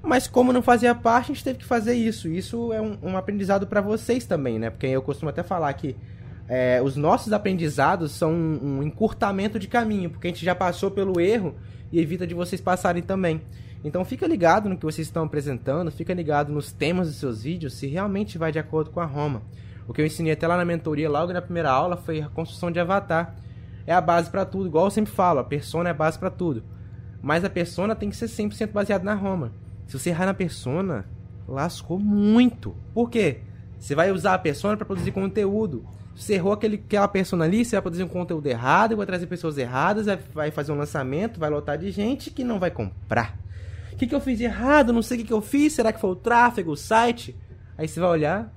Mas 0.02 0.28
como 0.28 0.52
não 0.52 0.62
fazia 0.62 0.94
parte, 0.94 1.32
a 1.32 1.34
gente 1.34 1.44
teve 1.44 1.58
que 1.58 1.64
fazer 1.64 1.94
isso. 1.94 2.28
Isso 2.28 2.72
é 2.72 2.80
um, 2.80 2.98
um 3.02 3.16
aprendizado 3.16 3.66
para 3.66 3.80
vocês 3.80 4.24
também, 4.24 4.58
né? 4.58 4.70
Porque 4.70 4.86
eu 4.86 5.02
costumo 5.02 5.30
até 5.30 5.42
falar 5.42 5.72
que 5.72 5.96
é, 6.48 6.80
os 6.82 6.96
nossos 6.96 7.32
aprendizados 7.32 8.12
são 8.12 8.32
um, 8.32 8.78
um 8.78 8.82
encurtamento 8.82 9.58
de 9.58 9.68
caminho, 9.68 10.10
porque 10.10 10.28
a 10.28 10.30
gente 10.30 10.44
já 10.44 10.54
passou 10.54 10.90
pelo 10.90 11.20
erro 11.20 11.54
e 11.92 12.00
evita 12.00 12.26
de 12.26 12.34
vocês 12.34 12.60
passarem 12.60 13.02
também. 13.02 13.42
Então 13.84 14.04
fica 14.04 14.26
ligado 14.26 14.68
no 14.68 14.76
que 14.76 14.84
vocês 14.84 15.06
estão 15.06 15.24
apresentando, 15.24 15.90
fica 15.90 16.14
ligado 16.14 16.50
nos 16.50 16.72
temas 16.72 17.08
dos 17.08 17.16
seus 17.16 17.42
vídeos, 17.42 17.74
se 17.74 17.86
realmente 17.86 18.38
vai 18.38 18.50
de 18.50 18.58
acordo 18.58 18.90
com 18.90 19.00
a 19.00 19.04
Roma. 19.04 19.42
O 19.86 19.92
que 19.92 20.00
eu 20.00 20.06
ensinei 20.06 20.32
até 20.32 20.46
lá 20.46 20.56
na 20.56 20.64
mentoria, 20.64 21.08
logo 21.08 21.32
na 21.32 21.42
primeira 21.42 21.70
aula, 21.70 21.96
foi 21.96 22.20
a 22.20 22.28
construção 22.28 22.70
de 22.70 22.80
avatar. 22.80 23.36
É 23.86 23.92
a 23.92 24.00
base 24.00 24.30
para 24.30 24.44
tudo, 24.44 24.66
igual 24.66 24.86
eu 24.86 24.90
sempre 24.90 25.12
falo, 25.12 25.40
a 25.40 25.44
persona 25.44 25.88
é 25.88 25.92
a 25.92 25.94
base 25.94 26.18
para 26.18 26.30
tudo. 26.30 26.62
Mas 27.22 27.44
a 27.44 27.50
persona 27.50 27.94
tem 27.94 28.10
que 28.10 28.16
ser 28.16 28.26
100% 28.26 28.72
baseada 28.72 29.04
na 29.04 29.14
Roma. 29.14 29.52
Se 29.86 29.98
você 29.98 30.10
errar 30.10 30.26
na 30.26 30.34
persona, 30.34 31.06
lascou 31.46 31.98
muito. 31.98 32.74
Por 32.92 33.08
quê? 33.08 33.40
Você 33.78 33.94
vai 33.94 34.10
usar 34.10 34.34
a 34.34 34.38
persona 34.38 34.76
para 34.76 34.84
produzir 34.84 35.12
conteúdo. 35.12 35.86
Você 36.18 36.34
errou 36.34 36.52
aquele, 36.52 36.82
aquela 36.84 37.06
persona 37.06 37.44
ali, 37.44 37.64
você 37.64 37.76
vai 37.76 37.82
produzir 37.82 38.02
um 38.02 38.08
conteúdo 38.08 38.44
errado, 38.48 38.96
vai 38.96 39.06
trazer 39.06 39.28
pessoas 39.28 39.56
erradas, 39.56 40.06
vai 40.34 40.50
fazer 40.50 40.72
um 40.72 40.76
lançamento, 40.76 41.38
vai 41.38 41.48
lotar 41.48 41.78
de 41.78 41.92
gente 41.92 42.28
que 42.30 42.42
não 42.42 42.58
vai 42.58 42.72
comprar. 42.72 43.38
O 43.92 43.96
que, 43.96 44.04
que 44.04 44.14
eu 44.14 44.20
fiz 44.20 44.36
de 44.36 44.44
errado? 44.44 44.92
Não 44.92 45.00
sei 45.00 45.16
o 45.16 45.20
que, 45.20 45.26
que 45.28 45.32
eu 45.32 45.40
fiz. 45.40 45.74
Será 45.74 45.92
que 45.92 46.00
foi 46.00 46.10
o 46.10 46.16
tráfego, 46.16 46.72
o 46.72 46.76
site? 46.76 47.36
Aí 47.76 47.86
você 47.86 48.00
vai 48.00 48.10
olhar, 48.10 48.52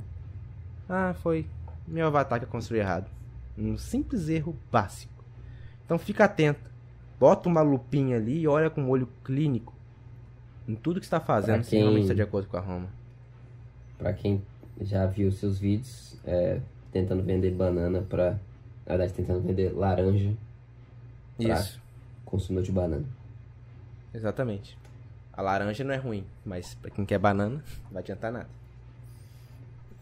ah, 0.90 1.14
foi 1.22 1.46
meu 1.88 2.08
avatar 2.08 2.40
que 2.40 2.46
eu 2.46 2.50
construí 2.50 2.80
errado. 2.80 3.08
Um 3.56 3.78
simples 3.78 4.28
erro 4.28 4.58
básico. 4.72 5.24
Então 5.86 6.00
fica 6.00 6.26
atento. 6.26 6.72
Bota 7.20 7.48
uma 7.48 7.62
lupinha 7.62 8.18
ali 8.18 8.42
e 8.42 8.48
olha 8.48 8.72
com 8.72 8.82
um 8.82 8.90
olho 8.90 9.08
clínico 9.24 9.72
em 10.68 10.74
tudo 10.74 11.00
que 11.00 11.06
está 11.06 11.20
fazendo, 11.20 11.56
quem, 11.56 11.64
se 11.64 11.78
realmente 11.78 12.04
está 12.04 12.14
de 12.16 12.22
acordo 12.24 12.48
com 12.48 12.58
a 12.58 12.60
Roma. 12.60 12.88
Para 14.00 14.14
quem 14.14 14.42
já 14.82 15.06
viu 15.06 15.32
seus 15.32 15.60
vídeos, 15.60 16.18
é, 16.26 16.60
tentando 16.92 17.24
vender 17.24 17.52
banana 17.52 18.02
para, 18.02 18.32
na 18.86 18.98
verdade, 18.98 19.14
tentando 19.14 19.42
vender 19.42 19.74
laranja 19.74 20.34
para 21.38 21.66
consumidor 22.26 22.64
de 22.64 22.72
banana. 22.72 23.06
Exatamente. 24.14 24.78
A 25.34 25.42
laranja 25.42 25.84
não 25.84 25.94
é 25.94 25.98
ruim, 25.98 26.26
mas 26.46 26.74
para 26.76 26.92
quem 26.92 27.06
quer 27.06 27.18
banana, 27.18 27.64
não 27.86 27.92
vai 27.92 28.02
adiantar 28.02 28.32
nada. 28.32 28.50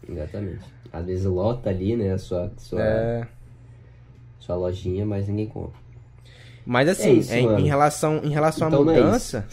Exatamente. 0.08 0.64
Às 0.92 1.06
vezes 1.06 1.24
lota 1.24 1.70
ali, 1.70 1.96
né, 1.96 2.12
a 2.12 2.18
sua, 2.18 2.50
sua, 2.56 2.82
é... 2.82 3.26
sua 4.40 4.56
lojinha, 4.56 5.06
mas 5.06 5.28
ninguém 5.28 5.46
compra. 5.46 5.78
Mas 6.66 6.88
assim, 6.88 7.10
é 7.10 7.12
isso, 7.14 7.32
em, 7.32 7.60
em, 7.60 7.66
relação, 7.66 8.20
em 8.22 8.30
relação 8.30 8.68
então, 8.68 8.88
à 8.88 8.92
é 8.92 8.96
mudança. 9.00 9.46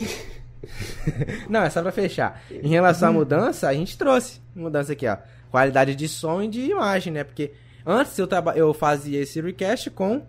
Não, 1.44 1.50
não, 1.62 1.64
é 1.64 1.70
só 1.70 1.82
pra 1.82 1.92
fechar. 1.92 2.42
Em 2.52 2.70
relação 2.70 3.10
à 3.10 3.14
mudança, 3.14 3.68
a 3.68 3.74
gente 3.74 3.98
trouxe 3.98 4.42
mudança 4.56 4.94
aqui, 4.94 5.08
ó. 5.08 5.18
Qualidade 5.52 5.96
de 5.96 6.08
som 6.08 6.42
e 6.42 6.48
de 6.48 6.62
imagem, 6.62 7.14
né? 7.14 7.24
Porque 7.24 7.52
antes 7.86 8.18
eu, 8.18 8.28
eu 8.56 8.74
fazia 8.74 9.22
esse 9.22 9.42
recast 9.42 9.90
com 9.90 10.24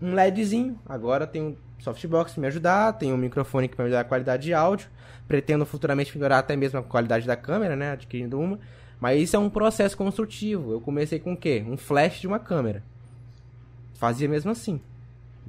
um 0.00 0.14
LEDzinho. 0.14 0.78
Agora 0.86 1.26
tem 1.26 1.42
um 1.42 1.56
softbox 1.78 2.32
pra 2.32 2.40
me 2.40 2.46
ajudar, 2.48 2.92
tem 2.94 3.12
um 3.12 3.16
microfone 3.16 3.68
que 3.68 3.76
vai 3.76 3.86
melhorar 3.86 4.02
a 4.02 4.04
qualidade 4.04 4.44
de 4.44 4.54
áudio. 4.54 4.88
Pretendo 5.26 5.64
futuramente 5.64 6.16
melhorar 6.16 6.38
até 6.38 6.54
mesmo 6.54 6.78
a 6.78 6.82
qualidade 6.82 7.26
da 7.26 7.36
câmera, 7.36 7.74
né? 7.74 7.92
Adquirindo 7.92 8.38
uma. 8.38 8.58
Mas 9.00 9.22
isso 9.22 9.36
é 9.36 9.38
um 9.38 9.50
processo 9.50 9.96
construtivo. 9.96 10.72
Eu 10.72 10.80
comecei 10.80 11.18
com 11.18 11.32
o 11.32 11.36
quê? 11.36 11.64
Um 11.66 11.76
flash 11.76 12.20
de 12.20 12.26
uma 12.26 12.38
câmera. 12.38 12.82
Fazia 13.94 14.28
mesmo 14.28 14.50
assim. 14.50 14.80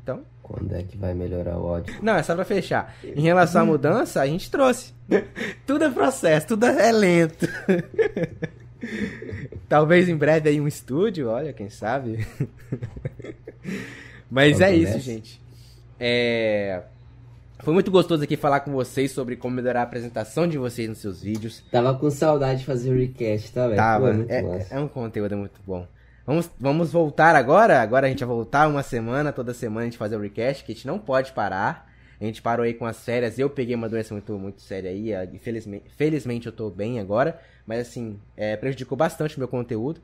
Então. 0.01 0.21
Quando 0.41 0.73
é 0.73 0.83
que 0.83 0.95
vai 0.95 1.13
melhorar 1.13 1.57
o 1.57 1.67
áudio? 1.67 1.95
Não, 2.01 2.15
é 2.15 2.23
só 2.23 2.35
pra 2.35 2.45
fechar. 2.45 2.95
Em 3.03 3.21
relação 3.21 3.63
à 3.63 3.65
mudança, 3.65 4.21
a 4.21 4.27
gente 4.27 4.49
trouxe. 4.51 4.93
tudo 5.65 5.85
é 5.85 5.89
processo, 5.89 6.47
tudo 6.47 6.65
é 6.65 6.91
lento. 6.91 7.47
Talvez 9.67 10.09
em 10.09 10.15
breve 10.15 10.49
aí 10.49 10.61
um 10.61 10.67
estúdio, 10.67 11.29
olha, 11.29 11.53
quem 11.53 11.69
sabe. 11.69 12.25
Mas 14.29 14.61
é 14.61 14.75
isso, 14.75 14.99
gente. 14.99 15.41
É. 15.99 16.81
Foi 17.59 17.73
muito 17.73 17.89
gostoso 17.89 18.23
aqui 18.23 18.37
falar 18.37 18.59
com 18.59 18.71
vocês 18.71 19.11
sobre 19.11 19.35
como 19.35 19.55
melhorar 19.55 19.79
a 19.79 19.83
apresentação 19.83 20.47
de 20.47 20.57
vocês 20.57 20.87
nos 20.87 20.99
seus 20.99 21.21
vídeos. 21.21 21.63
Tava 21.71 21.93
com 21.95 22.11
saudade 22.11 22.59
de 22.59 22.65
fazer 22.65 22.91
o 22.91 22.99
recast, 22.99 23.51
tá, 23.51 23.65
velho? 23.65 23.77
Tava. 23.77 24.13
Pô, 24.13 24.25
é, 24.29 24.67
é, 24.69 24.79
um 24.79 24.87
conteúdo 24.87 25.35
muito 25.37 25.59
bom. 25.65 25.87
Vamos, 26.27 26.49
vamos 26.59 26.91
voltar 26.91 27.35
agora. 27.35 27.81
Agora 27.81 28.07
a 28.07 28.09
gente 28.09 28.23
vai 28.23 28.35
voltar 28.35 28.67
uma 28.67 28.83
semana, 28.83 29.31
toda 29.31 29.53
semana 29.53 29.81
a 29.81 29.85
gente 29.85 29.97
fazer 29.97 30.15
o 30.15 30.21
recast, 30.21 30.63
que 30.63 30.73
a 30.73 30.75
gente 30.75 30.85
não 30.85 30.99
pode 30.99 31.31
parar. 31.31 31.91
A 32.19 32.23
gente 32.23 32.41
parou 32.41 32.63
aí 32.63 32.73
com 32.73 32.85
as 32.85 33.03
férias. 33.03 33.39
Eu 33.39 33.49
peguei 33.49 33.75
uma 33.75 33.89
doença 33.89 34.13
muito, 34.13 34.33
muito 34.37 34.61
séria 34.61 34.89
aí. 34.89 35.11
E 35.33 35.39
felizmente, 35.39 35.85
felizmente 35.95 36.47
eu 36.47 36.51
tô 36.51 36.69
bem 36.69 36.99
agora. 36.99 37.39
Mas 37.65 37.87
assim, 37.87 38.19
é, 38.35 38.55
prejudicou 38.55 38.97
bastante 38.97 39.35
o 39.35 39.39
meu 39.39 39.47
conteúdo. 39.47 40.01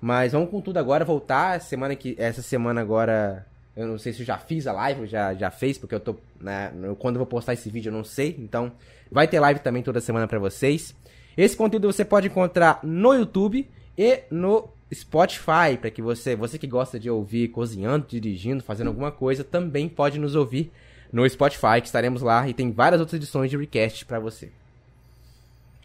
Mas 0.00 0.32
vamos 0.32 0.50
com 0.50 0.60
tudo 0.60 0.78
agora, 0.78 1.04
voltar. 1.04 1.60
Semana 1.60 1.94
que, 1.94 2.14
essa 2.18 2.42
semana 2.42 2.80
agora 2.80 3.46
eu 3.74 3.86
não 3.86 3.98
sei 3.98 4.12
se 4.12 4.20
eu 4.20 4.26
já 4.26 4.36
fiz 4.36 4.66
a 4.66 4.72
live, 4.72 5.06
já, 5.06 5.32
já 5.34 5.50
fez, 5.50 5.78
porque 5.78 5.94
eu 5.94 6.00
tô. 6.00 6.16
Né, 6.40 6.72
quando 6.98 7.16
eu 7.16 7.20
vou 7.20 7.26
postar 7.26 7.54
esse 7.54 7.70
vídeo 7.70 7.88
eu 7.88 7.92
não 7.92 8.04
sei. 8.04 8.36
Então, 8.38 8.72
vai 9.10 9.26
ter 9.26 9.40
live 9.40 9.60
também 9.60 9.82
toda 9.82 10.00
semana 10.00 10.28
para 10.28 10.38
vocês. 10.38 10.94
Esse 11.36 11.56
conteúdo 11.56 11.90
você 11.90 12.04
pode 12.04 12.26
encontrar 12.26 12.80
no 12.82 13.14
YouTube 13.14 13.68
e 13.96 14.20
no 14.30 14.68
Spotify, 14.92 15.78
para 15.80 15.90
que 15.90 16.02
você, 16.02 16.36
você 16.36 16.58
que 16.58 16.66
gosta 16.66 17.00
de 17.00 17.08
ouvir 17.08 17.48
cozinhando, 17.48 18.06
dirigindo, 18.06 18.62
fazendo 18.62 18.88
alguma 18.88 19.10
coisa, 19.10 19.42
também 19.42 19.88
pode 19.88 20.18
nos 20.18 20.34
ouvir 20.34 20.70
no 21.10 21.28
Spotify, 21.28 21.80
que 21.80 21.86
estaremos 21.86 22.20
lá 22.20 22.46
e 22.48 22.52
tem 22.52 22.70
várias 22.70 23.00
outras 23.00 23.16
edições 23.18 23.50
de 23.50 23.56
recast 23.56 24.04
para 24.04 24.20
você. 24.20 24.50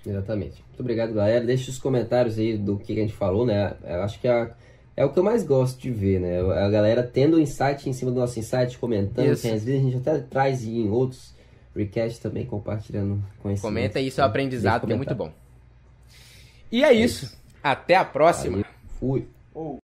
Exatamente. 0.05 0.63
Muito 0.77 0.81
obrigado, 0.81 1.11
galera. 1.11 1.43
Deixe 1.43 1.71
os 1.71 1.79
comentários 1.79 2.37
aí 2.37 2.55
do 2.55 2.77
que 2.77 2.93
a 2.93 2.95
gente 2.95 3.13
falou, 3.13 3.47
né? 3.47 3.75
Eu 3.83 4.03
acho 4.03 4.19
que 4.19 4.27
a 4.27 4.51
é 4.95 5.03
o 5.03 5.11
que 5.11 5.17
eu 5.19 5.23
mais 5.23 5.43
gosto 5.43 5.79
de 5.79 5.91
ver, 5.91 6.19
né? 6.19 6.39
A 6.39 6.69
galera 6.69 7.03
tendo 7.03 7.39
insight 7.39 7.87
em 7.87 7.93
cima 7.93 8.11
do 8.11 8.19
nosso 8.19 8.39
insight, 8.39 8.79
comentando, 8.79 9.29
assim, 9.29 9.51
às 9.51 9.63
vezes 9.63 9.81
a 9.81 9.83
gente 9.83 9.97
até 9.97 10.19
traz 10.19 10.65
em 10.65 10.89
outros 10.89 11.35
recasts 11.75 12.19
também, 12.19 12.47
compartilhando 12.47 13.23
conhecimento. 13.41 13.73
Comenta 13.75 13.99
isso, 13.99 14.21
é 14.21 14.23
aprendizado, 14.23 14.87
que 14.87 14.93
é 14.93 14.95
muito 14.95 15.13
bom. 15.13 15.31
E 16.71 16.83
é, 16.83 16.87
é 16.87 16.93
isso. 16.93 17.25
isso. 17.25 17.37
Até 17.61 17.95
a 17.95 18.03
próxima. 18.03 18.65
Fui. 18.99 19.27
Oh. 19.53 19.77